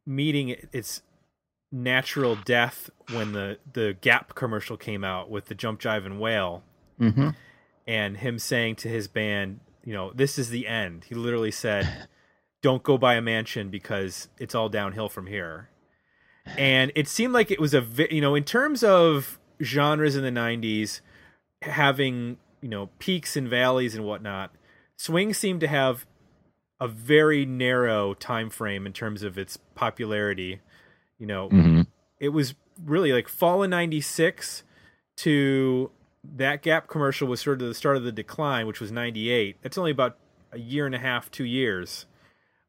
meeting 0.06 0.56
its 0.72 1.02
natural 1.72 2.36
death 2.36 2.90
when 3.12 3.34
the 3.34 3.58
the 3.74 3.98
gap 4.02 4.36
commercial 4.36 4.78
came 4.78 5.04
out 5.04 5.30
with 5.30 5.46
the 5.46 5.56
jump 5.56 5.80
jive 5.82 6.06
and 6.06 6.20
wail. 6.20 6.64
Mm-hmm. 7.00 7.30
And 7.88 8.18
him 8.18 8.38
saying 8.40 8.76
to 8.78 8.90
his 8.90 9.08
band, 9.08 9.60
you 9.84 9.94
know, 9.94 10.12
this 10.14 10.38
is 10.38 10.50
the 10.50 10.68
end. 10.68 11.06
He 11.06 11.16
literally 11.16 11.52
said, 11.52 12.08
"Don't 12.62 12.84
go 12.84 12.98
buy 12.98 13.16
a 13.16 13.22
mansion 13.22 13.70
because 13.70 14.28
it's 14.38 14.54
all 14.54 14.70
downhill 14.70 15.10
from 15.10 15.28
here." 15.28 15.70
And 16.58 16.92
it 16.96 17.08
seemed 17.08 17.34
like 17.34 17.52
it 17.52 17.60
was 17.60 17.74
a, 17.74 17.82
vi- 17.82 18.08
you 18.10 18.22
know, 18.22 18.36
in 18.36 18.44
terms 18.44 18.84
of 18.84 19.40
genres 19.62 20.16
in 20.16 20.24
the 20.24 20.32
'90s, 20.32 21.02
having 21.62 22.38
you 22.62 22.70
know 22.70 22.90
peaks 23.00 23.36
and 23.38 23.48
valleys 23.48 23.96
and 23.96 24.06
whatnot, 24.06 24.54
swing 24.98 25.34
seemed 25.34 25.62
to 25.62 25.68
have 25.68 26.06
a 26.80 26.88
very 26.88 27.46
narrow 27.46 28.14
time 28.14 28.50
frame 28.50 28.86
in 28.86 28.94
terms 28.94 29.24
of 29.24 29.38
its 29.38 29.58
popularity. 29.76 30.60
You 31.18 31.28
know, 31.28 31.50
hmm 31.50 31.82
it 32.20 32.30
was 32.30 32.56
really 32.84 33.12
like 33.14 33.28
fall 33.28 33.64
of 33.64 33.70
96 33.70 34.64
to 35.18 35.92
that 36.36 36.62
gap 36.62 36.88
commercial 36.88 37.28
was 37.28 37.42
sort 37.42 37.62
of 37.62 37.68
the 37.68 37.74
start 37.74 37.98
of 37.98 38.04
the 38.04 38.12
decline 38.12 38.68
which 38.68 38.80
was 38.80 38.92
98 38.92 39.58
that's 39.62 39.78
only 39.78 39.92
about 39.92 40.18
a 40.52 40.60
year 40.60 40.86
and 40.86 40.96
a 40.96 41.00
half 41.00 41.30
two 41.32 41.46
years 41.46 42.06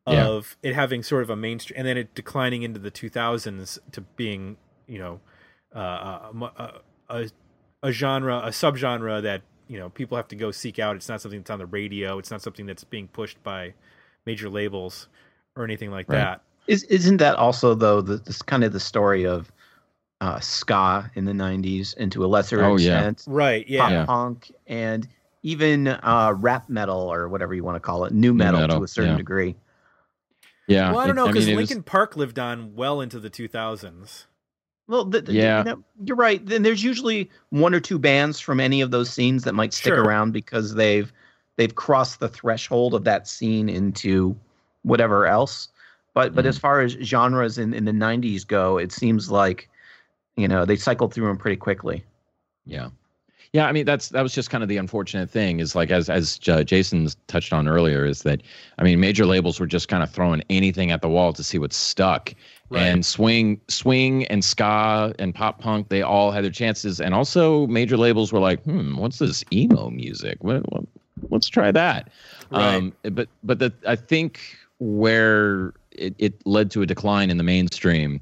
Yeah. 0.07 0.27
of 0.27 0.57
it 0.63 0.75
having 0.75 1.03
sort 1.03 1.23
of 1.23 1.31
a 1.31 1.37
mainstream 1.37 1.79
and 1.79 1.87
then 1.87 1.97
it 1.99 2.15
declining 2.15 2.63
into 2.63 2.79
the 2.81 2.91
2000s 2.91 3.79
to 3.93 4.01
being 4.17 4.57
you 4.87 4.99
know 4.99 5.21
uh, 5.77 6.31
a, 6.33 6.33
a, 6.57 6.73
a, 7.11 7.29
a 7.83 7.93
genre 7.93 8.39
a 8.39 8.49
subgenre 8.49 9.23
that 9.23 9.43
you 9.69 9.79
know 9.79 9.91
people 9.91 10.17
have 10.17 10.29
to 10.29 10.37
go 10.37 10.51
seek 10.51 10.79
out 10.79 10.97
it's 10.97 11.09
not 11.09 11.21
something 11.21 11.41
that's 11.41 11.51
on 11.51 11.59
the 11.59 11.67
radio 11.67 12.19
it's 12.19 12.31
not 12.31 12.41
something 12.41 12.65
that's 12.67 12.85
being 12.85 13.07
pushed 13.09 13.43
by 13.43 13.75
major 14.25 14.49
labels 14.49 15.09
or 15.57 15.65
anything 15.65 15.91
like 15.91 16.09
Right. 16.09 16.17
that 16.19 16.43
Is 16.67 16.85
isn't 16.85 17.19
that 17.19 17.37
also 17.37 17.75
though 17.75 18.01
the, 18.01 18.17
this 18.17 18.41
kind 18.43 18.65
of 18.65 18.73
the 18.73 18.81
story 18.81 19.27
of 19.27 19.53
uh, 20.21 20.41
ska 20.41 21.11
in 21.15 21.25
the 21.25 21.33
'90s, 21.33 21.95
and 21.97 22.11
to 22.13 22.25
a 22.25 22.27
lesser 22.29 22.65
Oh, 22.65 22.77
yeah. 22.77 23.09
extent, 23.09 23.25
right 23.27 23.65
pop 23.65 23.71
yeah 23.71 23.89
Yeah. 23.91 24.05
punk, 24.07 24.53
and 24.67 25.07
even 25.43 25.87
uh, 25.89 26.35
rap 26.37 26.69
metal 26.69 26.99
or 27.13 27.29
whatever 27.29 27.55
you 27.55 27.63
want 27.65 27.77
to 27.77 27.81
call 27.81 28.05
it, 28.05 28.13
new 28.13 28.35
metal, 28.35 28.61
metal, 28.61 28.79
to 28.79 28.85
a 28.85 28.89
certain 28.89 29.13
yeah. 29.13 29.17
degree. 29.19 29.55
Yeah. 30.67 30.91
well 30.91 31.01
i 31.01 31.07
don't 31.07 31.17
it- 31.17 31.21
know 31.21 31.27
because 31.29 31.47
mean, 31.47 31.55
it 31.55 31.57
was- 31.57 31.71
Linkin 31.71 31.83
Park 31.83 32.17
lived 32.17 32.39
on 32.39 32.75
well 32.75 33.01
into 33.01 33.19
the 33.21 33.31
2000s 33.31 34.27
Well, 34.87 35.05
the, 35.05 35.23
the- 35.23 35.33
Yeah. 35.33 35.59
you 35.59 35.65
know, 35.65 35.83
you're 36.05 36.17
right. 36.17 36.45
Then 36.45 36.63
there's 36.63 36.83
usually 36.83 37.31
one 37.51 37.75
or 37.75 37.81
two 37.81 37.99
bands 37.99 38.41
from 38.41 38.59
any 38.61 38.81
of 38.83 38.91
those 38.91 39.09
scenes 39.11 39.45
that 39.45 39.55
might 39.55 39.73
stick 39.73 39.95
Sure. 39.95 40.03
around 40.03 40.33
because 40.33 40.75
they've 40.75 41.13
they've 41.57 41.75
crossed 41.75 42.21
the 42.21 42.29
threshold 42.29 42.95
of 42.95 43.05
that 43.05 43.27
scene 43.29 43.69
into 43.69 44.37
whatever 44.83 45.27
else. 45.27 45.69
But 46.15 46.35
but 46.35 46.45
Mhm. 46.45 46.49
as 46.49 46.59
far 46.59 46.81
as 46.81 46.93
genres 47.03 47.57
in, 47.59 47.73
in 47.75 47.85
the 47.85 47.93
'90s 47.93 48.47
go, 48.47 48.77
it 48.79 48.91
seems 48.93 49.31
like 49.31 49.69
you 50.39 50.49
know 50.49 50.65
they 50.65 50.77
cycled 50.77 51.13
through 51.13 51.27
them 51.27 51.37
pretty 51.37 51.57
quickly. 51.57 52.05
Yeah. 52.65 52.91
Yeah, 53.55 53.67
I 53.67 53.73
mean 53.73 53.87
that's 53.87 54.11
that 54.11 54.21
was 54.23 54.35
just 54.35 54.51
kind 54.51 54.63
of 54.63 54.69
the 54.69 54.77
unfortunate 54.77 55.31
thing 55.31 55.59
is 55.59 55.75
like 55.75 55.91
as 55.91 56.11
as 56.11 56.39
uh, 56.49 56.63
Jason's 56.63 57.17
touched 57.29 57.53
on 57.53 57.67
earlier 57.67 58.05
is 58.05 58.23
that 58.23 58.43
I 58.79 58.83
mean 58.83 59.01
major 59.01 59.25
labels 59.25 59.59
were 59.59 59.67
just 59.67 59.89
kind 59.89 60.03
of 60.03 60.11
throwing 60.11 60.43
anything 60.51 60.91
at 60.91 61.01
the 61.01 61.09
wall 61.09 61.33
to 61.33 61.43
see 61.43 61.59
what 61.59 61.73
stuck. 61.73 62.35
Right. 62.69 62.83
And 62.83 63.07
swing 63.07 63.59
swing 63.69 64.27
and 64.27 64.45
ska 64.45 65.15
and 65.19 65.35
pop 65.35 65.61
punk 65.61 65.89
they 65.89 66.03
all 66.03 66.31
had 66.31 66.45
their 66.45 66.51
chances 66.51 67.01
and 67.01 67.15
also 67.15 67.67
major 67.69 67.97
labels 67.97 68.33
were 68.33 68.41
like, 68.41 68.63
"Hmm, 68.65 68.99
what's 68.99 69.19
this 69.19 69.43
emo 69.51 69.89
music? 69.89 70.37
What, 70.45 70.71
what, 70.71 70.85
let's 71.31 71.49
try 71.49 71.73
that." 71.73 72.11
Right. 72.51 72.75
Um 72.75 72.93
but 73.03 73.29
but 73.43 73.61
the 73.61 73.73
I 73.87 73.97
think 73.97 74.41
where 74.79 75.73
it, 75.93 76.15
it 76.19 76.47
led 76.47 76.71
to 76.73 76.83
a 76.83 76.87
decline 76.87 77.31
in 77.31 77.39
the 77.39 77.43
mainstream 77.43 78.21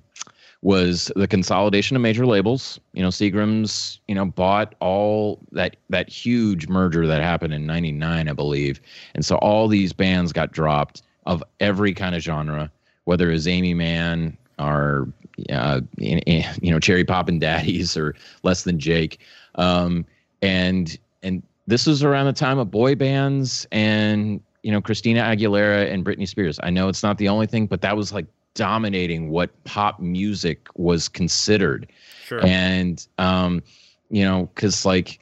was 0.62 1.12
the 1.16 1.28
consolidation 1.28 1.96
of 1.96 2.02
major 2.02 2.26
labels. 2.26 2.80
You 2.92 3.02
know, 3.02 3.08
Seagram's, 3.08 4.00
you 4.08 4.14
know, 4.14 4.24
bought 4.24 4.74
all 4.80 5.38
that 5.52 5.76
that 5.90 6.08
huge 6.08 6.68
merger 6.68 7.06
that 7.06 7.22
happened 7.22 7.54
in 7.54 7.66
'99, 7.66 8.28
I 8.28 8.32
believe, 8.32 8.80
and 9.14 9.24
so 9.24 9.36
all 9.36 9.68
these 9.68 9.92
bands 9.92 10.32
got 10.32 10.52
dropped 10.52 11.02
of 11.26 11.42
every 11.60 11.92
kind 11.92 12.14
of 12.14 12.22
genre, 12.22 12.70
whether 13.04 13.30
it's 13.30 13.46
Aimee 13.46 13.74
Mann 13.74 14.36
or 14.58 15.08
uh, 15.50 15.80
you 15.98 16.70
know 16.70 16.80
Cherry 16.80 17.04
Poppin' 17.04 17.38
Daddies 17.38 17.96
or 17.96 18.14
Less 18.42 18.64
Than 18.64 18.78
Jake, 18.78 19.20
um, 19.56 20.06
and 20.42 20.98
and 21.22 21.42
this 21.66 21.86
was 21.86 22.02
around 22.02 22.26
the 22.26 22.32
time 22.32 22.58
of 22.58 22.70
boy 22.70 22.94
bands 22.94 23.66
and 23.72 24.40
you 24.62 24.72
know 24.72 24.80
Christina 24.80 25.20
Aguilera 25.20 25.92
and 25.92 26.04
Britney 26.04 26.26
Spears. 26.26 26.58
I 26.62 26.70
know 26.70 26.88
it's 26.88 27.02
not 27.02 27.18
the 27.18 27.28
only 27.28 27.46
thing, 27.46 27.66
but 27.66 27.82
that 27.82 27.96
was 27.96 28.12
like 28.12 28.26
dominating 28.56 29.30
what 29.30 29.50
pop 29.64 30.00
music 30.00 30.66
was 30.74 31.08
considered. 31.08 31.86
Sure. 32.24 32.44
And 32.44 33.06
um 33.18 33.62
you 34.10 34.24
know 34.24 34.50
because 34.54 34.84
like 34.84 35.20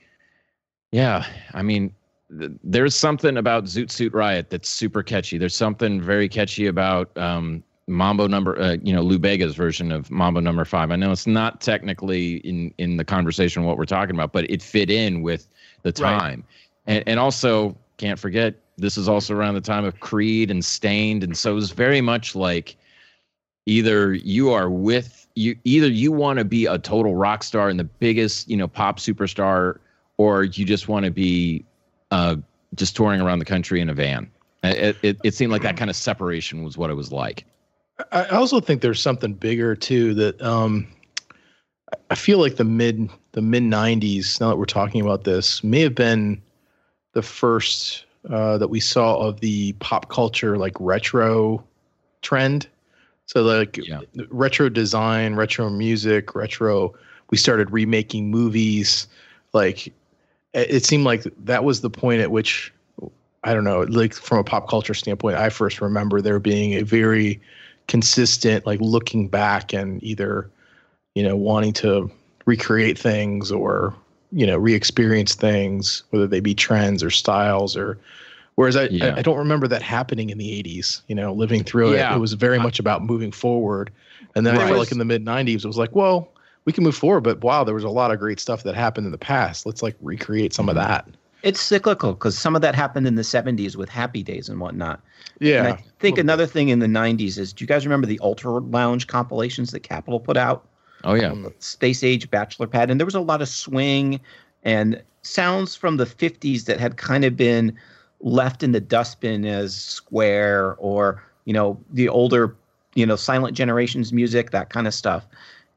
yeah 0.93 1.25
i 1.55 1.63
mean 1.63 1.93
th- 2.39 2.53
there's 2.63 2.95
something 2.95 3.37
about 3.37 3.65
zoot 3.65 3.91
suit 3.91 4.13
riot 4.15 4.49
that's 4.51 4.69
super 4.69 5.03
catchy. 5.03 5.37
There's 5.39 5.57
something 5.57 6.01
very 6.01 6.29
catchy 6.29 6.67
about 6.67 7.17
um 7.19 7.63
mambo 7.87 8.27
number 8.27 8.59
uh, 8.59 8.77
you 8.83 8.95
know 8.95 9.03
lou 9.03 9.19
bega's 9.19 9.55
version 9.55 9.93
of 9.93 10.11
mambo 10.11 10.41
number 10.41 10.65
five. 10.65 10.91
I 10.91 10.97
know 10.97 11.13
it's 11.13 11.27
not 11.27 11.61
technically 11.61 12.37
in 12.37 12.73
in 12.79 12.97
the 12.97 13.05
conversation 13.05 13.65
what 13.65 13.77
we're 13.77 13.85
talking 13.85 14.15
about 14.15 14.33
but 14.33 14.49
it 14.51 14.63
fit 14.63 14.91
in 14.91 15.21
with 15.23 15.49
the 15.83 15.93
Right. 15.99 16.19
time. 16.19 16.45
And 16.87 17.05
and 17.07 17.19
also 17.21 17.77
can't 17.99 18.19
forget 18.19 18.55
this 18.79 18.97
is 18.97 19.09
also 19.09 19.35
around 19.35 19.55
the 19.55 19.61
time 19.61 19.85
of 19.85 20.01
creed 20.01 20.51
and 20.51 20.65
Staind 20.65 21.23
and 21.23 21.37
so 21.37 21.53
it 21.53 21.55
was 21.55 21.71
very 21.73 22.01
much 22.01 22.35
like 22.35 22.77
either 23.67 24.15
you 24.15 24.51
are 24.53 24.71
with 24.71 25.27
you 25.35 25.57
either 25.65 25.89
you 25.89 26.13
want 26.13 26.39
to 26.39 26.45
be 26.45 26.67
a 26.67 26.79
total 26.79 27.15
rock 27.17 27.43
star 27.43 27.69
and 27.69 27.79
the 27.81 27.85
biggest 27.85 28.49
you 28.49 28.57
know 28.57 28.69
pop 28.69 28.99
superstar 28.99 29.79
or 30.17 30.45
you 30.45 30.65
just 30.65 30.89
want 30.89 31.05
to 31.05 31.11
be 31.11 31.65
uh 32.11 32.37
just 32.75 32.95
touring 32.97 33.21
around 33.21 33.39
the 33.39 33.45
country 33.45 33.81
in 33.81 33.89
a 33.89 33.95
van 33.95 34.31
it, 34.63 34.97
it, 35.03 35.19
it 35.25 35.35
seemed 35.35 35.53
like 35.53 35.63
that 35.63 35.77
kind 35.77 35.91
of 35.91 35.97
separation 35.97 36.63
was 36.65 36.77
what 36.79 36.91
it 36.91 36.95
was 36.95 37.13
like 37.13 37.45
I 38.11 38.27
also 38.27 38.61
think 38.61 38.81
there's 38.81 39.01
something 39.01 39.35
bigger 39.35 39.77
too 39.77 40.15
that 40.15 40.43
um, 40.43 40.89
I- 41.93 41.97
I 42.11 42.15
feel 42.17 42.39
like 42.39 42.57
the 42.57 42.65
mid 42.65 43.09
the 43.33 43.41
mid 43.43 43.63
'90s. 43.63 44.41
Now 44.41 44.49
that 44.49 44.57
we're 44.57 44.65
talking 44.65 45.01
about 45.01 45.23
this, 45.23 45.63
may 45.63 45.81
have 45.83 45.95
been 45.95 46.43
the 47.13 47.23
first 47.23 48.05
uh, 48.29 48.59
that 48.59 48.67
we 48.67 48.81
saw 48.81 49.19
of 49.19 49.39
the 49.39 49.75
pop 49.75 50.09
culture 50.09 50.59
like 50.59 50.75
retro 50.81 51.63
trend. 52.23 52.67
So 53.27 53.43
like 53.43 53.79
Yeah. 53.79 54.01
retro 54.29 54.69
design, 54.69 55.35
retro 55.35 55.71
music, 55.71 56.35
retro. 56.35 56.95
We 57.31 57.39
started 57.39 57.71
remaking 57.71 58.31
movies. 58.31 59.07
Like 59.53 59.89
it 59.89 59.95
it 60.71 60.85
seemed 60.85 61.05
like 61.05 61.25
that 61.45 61.65
was 61.65 61.81
the 61.81 61.91
point 61.91 62.21
at 62.21 62.31
which 62.31 62.73
I 63.45 63.53
don't 63.53 63.65
know, 63.65 63.83
like 63.83 64.15
from 64.15 64.39
a 64.39 64.45
pop 64.45 64.69
culture 64.69 64.95
standpoint, 64.95 65.37
I 65.37 65.51
first 65.51 65.81
remember 65.81 66.21
there 66.23 66.39
being 66.39 66.75
a 66.75 66.83
very 66.83 67.41
consistent, 67.89 68.65
like 68.65 68.81
looking 68.81 69.29
back 69.29 69.75
and 69.75 70.03
either, 70.03 70.51
you 71.15 71.23
know, 71.23 71.37
wanting 71.37 71.75
to 71.75 72.11
recreate 72.47 72.99
things 72.99 73.53
or, 73.53 73.95
you 74.33 74.47
know, 74.47 74.57
re-experience 74.57 75.35
things, 75.35 76.05
whether 76.11 76.27
they 76.27 76.41
be 76.41 76.55
trends 76.55 77.03
or 77.03 77.11
styles 77.11 77.77
or 77.77 77.99
whereas 78.57 78.77
I, 78.77 78.85
Yeah. 78.85 79.15
I, 79.15 79.19
I 79.19 79.23
don't 79.23 79.39
remember 79.39 79.67
that 79.69 79.83
happening 79.83 80.31
in 80.31 80.39
the 80.39 80.63
80s, 80.63 81.03
you 81.09 81.15
know, 81.15 81.33
living 81.33 81.65
through 81.65 81.95
Yeah. 81.95 82.13
it. 82.13 82.17
It 82.17 82.21
was 82.21 82.33
very 82.35 82.59
much 82.59 82.79
about 82.79 83.03
moving 83.03 83.33
forward. 83.33 83.91
And 84.35 84.47
then 84.47 84.55
I 84.57 84.59
Right. 84.59 84.67
felt 84.69 84.79
like 84.81 84.93
in 84.93 84.99
the 84.99 85.05
mid 85.05 85.25
90s, 85.25 85.65
it 85.65 85.67
was 85.67 85.79
like, 85.79 85.95
well, 85.95 86.29
we 86.65 86.73
can 86.73 86.83
move 86.85 86.97
forward, 86.97 87.21
but 87.23 87.43
wow, 87.43 87.63
there 87.65 87.75
was 87.75 87.85
a 87.85 87.91
lot 87.91 88.11
of 88.11 88.19
great 88.19 88.41
stuff 88.41 88.63
that 88.63 88.75
happened 88.75 89.07
in 89.07 89.13
the 89.13 89.19
past. 89.19 89.67
Let's 89.67 89.83
like 89.83 89.97
recreate 90.01 90.53
some 90.55 90.67
Mm-hmm. 90.67 90.79
of 90.79 90.87
that. 90.87 91.09
It's 91.43 91.61
cyclical 91.61 92.15
because 92.15 92.39
some 92.39 92.57
of 92.57 92.63
that 92.63 92.75
happened 92.75 93.07
in 93.07 93.17
the 93.17 93.23
70s 93.23 93.77
with 93.77 93.91
Happy 93.91 94.23
Days 94.23 94.49
and 94.49 94.59
whatnot. 94.61 95.03
Yeah. 95.41 95.59
And 95.59 95.69
I 95.75 95.85
think 96.01 96.17
another 96.17 96.47
thing 96.47 96.71
in 96.71 96.79
the 96.79 96.87
90s 96.87 97.37
is 97.37 97.53
do 97.53 97.63
you 97.65 97.69
guys 97.69 97.85
remember 97.85 98.07
the 98.07 98.19
Ultra 98.23 98.53
Lounge 98.53 99.07
compilations 99.09 99.71
that 99.73 99.81
Capitol 99.81 100.21
put 100.21 100.39
out? 100.39 100.67
Oh 101.05 101.13
yeah. 101.13 101.35
Space 101.59 102.03
Age 102.03 102.31
Bachelor 102.31 102.67
Pad, 102.67 102.91
and 102.91 102.99
there 102.99 103.05
was 103.05 103.15
a 103.15 103.21
lot 103.21 103.43
of 103.43 103.49
swing 103.49 104.21
and 104.63 105.03
sounds 105.21 105.77
from 105.77 105.99
the 105.99 106.07
50s 106.07 106.65
that 106.65 106.81
had 106.81 106.97
kind 106.97 107.27
of 107.27 107.37
been 107.37 107.77
left 108.25 108.63
in 108.63 108.73
the 108.73 108.81
dustbin 108.81 109.45
as 109.45 109.77
square 109.77 110.75
or 110.79 111.23
you 111.45 111.53
know 111.53 111.79
the 111.93 112.09
older 112.09 112.57
you 112.95 113.05
know 113.05 113.17
silent 113.17 113.55
generations 113.55 114.13
music 114.13 114.51
that 114.51 114.71
kind 114.71 114.87
of 114.87 114.95
stuff. 114.95 115.27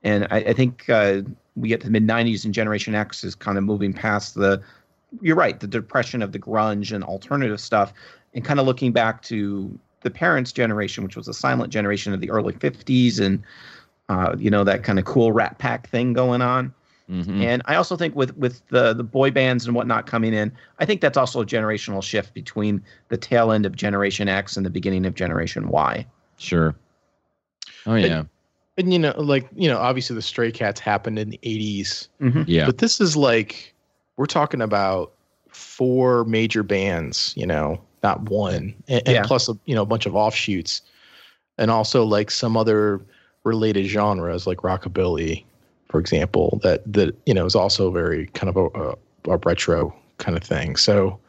And 0.03 0.25
i, 0.31 0.37
I 0.37 0.53
think 0.53 0.89
uh, 0.89 1.21
we 1.57 1.67
get 1.67 1.81
to 1.81 1.87
the 1.87 1.91
mid 1.91 2.07
90s 2.07 2.45
and 2.45 2.53
generation 2.53 2.95
x 2.95 3.23
is 3.23 3.35
kind 3.35 3.57
of 3.57 3.63
moving 3.63 3.93
past 3.93 4.35
the 4.35 4.61
you're 5.21 5.35
right 5.35 5.59
the 5.59 5.67
depression 5.67 6.21
of 6.21 6.31
the 6.31 6.39
grunge 6.39 6.91
and 6.93 7.03
alternative 7.03 7.59
stuff 7.59 7.93
and 8.33 8.45
kind 8.45 8.59
of 8.59 8.65
looking 8.65 8.91
back 8.91 9.21
to 9.23 9.77
the 10.01 10.09
parents 10.09 10.51
generation 10.53 11.03
which 11.03 11.17
was 11.17 11.27
a 11.27 11.33
silent 11.33 11.71
generation 11.71 12.13
of 12.13 12.21
the 12.21 12.29
early 12.29 12.53
50s 12.53 13.19
and 13.19 13.43
uh, 14.09 14.35
you 14.37 14.49
know 14.49 14.63
that 14.63 14.83
kind 14.83 14.99
of 14.99 15.05
cool 15.05 15.33
rat 15.33 15.57
pack 15.57 15.89
thing 15.89 16.13
going 16.13 16.41
on 16.41 16.73
Mhm. 17.09 17.41
and 17.41 17.61
I 17.65 17.75
also 17.75 17.95
think 17.95 18.15
with 18.15 18.35
with 18.37 18.61
the 18.67 18.93
the 18.93 19.03
boy 19.03 19.31
bands 19.31 19.65
and 19.65 19.73
whatnot 19.75 20.07
coming 20.07 20.33
in, 20.33 20.51
I 20.79 20.85
think 20.85 20.99
that's 20.99 21.17
also 21.17 21.41
a 21.41 21.45
generational 21.45 22.03
shift 22.03 22.33
between 22.33 22.83
the 23.09 23.15
tail 23.17 23.51
end 23.51 23.65
of 23.65 23.75
Generation 23.75 24.27
X 24.27 24.57
and 24.57 24.65
the 24.65 24.69
beginning 24.69 25.05
of 25.05 25.15
Generation 25.15 25.69
Y. 25.69 26.05
Sure. 26.37 26.75
Oh 27.85 27.95
yeah. 27.95 28.23
And 28.77 28.91
you 28.93 28.99
know, 28.99 29.13
like, 29.17 29.47
you 29.55 29.67
know, 29.67 29.77
obviously 29.79 30.15
the 30.15 30.21
Stray 30.21 30.51
Cats 30.51 30.79
happened 30.79 31.17
in 31.17 31.29
the 31.31 31.39
80s, 31.43 32.09
Yeah. 32.45 32.65
but 32.65 32.77
this 32.79 32.99
is 33.01 33.15
like 33.15 33.73
we're 34.17 34.25
talking 34.25 34.61
about 34.61 35.13
four 35.49 36.25
major 36.25 36.61
bands, 36.61 37.33
you 37.37 37.45
know, 37.47 37.79
not 38.03 38.29
one. 38.29 38.75
And, 38.87 39.01
and 39.07 39.15
Yeah. 39.15 39.23
plus 39.25 39.47
a, 39.49 39.57
you 39.65 39.73
know, 39.73 39.81
a 39.81 39.85
bunch 39.85 40.05
of 40.05 40.15
offshoots 40.15 40.81
and 41.57 41.71
also 41.71 42.03
like 42.03 42.29
some 42.29 42.55
other 42.57 43.01
related 43.43 43.85
genres 43.85 44.45
like 44.45 44.57
rockabilly, 44.59 45.43
for 45.89 45.99
example, 45.99 46.59
that 46.63 46.81
that 46.91 47.15
you 47.25 47.33
know 47.33 47.45
is 47.45 47.55
also 47.55 47.91
very 47.91 48.27
kind 48.27 48.49
of 48.49 48.57
a, 48.57 48.65
a, 48.79 49.33
a 49.33 49.37
retro 49.37 49.93
kind 50.17 50.37
of 50.37 50.43
thing. 50.43 50.75
So 50.75 51.19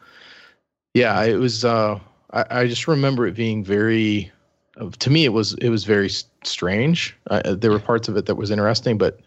yeah, 0.93 1.21
it 1.23 1.35
was 1.35 1.65
uh 1.65 1.99
I, 2.31 2.45
I 2.49 2.67
just 2.67 2.87
remember 2.87 3.25
it 3.27 3.35
being 3.35 3.63
very 3.63 4.31
uh, 4.79 4.89
to 4.99 5.09
me 5.09 5.25
it 5.25 5.33
was 5.33 5.53
it 5.55 5.69
was 5.69 5.83
very 5.83 6.09
strange. 6.43 7.15
Uh, 7.29 7.55
there 7.55 7.71
were 7.71 7.79
parts 7.79 8.07
of 8.07 8.17
it 8.17 8.25
that 8.25 8.35
was 8.35 8.51
interesting, 8.51 8.97
but 8.97 9.19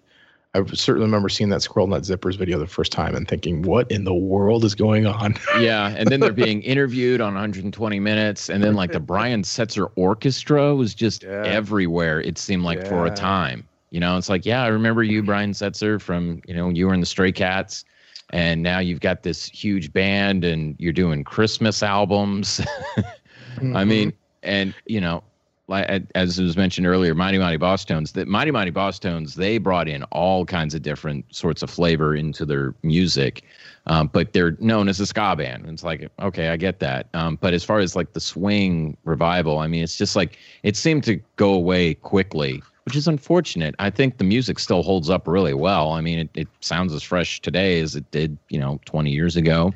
I 0.54 0.62
certainly 0.66 1.06
remember 1.06 1.30
seeing 1.30 1.48
that 1.50 1.62
Squirrel 1.62 1.86
Nut 1.86 2.02
Zippers 2.02 2.36
video 2.36 2.58
the 2.58 2.66
first 2.66 2.92
time 2.92 3.14
and 3.14 3.26
thinking, 3.26 3.62
"What 3.62 3.90
in 3.90 4.04
the 4.04 4.12
world 4.12 4.64
is 4.64 4.74
going 4.74 5.06
on?" 5.06 5.34
yeah, 5.60 5.94
and 5.96 6.10
then 6.10 6.20
they're 6.20 6.32
being 6.32 6.60
interviewed 6.62 7.22
on 7.22 7.32
120 7.32 8.00
minutes, 8.00 8.50
and 8.50 8.62
then 8.62 8.74
like 8.74 8.92
the 8.92 9.00
Brian 9.00 9.42
Setzer 9.44 9.90
Orchestra 9.96 10.74
was 10.74 10.94
just 10.94 11.22
Yeah. 11.32 11.42
everywhere. 11.46 12.20
It 12.20 12.36
seemed 12.36 12.64
like 12.64 12.86
for 12.86 13.06
a 13.06 13.10
time. 13.10 13.66
You 13.92 14.00
know, 14.00 14.16
it's 14.16 14.30
like, 14.30 14.46
yeah, 14.46 14.62
I 14.62 14.68
remember 14.68 15.02
you, 15.02 15.22
Brian 15.22 15.52
Setzer, 15.52 16.00
from 16.00 16.40
you 16.46 16.54
know, 16.54 16.70
you 16.70 16.86
were 16.86 16.94
in 16.94 17.00
the 17.00 17.06
Stray 17.06 17.30
Cats, 17.30 17.84
and 18.30 18.62
now 18.62 18.78
you've 18.78 19.00
got 19.00 19.22
this 19.22 19.44
huge 19.44 19.92
band, 19.92 20.44
and 20.44 20.74
you're 20.78 20.94
doing 20.94 21.24
Christmas 21.24 21.82
albums. 21.82 22.62
I 23.74 23.84
mean, 23.84 24.14
and 24.42 24.74
you 24.86 24.98
know, 24.98 25.22
like 25.68 26.04
as 26.14 26.40
was 26.40 26.56
mentioned 26.56 26.86
earlier, 26.86 27.14
Mighty 27.14 27.36
Mighty 27.36 27.58
Bosstones. 27.58 28.12
That 28.12 28.28
Mighty 28.28 28.50
Mighty 28.50 28.70
Bosstones, 28.70 29.34
they 29.34 29.58
brought 29.58 29.88
in 29.88 30.04
all 30.04 30.46
kinds 30.46 30.74
of 30.74 30.80
different 30.80 31.26
sorts 31.34 31.62
of 31.62 31.68
flavor 31.68 32.16
into 32.16 32.46
their 32.46 32.74
music, 32.82 33.42
um, 33.88 34.08
but 34.10 34.32
they're 34.32 34.56
known 34.58 34.88
as 34.88 35.00
a 35.00 35.06
ska 35.06 35.36
band. 35.36 35.64
And 35.64 35.74
it's 35.74 35.84
like, 35.84 36.10
okay, 36.18 36.48
I 36.48 36.56
get 36.56 36.78
that. 36.80 37.08
Um, 37.12 37.36
but 37.42 37.52
as 37.52 37.62
far 37.62 37.80
as 37.80 37.94
like 37.94 38.14
the 38.14 38.20
swing 38.20 38.96
revival, 39.04 39.58
I 39.58 39.66
mean, 39.66 39.82
it's 39.82 39.98
just 39.98 40.16
like 40.16 40.38
it 40.62 40.78
seemed 40.78 41.04
to 41.04 41.20
go 41.36 41.52
away 41.52 41.92
quickly, 41.92 42.62
which 42.84 42.96
is 42.96 43.06
unfortunate. 43.06 43.74
I 43.78 43.90
think 43.90 44.18
the 44.18 44.24
music 44.24 44.58
still 44.58 44.82
holds 44.82 45.08
up 45.08 45.28
really 45.28 45.54
well. 45.54 45.92
I 45.92 46.00
mean, 46.00 46.18
it, 46.18 46.30
it 46.34 46.48
sounds 46.60 46.92
as 46.92 47.02
fresh 47.02 47.40
today 47.40 47.80
as 47.80 47.94
it 47.94 48.10
did, 48.10 48.36
you 48.48 48.58
know, 48.58 48.80
20 48.86 49.10
years 49.10 49.36
ago, 49.36 49.72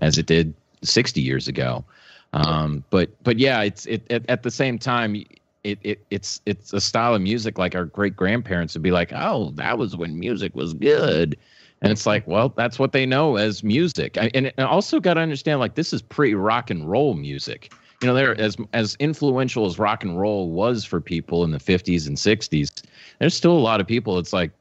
as 0.00 0.18
it 0.18 0.26
did 0.26 0.54
60 0.82 1.20
years 1.20 1.48
ago. 1.48 1.84
Um, 2.32 2.84
but 2.90 3.10
but 3.22 3.38
yeah, 3.38 3.62
it's 3.62 3.86
it, 3.86 4.04
it 4.08 4.24
at 4.28 4.42
the 4.42 4.50
same 4.50 4.78
time. 4.78 5.24
It, 5.62 5.78
it 5.82 6.00
it's 6.10 6.40
it's 6.46 6.72
a 6.72 6.80
style 6.80 7.14
of 7.14 7.20
music 7.20 7.58
like 7.58 7.74
our 7.74 7.84
great 7.84 8.16
grandparents 8.16 8.74
would 8.74 8.82
be 8.82 8.92
like, 8.92 9.12
oh, 9.12 9.50
that 9.56 9.76
was 9.78 9.96
when 9.96 10.18
music 10.18 10.54
was 10.54 10.72
good, 10.74 11.36
and 11.82 11.90
it's 11.90 12.06
like, 12.06 12.26
well, 12.26 12.50
that's 12.50 12.78
what 12.78 12.92
they 12.92 13.06
know 13.06 13.36
as 13.36 13.64
music. 13.64 14.18
I, 14.18 14.30
and, 14.34 14.52
and 14.56 14.66
also 14.66 15.00
got 15.00 15.14
to 15.14 15.20
understand, 15.20 15.60
like, 15.60 15.74
this 15.74 15.92
is 15.92 16.02
pre 16.02 16.34
rock 16.34 16.70
and 16.70 16.88
roll 16.88 17.14
music. 17.14 17.72
You 18.02 18.08
know, 18.08 18.14
they're 18.14 18.40
as 18.40 18.56
as 18.72 18.96
influential 18.98 19.66
as 19.66 19.78
rock 19.78 20.02
and 20.04 20.18
roll 20.18 20.50
was 20.50 20.84
for 20.84 21.00
people 21.00 21.44
in 21.44 21.50
the 21.50 21.58
50s 21.58 22.06
and 22.06 22.16
60s. 22.16 22.82
There's 23.18 23.34
still 23.34 23.52
a 23.52 23.58
lot 23.60 23.80
of 23.80 23.86
people. 23.86 24.18
It's 24.18 24.32
like, 24.32 24.52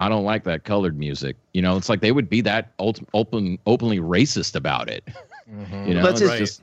I 0.00 0.08
don't 0.08 0.24
like 0.24 0.44
that 0.44 0.64
colored 0.64 0.98
music. 0.98 1.36
You 1.52 1.60
know, 1.60 1.76
it's 1.76 1.90
like 1.90 2.00
they 2.00 2.12
would 2.12 2.30
be 2.30 2.40
that 2.42 2.72
ult- 2.78 3.02
open 3.12 3.58
openly 3.66 3.98
racist 4.00 4.54
about 4.54 4.88
it. 4.88 5.04
You 5.84 5.94
know, 5.94 6.02
Let's 6.02 6.20
it's 6.20 6.30
Right. 6.30 6.38
just 6.38 6.62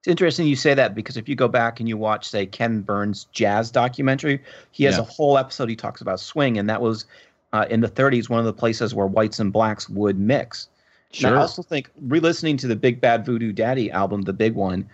It's 0.00 0.08
interesting 0.08 0.46
you 0.48 0.56
say 0.56 0.74
that 0.74 0.92
because 0.94 1.16
if 1.16 1.28
you 1.28 1.36
go 1.36 1.46
back 1.46 1.78
and 1.78 1.88
you 1.88 1.96
watch, 1.96 2.28
say, 2.28 2.46
Ken 2.46 2.80
Burns' 2.80 3.26
jazz 3.30 3.70
documentary, 3.70 4.40
he 4.72 4.82
has 4.84 4.96
Yeah. 4.96 5.02
a 5.02 5.04
whole 5.04 5.38
episode 5.38 5.68
he 5.68 5.76
talks 5.76 6.00
about 6.00 6.18
swing, 6.18 6.58
and 6.58 6.68
that 6.68 6.82
was 6.82 7.04
uh, 7.52 7.66
in 7.70 7.80
the 7.80 7.88
30s 7.88 8.28
one 8.28 8.40
of 8.40 8.44
the 8.46 8.52
places 8.52 8.92
where 8.92 9.06
whites 9.06 9.38
and 9.38 9.52
blacks 9.52 9.88
would 9.88 10.18
mix. 10.18 10.66
And 11.12 11.20
sure. 11.20 11.36
I 11.36 11.40
also 11.40 11.62
think 11.62 11.90
re-listening 12.02 12.56
to 12.58 12.66
the 12.66 12.74
Big 12.76 13.00
Bad 13.00 13.24
Voodoo 13.24 13.52
Daddy 13.52 13.88
album, 13.90 14.22
the 14.22 14.32
big 14.32 14.54
one, 14.54 14.88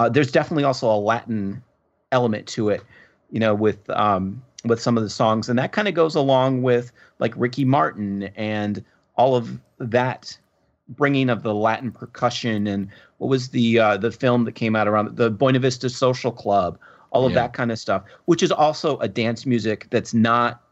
uh, 0.00 0.08
there's 0.08 0.32
definitely 0.32 0.64
also 0.64 0.90
a 0.90 0.96
Latin 0.96 1.62
element 2.10 2.46
to 2.48 2.70
it, 2.70 2.82
you 3.30 3.38
know, 3.38 3.54
with 3.54 3.88
um, 3.90 4.42
with 4.64 4.80
some 4.80 4.96
of 4.96 5.02
the 5.02 5.10
songs, 5.10 5.46
and 5.50 5.58
that 5.58 5.72
kind 5.72 5.88
of 5.88 5.94
goes 5.94 6.14
along 6.14 6.62
with 6.62 6.90
like 7.18 7.34
Ricky 7.36 7.66
Martin 7.66 8.30
and 8.34 8.82
all 9.16 9.36
of 9.36 9.60
that 9.78 10.38
bringing 10.88 11.28
of 11.28 11.42
the 11.42 11.54
Latin 11.54 11.92
percussion 11.92 12.66
and 12.66 12.88
what 13.18 13.28
was 13.28 13.50
the 13.50 13.78
uh, 13.78 13.96
the 13.98 14.10
film 14.10 14.44
that 14.44 14.52
came 14.52 14.74
out 14.74 14.88
around 14.88 15.14
the 15.16 15.30
Buena 15.30 15.58
Vista 15.58 15.90
Social 15.90 16.32
Club, 16.32 16.78
all 17.10 17.26
of 17.26 17.32
Yeah. 17.32 17.42
that 17.42 17.52
kind 17.52 17.70
of 17.70 17.78
stuff, 17.78 18.02
which 18.24 18.42
is 18.42 18.50
also 18.50 18.96
a 19.00 19.08
dance 19.08 19.44
music 19.44 19.86
that's 19.90 20.14
not 20.14 20.62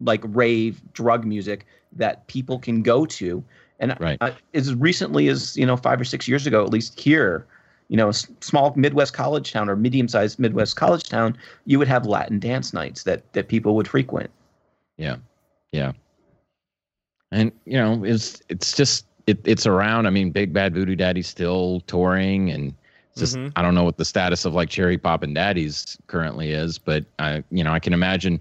like 0.00 0.20
rave 0.24 0.80
drug 0.92 1.24
music 1.24 1.66
that 1.90 2.24
people 2.28 2.60
can 2.60 2.82
go 2.82 3.04
to. 3.04 3.42
And 3.80 3.96
Right. 3.98 4.16
uh, 4.20 4.30
as 4.54 4.76
recently 4.76 5.26
as 5.26 5.56
you 5.56 5.66
know 5.66 5.76
five 5.76 6.00
or 6.00 6.04
six 6.04 6.28
years 6.28 6.46
ago, 6.46 6.62
at 6.64 6.70
least 6.70 7.00
here, 7.00 7.46
you 7.90 7.96
know, 7.96 8.08
a 8.08 8.12
small 8.12 8.72
Midwest 8.76 9.14
college 9.14 9.52
town 9.52 9.68
or 9.68 9.74
medium-sized 9.74 10.38
Midwest 10.38 10.76
college 10.76 11.08
town, 11.08 11.36
you 11.64 11.76
would 11.76 11.88
have 11.88 12.06
Latin 12.06 12.38
dance 12.38 12.72
nights 12.72 13.02
that 13.02 13.30
that 13.32 13.48
people 13.48 13.74
would 13.74 13.88
frequent. 13.88 14.30
Yeah, 14.96 15.16
yeah. 15.72 15.92
And 17.32 17.50
you 17.64 17.76
know, 17.76 18.04
it's 18.04 18.40
it's 18.48 18.76
just 18.76 19.06
it, 19.26 19.40
it's 19.44 19.66
around. 19.66 20.06
I 20.06 20.10
mean, 20.10 20.30
Big 20.30 20.52
Bad 20.52 20.72
Voodoo 20.72 20.94
Daddy's 20.94 21.26
still 21.26 21.80
touring, 21.88 22.50
and 22.50 22.72
it's 23.10 23.22
just 23.22 23.36
Mhm. 23.36 23.52
I 23.56 23.62
don't 23.62 23.74
know 23.74 23.84
what 23.84 23.96
the 23.96 24.04
status 24.04 24.44
of 24.44 24.54
like 24.54 24.68
Cherry 24.68 24.96
Poppin' 24.96 25.34
Daddies 25.34 25.98
currently 26.06 26.52
is, 26.52 26.78
but 26.78 27.04
I 27.18 27.42
you 27.50 27.64
know 27.64 27.72
I 27.72 27.80
can 27.80 27.92
imagine. 27.92 28.40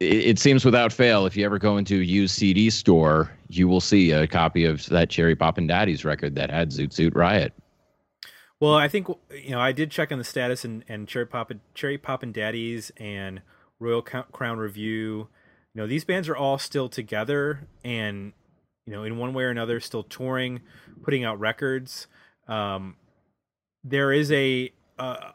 It, 0.00 0.26
it 0.26 0.38
seems 0.40 0.64
without 0.64 0.92
fail, 0.92 1.26
if 1.26 1.36
you 1.36 1.44
ever 1.44 1.60
go 1.60 1.76
into 1.76 2.00
a 2.00 2.04
used 2.04 2.34
CD 2.34 2.70
store, 2.70 3.30
you 3.48 3.68
will 3.68 3.80
see 3.80 4.10
a 4.10 4.26
copy 4.26 4.64
of 4.64 4.84
that 4.86 5.10
Cherry 5.10 5.36
Poppin' 5.36 5.68
Daddies 5.68 6.04
record 6.04 6.34
that 6.34 6.50
had 6.50 6.70
Zoot 6.70 6.92
Suit 6.92 7.14
Riot. 7.14 7.52
Well, 8.60 8.74
I 8.74 8.88
think 8.88 9.08
you 9.30 9.50
know 9.50 9.60
I 9.60 9.72
did 9.72 9.90
check 9.90 10.10
on 10.10 10.18
the 10.18 10.24
status 10.24 10.64
and, 10.64 10.84
and 10.88 11.06
Cherry 11.06 11.26
Pop 11.26 11.52
Cherry 11.74 11.98
Poppin' 11.98 12.32
Daddies 12.32 12.90
and 12.96 13.42
Royal 13.78 14.02
Crown 14.02 14.58
Revue. 14.58 15.28
You 15.74 15.82
know 15.82 15.86
these 15.86 16.04
bands 16.04 16.28
are 16.28 16.36
all 16.36 16.58
still 16.58 16.88
together 16.88 17.68
and 17.84 18.32
you 18.86 18.92
know 18.92 19.04
in 19.04 19.16
one 19.16 19.32
way 19.32 19.44
or 19.44 19.50
another 19.50 19.78
still 19.78 20.02
touring, 20.02 20.60
putting 21.02 21.24
out 21.24 21.38
records. 21.38 22.08
Um, 22.48 22.96
there 23.84 24.12
is 24.12 24.32
a 24.32 24.72
uh, 24.98 25.32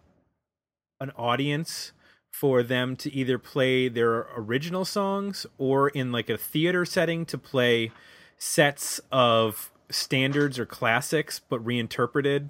an 1.00 1.12
audience 1.12 1.94
for 2.32 2.62
them 2.62 2.96
to 2.98 3.14
either 3.14 3.38
play 3.38 3.88
their 3.88 4.28
original 4.36 4.84
songs 4.84 5.46
or 5.58 5.88
in 5.90 6.12
like 6.12 6.30
a 6.30 6.38
theater 6.38 6.84
setting 6.84 7.26
to 7.28 7.38
play 7.38 7.92
sets 8.38 9.00
of 9.12 9.72
standards 9.90 10.60
or 10.60 10.66
classics 10.66 11.40
but 11.48 11.64
reinterpreted. 11.64 12.50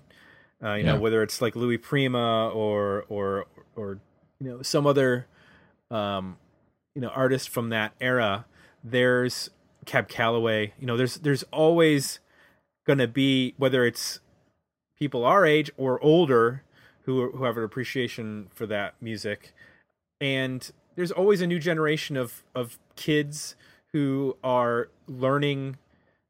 Uh, 0.63 0.75
you 0.75 0.83
Yeah. 0.83 0.93
know, 0.93 0.99
whether 0.99 1.21
it's 1.21 1.41
like 1.41 1.55
Louis 1.55 1.77
Prima 1.77 2.49
or 2.49 3.05
or 3.09 3.45
or 3.75 3.99
you 4.39 4.49
know 4.49 4.61
some 4.61 4.87
other 4.87 5.27
um, 5.91 6.37
you 6.95 7.01
know 7.01 7.09
artist 7.09 7.49
from 7.49 7.69
that 7.69 7.93
era. 7.99 8.45
There's 8.83 9.49
Cab 9.85 10.07
Calloway. 10.07 10.73
You 10.79 10.87
know, 10.87 10.97
there's 10.97 11.15
there's 11.15 11.43
always 11.51 12.19
going 12.85 12.99
to 12.99 13.07
be 13.07 13.53
whether 13.57 13.85
it's 13.85 14.19
people 14.97 15.25
our 15.25 15.45
age 15.45 15.71
or 15.77 16.01
older 16.03 16.63
who 17.03 17.31
who 17.31 17.43
have 17.43 17.57
an 17.57 17.63
appreciation 17.63 18.47
for 18.53 18.65
that 18.67 18.95
music, 19.01 19.53
and 20.21 20.71
there's 20.95 21.11
always 21.11 21.41
a 21.41 21.47
new 21.47 21.59
generation 21.59 22.15
of 22.15 22.43
of 22.55 22.77
kids 22.95 23.55
who 23.91 24.37
are 24.43 24.89
learning, 25.07 25.77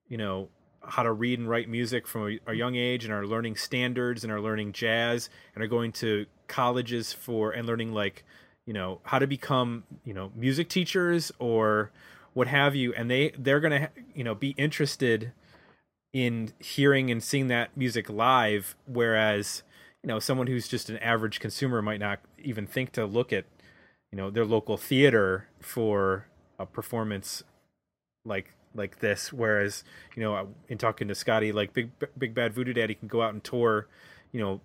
you 0.08 0.18
know, 0.18 0.50
how 0.86 1.04
to 1.04 1.12
read 1.12 1.40
and 1.40 1.50
write 1.50 1.70
music 1.70 2.08
from 2.08 2.28
a, 2.28 2.52
a 2.52 2.54
young 2.54 2.76
age 2.76 3.06
and 3.06 3.14
are 3.14 3.26
learning 3.26 3.56
standards 3.56 4.24
and 4.24 4.34
are 4.34 4.42
learning 4.42 4.74
jazz 4.74 5.30
and 5.56 5.64
are 5.64 5.68
going 5.68 5.92
to 5.92 6.26
colleges 6.48 7.14
for 7.14 7.52
and 7.52 7.66
learning 7.68 7.94
like 7.94 8.24
you 8.66 8.74
know 8.74 9.00
how 9.04 9.20
to 9.20 9.28
become 9.28 9.84
you 10.04 10.14
know 10.14 10.32
music 10.36 10.70
teachers 10.70 11.32
or 11.40 11.92
what 12.34 12.48
have 12.48 12.76
you. 12.76 12.94
And 12.94 13.10
they 13.10 13.32
they're 13.38 13.60
gonna 13.60 13.90
you 14.14 14.24
know 14.24 14.36
be 14.36 14.50
interested 14.52 15.32
in 16.12 16.54
hearing 16.60 17.10
and 17.10 17.24
seeing 17.24 17.48
that 17.48 17.76
music 17.76 18.10
live 18.10 18.76
whereas 18.86 19.64
you 20.04 20.08
know 20.08 20.20
someone 20.20 20.48
who's 20.48 20.68
just 20.68 20.90
an 20.90 20.98
average 20.98 21.40
consumer 21.40 21.82
might 21.82 22.00
not 22.00 22.20
even 22.44 22.68
think 22.68 22.92
to 22.92 23.06
look 23.06 23.34
at 23.34 23.46
you 24.12 24.18
know 24.18 24.30
their 24.30 24.46
local 24.46 24.78
theater 24.78 25.48
for 25.60 26.28
a 26.60 26.68
performance 26.68 27.42
like 28.26 28.54
like 28.76 29.00
this 29.00 29.32
whereas 29.32 29.84
you 30.16 30.24
know 30.24 30.48
in 30.68 30.78
talking 30.78 31.08
to 31.08 31.16
scotty 31.16 31.52
like 31.52 31.74
big 31.74 31.92
big 32.18 32.34
bad 32.34 32.54
voodoo 32.54 32.74
daddy 32.74 32.96
can 32.96 33.08
go 33.08 33.22
out 33.22 33.34
and 33.34 33.44
tour 33.44 33.88
you 34.32 34.40
know 34.40 34.62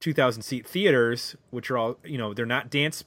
2000 0.00 0.42
seat 0.42 0.66
theaters 0.66 1.36
which 1.50 1.70
are 1.70 1.78
all 1.78 1.98
you 2.04 2.18
know 2.18 2.32
they're 2.34 2.46
not 2.46 2.70
dance 2.70 3.04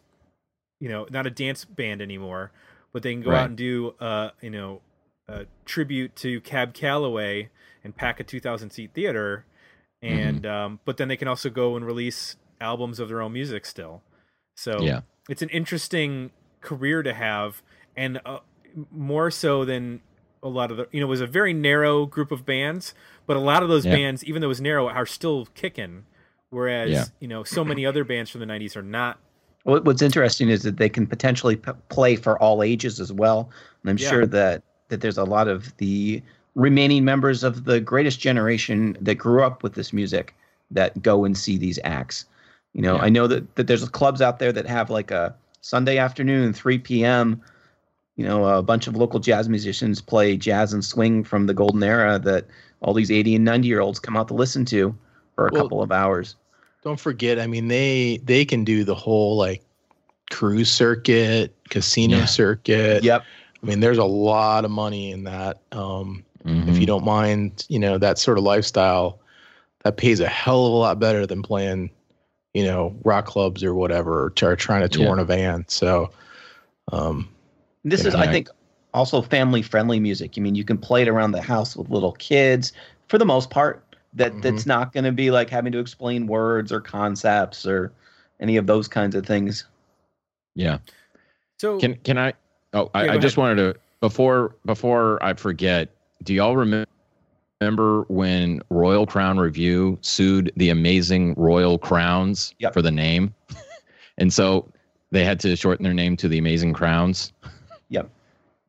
you 0.80 0.89
know 0.89 1.06
not 1.11 1.26
a 1.26 1.30
dance 1.30 1.65
band 1.65 2.01
anymore 2.01 2.51
but 2.91 3.03
they 3.03 3.14
can 3.14 3.22
go 3.22 3.31
Right. 3.31 3.41
out 3.41 3.45
and 3.49 3.57
do 3.57 3.93
uh 3.99 4.31
you 4.41 4.49
know 4.49 4.81
a 5.27 5.45
tribute 5.65 6.15
to 6.18 6.41
cab 6.41 6.73
calloway 6.73 7.49
and 7.84 7.95
pack 7.95 8.19
a 8.19 8.23
2000 8.23 8.72
seat 8.72 8.91
theater 8.93 9.45
and 10.01 10.45
um 10.45 10.80
but 10.85 10.97
then 10.97 11.07
they 11.07 11.18
can 11.18 11.27
also 11.27 11.49
go 11.49 11.76
and 11.76 11.85
release 11.85 12.35
albums 12.61 12.99
of 12.99 13.07
their 13.07 13.22
own 13.22 13.34
music 13.34 13.65
still 13.65 14.01
so 14.56 14.84
Yeah. 14.84 15.01
it's 15.30 15.41
an 15.41 15.49
interesting 15.49 16.31
career 16.61 17.03
to 17.03 17.14
have 17.14 17.61
and 17.95 18.19
uh, 18.26 18.39
more 18.91 19.30
so 19.31 19.64
than 19.65 20.01
a 20.44 20.48
lot 20.49 20.72
of 20.72 20.78
the 20.78 20.88
you 20.91 20.99
know 20.99 21.06
it 21.07 21.10
was 21.10 21.22
a 21.22 21.28
very 21.28 21.53
narrow 21.53 22.06
group 22.06 22.32
of 22.32 22.45
bands 22.45 22.94
but 23.26 23.36
a 23.38 23.40
lot 23.40 23.61
of 23.64 23.70
those 23.70 23.86
Yeah. 23.86 23.95
bands 23.95 24.24
even 24.24 24.41
though 24.41 24.48
it 24.48 24.49
was 24.49 24.61
narrow 24.61 24.88
are 24.88 25.06
still 25.06 25.48
kicking 25.53 26.06
whereas 26.49 26.90
Yeah. 26.90 27.06
you 27.20 27.28
know 27.28 27.44
so 27.44 27.64
many 27.66 27.86
other 27.86 28.03
bands 28.03 28.30
from 28.30 28.40
the 28.41 28.48
90s 28.48 28.76
are 28.76 28.82
not 28.82 29.20
what's 29.64 30.02
interesting 30.02 30.49
is 30.49 30.64
that 30.64 30.78
they 30.78 30.90
can 30.90 31.06
potentially 31.06 31.56
p- 31.57 31.72
play 31.90 32.16
for 32.16 32.40
all 32.41 32.64
ages 32.64 32.99
as 32.99 33.11
well, 33.11 33.49
and 33.84 33.90
I'm 33.91 33.98
Yeah. 33.98 34.10
sure 34.10 34.26
that 34.26 34.64
that 34.88 35.02
there's 35.02 35.18
a 35.18 35.26
lot 35.26 35.48
of 35.48 35.76
the 35.78 36.24
remaining 36.56 37.06
members 37.06 37.44
of 37.44 37.66
the 37.66 37.80
greatest 37.80 38.20
generation 38.20 38.98
that 39.02 39.16
grew 39.16 39.44
up 39.44 39.61
with 39.61 39.74
this 39.76 39.94
music 39.94 40.34
that 40.72 40.99
go 41.03 41.24
and 41.26 41.38
see 41.38 41.57
these 41.57 41.78
acts. 41.84 42.26
You 42.74 42.82
know. 42.82 42.98
I 42.98 43.10
know 43.10 43.28
that, 43.28 43.56
that 43.56 43.68
there's 43.68 43.88
clubs 43.90 44.22
out 44.22 44.40
there 44.40 44.52
that 44.52 44.66
have 44.66 44.90
like 44.90 45.11
a 45.11 45.36
Sunday 45.61 45.98
afternoon, 45.99 46.53
3 46.53 46.80
p.m. 46.80 47.40
You 48.19 48.25
know, 48.25 48.43
a 48.43 48.61
bunch 48.61 48.85
of 48.87 48.97
local 48.97 49.21
jazz 49.21 49.47
musicians 49.47 50.01
play 50.01 50.35
jazz 50.35 50.73
and 50.73 50.83
swing 50.83 51.23
from 51.23 51.45
the 51.47 51.53
golden 51.53 51.81
era 51.81 52.19
that 52.19 52.47
all 52.81 52.93
these 52.93 53.09
80 53.09 53.35
and 53.35 53.45
90 53.45 53.65
year 53.65 53.79
olds 53.79 53.97
come 53.97 54.17
out 54.17 54.27
to 54.27 54.33
listen 54.33 54.65
to 54.65 54.93
for 55.35 55.47
a 55.47 55.51
Well, 55.53 55.63
couple 55.63 55.81
of 55.81 55.89
hours. 55.93 56.35
Don't 56.83 56.99
forget, 56.99 57.39
I 57.39 57.47
mean, 57.47 57.69
they 57.69 58.19
they 58.25 58.43
can 58.43 58.65
do 58.65 58.83
the 58.83 58.93
whole 58.93 59.37
like 59.37 59.63
cruise 60.31 60.69
circuit, 60.69 61.55
casino 61.69 62.17
Yeah. 62.17 62.25
circuit. 62.25 63.03
Yep. 63.05 63.23
I 63.63 63.65
mean, 63.65 63.79
there's 63.79 63.97
a 63.97 64.03
lot 64.03 64.65
of 64.65 64.71
money 64.71 65.11
in 65.13 65.23
that. 65.23 65.61
Um, 65.71 66.25
If 66.43 66.75
Mhm. 66.75 66.79
you 66.81 66.85
don't 66.87 67.05
mind, 67.05 67.65
you 67.69 67.79
know, 67.79 67.97
that 67.97 68.17
sort 68.17 68.37
of 68.37 68.43
lifestyle, 68.43 69.19
that 69.85 69.95
pays 69.95 70.19
a 70.19 70.27
hell 70.27 70.65
of 70.65 70.73
a 70.73 70.75
lot 70.75 70.99
better 70.99 71.25
than 71.25 71.41
playing, 71.41 71.89
you 72.53 72.65
know, 72.65 72.93
rock 73.05 73.25
clubs 73.27 73.63
or 73.63 73.73
whatever, 73.75 74.25
or 74.25 74.55
trying 74.55 74.81
to 74.81 74.89
tour 74.89 75.05
Yeah. 75.05 75.13
in 75.13 75.19
a 75.19 75.25
van. 75.25 75.65
So, 75.69 76.09
um, 76.91 77.29
This 77.84 78.06
is, 78.06 78.14
Yeah. 78.14 78.22
I 78.22 78.27
think, 78.27 78.49
also 78.93 79.22
family 79.22 79.61
friendly 79.61 79.99
music. 79.99 80.34
I 80.38 80.41
mean, 80.41 80.56
you 80.56 80.64
can 80.64 80.77
play 80.77 81.03
it 81.03 81.07
around 81.07 81.31
the 81.31 81.41
house 81.41 81.76
with 81.76 81.89
little 81.89 82.14
kids 82.14 82.73
for 83.07 83.18
the 83.18 83.26
most 83.26 83.49
part. 83.49 83.84
That 84.14 84.34
Mhm. 84.34 84.41
that's 84.41 84.65
not 84.65 84.91
going 84.91 85.03
to 85.03 85.11
be 85.11 85.30
like 85.30 85.49
having 85.51 85.72
to 85.73 85.80
explain 85.80 86.26
words 86.26 86.72
or 86.72 86.81
concepts 86.81 87.65
or 87.68 87.91
any 88.39 88.57
of 88.57 88.65
those 88.65 88.88
kinds 88.88 89.15
of 89.15 89.26
things. 89.26 89.65
Yeah. 90.56 90.80
so 91.57 91.77
Can 91.80 91.95
can 91.97 92.18
I? 92.18 92.34
Oh, 92.73 92.89
I, 92.95 93.10
I 93.10 93.18
just 93.18 93.38
wanted 93.38 93.56
to 93.56 93.76
before 94.01 94.56
before 94.65 95.23
I 95.23 95.34
forget. 95.34 95.89
Do 96.23 96.34
y'all 96.34 96.56
remember 96.57 96.88
remember 97.61 98.03
when 98.07 98.61
Royal 98.69 99.06
Crown 99.06 99.38
Revue 99.38 99.97
sued 100.01 100.51
the 100.56 100.69
Amazing 100.69 101.34
Royal 101.35 101.77
Crowns 101.77 102.56
Yep. 102.60 102.73
for 102.73 102.81
the 102.81 102.91
name, 102.91 103.34
and 104.18 104.31
so 104.34 104.68
they 105.11 105.23
had 105.26 105.39
to 105.41 105.56
shorten 105.56 105.84
their 105.84 105.93
name 105.93 106.15
to 106.18 106.27
the 106.27 106.38
Amazing 106.39 106.73
Crowns. 106.73 107.31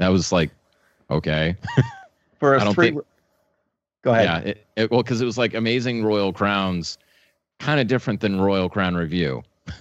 That 0.00 0.08
was 0.08 0.32
like, 0.32 0.50
okay, 1.10 1.56
For 2.40 2.54
I 2.54 2.62
a 2.62 2.64
don't 2.64 2.74
three. 2.74 2.90
think- 2.90 3.04
Go 4.02 4.12
ahead. 4.12 4.24
yeah. 4.24 4.38
It, 4.50 4.66
it, 4.76 4.90
well, 4.90 5.02
because 5.02 5.20
it 5.20 5.26
was 5.26 5.36
like 5.36 5.52
Amazing 5.54 6.02
Royal 6.04 6.32
Crowns, 6.32 6.96
kind 7.58 7.78
of 7.78 7.86
different 7.86 8.20
than 8.20 8.40
Royal 8.40 8.68
Crown 8.68 8.94
Revue. 8.96 9.42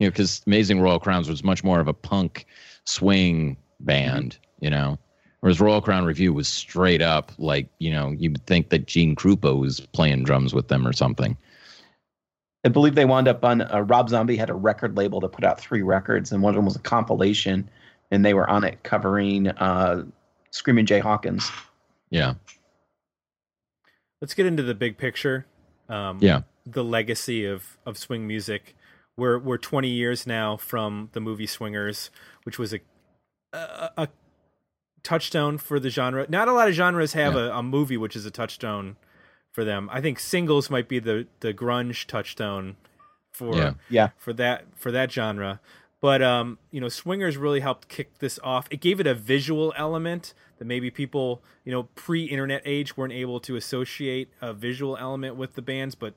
You 0.00 0.08
know, 0.08 0.10
because 0.10 0.42
Amazing 0.48 0.80
Royal 0.80 0.98
Crowns 0.98 1.28
was 1.28 1.44
much 1.44 1.62
more 1.62 1.78
of 1.78 1.86
a 1.86 1.94
punk 1.94 2.46
swing 2.84 3.56
band, 3.78 4.36
you 4.60 4.68
know. 4.68 4.98
Whereas 5.38 5.60
Royal 5.60 5.80
Crown 5.80 6.04
Revue 6.04 6.32
was 6.32 6.48
straight 6.48 7.00
up 7.00 7.30
like, 7.38 7.68
you 7.78 7.92
know, 7.92 8.10
you'd 8.10 8.44
think 8.44 8.70
that 8.70 8.86
Gene 8.86 9.14
Krupa 9.14 9.56
was 9.58 9.78
playing 9.92 10.24
drums 10.24 10.52
with 10.52 10.66
them 10.66 10.84
or 10.84 10.92
something. 10.92 11.36
I 12.64 12.70
believe 12.70 12.96
they 12.96 13.04
wound 13.04 13.28
up 13.28 13.44
on 13.44 13.62
uh, 13.62 13.82
Rob 13.86 14.08
Zombie 14.08 14.36
had 14.36 14.50
a 14.50 14.54
record 14.54 14.96
label 14.96 15.20
that 15.20 15.28
put 15.30 15.44
out 15.44 15.60
three 15.60 15.82
records, 15.82 16.32
and 16.32 16.42
one 16.42 16.50
of 16.50 16.56
them 16.56 16.64
was 16.64 16.74
a 16.76 16.80
compilation, 16.80 17.70
and 18.14 18.24
they 18.24 18.32
were 18.34 18.48
on 18.48 18.64
it 18.64 18.82
covering 18.82 19.48
uh, 19.48 20.04
Screaming 20.50 20.86
Jay 20.86 21.00
Hawkins. 21.00 21.50
Yeah. 22.10 22.34
let's 24.20 24.34
get 24.34 24.46
into 24.46 24.62
the 24.62 24.74
big 24.74 24.96
picture 24.98 25.46
um 25.88 26.18
Yeah. 26.20 26.42
the 26.64 26.84
legacy 26.84 27.44
of 27.44 27.76
of 27.84 27.98
swing 27.98 28.26
music 28.26 28.74
we're 29.16 29.38
we're 29.38 29.58
20 29.58 29.88
years 29.88 30.26
now 30.26 30.56
from 30.56 31.10
the 31.12 31.20
movie 31.20 31.46
swingers 31.46 32.10
which 32.44 32.58
was 32.58 32.72
a 32.72 32.80
a, 33.52 33.90
a 33.96 34.08
touchstone 35.02 35.58
for 35.58 35.78
the 35.78 35.90
genre 35.90 36.26
not 36.28 36.48
a 36.48 36.52
lot 36.52 36.68
of 36.68 36.74
genres 36.74 37.12
have 37.12 37.34
a, 37.36 37.50
a 37.52 37.62
movie 37.62 37.96
which 37.96 38.16
is 38.16 38.24
a 38.24 38.30
touchstone 38.30 38.96
for 39.52 39.64
them 39.64 39.88
i 39.92 40.00
think 40.00 40.18
singles 40.18 40.70
might 40.70 40.88
be 40.88 40.98
the 40.98 41.26
the 41.40 41.52
grunge 41.52 42.06
touchstone 42.06 42.76
for 43.32 43.54
Yeah. 43.56 43.72
Yeah. 43.90 44.08
for 44.16 44.32
that 44.34 44.64
for 44.76 44.90
that 44.92 45.10
genre 45.12 45.60
but 46.04 46.20
um 46.20 46.58
you 46.70 46.82
know 46.82 46.88
swingers 46.90 47.38
really 47.38 47.60
helped 47.60 47.88
kick 47.88 48.18
this 48.18 48.38
off 48.44 48.68
it 48.70 48.78
gave 48.78 49.00
it 49.00 49.06
a 49.06 49.14
visual 49.14 49.72
element 49.74 50.34
that 50.58 50.66
maybe 50.66 50.90
people 50.90 51.42
you 51.64 51.72
know 51.72 51.84
pre-internet 51.94 52.60
age 52.66 52.94
weren't 52.94 53.14
able 53.14 53.40
to 53.40 53.56
associate 53.56 54.28
a 54.42 54.52
visual 54.52 54.98
element 54.98 55.34
with 55.34 55.54
the 55.54 55.62
bands 55.62 55.94
but 55.94 56.12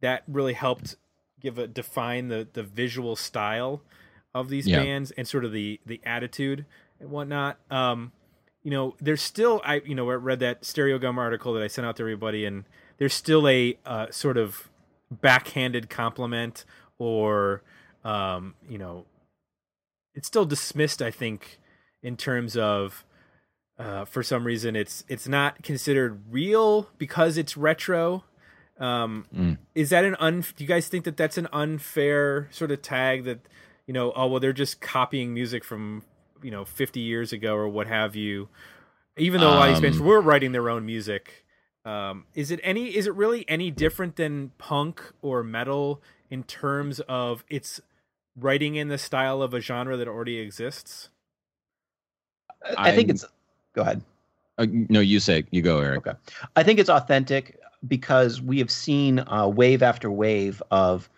that 0.00 0.22
really 0.26 0.54
helped 0.54 0.96
give 1.42 1.58
a 1.58 1.66
define 1.66 2.28
the 2.28 2.48
the 2.54 2.62
visual 2.62 3.14
style 3.16 3.82
of 4.34 4.48
these 4.48 4.66
Yeah. 4.66 4.80
bands 4.80 5.10
and 5.10 5.28
sort 5.28 5.44
of 5.44 5.52
the 5.52 5.78
the 5.84 6.00
attitude 6.04 6.64
and 6.98 7.10
whatnot 7.10 7.58
um 7.70 8.12
you 8.62 8.70
know 8.70 8.94
there's 8.98 9.20
still 9.20 9.60
i 9.62 9.82
you 9.84 9.94
know 9.94 10.08
I 10.08 10.14
read 10.14 10.40
that 10.40 10.62
Stereogum 10.62 11.18
article 11.18 11.52
that 11.52 11.62
i 11.62 11.66
sent 11.66 11.86
out 11.86 11.96
to 11.96 12.02
everybody 12.02 12.46
and 12.46 12.64
there's 12.96 13.12
still 13.12 13.46
a 13.46 13.76
uh, 13.84 14.06
sort 14.10 14.38
of 14.38 14.70
backhanded 15.10 15.90
compliment 15.90 16.64
or 16.98 17.62
um 18.04 18.54
you 18.66 18.78
know 18.78 19.04
it's 20.18 20.26
still 20.26 20.44
dismissed 20.44 21.00
i 21.00 21.10
think 21.10 21.58
in 22.02 22.16
terms 22.16 22.56
of 22.56 23.04
uh, 23.78 24.04
for 24.04 24.22
some 24.24 24.42
reason 24.44 24.74
it's 24.74 25.04
it's 25.08 25.28
not 25.28 25.62
considered 25.62 26.20
real 26.30 26.88
because 26.98 27.38
it's 27.38 27.56
retro. 27.56 28.24
Um 28.80 29.26
Mm. 29.34 29.58
is 29.74 29.90
that 29.90 30.04
an 30.04 30.16
un 30.26 30.40
do 30.56 30.64
you 30.64 30.68
guys 30.68 30.88
think 30.88 31.04
that 31.04 31.16
that's 31.16 31.38
an 31.38 31.48
unfair 31.52 32.48
sort 32.50 32.70
of 32.72 32.82
tag 32.82 33.24
that 33.28 33.38
you 33.86 33.94
know 33.94 34.12
oh 34.16 34.26
well 34.30 34.40
they're 34.40 34.52
just 34.64 34.80
copying 34.80 35.32
music 35.32 35.62
from 35.64 36.02
you 36.42 36.50
know 36.50 36.64
50 36.64 37.00
years 37.00 37.32
ago 37.32 37.54
or 37.54 37.68
what 37.68 37.86
have 37.86 38.14
you? 38.16 38.48
Even 39.16 39.40
though 39.40 39.50
a 39.50 39.56
lot 39.60 39.68
of 39.68 39.74
these 39.74 39.82
bands 39.82 40.00
Um, 40.00 40.06
were 40.06 40.20
writing 40.20 40.52
their 40.52 40.68
own 40.74 40.84
music 40.94 41.44
um 41.84 42.24
is 42.34 42.50
it 42.50 42.58
any 42.64 42.84
is 42.98 43.06
it 43.06 43.14
really 43.14 43.42
any 43.48 43.70
different 43.70 44.16
than 44.16 44.50
punk 44.58 44.96
or 45.22 45.42
metal 45.44 46.02
in 46.30 46.42
terms 46.44 46.98
of 47.08 47.44
its 47.48 47.80
writing 48.38 48.76
in 48.76 48.88
the 48.88 48.98
style 48.98 49.42
of 49.42 49.54
a 49.54 49.60
genre 49.60 49.96
that 49.96 50.08
already 50.08 50.38
exists? 50.38 51.08
I, 52.76 52.92
think 52.92 53.08
I'm- 53.08 53.16
it's. 53.16 53.24
Go 53.74 53.82
ahead. 53.82 54.02
Uh, 54.58 54.66
no, 54.70 54.98
you 55.00 55.20
say 55.20 55.44
you 55.50 55.62
go, 55.62 55.78
Eric. 55.78 56.06
Okay. 56.06 56.18
I 56.56 56.64
think 56.64 56.80
it's 56.80 56.90
authentic 56.90 57.60
because 57.86 58.42
we 58.42 58.58
have 58.58 58.70
seen 58.70 59.20
uh, 59.20 59.46
wave 59.46 59.82
after 59.82 60.10
wave 60.10 60.62
of 60.70 61.08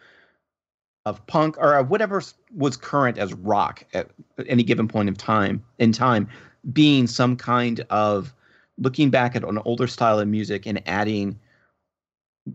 of 1.06 1.26
punk 1.26 1.56
or 1.56 1.74
of 1.74 1.88
whatever 1.88 2.22
was 2.54 2.76
current 2.76 3.16
as 3.16 3.32
rock 3.32 3.84
at 3.94 4.10
any 4.46 4.62
given 4.62 4.86
point 4.86 5.08
of 5.08 5.16
time 5.16 5.64
in 5.78 5.92
time 5.92 6.28
being 6.72 7.06
some 7.06 7.36
kind 7.36 7.80
of 7.88 8.34
looking 8.76 9.08
back 9.08 9.34
at 9.34 9.42
an 9.42 9.58
older 9.64 9.86
style 9.86 10.18
of 10.20 10.28
music 10.28 10.66
and 10.66 10.82
adding 10.86 11.38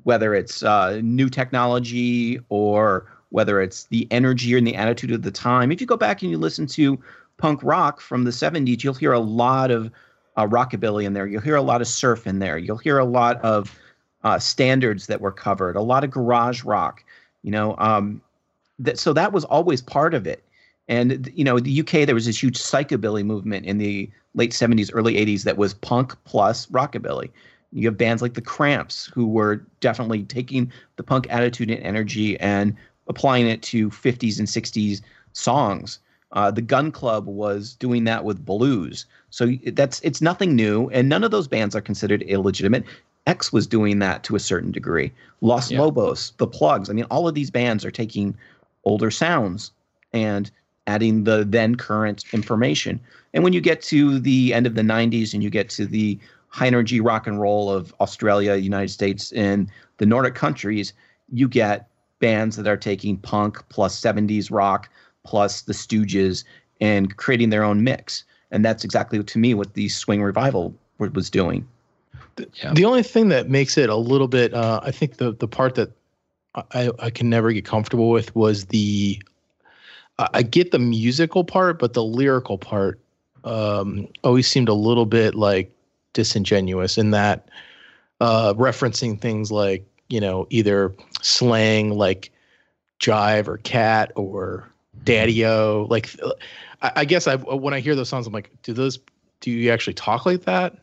whether 0.03 0.35
it's 0.35 0.61
uh, 0.61 0.99
new 1.03 1.29
technology 1.29 2.39
or 2.49 3.07
whether 3.35 3.59
it's 3.61 3.83
the 3.87 4.07
energy 4.11 4.55
or 4.55 4.61
the 4.61 4.75
attitude 4.75 5.11
of 5.11 5.21
the 5.21 5.29
time. 5.29 5.69
If 5.69 5.81
you 5.81 5.85
go 5.85 5.97
back 5.97 6.21
and 6.21 6.31
you 6.31 6.37
listen 6.37 6.67
to 6.67 6.97
punk 7.35 7.59
rock 7.63 7.99
from 7.99 8.23
the 8.23 8.31
70s, 8.31 8.81
you'll 8.81 8.93
hear 8.93 9.11
a 9.11 9.19
lot 9.19 9.71
of 9.71 9.91
uh, 10.37 10.47
rockabilly 10.47 11.03
in 11.03 11.11
there. 11.11 11.27
You'll 11.27 11.41
hear 11.41 11.57
a 11.57 11.61
lot 11.61 11.81
of 11.81 11.87
surf 11.87 12.25
in 12.25 12.39
there. 12.39 12.57
You'll 12.57 12.77
hear 12.77 12.97
a 12.97 13.03
lot 13.03 13.41
of 13.41 13.77
uh, 14.23 14.39
standards 14.39 15.07
that 15.07 15.19
were 15.19 15.33
covered, 15.33 15.75
a 15.75 15.81
lot 15.81 16.05
of 16.05 16.11
garage 16.11 16.63
rock. 16.63 17.03
You 17.43 17.51
know, 17.51 17.75
um, 17.77 18.21
that 18.79 18.97
so 18.97 19.11
that 19.11 19.33
was 19.33 19.43
always 19.43 19.81
part 19.81 20.13
of 20.13 20.25
it. 20.25 20.41
And 20.87 21.29
you 21.35 21.43
know, 21.43 21.59
the 21.59 21.81
UK 21.81 22.05
there 22.05 22.15
was 22.15 22.27
this 22.27 22.41
huge 22.41 22.57
psychobilly 22.57 23.25
movement 23.25 23.65
in 23.65 23.79
the 23.79 24.09
late 24.33 24.51
'70s, 24.51 24.91
early 24.93 25.15
'80s 25.15 25.43
that 25.43 25.57
was 25.57 25.73
punk 25.73 26.15
plus 26.23 26.67
rockabilly. 26.67 27.29
You 27.73 27.87
have 27.89 27.97
bands 27.97 28.21
like 28.21 28.35
the 28.35 28.41
Cramps 28.41 29.11
who 29.13 29.27
were 29.27 29.57
definitely 29.81 30.23
taking 30.23 30.71
the 30.95 31.03
punk 31.03 31.27
attitude 31.29 31.69
and 31.69 31.83
energy 31.83 32.39
and 32.39 32.77
applying 33.07 33.47
it 33.47 33.61
to 33.63 33.89
50s 33.89 34.39
and 34.39 34.47
60s 34.47 35.01
songs. 35.33 35.99
Uh, 36.31 36.51
the 36.51 36.61
Gun 36.61 36.91
Club 36.91 37.27
was 37.27 37.75
doing 37.75 38.03
that 38.05 38.25
with 38.25 38.45
blues. 38.45 39.05
So 39.29 39.53
that's 39.67 40.01
it's 40.01 40.21
nothing 40.21 40.55
new, 40.55 40.89
and 40.89 41.07
none 41.07 41.23
of 41.23 41.31
those 41.31 41.47
bands 41.47 41.75
are 41.75 41.81
considered 41.81 42.23
illegitimate. 42.23 42.83
X 43.27 43.51
was 43.53 43.65
doing 43.67 43.99
that 43.99 44.23
to 44.23 44.35
a 44.35 44.39
certain 44.39 44.71
degree. 44.71 45.11
Los 45.41 45.71
Yeah. 45.71 45.81
Lobos, 45.81 46.33
the 46.37 46.47
Plugz. 46.47 46.89
I 46.89 46.93
mean, 46.93 47.05
all 47.09 47.27
of 47.27 47.35
these 47.35 47.49
bands 47.49 47.83
are 47.85 47.91
taking 47.91 48.35
older 48.83 49.09
sounds 49.09 49.71
and 50.13 50.51
adding 50.87 51.23
the 51.23 51.43
then 51.43 51.75
current 51.75 52.23
information. 52.33 52.99
And 53.33 53.43
when 53.43 53.53
you 53.53 53.61
get 53.61 53.81
to 53.83 54.19
the 54.19 54.53
end 54.53 54.67
of 54.67 54.75
the 54.75 54.83
90s 54.83 55.33
and 55.33 55.41
you 55.41 55.49
get 55.49 55.69
to 55.71 55.85
the 55.85 56.19
high 56.49 56.67
energy 56.67 56.99
rock 57.01 57.27
and 57.27 57.41
roll 57.41 57.71
of 57.71 57.93
Australia, 57.99 58.55
United 58.55 58.89
States, 58.89 59.31
and 59.33 59.67
the 59.97 60.05
Nordic 60.05 60.35
countries, 60.35 60.93
you 61.33 61.47
get 61.47 61.87
bands 62.19 62.55
that 62.55 62.67
are 62.67 62.77
taking 62.77 63.17
punk 63.17 63.63
plus 63.69 63.99
70s 63.99 64.51
rock 64.51 64.89
plus 65.23 65.63
the 65.63 65.73
Stooges 65.73 66.43
and 66.81 67.15
creating 67.17 67.49
their 67.49 67.63
own 67.63 67.83
mix. 67.83 68.23
And 68.51 68.63
that's 68.63 68.83
exactly 68.83 69.23
to 69.23 69.39
me 69.39 69.53
what 69.53 69.73
the 69.73 69.89
swing 69.89 70.21
revival 70.21 70.73
was 70.97 71.29
doing. 71.29 71.67
Yeah. 72.37 72.73
The 72.73 72.85
only 72.85 73.03
thing 73.03 73.29
that 73.29 73.49
makes 73.49 73.77
it 73.77 73.89
a 73.89 73.95
little 73.95 74.27
bit, 74.27 74.53
uh, 74.53 74.81
I 74.83 74.91
think 74.91 75.17
the 75.17 75.33
the 75.33 75.47
part 75.47 75.75
that 75.75 75.91
I, 76.71 76.91
I 76.99 77.09
can 77.09 77.29
never 77.29 77.51
get 77.51 77.65
comfortable 77.65 78.09
with 78.09 78.35
was 78.35 78.65
the. 78.65 79.21
I 80.19 80.27
I 80.33 80.41
get 80.43 80.71
the 80.71 80.79
musical 80.79 81.43
part, 81.43 81.79
but 81.79 81.93
the 81.93 82.03
lyrical 82.03 82.57
part 82.57 82.99
um, 83.45 84.07
always 84.23 84.47
seemed 84.47 84.69
a 84.69 84.73
little 84.73 85.05
bit 85.05 85.35
like 85.35 85.71
disingenuous 86.13 86.97
in 86.97 87.11
that 87.11 87.49
uh, 88.19 88.53
referencing 88.55 89.19
things 89.19 89.51
like 89.51 89.85
you 90.09 90.19
know 90.19 90.47
either 90.49 90.93
slang 91.21 91.91
like 91.91 92.31
jive 92.99 93.47
or 93.47 93.57
cat 93.57 94.11
or 94.15 94.67
mm-hmm. 94.95 95.03
daddy-o 95.05 95.87
like 95.89 96.15
I, 96.81 96.91
I 96.97 97.05
guess 97.05 97.27
I 97.27 97.35
when 97.35 97.73
I 97.73 97.79
hear 97.79 97.95
those 97.95 98.09
songs 98.09 98.27
I'm 98.27 98.33
like 98.33 98.51
do 98.63 98.73
those 98.73 98.99
do 99.45 99.51
you 99.51 99.71
actually 99.71 99.93
talk 99.93 100.25
like 100.25 100.45
that? 100.45 100.75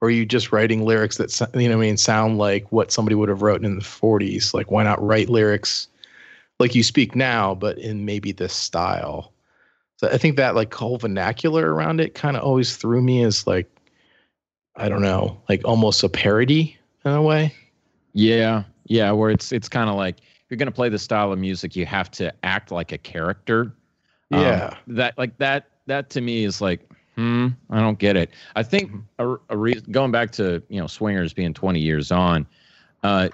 Or 0.00 0.08
are 0.08 0.10
you 0.10 0.26
just 0.26 0.52
writing 0.52 0.84
lyrics 0.84 1.16
that 1.16 1.38
you 1.54 1.68
know 1.68 1.76
what 1.76 1.84
I 1.84 1.86
mean 1.86 1.96
sound 1.96 2.38
like 2.38 2.70
what 2.70 2.92
somebody 2.92 3.14
would 3.14 3.28
have 3.28 3.42
written 3.42 3.64
in 3.64 3.76
the 3.76 3.84
40s 3.84 4.52
like 4.52 4.70
why 4.70 4.82
not 4.82 5.02
write 5.02 5.28
lyrics 5.28 5.88
like 6.58 6.74
you 6.74 6.82
speak 6.82 7.16
now 7.16 7.54
but 7.54 7.78
in 7.78 8.04
maybe 8.04 8.32
this 8.32 8.52
style? 8.52 9.32
So 9.96 10.08
I 10.08 10.18
think 10.18 10.36
that 10.36 10.56
like 10.56 10.74
whole 10.74 10.98
vernacular 10.98 11.72
around 11.72 12.00
it 12.00 12.14
kind 12.14 12.36
of 12.36 12.42
always 12.42 12.76
threw 12.76 13.00
me 13.00 13.22
as 13.22 13.46
like 13.46 13.70
I 14.76 14.88
don't 14.88 15.02
know 15.02 15.40
like 15.48 15.62
almost 15.64 16.02
a 16.02 16.08
parody 16.08 16.76
in 17.04 17.12
a 17.12 17.22
way 17.22 17.54
Yeah, 18.12 18.64
yeah, 18.84 19.10
where 19.12 19.30
it's 19.30 19.52
it's 19.52 19.68
kind 19.68 19.88
of 19.88 19.96
like 19.96 20.18
if 20.20 20.44
you're 20.50 20.58
gonna 20.58 20.70
play 20.70 20.88
the 20.88 20.98
style 20.98 21.32
of 21.32 21.38
music, 21.38 21.76
you 21.76 21.86
have 21.86 22.10
to 22.12 22.32
act 22.44 22.70
like 22.70 22.92
a 22.92 22.98
character. 22.98 23.74
Um, 24.32 24.62
Yeah. 24.62 24.76
that 24.88 25.16
like 25.18 25.36
that 25.38 25.70
that 25.86 26.10
to 26.10 26.20
me 26.20 26.44
is 26.44 26.60
like, 26.60 26.88
hmm, 27.16 27.48
I 27.70 27.80
don't 27.80 27.98
get 27.98 28.16
it. 28.16 28.30
I 28.56 28.62
think 28.62 28.92
a, 29.18 29.34
a 29.48 29.56
re- 29.56 29.80
going 29.90 30.10
back 30.12 30.30
to 30.32 30.62
you 30.68 30.80
know 30.80 30.86
swingers 30.86 31.32
being 31.32 31.52
20 31.54 31.80
years 31.80 32.10
on, 32.10 32.46
uh, 33.02 33.28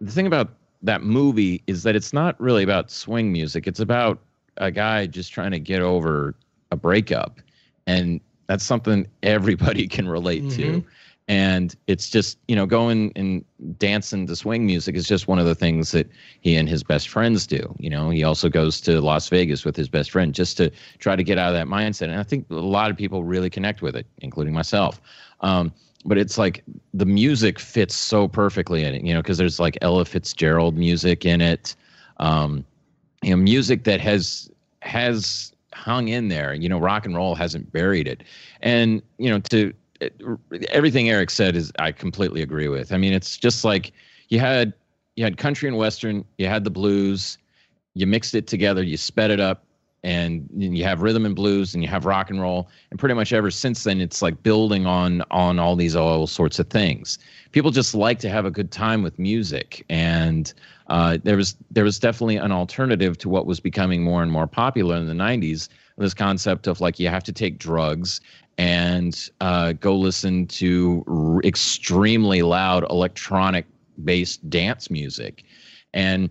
the 0.00 0.10
thing 0.10 0.26
about 0.26 0.54
that 0.82 1.02
movie 1.02 1.62
is 1.66 1.82
that 1.84 1.96
it's 1.96 2.12
not 2.12 2.38
really 2.40 2.62
about 2.62 2.90
swing 2.90 3.32
music. 3.32 3.66
It's 3.66 3.80
about 3.80 4.20
a 4.56 4.70
guy 4.70 5.06
just 5.06 5.32
trying 5.32 5.50
to 5.52 5.58
get 5.60 5.80
over 5.80 6.34
a 6.70 6.76
breakup, 6.76 7.40
and 7.86 8.20
that's 8.46 8.64
something 8.64 9.06
everybody 9.22 9.86
can 9.86 10.08
relate 10.08 10.48
to 10.50 10.82
Mhm. 10.82 10.84
And 11.28 11.74
it's 11.88 12.08
just 12.08 12.38
you 12.46 12.54
know 12.54 12.66
going 12.66 13.12
and 13.16 13.44
dancing 13.78 14.26
to 14.26 14.36
swing 14.36 14.64
music 14.64 14.94
is 14.94 15.06
just 15.06 15.26
one 15.26 15.38
of 15.38 15.46
the 15.46 15.54
things 15.54 15.90
that 15.90 16.08
he 16.40 16.56
and 16.56 16.68
his 16.68 16.84
best 16.84 17.08
friends 17.08 17.46
do 17.46 17.74
you 17.78 17.90
know? 17.90 18.10
He 18.10 18.22
also 18.22 18.48
goes 18.48 18.80
to 18.82 19.00
las 19.00 19.28
vegas 19.28 19.64
with 19.64 19.76
his 19.76 19.88
best 19.88 20.10
friend 20.12 20.34
just 20.34 20.56
to 20.58 20.70
try 20.98 21.16
to 21.16 21.24
get 21.24 21.38
out 21.38 21.48
of 21.48 21.54
that 21.54 21.66
mindset. 21.66 22.08
And 22.08 22.18
i 22.18 22.22
think 22.22 22.46
a 22.50 22.54
lot 22.54 22.90
of 22.90 22.96
people 22.96 23.24
really 23.24 23.50
connect 23.50 23.82
with 23.82 23.96
it 23.96 24.06
including 24.18 24.54
myself. 24.54 25.00
Um, 25.40 25.72
but 26.04 26.18
it's 26.18 26.38
like 26.38 26.62
the 26.94 27.06
music 27.06 27.58
fits 27.58 27.94
so 27.96 28.28
perfectly 28.28 28.84
in 28.84 28.94
it 28.94 29.02
you 29.02 29.12
know 29.12 29.20
because 29.20 29.38
there's 29.38 29.58
like 29.58 29.76
ella 29.82 30.04
fitzgerald 30.04 30.76
music 30.76 31.24
in 31.24 31.40
it. 31.40 31.74
Um, 32.18 32.64
you 33.22 33.30
know 33.30 33.36
music 33.36 33.84
that 33.84 34.00
has 34.00 34.50
has 34.82 35.52
hung 35.74 36.08
in 36.08 36.28
there 36.28 36.54
you 36.54 36.68
know 36.68 36.78
rock 36.78 37.04
and 37.04 37.16
roll 37.16 37.34
hasn't 37.34 37.72
buried 37.72 38.06
it. 38.06 38.22
And 38.62 39.02
you 39.18 39.28
know 39.28 39.40
to 39.50 39.72
everything 40.70 41.10
Eric 41.10 41.30
said 41.30 41.56
is 41.56 41.72
I 41.78 41.92
completely 41.92 42.42
agree 42.42 42.68
with. 42.68 42.92
I 42.92 42.96
mean, 42.96 43.12
it's 43.12 43.36
just 43.36 43.64
like 43.64 43.92
you 44.28 44.38
had 44.38 44.72
you 45.16 45.24
had 45.24 45.38
country 45.38 45.68
and 45.68 45.76
western, 45.76 46.24
you 46.38 46.46
had 46.46 46.64
the 46.64 46.70
blues, 46.70 47.38
you 47.94 48.06
mixed 48.06 48.34
it 48.34 48.46
together, 48.46 48.82
you 48.82 48.96
sped 48.96 49.30
it 49.30 49.40
up, 49.40 49.64
and 50.02 50.48
you 50.54 50.84
have 50.84 51.02
rhythm 51.02 51.24
and 51.24 51.34
blues, 51.34 51.74
and 51.74 51.82
you 51.82 51.88
have 51.88 52.04
rock 52.04 52.30
and 52.30 52.40
roll, 52.40 52.68
and 52.90 53.00
pretty 53.00 53.14
much 53.14 53.32
ever 53.32 53.50
since 53.50 53.84
then, 53.84 54.00
it's 54.00 54.22
like 54.22 54.42
building 54.42 54.86
on 54.86 55.22
on 55.30 55.58
all 55.58 55.74
these 55.74 55.96
all 55.96 56.26
sorts 56.26 56.58
of 56.58 56.68
things. 56.68 57.18
People 57.52 57.70
just 57.70 57.94
like 57.94 58.18
to 58.20 58.28
have 58.28 58.44
a 58.44 58.50
good 58.50 58.70
time 58.70 59.02
with 59.02 59.18
music, 59.18 59.84
and 59.88 60.52
uh, 60.88 61.18
there 61.24 61.36
was 61.36 61.56
there 61.70 61.84
was 61.84 61.98
definitely 61.98 62.36
an 62.36 62.52
alternative 62.52 63.18
to 63.18 63.28
what 63.28 63.46
was 63.46 63.58
becoming 63.58 64.04
more 64.04 64.22
and 64.22 64.30
more 64.30 64.46
popular 64.46 64.96
in 64.96 65.06
the 65.06 65.14
'90s. 65.14 65.68
This 65.98 66.12
concept 66.12 66.66
of 66.66 66.82
like 66.82 67.00
you 67.00 67.08
have 67.08 67.24
to 67.24 67.32
take 67.32 67.58
drugs 67.58 68.20
and 68.58 69.28
uh, 69.40 69.72
go 69.72 69.96
listen 69.96 70.46
to 70.46 71.04
r- 71.06 71.40
extremely 71.42 72.42
loud 72.42 72.88
electronic 72.90 73.66
based 74.04 74.48
dance 74.48 74.90
music. 74.90 75.44
And 75.94 76.30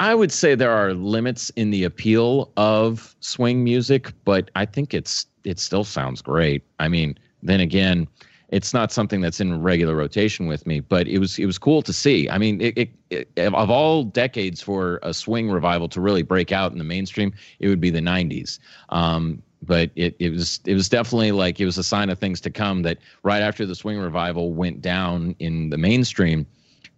I 0.00 0.14
would 0.14 0.32
say 0.32 0.54
there 0.54 0.70
are 0.70 0.94
limits 0.94 1.50
in 1.50 1.70
the 1.70 1.84
appeal 1.84 2.52
of 2.56 3.16
swing 3.20 3.64
music, 3.64 4.12
but 4.24 4.50
I 4.54 4.64
think 4.64 4.94
it's 4.94 5.26
it 5.44 5.58
still 5.58 5.84
sounds 5.84 6.22
great. 6.22 6.62
I 6.78 6.88
mean, 6.88 7.18
then 7.42 7.60
again, 7.60 8.06
it's 8.50 8.72
not 8.72 8.90
something 8.92 9.20
that's 9.20 9.40
in 9.40 9.60
regular 9.62 9.94
rotation 9.94 10.46
with 10.46 10.66
me, 10.66 10.80
but 10.80 11.06
it 11.06 11.18
was 11.18 11.38
it 11.38 11.46
was 11.46 11.58
cool 11.58 11.82
to 11.82 11.92
see. 11.92 12.30
I 12.30 12.38
mean, 12.38 12.60
it, 12.60 12.78
it, 12.78 12.90
it, 13.36 13.54
of 13.54 13.70
all 13.70 14.04
decades 14.04 14.62
for 14.62 15.00
a 15.02 15.12
swing 15.12 15.50
revival 15.50 15.88
to 15.90 16.00
really 16.00 16.22
break 16.22 16.52
out 16.52 16.72
in 16.72 16.78
the 16.78 16.84
mainstream, 16.84 17.32
it 17.58 17.68
would 17.68 17.80
be 17.80 17.90
the 17.90 18.00
'90s. 18.00 18.58
Um, 18.88 19.42
but 19.62 19.90
it, 19.96 20.14
it 20.18 20.30
was 20.30 20.60
it 20.64 20.74
was 20.74 20.88
definitely 20.88 21.32
like 21.32 21.60
it 21.60 21.64
was 21.64 21.78
a 21.78 21.82
sign 21.82 22.10
of 22.10 22.18
things 22.18 22.40
to 22.40 22.50
come 22.50 22.82
that 22.82 22.98
right 23.22 23.42
after 23.42 23.66
the 23.66 23.74
swing 23.74 23.98
revival 23.98 24.52
went 24.52 24.80
down 24.80 25.34
in 25.38 25.70
the 25.70 25.78
mainstream 25.78 26.46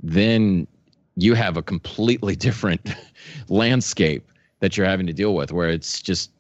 then 0.03 0.67
you 1.17 1.35
have 1.35 1.57
a 1.57 1.63
completely 1.63 2.37
different 2.47 2.95
landscape 3.49 4.31
that 4.61 4.77
you're 4.77 4.87
having 4.87 5.07
to 5.07 5.13
deal 5.13 5.35
with 5.35 5.53
where 5.53 5.69
it's 5.69 6.01
just 6.01 6.31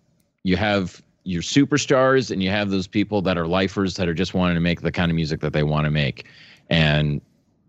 you 0.42 0.56
have 0.56 1.02
your 1.24 1.42
superstars 1.42 2.30
and 2.30 2.42
you 2.42 2.48
have 2.50 2.70
those 2.70 2.86
people 2.86 3.20
that 3.20 3.36
are 3.36 3.46
lifers 3.46 3.96
that 3.96 4.08
are 4.08 4.14
just 4.14 4.32
wanting 4.32 4.54
to 4.54 4.60
make 4.60 4.80
the 4.80 4.90
kind 4.90 5.10
of 5.10 5.14
music 5.14 5.40
that 5.40 5.52
they 5.52 5.62
want 5.62 5.84
to 5.84 5.90
make. 5.90 6.26
And 6.70 7.20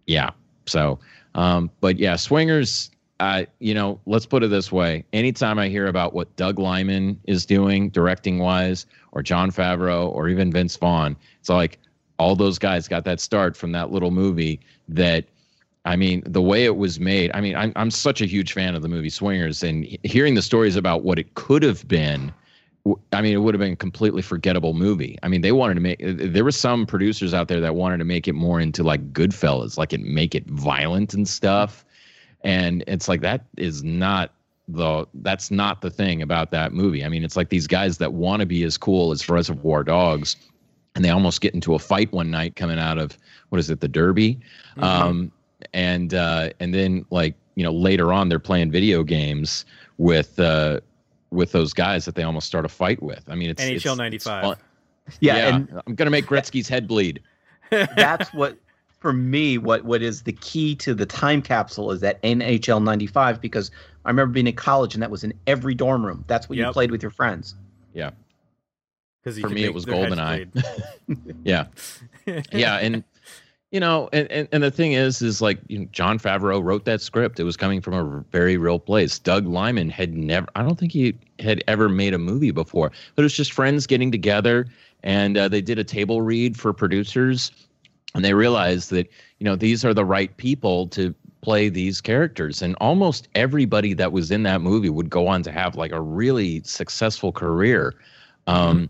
yeah 0.08 0.32
so 0.66 1.00
um 1.36 1.70
but 1.80 1.98
yeah 1.98 2.16
swingers 2.16 2.92
uh, 3.22 3.46
you 3.60 3.76
know, 3.76 4.00
let's 4.08 4.26
put 4.26 4.44
it 4.44 4.50
this 4.50 4.72
way. 4.72 5.06
Anytime 5.14 5.60
I 5.60 5.70
hear 5.70 5.86
about 5.86 6.14
what 6.14 6.36
Doug 6.38 6.58
Liman 6.58 7.22
is 7.26 7.46
doing 7.46 7.92
directing 7.92 8.40
wise, 8.40 8.88
or 9.12 9.22
Jon 9.22 9.52
Favreau, 9.52 10.10
or 10.10 10.28
even 10.28 10.52
Vince 10.52 10.76
Vaughn, 10.76 11.16
it's 11.40 11.48
like 11.48 11.78
all 12.18 12.36
those 12.36 12.58
guys 12.58 12.88
got 12.88 13.06
that 13.06 13.20
start 13.20 13.56
from 13.56 13.74
that 13.74 13.92
little 13.92 14.10
movie 14.10 14.60
that 14.90 15.26
I 15.86 15.96
mean, 15.96 16.24
the 16.26 16.42
way 16.42 16.66
it 16.66 16.78
was 16.78 17.00
made. 17.00 17.30
I 17.36 17.42
mean, 17.42 17.56
I'm 17.56 17.72
I'm 17.76 17.92
such 17.92 18.22
a 18.22 18.26
huge 18.26 18.54
fan 18.54 18.74
of 18.74 18.82
the 18.82 18.88
movie 18.88 19.10
Swingers, 19.10 19.62
and 19.62 19.86
hearing 20.04 20.34
the 20.34 20.42
stories 20.42 20.76
about 20.76 21.04
what 21.04 21.20
it 21.20 21.36
could 21.36 21.62
have 21.62 21.88
been. 21.88 22.34
I 23.14 23.22
mean, 23.22 23.34
it 23.34 23.38
would 23.38 23.54
have 23.54 23.60
been 23.60 23.74
a 23.74 23.76
completely 23.76 24.24
forgettable 24.24 24.74
movie. 24.74 25.20
I 25.22 25.28
mean, 25.28 25.42
they 25.42 25.52
wanted 25.52 25.76
to 25.76 25.82
make. 25.82 26.00
There 26.02 26.44
were 26.44 26.52
some 26.52 26.88
producers 26.88 27.36
out 27.36 27.50
there 27.50 27.62
that 27.62 27.76
wanted 27.76 28.00
to 28.00 28.06
make 28.06 28.28
it 28.28 28.34
more 28.34 28.60
into 28.60 28.82
like 28.82 29.14
Goodfellas, 29.14 29.78
like 29.78 29.94
it 29.94 30.02
make 30.02 30.34
it 30.34 30.48
violent 30.48 31.14
and 31.14 31.28
stuff. 31.28 31.86
And 32.44 32.84
it's 32.88 33.08
like 33.08 33.22
that 33.22 33.46
is 33.58 33.84
not 33.84 34.32
the 34.68 35.06
that's 35.16 35.52
not 35.52 35.82
the 35.82 35.90
thing 35.90 36.22
about 36.22 36.52
that 36.52 36.74
movie. 36.74 37.04
I 37.04 37.10
mean, 37.10 37.24
it's 37.24 37.36
like 37.36 37.50
these 37.50 37.68
guys 37.68 37.98
that 38.00 38.14
want 38.14 38.40
to 38.40 38.46
be 38.46 38.64
as 38.64 38.78
cool 38.78 39.12
as 39.12 39.28
Reservoir 39.28 39.84
Dogs, 39.84 40.36
and 40.96 41.04
they 41.04 41.10
almost 41.10 41.42
get 41.42 41.54
into 41.54 41.76
a 41.76 41.80
fight 41.80 42.12
one 42.12 42.32
night 42.32 42.56
coming 42.56 42.80
out 42.80 42.98
of 42.98 43.18
what 43.50 43.60
is 43.60 43.70
it, 43.70 43.82
the 43.82 43.88
Derby, 43.88 44.40
um, 44.78 45.32
and 45.74 46.14
uh, 46.14 46.50
and 46.60 46.74
then 46.74 47.06
like 47.12 47.36
you 47.56 47.64
know 47.64 47.72
later 47.72 48.14
on 48.14 48.30
they're 48.30 48.40
playing 48.40 48.72
video 48.72 49.04
games 49.04 49.66
with 49.98 50.40
uh, 50.40 50.80
with 51.32 51.52
those 51.52 51.74
guys 51.74 52.06
that 52.06 52.16
they 52.16 52.24
almost 52.24 52.48
start 52.48 52.66
a 52.66 52.70
fight 52.70 53.02
with. 53.04 53.24
I 53.28 53.36
mean, 53.36 53.50
it's 53.50 53.62
NHL 53.62 53.76
it's- 53.76 53.86
it's 53.86 54.26
95. 54.26 54.44
fun. 54.44 54.58
Yeah, 55.20 55.56
and 55.56 55.82
I'm 55.86 55.96
gonna 55.96 56.12
make 56.12 56.26
Gretzky's 56.26 56.70
head 56.70 56.88
bleed. 56.88 57.22
that's 57.70 58.34
what 58.34 58.58
for 59.02 59.12
me 59.12 59.58
what 59.58 59.84
what 59.84 60.02
is 60.02 60.24
the 60.24 60.32
key 60.32 60.76
to 60.76 60.94
the 60.94 61.06
time 61.06 61.42
capsule 61.42 61.92
is 61.92 62.00
that 62.02 62.22
NHL 62.22 62.82
95 62.82 63.42
because 63.42 63.72
I 64.06 64.10
remember 64.10 64.32
being 64.32 64.48
in 64.48 64.56
college 64.56 64.94
and 64.94 65.04
that 65.04 65.12
was 65.12 65.24
in 65.24 65.34
every 65.48 65.76
dorm 65.76 66.06
room. 66.06 66.24
That's 66.28 66.48
what 66.48 66.58
you 66.58 66.72
played 66.72 66.92
with 66.92 67.02
your 67.02 67.12
friends. 67.12 67.56
Yeah. 67.94 68.12
Because 69.24 69.40
for 69.40 69.50
me 69.50 69.66
it 69.66 69.74
was 69.74 69.86
their 69.86 69.96
heads 69.96 70.16
GoldenEye. 70.16 71.34
yeah, 71.44 71.66
yeah, 72.52 72.78
and 72.78 73.04
you 73.72 73.80
know, 73.80 74.10
and, 74.12 74.30
and 74.32 74.48
and 74.52 74.64
the 74.64 74.72
thing 74.72 74.94
is, 74.94 75.22
is 75.22 75.42
like 75.42 75.60
you 75.68 75.80
know, 75.80 75.86
Jon 75.92 76.18
Favreau 76.18 76.64
wrote 76.64 76.86
that 76.86 77.02
script. 77.02 77.40
It 77.40 77.44
was 77.44 77.56
coming 77.56 77.82
from 77.82 77.94
a 77.94 78.24
very 78.32 78.58
real 78.58 78.80
place. 78.80 79.20
Doug 79.20 79.46
Liman 79.46 79.90
had 79.90 80.16
never, 80.16 80.48
I 80.56 80.64
don't 80.64 80.80
think 80.80 80.92
he 80.92 81.16
had 81.38 81.64
ever 81.68 81.88
made 81.88 82.16
a 82.16 82.18
movie 82.18 82.50
before, 82.50 82.92
but 83.16 83.22
it 83.22 83.26
was 83.26 83.34
just 83.34 83.54
friends 83.54 83.86
getting 83.86 84.12
together, 84.12 84.66
and 85.04 85.38
uh, 85.38 85.48
they 85.48 85.62
did 85.62 85.78
a 85.78 85.84
table 85.84 86.24
read 86.24 86.60
for 86.60 86.74
producers, 86.74 87.52
and 88.14 88.26
they 88.26 88.34
realized 88.34 88.90
that 88.92 89.10
you 89.40 89.46
know 89.46 89.56
these 89.56 89.86
are 89.86 89.94
the 89.94 90.06
right 90.06 90.36
people 90.38 90.88
to 90.90 91.14
play 91.42 91.70
these 91.70 92.02
characters, 92.02 92.62
and 92.62 92.76
almost 92.80 93.28
everybody 93.36 93.94
that 93.94 94.12
was 94.12 94.32
in 94.32 94.44
that 94.44 94.62
movie 94.62 94.90
would 94.90 95.10
go 95.10 95.28
on 95.28 95.44
to 95.44 95.52
have 95.52 95.76
like 95.76 95.92
a 95.92 96.02
really 96.02 96.62
successful 96.64 97.32
career. 97.32 97.96
Um, 98.48 98.90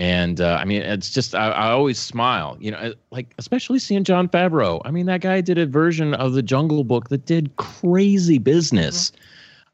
and 0.00 0.40
uh, 0.40 0.56
I 0.58 0.64
mean, 0.64 0.80
it's 0.80 1.10
just 1.10 1.34
I, 1.34 1.50
I 1.50 1.70
always 1.72 1.98
smile, 1.98 2.56
you 2.58 2.70
know, 2.70 2.94
like 3.10 3.34
especially 3.36 3.78
seeing 3.78 4.02
Jon 4.02 4.28
Favreau. 4.28 4.80
I 4.86 4.90
mean, 4.90 5.04
that 5.06 5.20
guy 5.20 5.42
did 5.42 5.58
a 5.58 5.66
version 5.66 6.14
of 6.14 6.32
the 6.32 6.42
Jungle 6.42 6.84
Book 6.84 7.10
that 7.10 7.26
did 7.26 7.54
crazy 7.56 8.38
business 8.38 9.12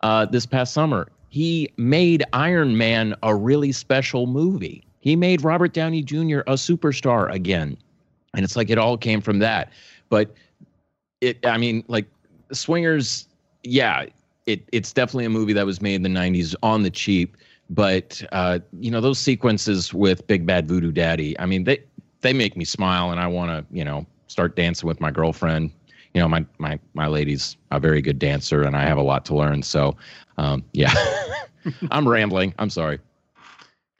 uh, 0.00 0.26
this 0.26 0.44
past 0.44 0.74
summer. 0.74 1.08
He 1.28 1.70
made 1.76 2.24
Iron 2.32 2.76
Man 2.76 3.14
a 3.22 3.36
really 3.36 3.70
special 3.70 4.26
movie. 4.26 4.84
He 4.98 5.14
made 5.14 5.44
Robert 5.44 5.72
Downey 5.72 6.02
Jr. 6.02 6.40
a 6.40 6.54
superstar 6.54 7.30
again, 7.32 7.76
and 8.34 8.44
it's 8.44 8.56
like 8.56 8.70
it 8.70 8.78
all 8.78 8.96
came 8.96 9.20
from 9.20 9.38
that. 9.40 9.72
But 10.08 10.34
it, 11.20 11.44
I 11.44 11.58
mean, 11.58 11.84
like 11.88 12.06
Swingers, 12.52 13.28
yeah, 13.62 14.06
it 14.46 14.62
it's 14.72 14.92
definitely 14.92 15.24
a 15.24 15.30
movie 15.30 15.52
that 15.52 15.66
was 15.66 15.80
made 15.80 15.96
in 15.96 16.02
the 16.02 16.08
'90s 16.08 16.54
on 16.62 16.82
the 16.82 16.90
cheap 16.90 17.36
but 17.70 18.22
uh, 18.32 18.58
you 18.78 18.90
know 18.90 19.00
those 19.00 19.18
sequences 19.18 19.92
with 19.92 20.26
Big 20.26 20.46
Bad 20.46 20.68
Voodoo 20.68 20.92
Daddy. 20.92 21.38
I 21.38 21.46
mean, 21.46 21.64
they 21.64 21.82
they 22.20 22.32
make 22.32 22.56
me 22.56 22.64
smile, 22.64 23.10
and 23.10 23.20
I 23.20 23.26
want 23.26 23.50
to 23.50 23.76
you 23.76 23.84
know 23.84 24.06
start 24.28 24.56
dancing 24.56 24.86
with 24.86 25.00
my 25.00 25.10
girlfriend. 25.10 25.70
You 26.14 26.20
know, 26.20 26.28
my 26.28 26.44
my 26.58 26.78
my 26.94 27.06
lady's 27.06 27.56
a 27.70 27.80
very 27.80 28.00
good 28.00 28.18
dancer, 28.18 28.62
and 28.62 28.76
I 28.76 28.82
have 28.82 28.98
a 28.98 29.02
lot 29.02 29.24
to 29.26 29.34
learn. 29.34 29.62
So, 29.62 29.96
um, 30.38 30.64
yeah, 30.72 30.94
I'm 31.90 32.08
rambling. 32.08 32.54
I'm 32.58 32.70
sorry. 32.70 32.98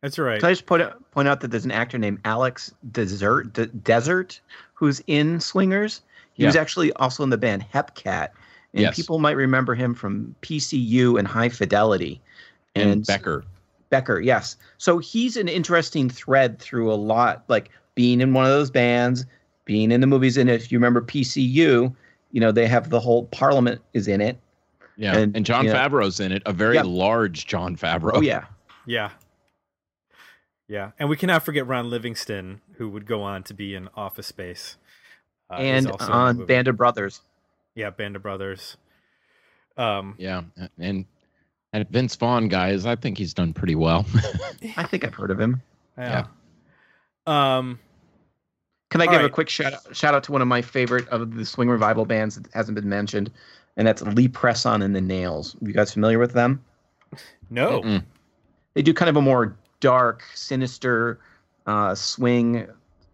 That's 0.03 0.19
right. 0.19 0.39
Can 0.41 0.49
I 0.49 0.53
just 0.53 0.67
point 0.67 0.83
out, 0.83 1.11
point 1.11 1.27
out 1.29 1.41
that 1.41 1.49
there's 1.51 1.65
an 1.65 1.71
actor 1.73 1.99
named 1.99 2.21
Alex 2.25 2.73
Desert 2.93 3.53
D- 3.53 3.67
Desert 3.83 4.41
who's 4.75 5.03
in 5.07 5.41
Swingers. 5.41 6.03
He 6.35 6.45
was 6.45 6.55
actually 6.55 6.93
also 6.95 7.23
in 7.23 7.31
the 7.31 7.39
band 7.39 7.65
Hepcat, 7.73 8.29
and 8.75 8.83
Yes. 8.83 8.95
people 8.97 9.19
might 9.19 9.37
remember 9.37 9.75
him 9.75 9.95
from 9.95 10.35
PCU 10.43 11.19
and 11.19 11.27
High 11.27 11.49
Fidelity. 11.49 12.21
And, 12.75 13.07
Becker. 13.07 13.43
Becker, 13.89 14.21
yes. 14.21 14.57
So 14.77 14.99
he's 14.99 15.39
an 15.39 15.49
interesting 15.49 16.11
thread 16.11 16.59
through 16.59 16.93
a 16.93 16.95
lot, 16.95 17.45
like 17.49 17.71
being 17.95 18.21
in 18.21 18.35
one 18.35 18.45
of 18.45 18.51
those 18.51 18.71
bands, 18.71 19.25
being 19.65 19.91
in 19.91 20.03
the 20.03 20.07
movies. 20.07 20.37
And 20.37 20.51
if 20.51 20.71
you 20.71 20.77
remember 20.79 21.01
PCU, 21.01 21.95
you 22.33 22.41
know, 22.41 22.53
they 22.53 22.67
have 22.67 22.91
the 22.91 23.01
whole 23.01 23.25
Parliament 23.29 23.81
is 23.95 24.07
in 24.09 24.21
it. 24.21 24.37
Yeah, 24.99 25.17
And, 25.17 25.35
and, 25.35 25.47
Jon 25.47 25.65
you 25.65 25.73
know- 25.73 25.79
Favreau's 25.79 26.21
in 26.21 26.33
it. 26.33 26.43
A 26.45 26.53
very 26.53 26.75
Yeah. 26.75 26.83
large 26.85 27.47
Jon 27.47 27.77
Favreau. 27.77 28.11
Oh, 28.15 28.21
yeah. 28.21 28.45
Yeah. 28.89 29.11
Yeah. 30.69 30.91
And 30.99 31.09
we 31.09 31.17
cannot 31.17 31.45
forget 31.45 31.67
Ron 31.67 31.91
Livingston, 31.91 32.61
who 32.77 32.89
would 32.89 33.07
go 33.07 33.23
on 33.23 33.43
to 33.45 33.55
be 33.55 33.75
in 33.75 33.89
Office 33.97 34.27
Space. 34.27 34.77
uh, 35.51 35.55
and 35.55 35.87
also 35.91 36.13
on. 36.13 36.45
Band 36.47 36.69
of 36.69 36.77
Brothers. 36.77 37.21
Yeah, 37.75 37.91
Band 37.91 38.17
of 38.17 38.23
Brothers. 38.23 38.77
Um, 39.77 40.15
yeah, 40.19 40.43
and 40.79 41.05
and 41.73 41.89
Vince 41.91 42.17
Vaughn, 42.17 42.49
guys, 42.49 42.87
I 42.87 42.97
think 42.97 43.19
he's 43.19 43.35
done 43.35 43.53
pretty 43.53 43.75
well. 43.75 44.07
I 44.77 44.85
think 44.85 45.05
I've 45.05 45.15
heard 45.15 45.31
of 45.31 45.39
him. 45.39 45.61
yeah. 45.99 46.27
Um, 47.27 47.79
Can 48.91 49.03
I 49.03 49.07
All 49.07 49.13
give 49.13 49.23
a 49.23 49.29
quick 49.29 49.49
shout 49.51 49.75
out, 49.75 49.95
shout 49.95 50.15
out 50.15 50.23
to 50.25 50.33
one 50.33 50.41
of 50.41 50.49
my 50.49 50.63
favorite 50.63 51.07
of 51.09 51.35
the 51.35 51.45
swing 51.45 51.69
revival 51.69 52.07
bands 52.07 52.37
that 52.37 52.51
hasn't 52.55 52.75
been 52.77 52.89
mentioned, 52.89 53.31
and 53.77 53.87
that's 53.87 54.01
Lee 54.03 54.29
Presson 54.29 54.83
and 54.83 54.97
the 54.97 55.01
Nails. 55.03 55.55
you 55.61 55.73
guys 55.75 55.93
familiar 55.93 56.19
with 56.19 56.33
them? 56.33 56.65
no. 57.51 57.83
Mm-mm. 57.83 58.05
They 58.75 58.83
do 58.83 58.95
kind 58.95 59.09
of 59.11 59.17
a 59.17 59.23
more 59.23 59.57
dark, 59.91 60.23
sinister 60.35 61.19
uh, 61.67 61.95
swing, 61.95 62.67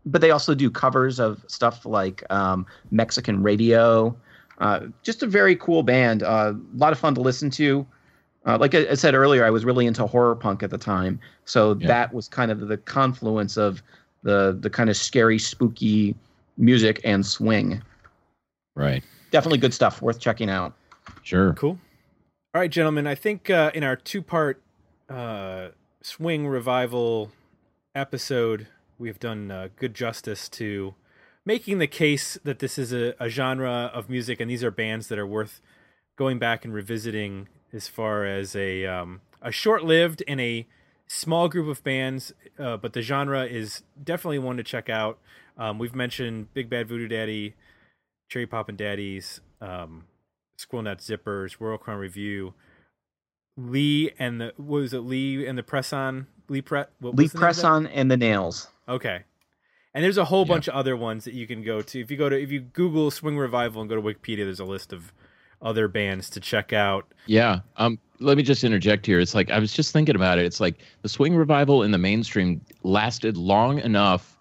but 0.07 0.21
they 0.21 0.31
also 0.31 0.55
do 0.55 0.71
covers 0.71 1.21
of 1.21 1.45
stuff 1.49 1.85
like 1.85 2.23
um, 2.31 2.65
Mexican 2.91 3.43
radio. 3.43 4.15
Uh, 4.59 4.81
just 5.03 5.23
a 5.23 5.27
very 5.27 5.57
cool 5.57 5.83
band. 5.83 6.23
Uh, 6.23 6.53
a 6.55 6.77
lot 6.79 6.93
of 6.93 6.99
fun 6.99 7.15
to 7.15 7.21
listen 7.21 7.51
to. 7.51 7.87
Uh, 8.47 8.57
like 8.59 8.75
I, 8.75 8.89
I 8.91 8.95
said 8.95 9.15
earlier, 9.15 9.45
I 9.45 9.51
was 9.51 9.65
really 9.65 9.87
into 9.87 10.07
horror 10.07 10.35
punk 10.35 10.63
at 10.63 10.71
the 10.71 10.79
time, 10.79 11.21
so 11.45 11.77
Yeah. 11.81 11.89
that 11.89 12.15
was 12.15 12.27
kind 12.29 12.51
of 12.51 12.59
the 12.69 12.77
confluence 12.79 13.57
of 13.57 13.83
the 14.23 14.57
the 14.61 14.71
kind 14.71 14.89
of 14.91 14.97
scary, 14.97 15.39
spooky 15.39 16.15
music 16.57 17.01
and 17.05 17.25
swing. 17.27 17.83
right. 18.77 19.03
Definitely 19.31 19.59
good 19.59 19.73
stuff, 19.75 20.03
worth 20.03 20.21
checking 20.21 20.51
out. 20.51 20.73
Sure. 21.23 21.53
Cool. 21.55 21.79
All 22.55 22.61
right, 22.61 22.71
gentlemen. 22.71 23.07
I 23.07 23.15
think 23.15 23.49
uh, 23.49 23.71
in 23.75 23.83
our 23.83 23.97
two-part 23.97 24.61
uh, 25.09 25.69
swing 26.03 26.49
revival 26.49 27.31
episode, 27.95 28.67
we 28.99 29.09
have 29.09 29.21
done 29.21 29.51
uh, 29.51 29.69
good 29.77 29.95
justice 29.95 30.49
to 30.49 30.95
making 31.45 31.79
the 31.79 31.87
case 31.87 32.39
that 32.45 32.59
this 32.59 32.79
is 32.79 32.93
a, 32.93 33.15
a 33.21 33.29
genre 33.29 33.91
of 33.95 34.11
music, 34.11 34.41
and 34.41 34.51
these 34.51 34.65
are 34.65 34.71
bands 34.71 35.09
that 35.09 35.19
are 35.19 35.27
worth 35.27 35.61
going 36.17 36.39
back 36.39 36.65
and 36.65 36.75
revisiting 36.75 37.49
as 37.73 37.89
far 37.89 38.25
as 38.25 38.55
a 38.55 38.85
um, 38.85 39.21
a 39.41 39.51
short-lived 39.51 40.23
and 40.29 40.41
a 40.41 40.67
small 41.07 41.49
group 41.49 41.69
of 41.69 41.83
bands, 41.83 42.33
uh, 42.59 42.77
but 42.77 42.93
the 42.93 43.03
genre 43.03 43.45
is 43.45 43.83
definitely 44.03 44.39
one 44.39 44.57
to 44.57 44.63
check 44.63 44.89
out. 44.89 45.19
Um, 45.57 45.79
we've 45.79 45.95
mentioned 45.95 46.53
Big 46.55 46.71
Bad 46.71 46.89
Voodoo 46.89 47.09
Daddy, 47.09 47.55
Cherry 48.29 48.47
Poppin' 48.47 48.77
Daddies, 48.77 49.41
um, 49.61 50.05
Squirrel 50.57 50.85
Nut 50.85 50.99
Zippers, 50.99 51.57
Royal 51.61 51.79
Crown 51.79 51.99
Revue, 51.99 52.53
Lee 53.57 54.11
and 54.19 54.41
the 54.41 54.53
what 54.57 54.81
was 54.81 54.93
it? 54.95 55.01
Lee 55.01 55.47
and 55.47 55.57
the 55.59 55.63
Press 55.63 55.93
On 55.93 56.27
Lee 56.49 56.63
Pre 56.63 56.85
what 57.01 57.15
Lee 57.15 57.25
was 57.25 57.33
the 57.33 57.39
name 57.39 57.49
of 57.49 57.57
that? 57.57 57.63
Presson 57.63 57.91
and 57.93 58.11
the 58.11 58.17
Nails. 58.17 58.69
Okay. 58.89 59.23
And 59.95 60.03
there's 60.03 60.17
a 60.19 60.25
whole 60.25 60.45
Yeah. 60.47 60.55
bunch 60.55 60.69
of 60.69 60.75
other 60.75 60.97
ones 60.97 61.25
that 61.25 61.35
you 61.35 61.47
can 61.47 61.63
go 61.63 61.83
to. 61.83 62.01
If 62.01 62.11
you 62.11 62.17
go 62.17 62.29
to 62.29 62.41
if 62.41 62.51
you 62.51 62.61
Google 62.61 63.11
Swing 63.11 63.37
Revival 63.37 63.83
and 63.83 63.91
go 63.91 63.97
to 63.97 64.03
Wikipedia, 64.03 64.39
there's 64.45 64.61
a 64.61 64.65
list 64.65 64.93
of 64.93 65.13
other 65.61 65.87
bands 65.87 66.29
to 66.31 66.41
check 66.41 66.73
out. 66.73 67.13
Yeah. 67.27 67.61
Um. 67.77 67.99
Let 68.19 68.37
me 68.37 68.43
just 68.45 68.63
interject 68.63 69.05
here. 69.05 69.19
It's 69.19 69.35
like 69.35 69.51
I 69.51 69.59
was 69.59 69.73
just 69.73 69.93
thinking 69.93 70.15
about 70.15 70.39
it. 70.39 70.45
It's 70.47 70.61
like 70.61 70.77
the 71.03 71.09
swing 71.09 71.35
revival 71.37 71.83
in 71.83 71.91
the 71.91 71.99
mainstream 71.99 72.61
lasted 72.85 73.37
long 73.37 73.81
enough, 73.81 74.32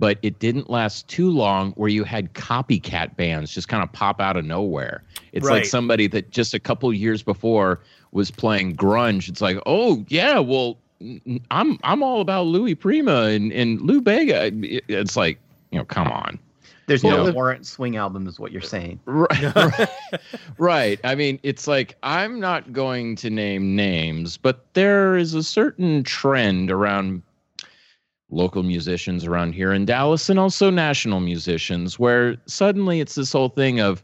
but 0.00 0.18
it 0.22 0.38
didn't 0.40 0.68
last 0.70 1.06
too 1.08 1.30
long. 1.30 1.72
Where 1.72 1.88
you 1.88 2.02
had 2.02 2.32
copycat 2.34 3.14
bands 3.16 3.52
just 3.54 3.68
kind 3.68 3.82
of 3.84 3.92
pop 3.92 4.20
out 4.20 4.36
of 4.36 4.44
nowhere. 4.44 5.04
It's 5.32 5.46
Right. 5.46 5.56
like 5.58 5.64
somebody 5.66 6.08
that 6.08 6.30
just 6.30 6.54
a 6.54 6.58
couple 6.58 6.92
years 6.92 7.22
before 7.22 7.80
was 8.12 8.30
playing 8.32 8.74
grunge. 8.76 9.28
It's 9.28 9.40
like, 9.40 9.58
oh 9.66 10.04
yeah, 10.08 10.40
well, 10.40 10.78
n- 11.00 11.20
n- 11.26 11.40
I'm 11.52 11.78
I'm 11.84 12.02
all 12.02 12.20
about 12.20 12.46
Louis 12.46 12.74
Prima 12.74 13.24
and 13.26 13.52
and 13.52 13.80
Lou 13.82 14.00
Bega. 14.00 14.50
It's 14.88 15.16
like, 15.16 15.38
you 15.70 15.78
know, 15.78 15.84
come 15.84 16.08
on. 16.08 16.38
There's 16.86 17.04
Well, 17.04 17.18
no 17.18 17.26
the- 17.26 17.32
warrant 17.32 17.66
swing 17.66 17.94
album, 17.96 18.26
is 18.26 18.40
what 18.40 18.50
you're 18.50 18.60
saying. 18.62 18.98
Right, 19.06 19.54
right, 19.54 19.88
right. 20.58 21.00
I 21.04 21.14
mean, 21.14 21.38
it's 21.44 21.68
like 21.68 21.94
I'm 22.02 22.40
not 22.40 22.72
going 22.72 23.14
to 23.16 23.30
name 23.30 23.76
names, 23.76 24.36
but 24.36 24.64
there 24.72 25.16
is 25.16 25.34
a 25.34 25.42
certain 25.44 26.02
trend 26.02 26.68
around 26.68 27.22
local 28.30 28.62
musicians 28.62 29.24
around 29.24 29.52
here 29.54 29.72
in 29.72 29.84
Dallas 29.84 30.28
and 30.28 30.38
also 30.38 30.70
national 30.70 31.20
musicians 31.20 31.98
where 31.98 32.36
suddenly 32.46 33.00
it's 33.00 33.14
this 33.16 33.32
whole 33.32 33.48
thing 33.48 33.80
of 33.80 34.02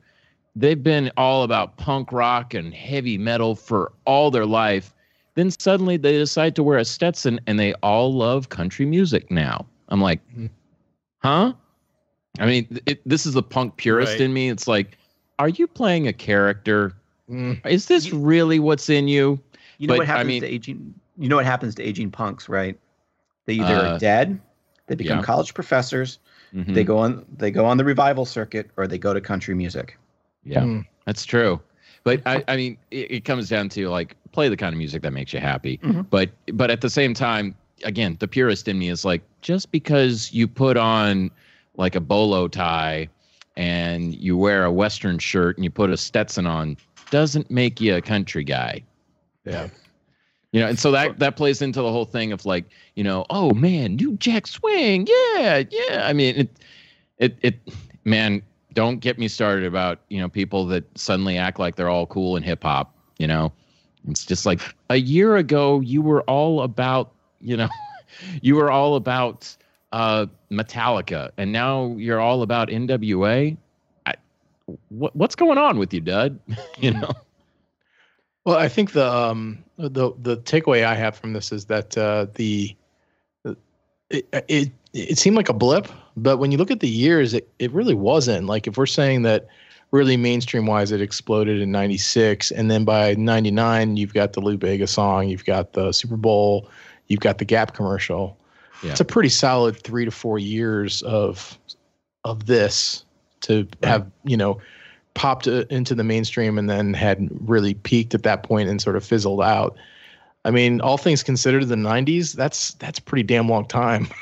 they've 0.55 0.83
been 0.83 1.11
all 1.17 1.43
about 1.43 1.77
punk 1.77 2.13
rock 2.13 2.55
and 2.55 2.73
heavy 2.75 3.19
metal 3.19 3.55
for 3.55 3.93
all 4.05 4.31
their 4.31 4.47
life. 4.47 4.93
Then 5.35 5.51
suddenly 5.51 5.97
they 5.97 6.13
decide 6.19 6.57
to 6.57 6.63
wear 6.63 6.79
a 6.79 6.85
Stetson 6.85 7.41
and 7.47 7.59
they 7.61 7.75
all 7.83 8.13
love 8.13 8.49
country 8.49 8.87
music 8.87 9.31
now. 9.31 9.67
I'm 9.89 10.01
like, 10.01 10.21
Mhm. 10.37 10.51
huh? 11.19 11.53
I 12.39 12.47
mean, 12.47 12.81
it, 12.87 13.07
this 13.09 13.27
is 13.27 13.35
the 13.35 13.43
punk 13.43 13.77
purist 13.77 14.13
Right. 14.13 14.21
in 14.23 14.33
me. 14.33 14.49
It's 14.49 14.67
like, 14.67 14.99
are 15.39 15.49
you 15.49 15.67
playing 15.67 16.09
a 16.09 16.13
character? 16.13 16.93
Mm, 17.31 17.65
Is 17.67 17.87
this 17.87 18.13
really 18.13 18.59
what's 18.59 18.89
in 18.89 19.09
you? 19.09 19.39
You 19.79 19.89
know 19.89 19.93
But, 19.93 19.99
what 19.99 20.09
I 20.09 20.11
happens 20.11 20.29
mean- 20.29 20.41
to 20.43 20.49
aging? 20.49 20.95
You 21.19 21.29
know 21.29 21.37
what 21.37 21.47
happens 21.47 21.75
to 21.77 21.83
aging 21.83 22.11
punks, 22.11 22.49
right? 22.49 22.79
They 23.47 23.55
either 23.55 23.75
Uh, 23.75 23.95
are 23.95 23.99
dead, 23.99 24.39
they 24.87 24.95
become 24.95 25.19
yeah. 25.19 25.25
college 25.25 25.55
professors, 25.55 26.19
Mhm. 26.55 26.75
they 26.75 26.85
go 26.85 26.99
on 26.99 27.25
they 27.39 27.51
go 27.51 27.65
on 27.65 27.77
the 27.77 27.85
revival 27.85 28.25
circuit, 28.25 28.71
or 28.77 28.87
they 28.87 28.99
go 28.99 29.13
to 29.15 29.21
country 29.21 29.55
music. 29.55 29.99
Yeah, 30.45 30.61
Mm. 30.63 30.85
that's 31.07 31.25
true. 31.25 31.61
But 32.05 32.23
I, 32.25 32.45
I 32.47 32.57
mean, 32.57 32.77
it, 32.93 33.11
it 33.11 33.25
comes 33.25 33.49
down 33.49 33.69
to 33.71 33.89
like 33.89 34.15
play 34.31 34.49
the 34.49 34.57
kind 34.57 34.73
of 34.73 34.79
music 34.79 35.03
that 35.03 35.13
makes 35.13 35.33
you 35.33 35.41
happy. 35.41 35.79
Mhm. 35.83 36.07
But 36.11 36.31
but 36.53 36.71
at 36.71 36.81
the 36.81 36.91
same 36.91 37.15
time, 37.15 37.55
again, 37.83 38.17
the 38.21 38.29
purist 38.29 38.69
in 38.69 38.79
me 38.79 38.89
is 38.91 39.05
like 39.05 39.23
just 39.43 39.73
because 39.73 40.33
you 40.33 40.47
put 40.47 40.77
on 40.77 41.31
like 41.77 41.95
a 41.97 42.01
bolo 42.01 42.47
tie 42.49 43.09
and 43.57 44.15
you 44.15 44.37
wear 44.37 44.65
a 44.65 44.73
western 44.73 45.19
shirt 45.19 45.57
and 45.57 45.65
you 45.65 45.71
put 45.71 45.91
a 45.91 45.97
Stetson 45.97 46.47
on 46.47 46.77
doesn't 47.11 47.51
make 47.51 47.81
you 47.81 47.95
a 47.97 48.01
country 48.03 48.45
guy. 48.45 48.83
yeah. 49.45 49.69
You 50.57 50.63
know, 50.63 50.69
and 50.69 50.79
so 50.79 50.91
that 50.93 51.19
that 51.19 51.37
plays 51.37 51.61
into 51.61 51.83
the 51.83 51.93
whole 51.93 52.07
thing 52.07 52.33
of 52.33 52.47
like, 52.47 52.65
you 52.95 53.05
know, 53.05 53.27
oh 53.29 53.53
man, 53.53 53.97
new 53.97 54.17
jack 54.17 54.47
swing, 54.47 55.07
yeah, 55.07 55.65
yeah. 55.69 56.07
I 56.09 56.15
mean, 56.15 56.35
it, 56.35 56.51
it, 57.19 57.39
it, 57.43 57.55
man, 58.07 58.41
don't 58.73 59.01
get 59.01 59.19
me 59.19 59.29
started 59.29 59.67
about 59.67 59.99
you 60.09 60.19
know 60.19 60.31
people 60.31 60.65
that 60.69 60.85
suddenly 60.99 61.37
act 61.37 61.59
like 61.59 61.77
they're 61.77 61.91
all 61.91 62.07
cool 62.07 62.37
in 62.37 62.43
hip 62.43 62.63
hop. 62.63 62.95
You 63.19 63.27
know, 63.27 63.53
it's 64.09 64.25
just 64.25 64.47
like 64.47 64.63
a 64.89 64.97
year 64.97 65.37
ago 65.37 65.81
you 65.81 66.01
were 66.01 66.23
all 66.23 66.63
about, 66.63 67.13
you 67.43 67.59
know, 67.59 67.69
you 68.41 68.57
were 68.57 68.71
all 68.71 68.97
about 68.97 69.55
uh 69.93 70.25
Metallica, 70.51 71.33
and 71.37 71.53
now 71.53 71.95
you're 71.99 72.19
all 72.19 72.41
about 72.41 72.69
NWA. 72.69 73.59
I, 74.07 74.15
what 74.89 75.15
what's 75.15 75.35
going 75.35 75.59
on 75.59 75.79
with 75.79 75.93
you, 75.93 76.01
Dud? 76.01 76.41
you 76.79 76.93
know. 76.93 77.13
Well, 78.47 78.57
I 78.57 78.69
think 78.69 78.93
the 78.93 79.13
um 79.13 79.65
the 79.77 80.13
the 80.23 80.37
takeaway 80.39 80.85
I 80.85 80.95
have 80.95 81.17
from 81.17 81.33
this 81.33 81.51
is 81.51 81.65
that 81.65 81.99
uh, 81.99 82.27
the 82.35 82.75
it, 84.09 84.29
it 84.49 84.71
it 84.95 85.19
seemed 85.19 85.37
like 85.37 85.49
a 85.49 85.53
blip, 85.53 85.89
but 86.17 86.39
when 86.39 86.53
you 86.53 86.59
look 86.59 86.71
at 86.71 86.79
the 86.79 86.89
years, 86.89 87.35
it 87.35 87.49
it 87.59 87.73
really 87.73 87.95
wasn't. 87.95 88.47
Like 88.47 88.69
if 88.69 88.79
we're 88.79 88.87
saying 88.87 89.23
that 89.23 89.49
really 89.91 90.17
mainstream 90.17 90.65
wise, 90.65 90.93
it 90.93 91.01
exploded 91.01 91.61
in 91.61 91.73
'96, 91.73 92.53
and 92.53 92.71
then 92.71 92.85
by 92.85 93.15
'99, 93.15 93.97
you've 93.97 94.15
got 94.15 94.33
the 94.33 94.41
Lou 94.41 94.57
Bega 94.57 94.87
song, 94.87 95.29
you've 95.29 95.45
got 95.45 95.73
the 95.73 95.91
Super 95.91 96.17
Bowl, 96.17 96.71
you've 97.09 97.21
got 97.21 97.39
the 97.39 97.45
Gap 97.45 97.75
commercial. 97.75 98.39
Yeah. 98.81 98.93
It's 98.93 99.01
a 99.01 99.05
pretty 99.05 99.29
solid 99.29 99.83
three 99.83 100.05
to 100.05 100.13
four 100.13 100.39
years 100.39 101.03
of 101.03 101.59
of 102.23 102.47
this 102.47 103.05
to 103.41 103.67
have 103.83 104.09
you 104.23 104.37
know 104.37 104.61
popped 105.17 105.49
uh, 105.49 105.65
into 105.71 105.95
the 105.97 106.05
mainstream 106.05 106.59
and 106.59 106.71
then 106.71 106.95
had 106.95 107.29
really 107.49 107.75
peaked 107.75 108.15
at 108.15 108.23
that 108.23 108.45
point 108.45 108.69
and 108.69 108.81
sort 108.81 108.95
of 108.95 109.05
fizzled 109.05 109.41
out. 109.43 109.77
I 110.45 110.53
mean, 110.53 110.81
all 110.81 110.97
things 110.97 111.25
considered, 111.25 111.67
the 111.67 111.75
'90s 111.75 112.35
that's 112.35 112.75
that's 112.75 113.01
pretty 113.01 113.25
damn 113.25 113.49
long 113.49 113.67
time. 113.67 114.07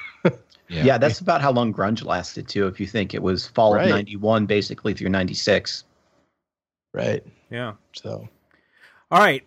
Yeah, 0.71 0.97
that's 0.97 1.21
about 1.21 1.43
how 1.43 1.53
long 1.53 1.75
grunge 1.75 2.03
lasted 2.05 2.49
too. 2.49 2.67
If 2.67 2.81
you 2.81 2.87
think 2.87 3.13
it 3.13 3.23
was 3.23 3.47
fall 3.47 3.75
Right. 3.75 3.85
of 3.85 3.91
'91, 3.91 4.47
basically 4.47 4.95
through 4.95 5.11
'96. 5.11 5.85
right. 6.95 7.23
Yeah. 7.51 7.75
So 7.93 8.27
All 9.11 9.19
right, 9.19 9.45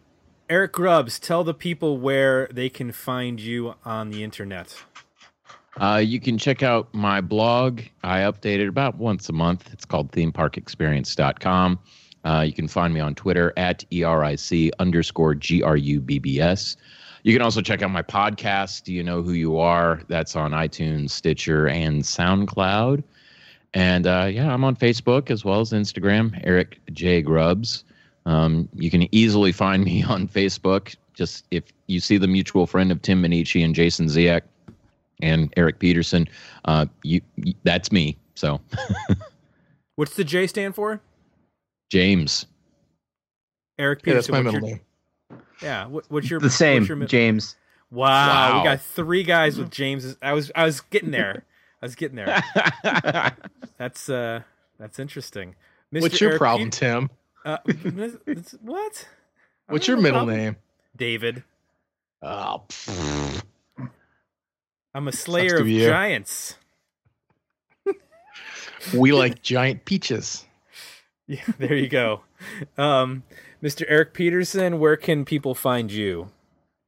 Eric 0.47 0.73
Grubbs, 0.73 1.17
tell 1.19 1.43
the 1.43 1.55
people 1.55 1.97
where 1.97 2.47
they 2.51 2.69
can 2.69 2.91
find 2.91 3.39
you 3.41 3.73
on 3.83 4.11
the 4.11 4.23
internet. 4.23 4.77
Uh, 5.79 6.01
you 6.03 6.19
can 6.19 6.37
check 6.37 6.63
out 6.63 6.91
my 6.93 7.21
blog. 7.21 7.81
I 8.03 8.19
update 8.21 8.59
it 8.59 8.67
about 8.67 8.97
once 8.97 9.29
a 9.29 9.33
month. 9.33 9.71
It's 9.71 9.85
called 9.85 10.11
themeparkexperience.com. 10.11 11.79
Uh, 12.25 12.41
you 12.41 12.53
can 12.53 12.67
find 12.67 12.93
me 12.93 12.99
on 12.99 13.13
Twitter 13.15 13.53
at 13.57 13.85
ERIC 13.91 14.71
underscore 14.79 15.35
GRUBBS. 15.35 16.77
You 17.23 17.33
can 17.33 17.41
also 17.41 17.61
check 17.61 17.81
out 17.81 17.91
my 17.91 18.01
podcast, 18.01 18.83
Do 18.83 18.93
You 18.93 19.03
Know 19.03 19.21
Who 19.21 19.33
You 19.33 19.59
Are? 19.59 20.01
That's 20.07 20.35
on 20.35 20.51
iTunes, 20.51 21.11
Stitcher, 21.11 21.67
and 21.67 22.01
SoundCloud. 22.01 23.03
And 23.73 24.07
uh, 24.07 24.29
yeah, 24.31 24.51
I'm 24.51 24.63
on 24.63 24.75
Facebook 24.75 25.29
as 25.29 25.45
well 25.45 25.59
as 25.59 25.71
Instagram, 25.71 26.39
Eric 26.43 26.79
J. 26.91 27.21
Grubbs. 27.21 27.83
Um, 28.25 28.67
you 28.73 28.89
can 28.89 29.13
easily 29.13 29.51
find 29.51 29.83
me 29.85 30.03
on 30.03 30.27
Facebook. 30.27 30.95
Just 31.13 31.45
if 31.51 31.65
you 31.87 31.99
see 31.99 32.17
the 32.17 32.27
mutual 32.27 32.65
friend 32.65 32.91
of 32.91 33.01
Tim 33.01 33.21
Minichi 33.21 33.63
and 33.63 33.75
Jason 33.75 34.07
Ziak, 34.07 34.41
and 35.21 35.53
Eric 35.57 35.79
Peterson. 35.79 36.27
Uh, 36.65 36.85
you, 37.03 37.21
you 37.37 37.53
that's 37.63 37.91
me. 37.91 38.17
So 38.35 38.61
What's 39.95 40.15
the 40.15 40.23
J 40.23 40.47
stand 40.47 40.75
for? 40.75 41.01
James. 41.91 42.45
Eric 43.79 44.03
Peterson. 44.03 44.11
yeah, 44.11 44.13
that's 44.15 44.27
Peterson. 44.27 44.33
my 44.33 44.39
what's 44.39 44.53
middle 44.53 44.69
your, 44.69 44.77
name. 44.77 45.41
Yeah. 45.61 45.85
What, 45.87 46.05
what's 46.09 46.29
your 46.29 46.39
The 46.39 46.49
same, 46.49 46.85
your 46.85 46.97
James. 47.05 47.55
Wow, 47.89 48.07
Wow. 48.53 48.57
we 48.59 48.63
got 48.69 48.81
three 48.81 49.23
guys 49.23 49.57
with 49.57 49.71
James. 49.71 50.17
I 50.21 50.33
was 50.33 50.51
I 50.55 50.65
was 50.65 50.81
getting 50.81 51.11
there. 51.11 51.45
I 51.81 51.85
was 51.85 51.95
getting 51.95 52.15
there. 52.17 52.43
That's 53.77 54.09
uh 54.09 54.41
that's 54.79 54.99
interesting. 54.99 55.55
Mr. 55.93 56.01
What's 56.01 56.19
your 56.21 56.31
Eric 56.31 56.39
problem, 56.39 56.69
Pe- 56.69 56.77
Tim? 56.77 57.09
uh, 57.45 57.57
it's- 57.67 58.55
what? 58.61 59.07
What's 59.67 59.87
your 59.87 59.97
middle 59.97 60.19
problem. 60.25 60.35
name? 60.37 60.55
David. 60.95 61.43
Oh, 62.21 62.63
pfft. 62.67 63.41
I'm 64.97 65.07
a 65.07 65.11
slayer 65.11 65.57
of 65.57 65.69
you. 65.69 65.85
giants. 65.85 66.55
we 68.95 69.13
like 69.13 69.43
giant 69.43 69.85
peaches. 69.85 70.43
Yeah, 71.29 71.43
there 71.57 71.75
you 71.75 71.89
go. 71.89 72.21
Um, 72.77 73.21
Mr. 73.61 73.83
Eric 73.89 74.13
Peterson, 74.13 74.79
where 74.79 74.95
can 74.95 75.25
people 75.25 75.53
find 75.55 75.91
you? 75.91 76.29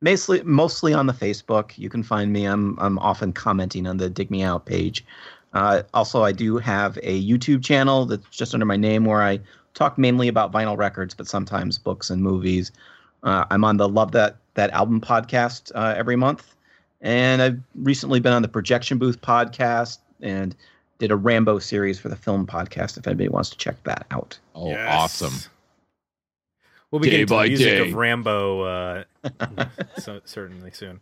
Mostly, 0.01 0.41
mostly 0.43 0.93
on 0.93 1.07
the 1.07 1.13
Facebook. 1.13 1.77
You 1.77 1.89
can 1.89 2.03
find 2.03 2.31
me. 2.31 2.45
I'm 2.45 2.79
I'm 2.79 2.97
often 2.99 3.33
commenting 3.33 3.85
on 3.85 3.97
the 3.97 4.09
Dig 4.09 4.31
Me 4.31 4.41
Out 4.41 4.65
page. 4.65 5.03
Uh, 5.51 5.83
also, 5.93 6.23
I 6.23 6.31
do 6.31 6.57
have 6.57 6.97
a 7.03 7.21
YouTube 7.21 7.65
channel 7.65 8.05
that's 8.05 8.29
just 8.29 8.53
under 8.53 8.65
my 8.65 8.77
name 8.77 9.03
where 9.03 9.21
I 9.21 9.41
talk 9.73 9.97
mainly 9.97 10.29
about 10.29 10.53
vinyl 10.53 10.77
records, 10.77 11.13
but 11.13 11.27
sometimes 11.27 11.77
books 11.77 12.09
and 12.09 12.21
movies. 12.21 12.71
Uh, 13.23 13.43
I'm 13.51 13.65
on 13.65 13.75
the 13.75 13.89
Love 13.89 14.13
That 14.13 14.37
That 14.53 14.69
Album 14.69 15.01
podcast 15.01 15.73
uh, 15.75 15.95
every 15.97 16.15
month, 16.15 16.55
and 17.01 17.41
I've 17.41 17.59
recently 17.75 18.19
been 18.19 18.33
on 18.33 18.41
the 18.41 18.47
Projection 18.47 18.97
Booth 18.97 19.21
podcast 19.21 19.99
and 20.21 20.55
did 20.97 21.11
a 21.11 21.15
Rambo 21.15 21.59
series 21.59 21.99
for 21.99 22.09
the 22.09 22.15
film 22.15 22.45
podcast. 22.45 22.97
If 22.97 23.07
anybody 23.07 23.29
wants 23.29 23.49
to 23.51 23.57
check 23.57 23.81
that 23.83 24.05
out. 24.11 24.37
Oh, 24.55 24.69
Yes. 24.69 24.93
awesome. 24.93 25.51
We'll 26.91 26.99
be 26.99 27.05
Day 27.07 27.11
getting 27.11 27.27
to 27.27 27.33
by 27.35 27.43
the 27.43 27.49
music 27.49 27.67
day. 27.67 27.87
of 27.89 27.93
Rambo 27.93 28.61
uh, 28.61 29.03
so, 29.99 30.21
certainly 30.25 30.71
soon. 30.71 30.99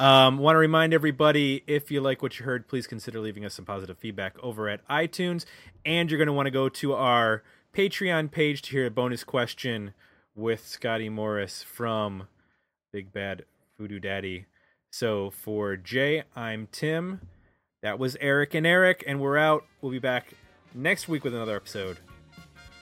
Um, 0.00 0.38
Want 0.38 0.56
to 0.56 0.58
remind 0.58 0.92
everybody 0.92 1.62
if 1.68 1.92
you 1.92 2.00
like 2.00 2.22
what 2.22 2.38
you 2.40 2.44
heard, 2.44 2.66
please 2.66 2.88
consider 2.88 3.20
leaving 3.20 3.44
us 3.44 3.54
some 3.54 3.64
positive 3.64 3.96
feedback 3.98 4.34
over 4.42 4.68
at 4.68 4.86
iTunes. 4.88 5.44
And 5.86 6.10
you're 6.10 6.18
going 6.18 6.26
to 6.26 6.32
want 6.32 6.46
to 6.46 6.50
go 6.50 6.68
to 6.68 6.92
our 6.94 7.44
Patreon 7.72 8.32
page 8.32 8.62
to 8.62 8.70
hear 8.72 8.86
a 8.86 8.90
bonus 8.90 9.22
question 9.22 9.94
with 10.34 10.66
Scotty 10.66 11.08
Morris 11.08 11.62
from 11.62 12.26
Big 12.92 13.12
Bad 13.12 13.44
Voodoo 13.78 14.00
Daddy. 14.00 14.46
So 14.90 15.30
for 15.30 15.76
Jay, 15.76 16.24
I'm 16.34 16.68
Tim. 16.72 17.20
That 17.82 17.98
was 17.98 18.16
Eric 18.20 18.54
and 18.54 18.66
Eric, 18.66 19.04
and 19.06 19.20
we're 19.20 19.38
out. 19.38 19.64
We'll 19.80 19.92
be 19.92 19.98
back 19.98 20.32
next 20.74 21.08
week 21.08 21.24
with 21.24 21.34
another 21.34 21.56
episode 21.56 21.98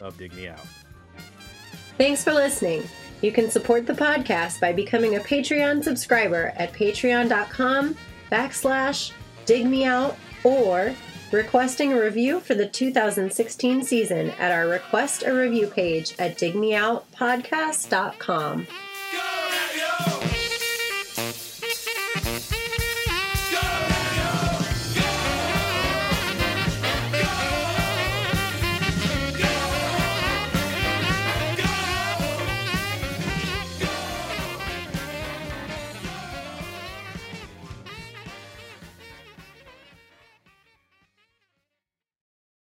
of 0.00 0.16
Dig 0.16 0.32
Me 0.34 0.48
Out. 0.48 0.64
Thanks 1.98 2.24
for 2.24 2.32
listening. 2.32 2.84
You 3.22 3.32
can 3.32 3.50
support 3.50 3.86
the 3.86 3.94
podcast 3.94 4.60
by 4.60 4.72
becoming 4.72 5.16
a 5.16 5.20
Patreon 5.20 5.82
subscriber 5.82 6.52
at 6.56 6.72
patreon.com 6.72 7.96
backslash 8.30 9.12
dig 9.46 9.66
me 9.66 9.84
out 9.84 10.16
or 10.44 10.94
requesting 11.32 11.92
a 11.92 12.00
review 12.00 12.38
for 12.40 12.54
the 12.54 12.68
2016 12.68 13.82
season 13.84 14.30
at 14.32 14.52
our 14.52 14.68
request 14.68 15.24
a 15.24 15.32
review 15.32 15.66
page 15.66 16.14
at 16.18 16.36
digmeoutpodcast.com. 16.38 18.66